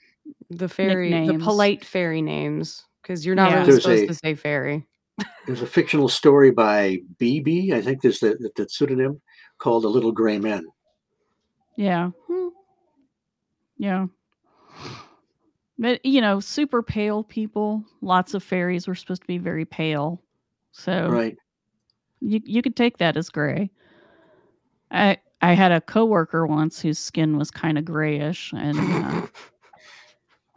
the 0.51 0.69
fairy, 0.69 1.11
the 1.27 1.39
polite 1.39 1.85
fairy 1.85 2.23
names, 2.23 2.85
because 3.03 3.25
you're 3.27 3.35
not 3.35 3.51
Yeah. 3.51 3.57
really 3.59 3.71
There's 3.73 3.83
supposed 3.83 4.05
a- 4.05 4.07
to 4.09 4.15
say 4.15 4.35
fairy. 4.35 4.87
There's 5.47 5.63
a 5.63 5.67
fictional 5.67 6.09
story 6.09 6.51
by 6.51 6.99
BB, 7.19 7.73
I 7.73 7.81
think 7.81 8.03
there's 8.03 8.21
the, 8.21 8.37
the, 8.39 8.51
the 8.55 8.69
pseudonym, 8.69 9.21
called 9.59 9.85
The 9.85 9.89
Little 9.89 10.13
Gray 10.13 10.39
Men. 10.39 10.65
Yeah. 11.77 12.11
Hmm. 12.27 12.49
Yeah. 13.79 14.07
But 15.79 16.05
you 16.05 16.21
know, 16.21 16.41
super 16.41 16.83
pale 16.83 17.23
people, 17.23 17.85
lots 18.01 18.35
of 18.35 18.43
fairies 18.43 18.87
were 18.89 18.95
supposed 18.95 19.23
to 19.23 19.27
be 19.29 19.39
very 19.39 19.65
pale. 19.65 20.23
So 20.73 21.09
Right. 21.09 21.37
you 22.21 22.41
you 22.45 22.63
could 22.63 22.77
take 22.77 22.99
that 22.99 23.17
as 23.17 23.29
gray. 23.31 23.71
I 24.91 25.19
I 25.43 25.53
had 25.53 25.73
a 25.73 25.81
coworker 25.81 26.47
once 26.47 26.81
whose 26.81 26.99
skin 26.99 27.37
was 27.37 27.51
kind 27.51 27.79
of 27.79 27.85
grayish 27.85 28.53
and 28.57 28.79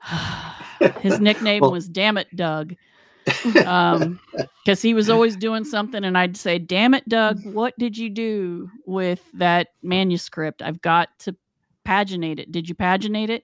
uh, 0.04 0.90
his 1.02 1.20
nickname 1.20 1.62
Well- 1.62 1.72
was 1.72 1.88
damn 1.88 2.18
it 2.18 2.34
Doug. 2.36 2.76
Um 3.66 4.20
cuz 4.66 4.82
he 4.82 4.94
was 4.96 5.10
always 5.10 5.36
doing 5.36 5.64
something 5.64 6.04
and 6.04 6.18
I'd 6.18 6.36
say, 6.38 6.58
"Damn 6.58 6.94
it 6.96 7.08
Doug, 7.08 7.46
what 7.46 7.78
did 7.78 7.96
you 7.98 8.10
do 8.10 8.70
with 8.86 9.24
that 9.34 9.68
manuscript? 9.84 10.62
I've 10.64 10.82
got 10.82 11.10
to 11.20 11.36
paginate 11.86 12.40
it. 12.40 12.52
Did 12.52 12.68
you 12.68 12.74
paginate 12.76 13.30
it?" 13.30 13.44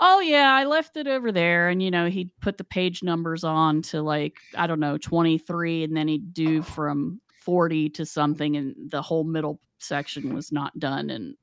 Oh 0.00 0.20
yeah, 0.20 0.54
I 0.54 0.64
left 0.64 0.96
it 0.96 1.08
over 1.08 1.32
there 1.32 1.68
and 1.70 1.82
you 1.82 1.90
know, 1.90 2.08
he'd 2.08 2.30
put 2.40 2.56
the 2.56 2.64
page 2.64 3.02
numbers 3.02 3.42
on 3.42 3.82
to 3.82 4.00
like, 4.00 4.36
I 4.56 4.66
don't 4.66 4.80
know, 4.80 4.96
23 4.96 5.84
and 5.84 5.96
then 5.96 6.06
he'd 6.08 6.32
do 6.32 6.62
from 6.62 7.20
40 7.44 7.90
to 7.90 8.06
something 8.06 8.56
and 8.56 8.74
the 8.90 9.02
whole 9.02 9.24
middle 9.24 9.60
section 9.82 10.34
was 10.34 10.52
not 10.52 10.78
done 10.78 11.10
and 11.10 11.36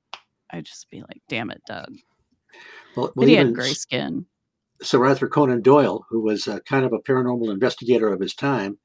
I'd 0.52 0.66
just 0.66 0.90
be 0.90 1.02
like, 1.02 1.22
"Damn 1.28 1.52
it, 1.52 1.62
Doug." 1.68 1.94
Well, 2.96 3.12
well 3.16 3.28
he 3.28 3.36
had 3.36 3.54
gray 3.54 3.74
skin. 3.74 4.26
Sir 4.82 5.06
Arthur 5.06 5.28
Conan 5.28 5.62
Doyle, 5.62 6.06
who 6.10 6.22
was 6.22 6.48
uh, 6.48 6.60
kind 6.62 6.86
of 6.86 6.94
a 6.94 7.00
paranormal 7.00 7.52
investigator 7.52 8.14
of 8.14 8.20
his 8.22 8.34
time, 8.34 8.78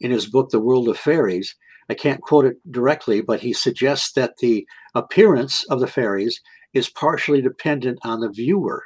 in 0.00 0.10
his 0.10 0.26
book 0.26 0.50
The 0.50 0.60
World 0.60 0.88
of 0.88 0.98
Fairies, 0.98 1.54
I 1.88 1.94
can't 1.94 2.20
quote 2.20 2.44
it 2.44 2.56
directly, 2.70 3.20
but 3.20 3.40
he 3.40 3.52
suggests 3.52 4.12
that 4.12 4.38
the 4.38 4.66
appearance 4.94 5.64
of 5.70 5.80
the 5.80 5.86
fairies 5.86 6.40
is 6.74 6.88
partially 6.88 7.40
dependent 7.40 7.98
on 8.02 8.20
the 8.20 8.28
viewer, 8.28 8.84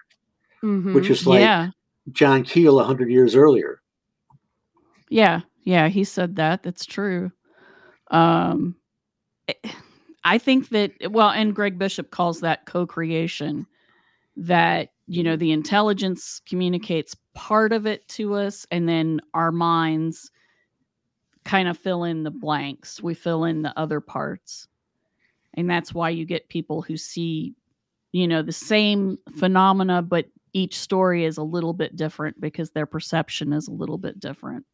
Mhm. 0.63 0.95
which 0.95 1.09
is 1.11 1.27
like 1.27 1.41
yeah. 1.41 1.71
John 2.13 2.45
Keel 2.45 2.79
a 2.79 2.85
hundred 2.85 3.11
years 3.11 3.35
earlier. 3.35 3.81
Yeah, 5.09 5.41
yeah, 5.65 5.89
he 5.89 6.05
said 6.05 6.37
that. 6.37 6.63
That's 6.63 6.85
true. 6.87 7.33
Um 8.11 8.77
eh, 9.49 9.55
I 10.25 10.39
think 10.39 10.69
that 10.71 10.93
well, 11.11 11.31
and 11.31 11.55
Greg 11.55 11.79
Bishop 11.79 12.11
calls 12.11 12.41
that 12.41 12.67
co-creation 12.67 13.67
that, 14.37 14.91
you 15.07 15.23
know, 15.23 15.37
the 15.37 15.53
intelligence 15.53 16.41
communicates 16.47 17.17
part 17.35 17.73
of 17.73 17.87
it 17.87 18.07
to 18.09 18.35
us 18.35 18.67
and 18.71 18.89
then 18.89 19.21
our 19.35 19.53
minds 19.53 20.31
kind 21.45 21.69
of 21.69 21.79
fill 21.79 22.05
in 22.05 22.23
the 22.23 22.31
blanks. 22.31 23.03
We 23.03 23.15
fill 23.15 23.45
in 23.45 23.63
the 23.63 23.79
other 23.79 24.01
parts. 24.01 24.69
And 25.55 25.69
that's 25.69 25.93
why 25.93 26.11
you 26.11 26.25
get 26.25 26.49
people 26.49 26.83
who 26.83 26.97
see, 26.97 27.55
you 28.13 28.29
know, 28.29 28.43
the 28.43 28.53
same 28.53 29.19
phenomena 29.37 30.03
but 30.03 30.27
each 30.53 30.79
story 30.79 31.25
is 31.25 31.39
a 31.39 31.43
little 31.43 31.73
bit 31.73 31.97
different 31.97 32.41
because 32.41 32.71
their 32.71 32.87
perception 32.87 33.53
is 33.53 33.69
a 33.69 33.73
little 33.73 33.99
bit 33.99 34.19
different. 34.19 34.67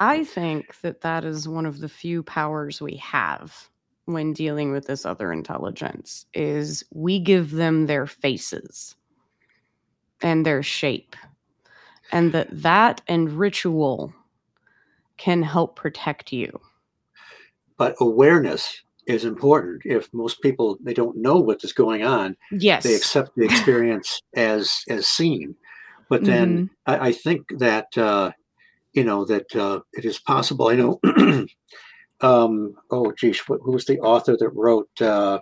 I 0.00 0.24
think 0.24 0.80
that 0.82 1.00
that 1.02 1.24
is 1.24 1.48
one 1.48 1.66
of 1.66 1.80
the 1.80 1.88
few 1.88 2.22
powers 2.22 2.80
we 2.80 2.96
have 2.96 3.68
when 4.08 4.32
dealing 4.32 4.72
with 4.72 4.86
this 4.86 5.04
other 5.04 5.32
intelligence 5.32 6.26
is 6.34 6.84
we 6.92 7.18
give 7.18 7.50
them 7.50 7.86
their 7.86 8.06
faces 8.06 8.96
and 10.22 10.44
their 10.44 10.62
shape 10.62 11.14
and 12.10 12.32
that 12.32 12.48
that 12.50 13.02
and 13.06 13.32
ritual 13.32 14.12
can 15.16 15.42
help 15.42 15.76
protect 15.76 16.32
you 16.32 16.60
But 17.76 17.94
awareness 18.00 18.82
is 19.06 19.24
important. 19.24 19.82
If 19.84 20.12
most 20.12 20.42
people 20.42 20.78
they 20.82 20.94
don't 20.94 21.16
know 21.16 21.38
what 21.38 21.64
is 21.64 21.72
going 21.72 22.02
on, 22.04 22.36
yes 22.52 22.84
they 22.84 22.94
accept 22.94 23.30
the 23.36 23.44
experience 23.44 24.20
as 24.34 24.82
as 24.88 25.06
seen. 25.06 25.54
But 26.08 26.24
then 26.24 26.70
I, 26.86 27.08
I 27.08 27.12
think 27.12 27.46
that 27.58 27.96
uh, 27.96 28.32
you 28.92 29.04
know 29.04 29.24
that 29.24 29.54
uh, 29.54 29.80
it 29.92 30.04
is 30.04 30.18
possible. 30.18 30.68
I 30.68 30.74
know. 30.74 31.00
um, 32.20 32.74
oh, 32.90 33.12
geez, 33.12 33.40
who 33.46 33.72
was 33.72 33.84
the 33.84 34.00
author 34.00 34.36
that 34.38 34.50
wrote 34.50 34.90
uh, 35.00 35.40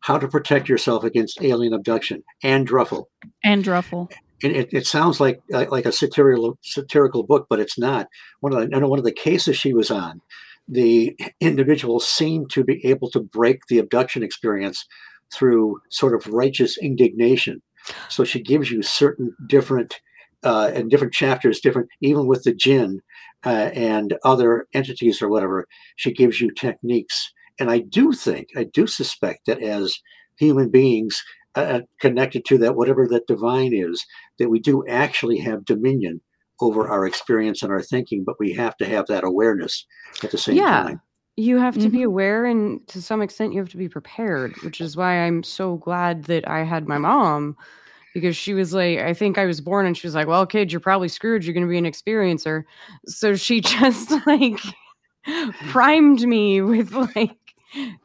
"How 0.00 0.18
to 0.18 0.28
Protect 0.28 0.68
Yourself 0.68 1.04
Against 1.04 1.42
Alien 1.42 1.72
Abduction"? 1.72 2.22
Ann 2.42 2.66
Druffel. 2.66 3.06
Ann 3.44 3.62
Druffel. 3.62 4.10
And 4.42 4.56
it, 4.56 4.72
it 4.72 4.86
sounds 4.86 5.20
like 5.20 5.42
like 5.50 5.70
like 5.70 5.86
a 5.86 5.92
satirical 5.92 6.58
satirical 6.62 7.22
book, 7.22 7.46
but 7.48 7.60
it's 7.60 7.78
not. 7.78 8.08
One 8.40 8.54
of 8.54 8.70
the, 8.70 8.76
I 8.76 8.80
know 8.80 8.88
one 8.88 8.98
of 8.98 9.04
the 9.04 9.12
cases 9.12 9.56
she 9.56 9.74
was 9.74 9.90
on, 9.90 10.22
the 10.66 11.16
individual 11.40 12.00
seemed 12.00 12.50
to 12.50 12.64
be 12.64 12.84
able 12.86 13.10
to 13.10 13.20
break 13.20 13.66
the 13.68 13.78
abduction 13.78 14.22
experience 14.22 14.86
through 15.32 15.80
sort 15.90 16.14
of 16.14 16.32
righteous 16.32 16.78
indignation. 16.78 17.62
So 18.08 18.24
she 18.24 18.40
gives 18.40 18.70
you 18.70 18.82
certain 18.82 19.34
different 19.46 20.00
uh, 20.44 20.70
and 20.74 20.90
different 20.90 21.12
chapters, 21.12 21.60
different 21.60 21.88
even 22.00 22.26
with 22.26 22.42
the 22.44 22.54
jinn 22.54 23.00
uh, 23.44 23.70
and 23.74 24.16
other 24.24 24.66
entities 24.74 25.20
or 25.22 25.28
whatever. 25.28 25.66
She 25.96 26.12
gives 26.12 26.40
you 26.40 26.50
techniques, 26.50 27.32
and 27.58 27.70
I 27.70 27.78
do 27.78 28.12
think, 28.12 28.48
I 28.56 28.64
do 28.64 28.86
suspect 28.86 29.46
that 29.46 29.62
as 29.62 29.98
human 30.38 30.70
beings 30.70 31.22
uh, 31.54 31.80
connected 32.00 32.44
to 32.46 32.58
that 32.58 32.76
whatever 32.76 33.06
that 33.08 33.26
divine 33.26 33.72
is, 33.74 34.04
that 34.38 34.48
we 34.48 34.58
do 34.60 34.86
actually 34.88 35.38
have 35.38 35.64
dominion 35.64 36.20
over 36.60 36.88
our 36.88 37.06
experience 37.06 37.62
and 37.62 37.72
our 37.72 37.82
thinking, 37.82 38.22
but 38.24 38.36
we 38.38 38.52
have 38.54 38.76
to 38.76 38.84
have 38.86 39.06
that 39.06 39.24
awareness 39.24 39.86
at 40.22 40.30
the 40.30 40.38
same 40.38 40.56
Yeah. 40.56 40.82
time. 40.84 41.00
you 41.36 41.56
have 41.56 41.78
to 41.78 41.88
be 41.88 41.98
Mhm. 42.00 42.06
aware 42.06 42.44
and 42.44 42.86
to 42.88 43.00
some 43.00 43.22
extent 43.22 43.52
you 43.54 43.60
have 43.60 43.68
to 43.70 43.76
be 43.78 43.88
prepared 43.88 44.52
which 44.62 44.78
is 44.80 44.96
why 44.96 45.20
i'm 45.20 45.42
so 45.42 45.76
glad 45.76 46.24
that 46.24 46.46
i 46.48 46.62
had 46.64 46.86
my 46.88 46.98
mom 46.98 47.56
because 48.14 48.36
she 48.36 48.54
was 48.54 48.72
like 48.72 48.98
i 48.98 49.14
think 49.14 49.38
i 49.38 49.44
was 49.44 49.60
born 49.60 49.86
and 49.86 49.96
she 49.96 50.06
was 50.06 50.14
like 50.14 50.26
well 50.26 50.46
kid 50.46 50.72
you're 50.72 50.80
probably 50.80 51.08
screwed. 51.08 51.44
You're 51.44 51.54
going 51.54 51.66
to 51.66 51.70
be 51.70 51.78
an 51.78 51.84
experiencer. 51.84 52.64
So 53.06 53.36
she 53.36 53.60
just 53.60 54.10
like 54.26 54.60
primed 55.68 56.22
me 56.22 56.60
with 56.62 56.92
like 56.92 57.36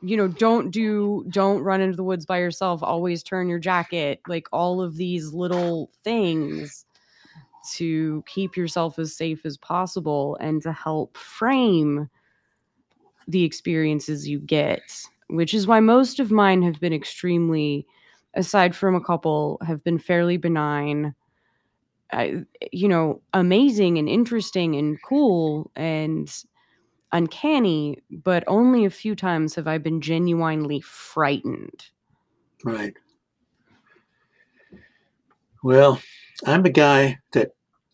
you 0.02 0.18
know 0.18 0.27
don't 0.27 0.72
do 0.72 1.26
don't 1.30 1.61
run 1.64 1.82
into 1.82 1.95
the 1.95 2.03
woods 2.03 2.26
by 2.26 2.40
yourself. 2.40 2.84
Always 2.84 3.23
turn 3.23 3.49
your 3.49 3.60
jacket. 3.60 4.22
Like 4.27 4.48
all 4.52 4.82
of 4.82 4.95
these 4.95 5.34
little 5.34 5.90
things 6.03 6.86
to 7.73 8.23
keep 8.27 8.56
yourself 8.56 8.99
as 8.99 9.15
safe 9.15 9.45
as 9.45 9.57
possible 9.57 10.38
and 10.40 10.61
to 10.61 10.72
help 10.72 11.18
frame 11.18 12.10
the 13.27 13.44
experiences 13.44 14.27
you 14.27 14.40
get, 14.40 14.82
which 15.30 15.53
is 15.53 15.65
why 15.65 15.80
most 15.80 16.19
of 16.19 16.30
mine 16.30 16.61
have 16.61 16.80
been 16.80 16.94
extremely, 16.94 17.88
aside 18.35 18.75
from 18.75 18.95
a 18.95 19.01
couple, 19.01 19.59
have 19.65 19.83
been 19.83 19.99
fairly 19.99 20.37
benign. 20.37 21.15
I, 22.11 22.45
you 22.71 22.87
know, 22.87 23.21
amazing 23.33 23.97
and 23.97 24.07
interesting 24.07 24.75
and 24.75 25.01
cool 25.01 25.71
and 25.75 26.31
uncanny, 27.11 28.03
but 28.11 28.43
only 28.47 28.85
a 28.85 28.89
few 28.89 29.15
times 29.15 29.55
have 29.55 29.67
I 29.67 29.77
been 29.77 30.01
genuinely 30.01 30.81
frightened. 30.81 31.89
Right. 32.63 32.93
Well, 35.63 35.99
I'm 36.45 36.65
a 36.65 36.69
guy 36.69 37.19
that 37.33 37.51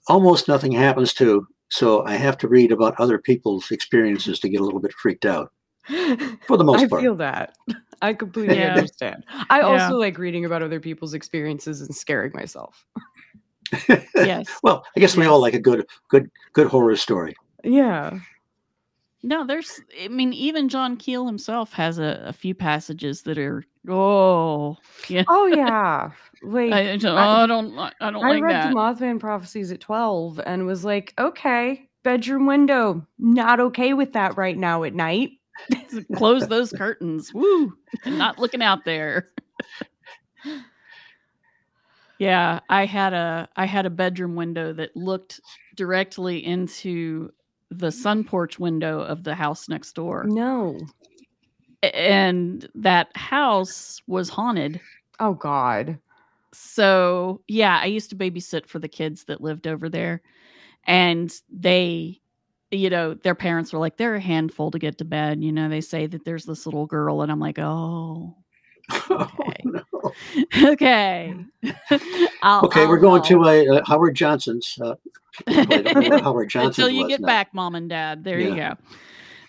almost 0.07 0.47
nothing 0.47 0.73
happens 0.73 1.13
to, 1.15 1.47
so 1.69 2.03
I 2.03 2.15
have 2.15 2.37
to 2.39 2.47
read 2.47 2.71
about 2.71 2.99
other 2.99 3.17
people's 3.17 3.71
experiences 3.71 4.39
to 4.39 4.49
get 4.49 4.59
a 4.59 4.63
little 4.63 4.81
bit 4.81 4.93
freaked 4.93 5.25
out. 5.25 5.51
For 6.47 6.57
the 6.57 6.63
most 6.63 6.83
I 6.83 6.87
part. 6.87 6.99
I 6.99 7.03
feel 7.03 7.15
that. 7.15 7.55
I 8.01 8.13
completely 8.13 8.57
Yeah. 8.57 8.73
understand. 8.75 9.23
I 9.49 9.59
Yeah. 9.59 9.65
also 9.85 9.97
like 9.97 10.17
reading 10.17 10.45
about 10.45 10.63
other 10.63 10.79
people's 10.79 11.13
experiences 11.13 11.81
and 11.81 11.95
scaring 11.95 12.31
myself. 12.33 12.85
Yes. 14.15 14.47
well, 14.63 14.85
I 14.95 14.99
guess 14.99 15.15
we 15.15 15.25
all 15.25 15.39
like 15.39 15.53
a 15.53 15.59
good, 15.59 15.85
good, 16.09 16.29
good 16.53 16.67
horror 16.67 16.95
story. 16.97 17.35
Yeah. 17.63 18.19
No, 19.23 19.45
there's. 19.45 19.79
I 20.03 20.07
mean, 20.07 20.33
even 20.33 20.67
John 20.67 20.97
Keel 20.97 21.25
himself 21.27 21.73
has 21.73 21.99
a, 21.99 22.23
a 22.25 22.33
few 22.33 22.53
passages 22.55 23.21
that 23.23 23.37
are. 23.37 23.63
Oh, 23.87 24.77
yeah. 25.07 25.23
Oh 25.27 25.45
yeah. 25.45 26.09
Like 26.41 26.73
I, 26.73 26.93
I 26.93 26.97
don't. 26.97 27.17
I- 27.17 27.43
I 27.43 27.47
don't. 27.47 27.75
li- 27.75 27.91
I 28.01 28.11
don't 28.11 28.25
I 28.25 28.29
like 28.31 28.41
read 28.43 28.55
that. 28.55 28.69
the 28.69 28.75
Mothman 28.75 29.19
prophecies 29.19 29.71
at 29.71 29.79
12 29.79 30.41
and 30.45 30.65
was 30.65 30.83
like, 30.83 31.13
okay, 31.19 31.87
bedroom 32.03 32.47
window, 32.47 33.05
not 33.19 33.59
okay 33.59 33.93
with 33.93 34.13
that 34.13 34.37
right 34.37 34.57
now 34.57 34.83
at 34.83 34.95
night. 34.95 35.31
Close 36.15 36.47
those 36.47 36.71
curtains. 36.71 37.33
Woo! 37.33 37.73
Not 38.05 38.39
looking 38.39 38.61
out 38.61 38.85
there. 38.85 39.29
yeah, 42.19 42.59
I 42.69 42.85
had 42.85 43.13
a 43.13 43.49
I 43.55 43.65
had 43.65 43.85
a 43.85 43.89
bedroom 43.89 44.35
window 44.35 44.73
that 44.73 44.95
looked 44.95 45.41
directly 45.75 46.45
into 46.45 47.31
the 47.69 47.91
sun 47.91 48.23
porch 48.23 48.59
window 48.59 48.99
of 49.01 49.23
the 49.23 49.35
house 49.35 49.69
next 49.69 49.93
door. 49.93 50.25
No. 50.27 50.77
And 51.81 52.67
that 52.75 53.15
house 53.15 54.01
was 54.07 54.29
haunted. 54.29 54.79
Oh 55.19 55.33
God. 55.33 55.97
So, 56.53 57.41
yeah, 57.47 57.79
I 57.81 57.85
used 57.85 58.09
to 58.09 58.15
babysit 58.15 58.67
for 58.67 58.79
the 58.79 58.89
kids 58.89 59.23
that 59.25 59.41
lived 59.41 59.67
over 59.67 59.89
there. 59.89 60.21
And 60.85 61.33
they, 61.49 62.20
you 62.71 62.89
know, 62.89 63.13
their 63.13 63.35
parents 63.35 63.73
were 63.73 63.79
like, 63.79 63.97
they're 63.97 64.15
a 64.15 64.19
handful 64.21 64.71
to 64.71 64.79
get 64.79 64.97
to 64.99 65.05
bed. 65.05 65.43
You 65.43 65.51
know, 65.51 65.69
they 65.69 65.81
say 65.81 66.07
that 66.07 66.25
there's 66.25 66.45
this 66.45 66.65
little 66.65 66.85
girl. 66.85 67.21
And 67.21 67.31
I'm 67.31 67.39
like, 67.39 67.59
oh, 67.59 68.35
Okay. 69.11 69.63
no. 69.65 69.81
okay. 70.71 71.35
I'll- 72.41 72.65
Okay, 72.65 72.85
we're 72.85 72.95
I'll 72.95 73.01
going 73.01 73.23
to 73.23 73.43
a, 73.45 73.67
uh 73.77 73.81
Howard 73.85 74.15
Johnson's. 74.15 74.77
Uh, 74.81 74.95
people 75.47 75.65
probably 75.65 75.83
don't 75.83 75.93
know 76.03 76.09
what 76.09 76.21
Howard 76.23 76.49
Johnson 76.49 76.85
until 76.85 76.89
you 76.89 77.07
get 77.07 77.21
now. 77.21 77.27
back, 77.27 77.53
mom 77.53 77.75
and 77.75 77.89
dad. 77.89 78.23
There 78.23 78.39
you 78.39 78.55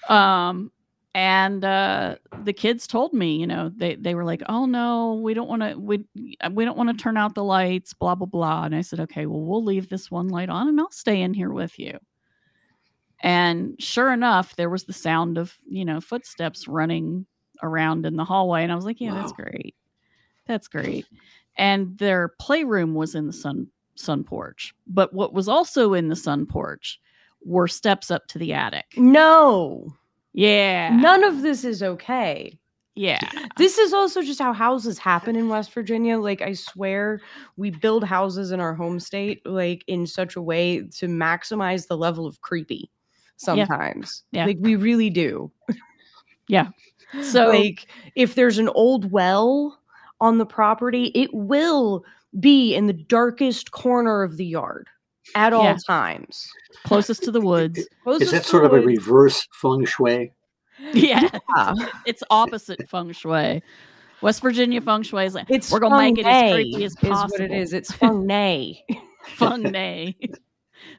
go. 0.09 0.15
Um, 0.15 0.71
and 1.15 1.65
uh, 1.65 2.17
the 2.45 2.53
kids 2.53 2.87
told 2.87 3.13
me, 3.13 3.37
you 3.37 3.47
know, 3.47 3.71
they 3.77 3.97
they 3.97 4.15
were 4.15 4.25
like, 4.25 4.43
"Oh 4.49 4.65
no, 4.67 5.15
we 5.23 5.35
don't 5.35 5.49
want 5.49 5.63
to 5.63 5.75
we 5.79 6.05
we 6.53 6.65
don't 6.65 6.77
want 6.79 6.89
to 6.97 7.03
turn 7.03 7.17
out 7.17 7.35
the 7.35 7.45
lights, 7.45 7.93
blah 7.93 8.15
blah 8.15 8.27
blah." 8.27 8.65
And 8.65 8.75
I 8.75 8.81
said, 8.81 8.99
"Okay, 9.01 9.27
well, 9.27 9.41
we'll 9.43 9.63
leave 9.65 9.89
this 9.89 10.11
one 10.11 10.29
light 10.29 10.49
on, 10.49 10.69
and 10.69 10.81
I'll 10.81 10.91
stay 10.91 11.21
in 11.21 11.35
here 11.35 11.51
with 11.53 11.79
you." 11.79 11.99
And 13.23 13.81
sure 13.81 14.13
enough, 14.13 14.57
there 14.57 14.71
was 14.71 14.85
the 14.85 14.93
sound 14.93 15.39
of 15.39 15.57
you 15.67 15.85
know 15.85 16.01
footsteps 16.01 16.67
running 16.69 17.27
around 17.63 18.05
in 18.07 18.17
the 18.17 18.25
hallway, 18.25 18.63
and 18.63 18.73
I 18.73 18.75
was 18.75 18.85
like, 18.85 19.01
"Yeah, 19.01 19.15
that's 19.15 19.33
great, 19.33 19.75
that's 20.47 20.69
great." 20.69 21.07
And 21.57 21.97
their 21.99 22.35
playroom 22.41 22.95
was 22.95 23.15
in 23.15 23.27
the 23.27 23.33
sun 23.33 23.69
sun 23.95 24.25
porch, 24.25 24.75
but 24.87 25.13
what 25.13 25.33
was 25.33 25.49
also 25.49 25.95
in 25.95 26.09
the 26.09 26.17
sun 26.17 26.47
porch 26.47 26.99
were 27.45 27.69
steps 27.69 28.11
up 28.11 28.27
to 28.29 28.39
the 28.39 28.53
attic. 28.53 28.87
No. 28.97 29.93
Yeah, 30.35 30.97
None 30.97 31.25
of 31.25 31.43
this 31.43 31.63
is 31.63 31.83
okay. 31.83 32.59
yeah, 32.95 33.21
This 33.59 33.77
is 33.77 33.93
also 33.93 34.23
just 34.23 34.41
how 34.41 34.55
houses 34.55 34.97
happen 34.99 35.37
in 35.37 35.51
West 35.51 35.73
Virginia. 35.75 36.19
Like, 36.19 36.41
I 36.41 36.55
swear 36.55 37.21
we 37.59 37.71
build 37.71 38.03
houses 38.05 38.51
in 38.51 38.59
our 38.59 38.75
home 38.75 38.99
state, 38.99 39.45
like, 39.45 39.85
in 39.89 40.07
such 40.07 40.37
a 40.37 40.41
way 40.43 40.79
to 40.99 41.07
maximize 41.07 41.87
the 41.87 41.99
level 41.99 42.27
of 42.27 42.41
creepy 42.41 42.91
sometimes. 43.43 44.23
Yeah. 44.33 44.47
Like, 44.47 44.59
we 44.61 44.77
really 44.77 45.11
do. 45.11 45.51
Yeah. 46.49 46.69
So 47.23 47.49
like, 47.49 47.87
if 48.15 48.35
there's 48.35 48.59
an 48.59 48.69
old 48.71 49.11
well 49.11 49.79
on 50.21 50.39
the 50.39 50.47
property, 50.47 51.07
it 51.15 51.31
will 51.33 52.05
be 52.41 52.75
in 52.75 52.87
the 52.87 52.93
darkest 52.93 53.73
corner 53.73 54.23
of 54.23 54.37
the 54.37 54.47
yard 54.47 54.89
at 55.35 55.53
all 55.53 55.65
Yeah. 55.65 55.77
times. 55.87 56.49
closest 56.85 57.23
to 57.25 57.31
the 57.31 57.41
woods. 57.41 57.79
Is 58.07 58.31
that 58.31 58.45
sort 58.45 58.63
the 58.63 58.77
of 58.77 58.83
a 58.83 58.87
reverse 58.87 59.47
feng 59.53 59.85
shui? 59.85 60.33
Yeah, 60.95 61.29
Yeah. 61.57 61.75
it's 62.07 62.23
opposite 62.31 62.89
feng 62.89 63.13
shui. 63.13 63.63
West 64.21 64.41
Virginia 64.41 64.81
feng 64.81 65.03
shui 65.03 65.25
is 65.27 65.35
like 65.35 65.51
It's 65.51 65.71
we're 65.71 65.81
gonna 65.81 65.99
make 65.99 66.19
it 66.19 66.27
as 66.27 66.43
feng 66.43 66.55
creepy 66.55 66.85
as 66.85 66.95
possible. 66.97 67.25
Is 67.27 67.33
what 67.33 67.41
it 67.41 67.51
is. 67.53 67.73
It's 67.73 67.93
feng 67.93 68.27
nay. 68.27 68.85
feng 69.27 69.63
nay, 69.63 70.17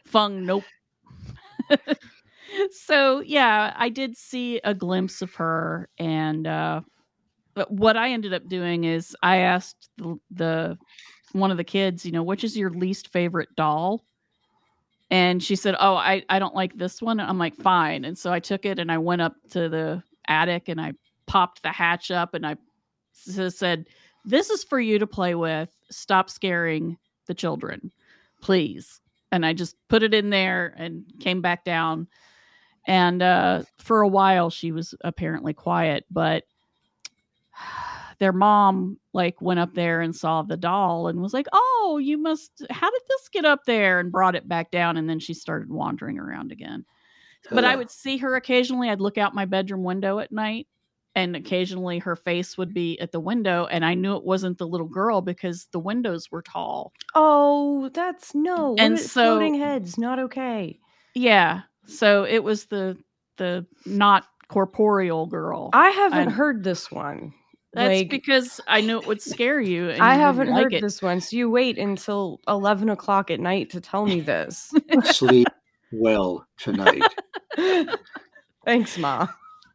feng 0.06 0.46
nope. 0.46 0.64
So 2.72 3.22
yeah, 3.22 3.74
I 3.76 3.90
did 3.90 4.18
see 4.18 4.60
a 4.64 4.74
glimpse 4.74 5.22
of 5.22 5.34
her, 5.36 5.90
and 5.98 6.48
uh, 6.48 6.82
what 7.68 7.98
I 7.98 8.12
ended 8.12 8.34
up 8.34 8.48
doing 8.48 8.84
is 8.84 9.16
I 9.22 9.38
asked 9.38 9.90
the, 9.98 10.18
the 10.32 10.78
one 11.34 11.52
of 11.52 11.58
the 11.58 11.64
kids, 11.64 12.06
you 12.06 12.12
know, 12.12 12.24
which 12.24 12.44
is 12.44 12.58
your 12.58 12.70
least 12.70 13.10
favorite 13.10 13.50
doll? 13.56 14.06
And 15.12 15.44
she 15.44 15.56
said, 15.56 15.76
"Oh, 15.80 15.96
I 15.96 16.24
I 16.30 16.40
don't 16.40 16.56
like 16.56 16.78
this 16.78 17.02
one." 17.02 17.20
I'm 17.20 17.38
like, 17.38 17.56
"Fine." 17.56 18.06
And 18.06 18.18
so 18.18 18.32
I 18.32 18.40
took 18.40 18.66
it 18.66 18.80
and 18.80 18.92
I 18.92 18.98
went 18.98 19.22
up 19.22 19.36
to 19.52 19.70
the 19.70 20.02
attic 20.28 20.70
and 20.70 20.82
I 20.82 20.94
popped 21.28 21.62
the 21.64 21.72
hatch 21.72 22.10
up 22.10 22.34
and 22.34 22.46
I 22.46 22.56
said, 23.14 23.88
"This 24.26 24.50
is 24.50 24.64
for 24.64 24.80
you 24.80 25.00
to 25.00 25.08
play 25.08 25.36
with. 25.36 25.70
Stop 25.92 26.30
scaring 26.30 26.98
the 27.28 27.34
children, 27.34 27.92
please." 28.42 29.02
And 29.32 29.46
I 29.46 29.54
just 29.54 29.76
put 29.88 30.04
it 30.04 30.14
in 30.14 30.30
there 30.30 30.74
and 30.78 31.04
came 31.20 31.42
back 31.42 31.64
down. 31.64 32.08
And 32.86 33.22
uh, 33.22 33.64
for 33.78 34.02
a 34.02 34.08
while, 34.08 34.50
she 34.50 34.72
was 34.72 34.94
apparently 35.02 35.54
quiet, 35.54 36.06
but 36.12 36.44
their 38.20 38.34
mom 38.34 38.98
like 39.14 39.42
went 39.42 39.60
up 39.60 39.74
there 39.74 40.02
and 40.02 40.16
saw 40.16 40.42
the 40.42 40.58
doll 40.58 41.08
and 41.08 41.22
was 41.22 41.34
like, 41.34 41.48
"Oh, 41.54 42.00
you 42.02 42.18
must. 42.18 42.66
How 42.70 42.90
did 42.90 43.02
this 43.08 43.30
get 43.30 43.46
up 43.46 43.62
there?" 43.66 44.00
And 44.00 44.12
brought 44.12 44.36
it 44.36 44.48
back 44.48 44.72
down, 44.72 44.98
and 44.98 45.10
then 45.10 45.20
she 45.20 45.34
started 45.34 45.70
wandering 45.72 46.20
around 46.20 46.52
again. 46.52 46.86
But 47.52 47.66
I 47.66 47.76
would 47.76 47.92
see 47.92 48.18
her 48.18 48.36
occasionally. 48.36 48.90
I'd 48.90 49.02
look 49.02 49.18
out 49.18 49.36
my 49.36 49.44
bedroom 49.46 49.84
window 49.84 50.20
at 50.20 50.32
night, 50.32 50.68
and 51.14 51.36
occasionally 51.36 52.00
her 52.00 52.16
face 52.16 52.58
would 52.58 52.74
be 52.74 52.98
at 53.00 53.12
the 53.12 53.20
window, 53.20 53.66
and 53.70 53.84
I 53.84 53.96
knew 53.96 54.16
it 54.16 54.24
wasn't 54.24 54.58
the 54.58 54.68
little 54.68 54.88
girl 54.88 55.20
because 55.22 55.68
the 55.74 55.80
windows 55.80 56.32
were 56.32 56.42
tall. 56.42 56.94
Oh, 57.16 57.90
that's 57.94 58.34
no. 58.34 58.72
And 58.80 58.94
And 58.94 59.00
so- 59.00 59.36
floating 59.38 59.56
heads, 59.56 59.98
not 59.98 60.20
okay. 60.20 60.80
Yeah, 61.16 61.62
so 61.86 62.26
it 62.26 62.44
was 62.44 62.66
the 62.66 62.98
the 63.38 63.66
not 63.86 64.26
corporeal 64.48 65.26
girl. 65.26 65.70
I 65.74 65.90
haven't 65.90 66.18
I'm- 66.20 66.30
heard 66.32 66.64
this 66.64 66.92
one. 66.92 67.34
That's 67.76 68.02
like, 68.02 68.10
because 68.12 68.62
I 68.68 68.82
knew 68.82 69.00
it 69.00 69.08
would 69.08 69.20
scare 69.20 69.60
you. 69.60 69.90
And 69.90 70.00
I 70.00 70.14
you 70.14 70.20
haven't 70.20 70.50
like 70.52 70.66
heard 70.66 70.74
it. 70.76 70.82
this 70.82 71.02
one. 71.02 71.20
So 71.22 71.36
you 71.36 71.50
wait 71.50 71.80
until 71.80 72.40
eleven 72.48 72.88
o'clock 72.90 73.32
at 73.32 73.40
night 73.40 73.72
to 73.72 73.82
tell 73.82 74.06
me 74.06 74.22
this. 74.22 74.72
sleep 75.06 75.48
well 75.92 76.46
tonight. 76.60 77.02
Thanks, 78.66 78.98
Ma. 78.98 79.28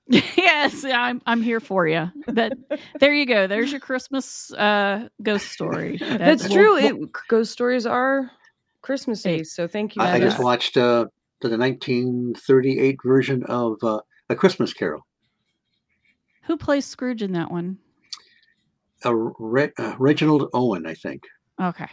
yes, 0.07 0.85
I'm 0.85 1.21
I'm 1.27 1.43
here 1.43 1.61
for 1.61 1.87
you. 1.89 2.11
That 2.29 2.53
there 3.01 3.13
you 3.13 3.27
go. 3.27 3.47
There's 3.47 3.71
your 3.73 3.81
Christmas 3.81 4.53
uh, 4.55 5.09
ghost 5.23 5.49
story. 5.51 5.97
That- 6.01 6.19
That's 6.19 6.45
we'll- 6.45 6.53
true. 6.53 6.75
we'll- 6.75 7.03
It, 7.05 7.11
ghost 7.29 7.53
stories 7.53 7.85
are 7.85 8.31
Christmassy, 8.81 9.45
so 9.45 9.67
thank 9.69 9.97
you. 9.97 10.03
I, 10.03 10.15
I 10.15 10.21
just 10.21 10.39
watched 10.39 10.77
uh, 10.77 11.07
the 11.41 11.57
1938 11.57 12.99
version 13.05 13.45
of 13.45 13.77
uh, 13.83 14.01
A 14.29 14.35
Christmas 14.35 14.73
Carol. 14.73 15.07
who 16.43 16.57
plays 16.57 16.85
Scrooge 16.87 17.23
in 17.23 17.33
that 17.33 17.51
one? 17.51 17.79
Uh, 19.05 19.15
Re- 19.15 19.73
uh, 19.79 19.95
Reginald 19.99 20.49
Owen, 20.53 20.87
I 20.87 20.95
think. 20.95 21.23
Okay, 21.61 21.89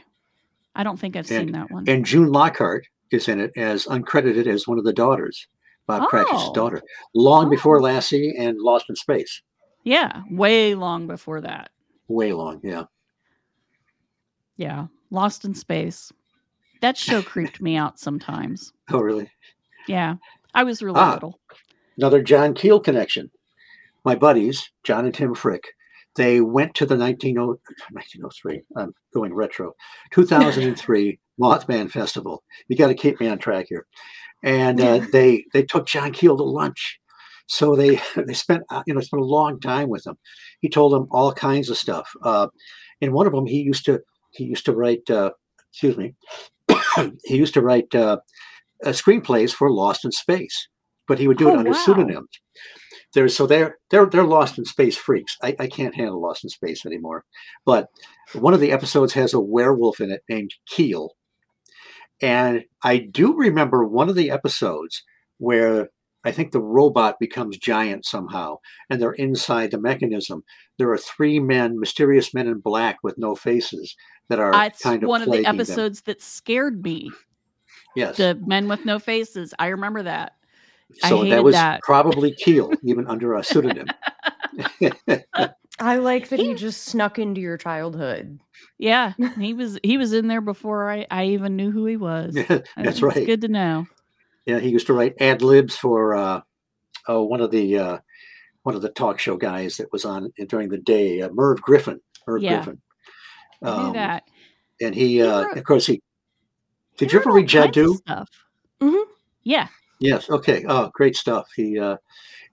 I 0.76 0.84
don't 0.84 1.00
think 1.00 1.16
I've 1.16 1.28
seen 1.28 1.52
that 1.52 1.70
one. 1.72 1.88
And 1.88 2.06
June 2.06 2.32
Lockhart 2.32 2.88
is 3.12 3.28
in 3.28 3.40
it 3.40 3.52
as 3.56 3.86
uncredited 3.86 4.48
as 4.48 4.68
one 4.68 4.80
of 4.80 4.84
the 4.86 4.94
daughters, 4.94 5.48
Bob 5.86 6.10
Cratchit's 6.10 6.46
Oh. 6.48 6.54
daughter, 6.54 6.82
long 7.14 7.46
Oh. 7.48 7.50
before 7.50 7.80
Lassie 7.82 8.34
and 8.38 8.58
Lost 8.60 8.90
in 8.90 8.96
Space. 8.96 9.42
yeah, 9.84 10.24
way 10.32 10.74
long 10.74 11.06
before 11.06 11.42
that. 11.42 11.70
Way 12.08 12.34
long, 12.34 12.60
yeah. 12.64 12.86
Yeah, 14.58 14.88
Lost 15.12 15.46
in 15.46 15.54
Space. 15.54 16.12
That 16.86 16.98
show 16.98 17.22
creeped 17.34 17.62
me 17.62 17.76
out 17.76 18.00
sometimes. 18.00 18.72
Oh, 18.92 19.00
really? 19.00 19.30
Yeah, 19.88 20.16
I 20.54 20.64
was 20.64 20.84
really 20.84 21.00
Ah. 21.00 21.14
little. 21.14 21.40
Another 21.98 22.22
John 22.22 22.54
Keel 22.54 22.80
connection. 22.80 23.32
My 24.04 24.16
buddies, 24.16 24.70
John 24.84 25.06
and 25.06 25.14
Tim 25.14 25.34
Frick, 25.34 25.64
they 26.16 26.42
went 26.42 26.76
to 26.76 26.86
the 26.86 26.96
19, 26.96 27.36
1903, 27.38 28.62
I'm 28.78 28.94
going 29.14 29.34
retro, 29.34 29.74
2003 30.14 31.20
Mothman 31.42 31.90
Festival. 31.90 32.44
You 32.68 32.78
got 32.78 32.88
to 32.90 32.94
keep 32.94 33.20
me 33.20 33.28
on 33.28 33.40
track 33.40 33.66
here. 33.70 33.88
And 34.44 34.80
uh, 34.80 35.00
they 35.12 35.46
they 35.54 35.64
took 35.64 35.88
John 35.88 36.12
Keel 36.12 36.38
to 36.38 36.44
lunch. 36.44 37.00
So 37.48 37.76
they 37.76 38.00
they 38.16 38.34
spent 38.34 38.62
uh, 38.70 38.84
you 38.86 38.94
know 38.94 39.02
spent 39.02 39.22
a 39.22 39.26
long 39.26 39.60
time 39.60 39.90
with 39.90 40.06
him. 40.06 40.18
He 40.62 40.70
told 40.70 40.94
them 40.94 41.08
all 41.10 41.34
kinds 41.34 41.70
of 41.72 41.78
stuff. 41.78 42.08
Uh, 42.22 42.48
in 43.02 43.12
one 43.12 43.26
of 43.26 43.34
them, 43.34 43.48
he 43.48 43.62
used 43.62 43.86
to 43.86 44.02
he 44.32 44.44
used 44.44 44.66
to 44.66 44.74
write. 44.76 45.10
Uh, 45.10 45.32
excuse 45.72 45.98
me. 45.98 46.14
He 47.24 47.38
used 47.38 47.54
to 47.56 47.62
write 47.62 47.94
uh, 47.96 48.18
uh, 48.86 48.90
screenplays 48.90 49.52
for 49.54 49.72
Lost 49.72 50.06
in 50.06 50.12
Space, 50.12 50.68
but 51.08 51.20
he 51.20 51.28
would 51.28 51.38
do 51.38 51.50
it 51.50 51.54
Oh, 51.54 51.60
under 51.60 51.72
wow. 51.72 51.78
pseudonyms. 51.78 52.30
There's 53.14 53.36
so 53.36 53.48
they're 53.48 53.78
they're 53.92 54.06
they're 54.08 54.24
Lost 54.26 54.58
in 54.58 54.66
Space 54.66 54.98
freaks. 54.98 55.38
I, 55.42 55.56
I 55.60 55.68
can't 55.68 55.96
handle 55.96 56.22
Lost 56.22 56.44
in 56.44 56.50
Space 56.50 56.86
anymore. 56.86 57.24
But 57.66 57.88
one 58.34 58.54
of 58.54 58.60
the 58.60 58.72
episodes 58.72 59.14
has 59.14 59.34
a 59.34 59.40
werewolf 59.40 60.02
in 60.02 60.12
it 60.12 60.24
named 60.28 60.52
Keel, 60.68 61.12
and 62.22 62.64
I 62.84 62.98
do 62.98 63.36
remember 63.36 63.86
one 63.86 64.10
of 64.10 64.16
the 64.16 64.32
episodes 64.32 65.04
where 65.38 65.90
I 66.26 66.32
think 66.32 66.52
the 66.52 66.60
robot 66.62 67.20
becomes 67.20 67.58
giant 67.58 68.04
somehow, 68.06 68.58
and 68.90 69.00
they're 69.02 69.14
inside 69.14 69.72
the 69.72 69.80
mechanism. 69.80 70.44
There 70.80 70.92
are 70.92 70.98
three 70.98 71.40
men, 71.40 71.80
mysterious 71.80 72.34
men 72.34 72.48
in 72.48 72.60
black 72.60 72.98
with 73.04 73.18
no 73.18 73.36
faces, 73.36 73.96
that 74.28 74.40
are 74.40 74.52
It's 74.66 74.82
kind 74.82 75.04
of 75.04 75.08
one 75.10 75.22
of 75.22 75.28
the 75.28 75.32
plaguing 75.32 75.44
them. 75.52 75.56
episodes 75.60 76.02
that 76.02 76.22
scared 76.22 76.84
me. 76.84 77.12
Yes, 77.96 78.18
The 78.18 78.36
men 78.46 78.68
with 78.68 78.84
no 78.86 79.00
faces. 79.00 79.54
I 79.60 79.68
remember 79.68 80.04
that. 80.04 80.34
I 81.04 81.10
so 81.10 81.20
that 81.24 81.30
hated 81.30 81.42
was 81.44 81.54
that. 81.56 81.82
probably 81.84 82.34
Keel, 82.34 82.72
even 82.84 83.08
under 83.08 83.36
a 83.36 83.44
pseudonym. 83.44 83.88
I 85.80 85.98
like 85.98 86.30
that 86.30 86.40
he 86.40 86.50
He- 86.50 86.56
just 86.56 86.84
snuck 86.86 87.20
into 87.20 87.42
your 87.42 87.58
childhood. 87.58 88.40
Yeah, 88.78 89.14
he 89.40 89.54
was 89.54 89.78
he 89.84 89.98
was 89.98 90.12
in 90.14 90.28
there 90.28 90.42
before 90.42 90.90
I, 90.90 91.06
I 91.12 91.26
even 91.28 91.56
knew 91.56 91.72
who 91.72 91.86
he 91.86 91.98
was. 91.98 92.34
That's 92.48 92.68
It's 92.78 93.02
right. 93.02 93.26
Good 93.26 93.42
to 93.42 93.48
know. 93.48 93.86
Yeah, 94.46 94.60
he 94.60 94.70
used 94.70 94.88
to 94.88 94.94
write 94.94 95.16
ad 95.20 95.42
libs 95.42 95.76
for 95.76 96.16
uh, 96.16 96.42
oh, 97.08 97.24
one 97.24 97.42
of 97.42 97.52
the 97.52 97.78
uh, 97.78 97.98
one 98.64 98.76
of 98.76 98.82
the 98.82 98.90
talk 98.90 99.20
show 99.20 99.38
guys 99.38 99.78
that 99.78 99.92
was 99.92 100.06
on 100.06 100.32
during 100.48 100.70
the 100.70 100.78
day, 100.78 101.22
uh, 101.22 101.30
Merv 101.30 101.62
Griffin. 101.62 102.00
Merv 102.28 102.42
Yeah. 102.42 102.56
Griffin. 102.56 102.82
Um, 103.62 103.94
that. 103.94 104.24
And 104.82 104.94
he, 104.94 105.22
uh, 105.22 105.44
wrote- 105.44 105.58
of 105.58 105.64
course, 105.64 105.86
he. 105.88 106.02
Did 106.98 107.12
He 107.12 107.16
you 107.16 107.22
ever 107.22 107.32
read 107.32 107.56
all 107.56 107.64
kinds 107.64 107.78
of 107.78 107.84
Jadoo? 107.86 107.96
Stuff. 107.98 108.30
Mhm. 108.82 109.04
Yeah. 109.44 109.68
Yes. 110.00 110.30
Okay. 110.30 110.66
Oh, 110.68 110.90
great 110.94 111.16
stuff. 111.16 111.48
He 111.56 111.80
uh, 111.80 111.98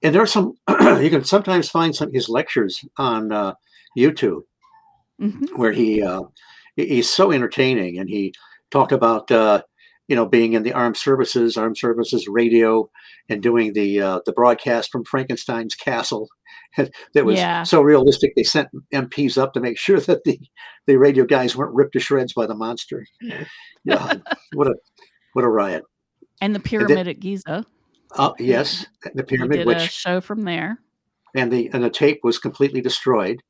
and 0.03 0.15
there 0.15 0.23
are 0.23 0.27
some. 0.27 0.55
you 1.01 1.11
can 1.11 1.25
sometimes 1.25 1.69
find 1.69 1.95
some 1.95 2.09
of 2.09 2.15
his 2.15 2.29
lectures 2.29 2.85
on 2.97 3.33
uh, 3.33 3.55
YouTube 3.97 4.43
hmm 5.19 5.45
where 5.57 5.73
he 5.73 6.03
uh, 6.03 6.23
he's 6.77 7.09
so 7.11 7.31
entertaining, 7.33 7.99
and 7.99 8.09
he 8.09 8.33
talked 8.71 8.93
about 8.93 9.31
uh, 9.31 9.63
you 10.13 10.17
know 10.17 10.27
being 10.27 10.53
in 10.53 10.63
the 10.63 10.75
armed 10.75 10.99
services, 10.99 11.57
armed 11.57 11.79
services 11.79 12.29
radio, 12.29 12.91
and 13.31 13.43
doing 13.43 13.73
the 13.73 13.99
uh, 14.03 14.21
the 14.27 14.33
broadcast 14.33 14.91
from 14.93 15.05
Frankenstein's 15.05 15.75
castle. 15.75 16.29
that 17.15 17.25
was 17.25 17.37
Yeah. 17.37 17.63
so 17.63 17.81
realistic. 17.81 18.33
They 18.37 18.43
sent 18.43 18.69
MPs 18.93 19.39
up 19.41 19.55
to 19.55 19.61
make 19.61 19.79
sure 19.79 20.01
that 20.01 20.25
the 20.25 20.39
the 20.87 20.97
radio 20.99 21.25
guys 21.25 21.57
weren't 21.57 21.75
ripped 21.75 21.95
to 21.95 22.01
shreds 22.01 22.35
by 22.35 22.45
the 22.47 22.55
monster. 22.55 23.07
Yeah, 23.85 24.19
what 24.55 24.67
a 24.69 24.75
what 25.33 25.45
a 25.45 25.49
riot. 25.49 25.85
And 26.43 26.55
the 26.55 26.61
pyramid 26.61 27.09
at 27.09 27.19
Giza. 27.21 27.65
Uh, 28.17 28.33
yes, 28.39 28.87
the 29.03 29.11
We 29.17 29.23
pyramid, 29.23 29.67
did 29.67 29.77
a 29.77 29.81
show 29.81 30.21
from 30.21 30.43
there. 30.43 30.79
and 31.35 31.51
the 31.51 31.71
and 31.73 31.83
the 31.83 31.91
tape 31.91 32.21
was 32.23 32.39
completely 32.39 32.81
destroyed. 32.83 33.43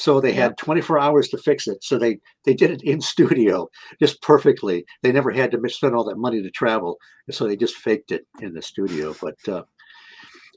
So 0.00 0.18
they 0.18 0.32
had 0.32 0.56
24 0.56 0.98
hours 0.98 1.28
to 1.28 1.36
fix 1.36 1.66
it. 1.68 1.84
So 1.84 1.98
they 1.98 2.20
they 2.46 2.54
did 2.54 2.70
it 2.70 2.82
in 2.82 3.00
studio 3.14 3.68
just 4.00 4.22
perfectly. 4.22 4.86
They 5.02 5.12
never 5.12 5.30
had 5.30 5.50
to 5.52 5.68
spend 5.68 5.94
all 5.94 6.04
that 6.04 6.16
money 6.16 6.42
to 6.42 6.50
travel, 6.50 6.96
so 7.30 7.46
they 7.46 7.54
just 7.56 7.76
faked 7.76 8.10
it 8.10 8.26
in 8.40 8.54
the 8.54 8.62
studio. 8.62 9.14
But 9.20 9.36
uh, 9.46 9.64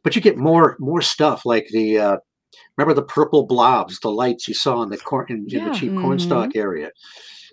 but 0.01 0.15
you 0.15 0.21
get 0.21 0.37
more 0.37 0.77
more 0.79 1.01
stuff 1.01 1.45
like 1.45 1.67
the 1.73 1.99
uh, 1.99 2.17
remember 2.77 2.93
the 2.93 3.05
purple 3.05 3.45
blobs, 3.45 3.99
the 3.99 4.09
lights 4.09 4.47
you 4.47 4.53
saw 4.53 4.81
in 4.81 4.89
the 4.89 4.97
corn 4.97 5.25
in, 5.27 5.45
in 5.49 5.65
the 5.65 5.71
cheap 5.71 5.91
cornstalk 5.99 6.55
area. 6.55 6.91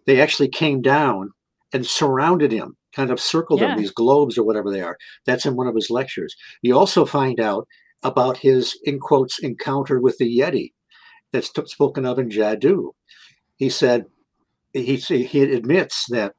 They 0.07 0.21
actually 0.21 0.49
came 0.49 0.83
down 0.83 1.33
and 1.73 1.85
surrounded 1.85 2.53
him, 2.53 2.77
kind 2.95 3.11
of 3.11 3.21
circled 3.21 3.61
Yeah. 3.61 3.73
him, 3.73 3.79
these 3.79 3.91
globes 3.91 4.39
or 4.39 4.45
whatever 4.45 4.71
they 4.71 4.81
are. 4.81 4.97
That's 5.27 5.45
in 5.45 5.57
one 5.57 5.67
of 5.67 5.75
his 5.75 5.91
lectures. 5.91 6.37
You 6.62 6.79
also 6.79 7.05
find 7.05 7.41
out 7.41 7.67
about 8.03 8.39
his, 8.39 8.79
in 8.85 8.99
quotes, 9.01 9.41
encounter 9.41 10.01
with 10.01 10.19
the 10.19 10.39
Yeti 10.39 10.73
that's 11.32 11.51
t- 11.51 11.62
spoken 11.66 12.07
of 12.07 12.19
in 12.19 12.31
Jadoo. 12.31 12.90
He 13.57 13.69
said, 13.69 14.07
he, 14.73 14.97
he 14.97 15.43
admits 15.43 16.07
that 16.11 16.35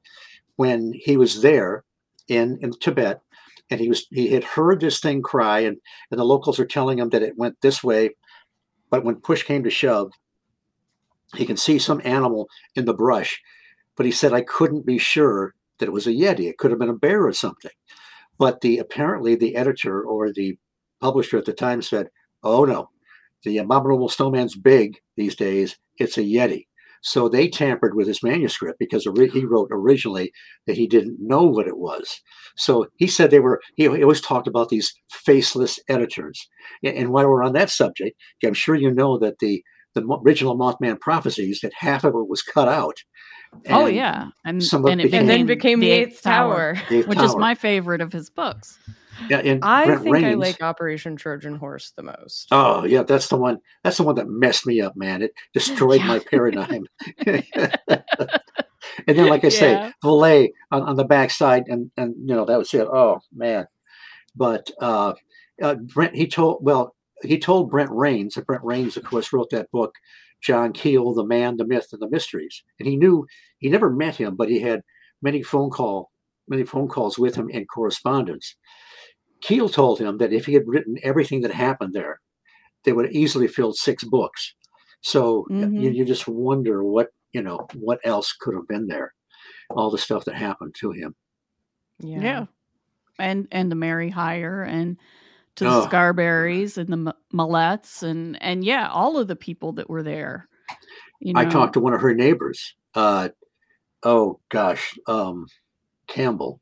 when 0.56 0.94
he 0.96 1.18
was 1.18 1.42
there 1.42 1.84
in, 2.28 2.58
in 2.62 2.72
Tibet, 2.72 3.22
and 3.70 3.80
he 3.80 3.88
was 3.88 4.06
he 4.12 4.32
had 4.32 4.44
heard 4.44 4.82
this 4.82 5.00
thing 5.00 5.22
cry, 5.22 5.60
and, 5.60 5.78
and 6.12 6.20
the 6.20 6.26
locals 6.26 6.60
are 6.60 6.66
telling 6.66 7.00
him 7.00 7.10
that 7.10 7.24
it 7.24 7.38
went 7.38 7.56
this 7.62 7.84
way, 7.84 8.12
but 8.90 9.06
when 9.06 9.16
push 9.16 9.44
came 9.44 9.64
to 9.64 9.70
shove, 9.70 10.12
he 11.36 11.46
can 11.46 11.58
see 11.58 11.80
some 11.80 12.02
animal 12.04 12.48
in 12.76 12.86
the 12.86 12.94
brush, 12.94 13.42
but 13.96 14.06
he 14.06 14.12
said 14.12 14.34
I 14.34 14.42
couldn't 14.42 14.86
be 14.86 14.98
sure 14.98 15.56
that 15.80 15.88
it 15.88 15.94
was 15.94 16.06
a 16.06 16.12
yeti. 16.12 16.50
It 16.50 16.58
could 16.58 16.72
have 16.72 16.80
been 16.80 16.90
a 16.90 16.94
bear 16.94 17.26
or 17.26 17.34
something. 17.34 17.72
But 18.38 18.62
the 18.62 18.78
apparently 18.78 19.36
the 19.36 19.56
editor 19.56 20.04
or 20.04 20.32
the 20.32 20.58
publisher 21.00 21.38
at 21.38 21.46
the 21.46 21.54
time 21.54 21.82
said, 21.82 22.10
"Oh 22.44 22.66
no, 22.66 22.90
the 23.44 23.58
abominable 23.58 24.10
snowman's 24.10 24.56
big 24.56 24.98
these 25.18 25.36
days. 25.36 25.78
It's 25.98 26.18
a 26.18 26.22
yeti." 26.22 26.66
So 27.04 27.28
they 27.28 27.48
tampered 27.48 27.96
with 27.96 28.08
his 28.08 28.22
manuscript 28.22 28.78
because 28.80 29.04
he 29.04 29.46
wrote 29.46 29.70
originally 29.72 30.32
that 30.68 30.78
he 30.78 30.88
didn't 30.88 31.18
know 31.20 31.44
what 31.44 31.68
it 31.68 31.78
was. 31.78 32.22
So 32.56 32.88
he 32.98 33.08
said 33.08 33.32
they 33.32 33.40
were. 33.40 33.60
He 33.76 33.88
always 33.88 34.22
talked 34.22 34.48
about 34.48 34.70
these 34.70 34.94
faceless 35.10 35.80
editors. 35.90 36.48
And 36.84 37.10
while 37.10 37.28
we're 37.28 37.44
on 37.44 37.54
that 37.54 37.72
subject, 37.72 38.16
I'm 38.46 38.54
sure 38.54 38.76
you 38.76 38.92
know 38.92 39.18
that 39.18 39.40
the 39.40 39.64
the 39.94 40.04
original 40.26 40.58
Mothman 40.58 41.00
prophecies 41.00 41.60
that 41.62 41.74
half 41.78 42.04
of 42.04 42.14
it 42.16 42.30
was 42.30 42.42
cut 42.42 42.68
out. 42.68 42.98
Oh 43.70 43.86
yeah, 43.86 44.30
and 44.46 44.64
some 44.64 44.86
and 44.86 45.00
it 45.02 45.06
it 45.06 45.08
became- 45.08 45.20
And 45.22 45.30
then 45.30 45.46
became 45.46 45.80
the 45.80 45.92
Eighth 45.92 46.22
Tower. 46.22 46.76
the 46.90 47.00
Eighth 47.00 47.08
which 47.08 47.20
is 47.22 47.36
my 47.36 47.56
favorite 47.56 48.02
of 48.02 48.12
his 48.14 48.30
books. 48.30 48.80
Yeah, 49.30 49.38
and 49.40 49.64
I 49.64 49.86
Brent 49.86 50.04
think 50.04 50.18
I 50.26 50.34
like 50.34 50.64
Operation 50.64 51.16
Trojan 51.16 51.56
Horse 51.56 51.94
the 51.96 52.02
most. 52.04 52.48
Oh 52.52 52.86
yeah, 52.86 53.04
that's 53.04 53.28
the 53.28 53.38
one. 53.38 53.60
That's 53.84 53.98
the 53.98 54.04
one 54.04 54.16
that 54.16 54.28
messed 54.28 54.66
me 54.66 54.82
up, 54.82 54.96
man. 54.96 55.22
It 55.22 55.34
destroyed 55.54 56.02
my 56.02 56.20
paradigm. 56.32 56.86
and 57.28 57.46
then, 59.06 59.28
like 59.28 59.44
I 59.46 59.50
say, 59.50 59.72
Yeah. 59.74 59.92
Vallée 60.04 60.50
on, 60.72 60.84
on 60.84 60.96
the 60.96 61.04
backside, 61.04 61.66
and 61.68 61.92
and 61.98 62.16
you 62.18 62.36
know 62.36 62.46
that 62.46 62.58
was 62.58 62.74
it. 62.74 62.88
Oh 62.88 63.20
man, 63.34 63.68
but 64.36 64.72
uh, 64.82 65.14
uh, 65.62 65.76
Brent 65.76 66.16
he 66.16 66.28
told 66.28 66.64
well 66.66 66.96
he 67.24 67.38
told 67.38 67.70
Brent 67.70 67.92
Raynes. 67.92 68.38
And 68.38 68.46
Brent 68.46 68.64
Raynes, 68.64 68.98
of 68.98 69.04
course, 69.04 69.32
wrote 69.32 69.50
that 69.52 69.70
book, 69.72 69.94
John 70.42 70.74
Keel, 70.74 71.14
the 71.14 71.26
Man, 71.26 71.58
the 71.58 71.66
Myth, 71.66 71.88
and 71.92 72.02
the 72.02 72.10
Mysteries. 72.10 72.64
And 72.80 72.88
he 72.88 72.98
knew 72.98 73.26
he 73.60 73.70
never 73.70 73.90
met 73.90 74.16
him, 74.16 74.36
but 74.36 74.50
he 74.50 74.60
had 74.60 74.82
many 75.22 75.44
phone 75.44 75.70
call 75.70 76.12
many 76.48 76.64
phone 76.64 76.88
calls 76.88 77.18
with 77.18 77.36
him 77.36 77.50
and 77.54 77.68
correspondence. 77.70 78.56
Keel 79.42 79.70
told 79.70 80.00
him 80.00 80.18
that 80.18 80.34
if 80.34 80.46
he 80.46 80.54
had 80.54 80.68
written 80.68 80.98
everything 81.02 81.42
that 81.42 81.52
happened 81.54 81.94
there, 81.94 82.20
they 82.84 82.92
would 82.92 83.06
have 83.06 83.14
easily 83.14 83.48
filled 83.48 83.78
six 83.78 84.04
books. 84.04 84.54
So 85.02 85.46
uh, 85.52 85.70
you, 85.70 85.92
you 85.92 86.06
just 86.06 86.28
wonder 86.28 86.84
what 86.84 87.08
you 87.32 87.42
know 87.42 87.68
what 87.74 88.00
else 88.04 88.36
could 88.40 88.54
have 88.54 88.68
been 88.68 88.88
there, 88.88 89.14
all 89.70 89.90
the 89.90 89.98
stuff 89.98 90.26
that 90.26 90.36
happened 90.36 90.76
to 90.80 90.92
him. 90.92 91.16
Yeah. 92.00 92.46
And 93.18 93.48
and 93.52 93.72
the 93.72 93.76
Mary 93.76 94.10
Hyre 94.10 94.64
and 94.64 94.98
to 95.58 95.66
Oh. 95.68 95.82
the 95.82 95.88
Scarberries 95.88 96.78
and 96.78 96.90
the 96.90 97.10
M- 97.12 97.14
Mallettes 97.34 98.04
and 98.04 98.42
and 98.42 98.64
yeah, 98.64 98.90
all 98.90 99.18
of 99.18 99.28
the 99.28 99.36
people 99.36 99.74
that 99.74 99.90
were 99.90 100.04
there. 100.04 100.48
You 101.20 101.34
know, 101.34 101.40
I 101.40 101.46
talked 101.46 101.74
to 101.74 101.80
one 101.80 101.94
of 101.94 102.02
her 102.02 102.14
neighbors. 102.14 102.76
Uh, 102.96 103.30
oh 104.04 104.40
gosh, 104.50 104.98
um, 105.08 105.48
Campbell, 106.08 106.60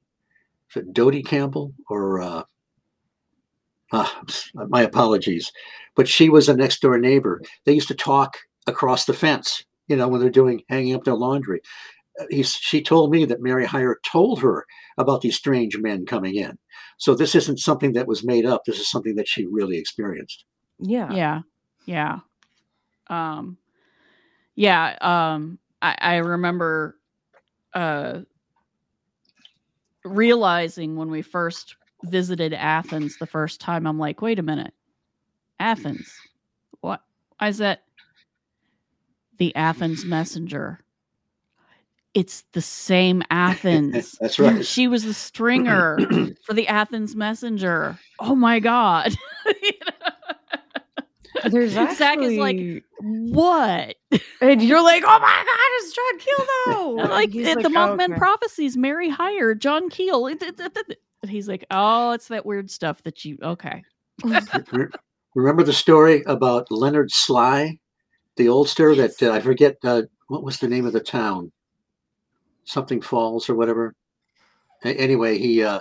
is 0.72 0.82
it 0.84 0.94
Dodie 0.94 1.24
Campbell 1.24 1.74
or? 1.90 2.22
Uh, 2.22 2.44
ah, 3.91 4.22
my 4.53 4.82
apologies, 4.82 5.52
but 5.95 6.07
she 6.07 6.30
was 6.30 6.49
a 6.49 6.56
next 6.56 6.82
door 6.82 6.98
neighbor. 6.98 7.41
They 7.66 7.74
used 7.74 7.88
to 7.90 7.95
talk 7.95 8.38
across 8.68 9.06
the 9.06 9.14
fence. 9.14 9.64
You 9.88 9.95
know, 9.95 10.07
when 10.07 10.22
they're 10.22 10.30
doing 10.30 10.61
hanging 10.70 10.94
up 10.95 11.03
their 11.03 11.16
laundry. 11.16 11.61
He's, 12.29 12.51
she 12.53 12.81
told 12.81 13.11
me 13.11 13.25
that 13.25 13.41
Mary 13.41 13.65
Hyre 13.65 13.99
told 14.05 14.41
her 14.41 14.65
about 14.97 15.21
these 15.21 15.35
strange 15.37 15.77
men 15.77 16.05
coming 16.05 16.35
in. 16.35 16.57
So 16.97 17.15
this 17.15 17.33
isn't 17.35 17.59
something 17.59 17.93
that 17.93 18.07
was 18.07 18.25
made 18.25 18.45
up. 18.45 18.65
This 18.65 18.79
is 18.79 18.89
something 18.89 19.15
that 19.15 19.27
she 19.27 19.45
really 19.45 19.77
experienced. 19.77 20.45
Yeah. 20.79 21.11
Yeah. 21.13 21.41
Yeah. 21.85 22.19
Um 23.07 23.57
yeah, 24.55 24.97
um 25.01 25.59
I, 25.81 25.95
I 25.99 26.15
remember 26.17 26.97
uh 27.73 28.21
realizing 30.03 30.95
when 30.95 31.09
we 31.09 31.21
first 31.21 31.75
visited 32.03 32.53
Athens 32.53 33.17
the 33.17 33.25
first 33.25 33.61
time, 33.61 33.85
I'm 33.87 33.99
like, 33.99 34.21
wait 34.21 34.39
a 34.39 34.43
minute, 34.43 34.73
Athens, 35.59 36.13
what? 36.81 37.01
I 37.39 37.51
said, 37.51 37.79
the 39.37 39.55
Athens 39.55 40.05
Messenger. 40.05 40.79
It's 42.19 42.43
the 42.53 42.61
same 42.61 43.23
Athens. 43.29 44.17
That's 44.21 44.37
right. 44.39 44.65
She 44.65 44.87
was 44.87 45.03
the 45.05 45.13
stringer 45.13 45.97
for 46.45 46.53
the 46.53 46.67
Athens 46.67 47.15
Messenger. 47.15 47.97
Oh 48.19 48.35
my 48.35 48.59
God. 48.59 49.15
You 49.45 49.71
know? 49.85 51.49
There's 51.49 51.71
Zach 51.71 52.01
actually 52.01 52.33
is 52.35 52.39
like, 52.39 52.83
what? 52.99 53.95
and 54.41 54.61
you're 54.61 54.83
like, 54.83 55.03
oh 55.05 55.19
my 55.19 55.43
god, 55.45 55.69
it's 55.77 55.93
John 55.95 56.19
Keel 56.19 56.47
though. 56.65 56.91
like, 57.09 57.25
And 57.27 57.33
he's 57.33 57.55
the 57.55 57.69
like, 57.69 57.73
Mothman 57.73 58.09
"Okay." 58.11 58.17
prophecies, 58.17 58.75
Mary 58.75 59.07
hired 59.09 59.61
John 59.61 59.89
Keel. 59.89 60.27
It- 60.27 60.41
it- 60.43 60.99
he's 61.29 61.47
like, 61.47 61.63
oh, 61.71 62.11
it's 62.11 62.27
that 62.27 62.45
weird 62.45 62.69
stuff 62.69 63.01
that 63.03 63.23
you, 63.23 63.37
okay. 63.41 63.83
Remember 65.35 65.63
the 65.63 65.73
story 65.73 66.23
about 66.23 66.71
Leonard 66.71 67.11
Sly, 67.11 67.79
the 68.35 68.47
oldster 68.47 68.95
that 68.97 69.21
uh, 69.25 69.33
I 69.33 69.39
forget 69.39 69.77
uh, 69.83 70.03
what 70.27 70.43
was 70.43 70.59
the 70.59 70.67
name 70.67 70.85
of 70.85 70.93
the 70.93 70.99
town, 70.99 71.51
something 72.69 73.01
Falls 73.01 73.49
or 73.49 73.55
whatever. 73.55 73.95
Anyway, 74.83 75.37
he 75.37 75.63
uh, 75.63 75.79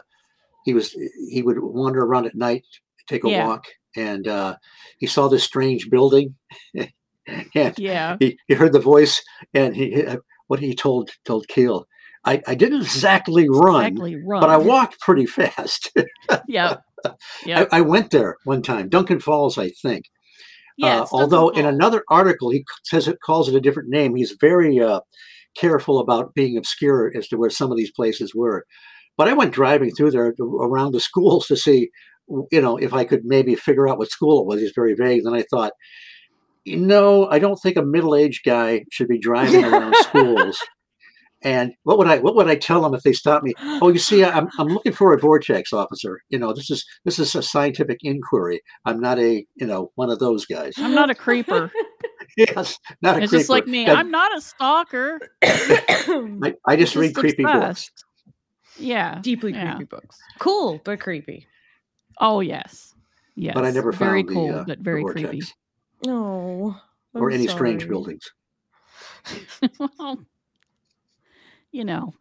he 0.65 0.74
was 0.74 0.93
he 1.31 1.43
would 1.43 1.59
wander 1.60 2.02
around 2.02 2.27
at 2.27 2.35
night, 2.35 2.65
take 3.06 3.24
a 3.24 3.28
Yeah. 3.31 3.47
walk, 3.47 3.66
and 3.97 4.27
uh, 4.27 4.56
he 4.98 5.06
saw 5.06 5.28
this 5.28 5.44
strange 5.44 5.89
building, 5.90 6.35
and 7.55 7.78
Yeah. 7.78 8.16
he, 8.19 8.39
he 8.48 8.55
heard 8.55 8.73
the 8.73 8.81
voice, 8.81 9.23
and 9.55 9.77
he 9.77 10.05
what 10.48 10.60
he 10.60 10.74
told 10.74 11.10
told 11.24 11.47
Keel, 11.48 11.86
I, 12.24 12.43
I 12.47 12.55
didn't 12.55 12.82
exactly 12.82 13.48
run, 13.48 13.85
Exactly 13.86 14.16
run. 14.16 14.40
but 14.40 14.51
I 14.51 14.56
walked 14.56 14.98
pretty 15.01 15.27
fast. 15.27 15.90
yeah. 16.48 16.77
Yeah. 17.47 17.66
I, 17.70 17.78
I 17.78 17.81
went 17.82 18.10
there 18.10 18.36
one 18.44 18.62
time, 18.62 18.89
Duncan 18.89 19.20
Falls, 19.20 19.56
I 19.59 19.69
think. 19.70 20.06
Yeah. 20.77 21.02
Uh, 21.02 21.06
although 21.12 21.51
in 21.51 21.66
another 21.66 22.02
article 22.09 22.51
he 22.51 22.65
says 22.85 23.06
it 23.09 23.20
calls 23.20 23.48
it 23.48 23.55
a 23.55 23.60
different 23.60 23.89
name. 23.90 24.16
He's 24.16 24.35
very 24.40 24.81
uh, 24.81 25.01
careful 25.59 25.99
about 25.99 26.35
being 26.35 26.57
obscure 26.57 27.13
as 27.17 27.29
to 27.29 27.37
where 27.37 27.51
some 27.51 27.71
of 27.71 27.77
these 27.77 27.91
places 27.91 28.35
were. 28.35 28.65
But 29.17 29.29
I 29.29 29.33
went 29.33 29.53
driving 29.53 29.91
through 29.91 30.13
there 30.13 30.35
around 30.41 30.93
the 30.93 31.01
schools 31.01 31.47
to 31.49 31.57
see, 31.57 31.91
you 32.53 32.61
know, 32.61 32.77
if 32.77 32.93
I 32.93 33.05
could 33.05 33.25
maybe 33.25 33.55
figure 33.57 33.89
out 33.89 33.99
what 33.99 34.11
school 34.11 34.41
it 34.41 34.47
was. 34.47 34.63
It's 34.63 34.75
very 34.75 34.95
vague. 34.95 35.25
Then 35.25 35.35
I 35.35 35.45
thought, 35.51 35.73
you 36.65 36.77
know, 36.77 37.29
I 37.29 37.39
don't 37.39 37.57
think 37.57 37.77
a 37.77 37.83
middle-aged 37.83 38.45
guy 38.45 38.85
should 38.93 39.09
be 39.09 39.19
driving 39.19 39.65
around 39.65 39.97
schools. 40.03 40.59
And 41.43 41.73
what 41.85 41.99
would 41.99 42.09
I 42.09 42.19
what 42.19 42.35
would 42.35 42.49
I 42.49 42.57
tell 42.57 42.83
them 42.83 42.95
if 42.95 43.03
they 43.03 43.13
stopped 43.13 43.45
me? 43.45 43.55
Oh, 43.81 43.91
you 43.91 44.01
see, 44.01 44.25
I'm 44.25 44.49
I'm 44.59 44.67
looking 44.67 44.93
for 44.93 45.13
a 45.13 45.19
vortex 45.19 45.73
officer. 45.73 46.21
You 46.31 46.39
know, 46.39 46.53
this 46.53 46.69
is 46.69 46.85
this 47.05 47.21
is 47.21 47.35
a 47.37 47.43
scientific 47.43 47.99
inquiry. 48.03 48.61
I'm 48.85 49.01
not 49.01 49.21
a 49.21 49.47
you 49.55 49.67
know 49.67 49.93
one 49.95 50.11
of 50.11 50.19
those 50.19 50.47
guys. 50.47 50.75
I'm 50.79 50.95
not 50.95 51.11
a 51.11 51.15
creeper. 51.15 51.71
yes, 52.39 52.78
not 53.02 53.16
a 53.19 53.23
it's 53.23 53.31
creeper. 53.31 53.40
just 53.40 53.51
like 53.51 53.66
me. 53.66 53.86
Yeah, 53.86 53.94
I'm 53.94 54.10
not 54.10 54.36
a 54.36 54.40
stalker. 54.40 55.20
I, 55.43 56.55
I 56.66 56.77
just 56.77 56.93
Just 56.93 56.97
read 56.97 57.15
creepy 57.15 57.43
books. 57.43 57.90
Yeah. 58.78 59.19
Deeply 59.20 59.52
Yeah. 59.52 59.74
creepy 59.74 59.85
books. 59.85 60.19
Cool, 60.39 60.81
but 60.85 61.01
creepy. 61.01 61.47
Oh 62.20 62.40
yes. 62.40 62.94
Yes. 63.35 63.55
But 63.55 63.65
I 63.65 63.70
never 63.70 63.93
found 63.93 64.10
very 64.10 64.23
the, 64.23 64.32
cool, 64.32 64.55
uh, 64.55 64.65
but 64.65 64.78
very 64.78 65.02
vortex 65.02 65.28
creepy. 65.28 65.47
No. 66.06 66.77
or 67.15 67.31
any 67.31 67.47
strange 67.47 67.89
buildings. 67.89 68.23
well, 69.78 70.19
you 71.73 71.85
know, 71.85 72.15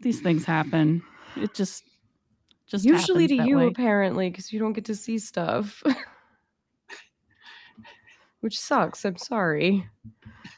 these 0.00 0.20
things 0.20 0.44
happen. 0.44 1.02
It 1.36 1.54
just 1.54 1.84
just 2.66 2.84
Usually 2.84 3.22
happens 3.24 3.40
to 3.44 3.48
you, 3.48 3.56
way. 3.58 3.66
apparently, 3.66 4.28
because 4.30 4.52
you 4.52 4.58
don't 4.58 4.74
get 4.74 4.84
to 4.86 4.94
see 4.94 5.18
stuff. 5.18 5.82
Which 8.40 8.58
sucks. 8.58 9.04
I'm 9.04 9.16
sorry. 9.16 9.86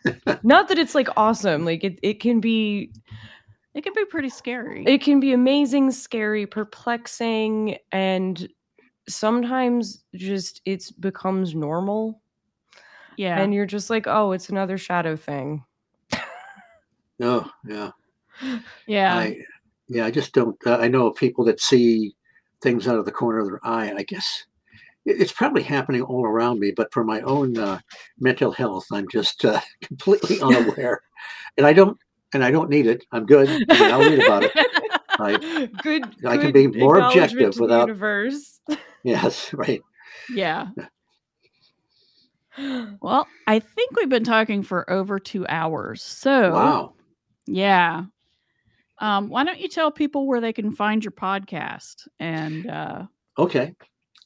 Not 0.42 0.68
that 0.68 0.78
it's 0.78 0.94
like 0.94 1.08
awesome. 1.16 1.64
Like 1.64 1.82
it, 1.84 1.98
it 2.02 2.20
can 2.20 2.40
be 2.40 2.92
It 3.74 3.82
can 3.82 3.92
be 3.94 4.04
pretty 4.04 4.28
scary. 4.28 4.84
it 4.86 5.02
can 5.02 5.18
be 5.20 5.32
amazing, 5.32 5.90
scary, 5.90 6.46
perplexing, 6.46 7.76
and 7.92 8.48
sometimes 9.08 10.04
just 10.14 10.60
it's 10.64 10.90
becomes 10.90 11.54
normal. 11.54 12.20
yeah. 13.16 13.40
And 13.40 13.52
you're 13.54 13.66
just 13.66 13.88
like, 13.90 14.06
oh, 14.06 14.32
it's 14.32 14.48
another 14.50 14.76
shadow 14.78 15.16
thing. 15.16 15.64
No, 17.18 17.50
yeah, 17.68 17.90
yeah. 18.86 19.14
I 19.16 19.36
yeah, 19.88 20.06
I 20.06 20.10
just 20.10 20.32
don't. 20.32 20.56
Uh, 20.66 20.76
I 20.76 20.88
know 20.88 21.06
of 21.08 21.16
people 21.16 21.44
that 21.46 21.60
see 21.60 22.14
things 22.62 22.86
out 22.88 22.98
of 22.98 23.04
the 23.04 23.12
corner 23.12 23.40
of 23.40 23.46
their 23.48 23.60
eye, 23.62 23.86
and 23.86 23.98
I 23.98 24.04
guess 24.04 24.26
it- 24.26 24.49
it's 25.06 25.32
probably 25.32 25.62
happening 25.62 26.02
all 26.02 26.24
around 26.24 26.60
me. 26.60 26.72
But 26.76 26.92
for 26.92 27.04
my 27.04 27.20
own 27.22 27.56
uh, 27.58 27.80
mental 28.18 28.52
health, 28.52 28.86
I'm 28.92 29.08
just 29.08 29.44
uh, 29.44 29.60
completely 29.82 30.40
unaware, 30.40 31.00
and 31.56 31.66
I 31.66 31.72
don't 31.72 31.98
and 32.32 32.44
I 32.44 32.50
don't 32.50 32.70
need 32.70 32.86
it. 32.86 33.04
I'm 33.12 33.26
good. 33.26 33.48
I 33.70 33.80
mean, 33.80 33.92
I'll 33.92 34.00
read 34.00 34.24
about 34.24 34.42
it. 34.44 34.52
I- 35.18 35.68
good. 35.82 36.04
I 36.26 36.38
can 36.38 36.52
be 36.52 36.66
more 36.66 36.98
objective 36.98 37.58
without- 37.58 37.88
universe. 37.88 38.60
Yes, 39.02 39.52
right. 39.54 39.80
yeah. 40.34 40.68
Well, 43.00 43.26
I 43.46 43.58
think 43.60 43.96
we've 43.96 44.08
been 44.08 44.24
talking 44.24 44.62
for 44.62 44.88
over 44.90 45.18
two 45.18 45.46
hours. 45.48 46.02
So 46.02 46.52
Wow. 46.52 46.92
yeah. 47.46 48.04
Um, 48.98 49.28
why 49.30 49.44
don't 49.44 49.60
you 49.60 49.68
tell 49.68 49.90
people 49.90 50.26
where 50.26 50.40
they 50.40 50.52
can 50.52 50.72
find 50.72 51.02
your 51.02 51.12
podcast 51.12 52.06
and 52.18 52.68
uh, 52.68 53.02
Okay. 53.38 53.74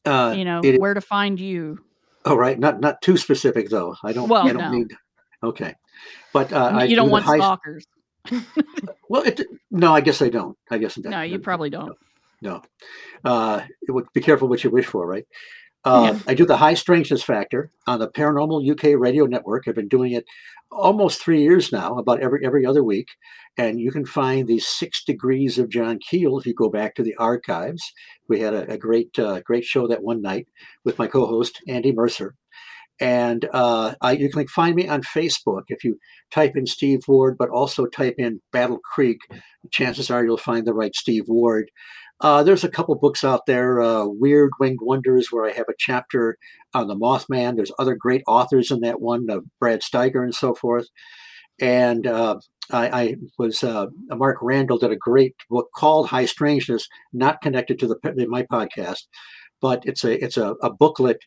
Uh, 0.04 0.34
you 0.36 0.44
know 0.44 0.60
it- 0.62 0.80
where 0.80 0.94
to 0.94 1.00
find 1.00 1.38
you? 1.40 1.78
All 2.24 2.38
right, 2.38 2.58
not 2.58 2.80
not 2.80 3.02
too 3.02 3.16
specific 3.16 3.68
though. 3.68 3.96
I 4.02 4.12
don't. 4.12 4.28
Well, 4.28 4.46
I 4.46 4.52
don't 4.52 4.62
no. 4.62 4.70
need. 4.70 4.92
Okay, 5.42 5.74
but 6.32 6.52
uh, 6.52 6.70
I 6.72 6.84
you 6.84 6.96
don't 6.96 7.08
do 7.08 7.12
want 7.12 7.24
high- 7.24 7.38
stalkers. 7.38 7.86
Well, 9.10 9.22
it, 9.22 9.42
no, 9.70 9.94
I 9.94 10.00
guess 10.00 10.22
I 10.22 10.30
don't. 10.30 10.56
I 10.70 10.78
guess 10.78 10.96
No, 10.96 11.20
you 11.20 11.38
probably 11.38 11.68
don't. 11.68 11.96
No, 12.40 12.62
uh, 13.22 13.60
it 13.82 13.92
would 13.92 14.06
be 14.14 14.22
careful 14.22 14.48
what 14.48 14.64
you 14.64 14.70
wish 14.70 14.86
for, 14.86 15.06
right? 15.06 15.26
Uh, 15.84 16.12
Yeah. 16.14 16.20
I 16.26 16.34
do 16.34 16.46
the 16.46 16.56
high 16.56 16.74
strangeness 16.74 17.22
factor 17.22 17.70
on 17.86 17.98
the 17.98 18.08
Paranormal 18.08 18.68
UK 18.70 18.98
Radio 18.98 19.26
Network. 19.26 19.68
I've 19.68 19.74
been 19.74 19.88
doing 19.88 20.12
it 20.12 20.24
almost 20.70 21.22
three 21.22 21.42
years 21.42 21.72
now, 21.72 21.98
about 21.98 22.20
every 22.20 22.44
every 22.44 22.64
other 22.66 22.82
week, 22.82 23.08
and 23.58 23.80
you 23.80 23.92
can 23.92 24.06
find 24.06 24.48
the 24.48 24.58
Six 24.58 25.04
Degrees 25.04 25.58
of 25.58 25.68
John 25.68 25.98
Keel 25.98 26.38
if 26.38 26.46
you 26.46 26.54
go 26.54 26.68
back 26.70 26.94
to 26.94 27.02
the 27.02 27.14
archives. 27.16 27.82
We 28.28 28.40
had 28.40 28.54
a, 28.54 28.72
a 28.72 28.78
great 28.78 29.18
uh, 29.18 29.40
great 29.40 29.64
show 29.64 29.86
that 29.88 30.02
one 30.02 30.22
night 30.22 30.48
with 30.84 30.98
my 30.98 31.06
co-host 31.06 31.60
Andy 31.68 31.92
Mercer. 31.92 32.34
And 33.00 33.48
uh, 33.52 33.94
I, 34.00 34.12
you 34.12 34.30
can 34.30 34.46
find 34.46 34.76
me 34.76 34.88
on 34.88 35.02
Facebook 35.02 35.64
if 35.68 35.82
you 35.82 35.98
type 36.30 36.56
in 36.56 36.66
Steve 36.66 37.00
Ward, 37.08 37.36
but 37.38 37.50
also 37.50 37.86
type 37.86 38.14
in 38.18 38.40
Battle 38.52 38.78
Creek. 38.78 39.18
Chances 39.72 40.10
are 40.10 40.24
you'll 40.24 40.36
find 40.36 40.64
the 40.66 40.74
right 40.74 40.94
Steve 40.94 41.24
Ward. 41.26 41.70
Uh, 42.20 42.42
there's 42.42 42.64
a 42.64 42.68
couple 42.68 42.94
books 42.94 43.24
out 43.24 43.46
there, 43.46 43.80
uh, 43.80 44.06
Weird 44.06 44.52
Winged 44.60 44.78
Wonders, 44.80 45.28
where 45.30 45.44
I 45.44 45.52
have 45.52 45.68
a 45.68 45.74
chapter 45.78 46.38
on 46.72 46.88
the 46.88 46.94
Mothman. 46.94 47.56
There's 47.56 47.72
other 47.78 47.96
great 47.96 48.22
authors 48.26 48.70
in 48.70 48.80
that 48.80 49.00
one, 49.00 49.28
uh, 49.30 49.40
Brad 49.58 49.80
Steiger 49.80 50.22
and 50.22 50.34
so 50.34 50.54
forth. 50.54 50.86
And 51.60 52.06
uh, 52.06 52.38
I, 52.70 52.88
I 52.88 53.16
was 53.38 53.62
uh, 53.62 53.86
Mark 54.08 54.38
Randall 54.42 54.78
did 54.78 54.90
a 54.90 54.96
great 54.96 55.34
book 55.50 55.68
called 55.76 56.08
High 56.08 56.24
Strangeness, 56.24 56.88
not 57.12 57.42
connected 57.42 57.78
to 57.80 57.86
the 57.86 58.26
my 58.28 58.42
podcast, 58.44 59.02
but 59.60 59.82
it's 59.84 60.04
a 60.04 60.22
it's 60.24 60.36
a, 60.36 60.54
a 60.62 60.72
booklet. 60.72 61.18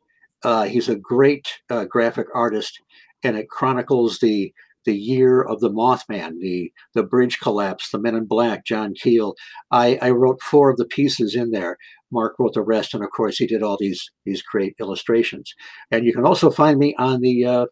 Uh, 0.44 0.64
he's 0.64 0.90
a 0.90 0.96
great 0.96 1.48
graphic 1.90 2.28
artist, 2.34 2.80
and 3.24 3.38
it 3.38 3.50
chronicles 3.50 4.20
the 4.20 4.54
the 4.88 4.98
year 4.98 5.42
of 5.42 5.60
the 5.60 5.70
Mothman, 5.70 6.40
the 6.40 6.72
the 6.96 7.04
bridge 7.04 7.40
collapse, 7.40 7.92
the 7.92 8.00
Men 8.00 8.16
in 8.16 8.26
Black, 8.26 8.66
John 8.66 8.94
Keel. 8.96 9.36
I, 9.70 10.00
I 10.02 10.12
wrote 10.12 10.42
four 10.42 10.72
of 10.72 10.78
the 10.78 10.86
pieces 10.86 11.36
in 11.36 11.52
there. 11.52 11.78
Mark 12.10 12.36
wrote 12.40 12.54
the 12.54 12.62
rest, 12.62 12.94
and 12.94 13.04
of 13.04 13.10
course, 13.12 13.38
he 13.38 13.46
did 13.46 13.62
all 13.62 13.78
these 13.78 14.10
these 14.26 14.42
great 14.42 14.76
illustrations. 14.80 15.54
And 15.92 16.06
you 16.06 16.14
can 16.14 16.26
also 16.26 16.50
find 16.50 16.80
me 16.80 16.96
on 16.98 17.20
the 17.20 17.46
uh, 17.46 17.66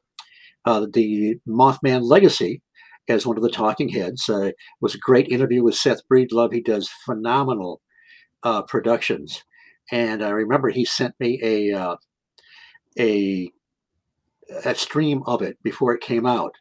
uh, 0.65 0.87
the 0.93 1.37
Mothman 1.47 2.03
Legacy 2.03 2.61
as 3.07 3.25
one 3.25 3.37
of 3.37 3.43
the 3.43 3.49
talking 3.49 3.89
heads. 3.89 4.29
Uh, 4.29 4.47
it 4.47 4.55
was 4.81 4.93
a 4.93 4.99
great 4.99 5.29
interview 5.29 5.63
with 5.63 5.75
Seth 5.75 6.01
Breedlove. 6.11 6.53
He 6.53 6.61
does 6.61 6.89
phenomenal 7.05 7.81
uh, 8.43 8.63
productions, 8.63 9.41
and 9.89 10.21
I 10.21 10.31
remember 10.31 10.69
he 10.69 10.83
sent 10.83 11.15
me 11.17 11.39
a 11.41 11.71
uh, 11.71 11.95
a 12.99 13.49
a 14.65 14.75
stream 14.75 15.23
of 15.25 15.41
it 15.41 15.57
before 15.63 15.95
it 15.95 16.01
came 16.01 16.25
out 16.25 16.55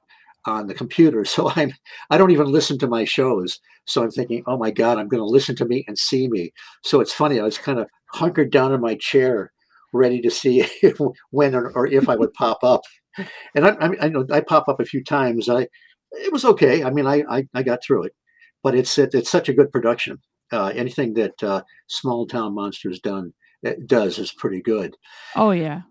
on 0.47 0.67
the 0.67 0.75
computer. 0.75 1.25
So 1.35 1.51
I'm 1.57 1.73
I 2.11 2.19
don't 2.19 2.31
even 2.31 2.47
listen 2.47 2.79
to 2.79 2.87
my 2.87 3.05
shows. 3.05 3.59
So 3.87 4.03
I'm 4.03 4.11
thinking, 4.11 4.45
oh 4.47 4.57
my 4.57 4.71
God, 4.71 4.99
I'm 4.99 5.09
going 5.09 5.21
to 5.23 5.27
listen 5.27 5.57
to 5.57 5.65
me 5.65 5.85
and 5.89 5.99
see 5.99 6.29
me. 6.29 6.53
So 6.83 7.01
it's 7.01 7.13
funny. 7.13 7.41
I 7.41 7.45
was 7.45 7.59
kind 7.59 7.79
of 7.79 7.89
hunkered 8.13 8.51
down 8.51 8.73
in 8.73 8.81
my 8.81 8.95
chair, 8.95 9.53
ready 9.93 10.21
to 10.21 10.31
see 10.31 10.61
if, 10.83 10.99
when 11.31 11.55
or, 11.55 11.71
or 11.73 11.87
if 11.87 12.09
I 12.09 12.17
would 12.17 12.33
pop 12.35 12.63
up. 12.63 12.83
And 13.55 13.67
I, 13.67 13.71
I, 13.81 13.91
I 14.03 14.09
know 14.09 14.27
I 14.33 14.41
pop 14.41 14.69
up 14.69 14.81
a 14.81 14.85
few 14.85 15.03
times. 15.03 15.49
I 15.49 15.69
it 16.13 16.33
was 16.33 16.45
okay. 16.45 16.85
I 16.85 16.91
mean, 16.91 17.07
I 17.07 17.25
I, 17.29 17.49
I 17.55 17.63
got 17.63 17.83
through 17.85 18.05
it, 18.05 18.13
but 18.63 18.75
it's 18.75 18.97
it, 18.99 19.15
it's 19.15 19.31
such 19.31 19.49
a 19.49 19.55
good 19.55 19.73
production. 19.73 20.19
Uh, 20.53 20.73
anything 20.75 21.15
that 21.15 21.43
uh, 21.43 21.63
Small 21.89 22.27
Town 22.27 22.55
Monsters 22.55 23.01
done 23.01 23.33
does 23.87 24.19
is 24.19 24.33
pretty 24.33 24.61
good. 24.61 24.97
Oh 25.37 25.51
yeah. 25.51 25.83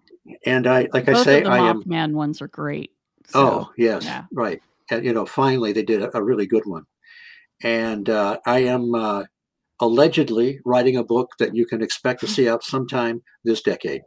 And 0.46 0.68
I, 0.68 0.88
like 0.94 1.06
Both 1.06 1.18
I 1.18 1.24
say, 1.24 1.44
I 1.44 1.58
am. 1.58 1.84
man 1.86 2.16
ones 2.16 2.42
are 2.42 2.48
great. 2.48 2.92
Oh 3.34 3.72
yes, 3.77 4.05
yeah. 4.05 4.26
right. 4.34 4.61
And, 4.89 5.05
you 5.05 5.14
know, 5.14 5.26
finally 5.26 5.73
they 5.73 5.84
did 5.84 6.01
a, 6.01 6.18
a 6.18 6.23
really 6.23 6.45
good 6.45 6.65
one. 6.65 6.85
And 7.61 8.10
uh, 8.10 8.39
I 8.45 8.60
am 8.60 8.93
uh, 8.93 9.23
allegedly 9.80 10.60
writing 10.65 10.97
a 10.97 11.03
book 11.03 11.31
that 11.39 11.55
you 11.55 11.65
can 11.65 11.81
expect 11.81 12.19
to 12.22 12.27
see 12.27 12.49
out 12.49 12.64
sometime 12.64 13.22
this 13.43 13.61
decade. 13.61 14.01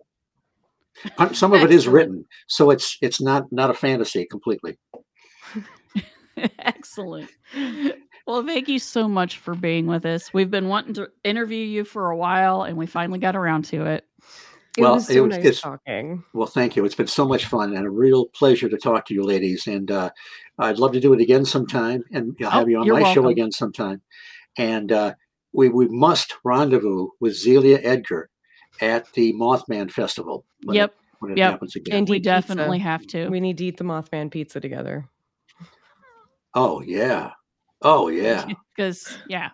Some 1.33 1.53
of 1.53 1.63
it 1.63 1.71
is 1.71 1.87
written, 1.87 2.25
so 2.47 2.71
it's 2.71 2.97
it's 3.03 3.21
not 3.21 3.53
not 3.53 3.69
a 3.69 3.75
fantasy 3.75 4.25
completely. 4.25 4.79
Excellent. 6.59 7.31
Well, 8.27 8.45
thank 8.45 8.69
you 8.69 8.79
so 8.79 9.07
much 9.07 9.39
for 9.39 9.55
being 9.55 9.87
with 9.87 10.07
us. 10.07 10.33
We've 10.33 10.51
been 10.51 10.69
wanting 10.69 10.95
to 10.95 11.09
interview 11.23 11.65
you 11.65 11.85
for 11.85 12.11
a 12.11 12.17
while, 12.17 12.63
and 12.63 12.77
we 12.77 12.87
finally 12.87 13.19
got 13.19 13.37
around 13.37 13.67
to 13.67 13.85
it. 13.87 14.05
It 14.77 14.83
Well, 14.83 14.95
was 14.95 15.09
it 15.09 15.15
so 15.15 15.23
was- 15.25 15.37
nice 15.37 15.45
it's- 15.47 15.61
talking. 15.61 16.25
Well, 16.35 16.47
thank 16.47 16.77
you. 16.77 16.85
It's 16.85 16.95
been 16.95 17.07
so 17.07 17.27
much 17.27 17.47
fun 17.47 17.75
and 17.75 17.87
a 17.87 17.91
real 17.91 18.27
pleasure 18.27 18.69
to 18.69 18.77
talk 18.77 19.07
to 19.07 19.15
you, 19.15 19.23
ladies. 19.25 19.67
And 19.67 19.91
uh, 19.91 20.11
I'd 20.59 20.79
love 20.79 20.93
to 20.93 21.01
do 21.01 21.13
it 21.15 21.21
again 21.21 21.45
sometime, 21.45 22.05
and 22.13 22.37
I'll 22.43 22.51
have 22.51 22.65
Oh, 22.65 22.69
you 22.69 22.79
on 22.81 22.87
you're 22.87 23.01
my 23.01 23.13
show 23.15 23.29
again 23.29 23.53
sometime. 23.53 24.03
And 24.59 24.93
uh, 24.93 25.15
we 25.53 25.69
we 25.71 25.89
must 25.89 26.35
rendezvous 26.45 27.09
with 27.21 27.35
Zelia 27.35 27.79
Edgar 27.83 28.29
at 28.81 29.13
the 29.15 29.33
Mothman 29.33 29.91
Festival. 29.91 30.45
When 30.65 30.77
Yep, 30.77 30.91
it, 30.91 30.97
when 31.21 31.33
it 31.33 31.39
yep. 31.39 31.51
happens 31.53 31.77
again. 31.77 31.97
And 31.97 32.09
we 32.09 32.17
eat 32.17 32.21
pizza. 32.21 32.31
definitely 32.49 32.79
have 32.81 33.07
to. 33.09 33.29
We 33.29 33.41
need 33.41 33.57
to 33.59 33.65
eat 33.65 33.79
the 33.79 33.85
Mothman 33.85 34.31
pizza 34.31 34.61
together. 34.61 35.09
oh 36.55 36.81
yeah, 36.83 37.33
oh 37.83 38.09
yeah. 38.09 38.47
Because 38.77 39.17
yeah, 39.29 39.51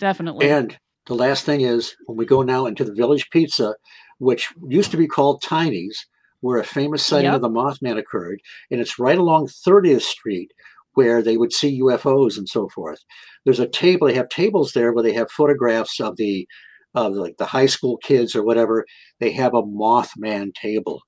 definitely. 0.00 0.48
And 0.50 0.78
the 1.08 1.14
last 1.14 1.44
thing 1.44 1.62
is 1.62 1.96
when 2.06 2.16
we 2.16 2.26
go 2.26 2.42
now 2.42 2.66
into 2.66 2.84
the 2.84 2.94
Village 2.94 3.28
Pizza, 3.30 3.74
which 4.18 4.52
used 4.68 4.90
to 4.92 4.96
be 4.96 5.06
called 5.08 5.42
Tiny's, 5.42 6.06
where 6.40 6.58
a 6.58 6.64
famous 6.64 7.04
sighting 7.04 7.26
Yep. 7.32 7.36
of 7.36 7.40
the 7.42 7.48
Mothman 7.48 7.98
occurred, 7.98 8.40
and 8.70 8.80
it's 8.80 8.98
right 8.98 9.18
along 9.18 9.48
30th 9.48 10.02
Street 10.02 10.52
where 10.94 11.22
they 11.22 11.36
would 11.36 11.52
see 11.52 11.80
UFOs 11.80 12.36
and 12.36 12.48
so 12.48 12.68
forth. 12.68 13.00
There's 13.44 13.60
a 13.60 13.68
table, 13.68 14.06
they 14.06 14.14
have 14.14 14.28
tables 14.28 14.72
there 14.72 14.92
where 14.92 15.02
they 15.02 15.12
have 15.14 15.30
photographs 15.30 16.00
of 16.00 16.16
the 16.16 16.46
of 16.94 17.12
like 17.12 17.36
the 17.38 17.46
high 17.46 17.66
school 17.66 17.98
kids 17.98 18.34
or 18.34 18.42
whatever. 18.42 18.84
They 19.20 19.30
have 19.32 19.54
a 19.54 19.62
Mothman 19.62 20.54
table. 20.54 21.02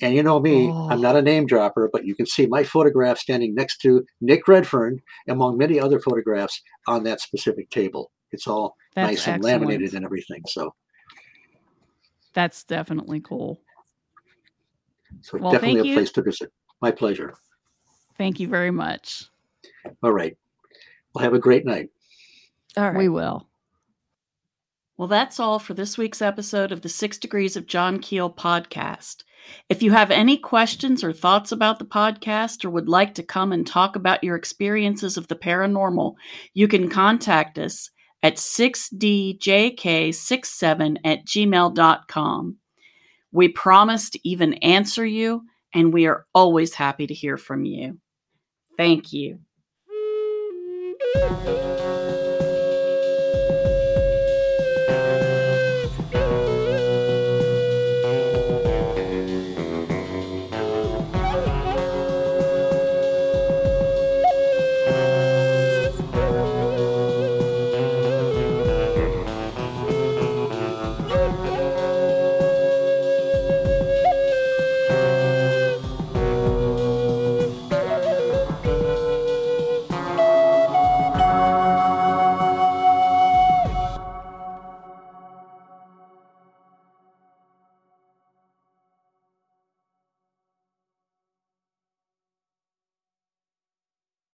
And 0.00 0.14
you 0.14 0.22
know 0.22 0.40
me, 0.40 0.68
I'm 0.68 0.98
Oh. 0.98 1.02
not 1.02 1.16
a 1.16 1.18
oh. 1.18 1.22
name 1.22 1.46
dropper, 1.46 1.88
but 1.92 2.04
you 2.04 2.14
can 2.14 2.26
see 2.26 2.46
my 2.46 2.64
photograph 2.64 3.18
standing 3.18 3.54
next 3.54 3.78
to 3.82 4.04
Nick 4.20 4.48
Redfern, 4.48 5.00
among 5.28 5.58
many 5.58 5.78
other 5.78 6.00
photographs 6.00 6.60
on 6.86 7.02
that 7.04 7.20
specific 7.20 7.68
table. 7.70 8.10
It's 8.32 8.46
all 8.46 8.76
That's 8.94 9.06
nice 9.10 9.26
and 9.26 9.36
excellent. 9.36 9.62
laminated 9.62 9.94
and 9.94 10.04
everything. 10.04 10.42
So, 10.46 10.74
That's 12.34 12.64
definitely 12.64 13.20
cool. 13.20 13.60
so 15.22 15.38
Well, 15.38 15.52
definitely 15.52 15.80
a 15.80 15.84
you. 15.84 15.94
place 15.94 16.12
to 16.12 16.22
visit. 16.22 16.52
My 16.80 16.90
pleasure. 16.90 17.34
Thank 18.16 18.38
you 18.40 18.48
very 18.48 18.70
much. 18.70 19.24
All 20.02 20.12
right. 20.12 20.36
Well, 21.14 21.24
have 21.24 21.34
a 21.34 21.38
great 21.38 21.64
night. 21.64 21.88
All 22.76 22.84
right. 22.84 22.96
We 22.96 23.08
will. 23.08 23.48
Well, 24.96 25.08
that's 25.08 25.38
all 25.38 25.58
for 25.60 25.74
this 25.74 25.96
week's 25.96 26.20
episode 26.20 26.72
of 26.72 26.82
the 26.82 26.88
Six 26.88 27.18
Degrees 27.18 27.56
of 27.56 27.66
John 27.68 28.00
Keel 28.00 28.30
podcast. 28.30 29.22
If 29.68 29.80
you 29.82 29.92
have 29.92 30.10
any 30.10 30.36
questions 30.36 31.04
or 31.04 31.12
thoughts 31.12 31.52
about 31.52 31.78
the 31.78 31.84
podcast 31.84 32.64
or 32.64 32.70
would 32.70 32.88
like 32.88 33.14
to 33.14 33.22
come 33.22 33.52
and 33.52 33.64
talk 33.66 33.94
about 33.94 34.24
your 34.24 34.34
experiences 34.34 35.16
of 35.16 35.28
the 35.28 35.36
paranormal, 35.36 36.14
you 36.52 36.66
can 36.66 36.88
contact 36.90 37.58
us 37.58 37.90
at 38.22 38.36
6djk67 38.36 40.96
at 41.04 41.24
gmail.com. 41.24 42.56
We 43.30 43.48
promise 43.48 44.10
to 44.10 44.28
even 44.28 44.54
answer 44.54 45.04
you, 45.04 45.44
and 45.74 45.92
we 45.92 46.06
are 46.06 46.24
always 46.34 46.74
happy 46.74 47.06
to 47.06 47.14
hear 47.14 47.36
from 47.36 47.64
you. 47.64 47.98
Thank 48.76 49.12
you. 49.12 49.38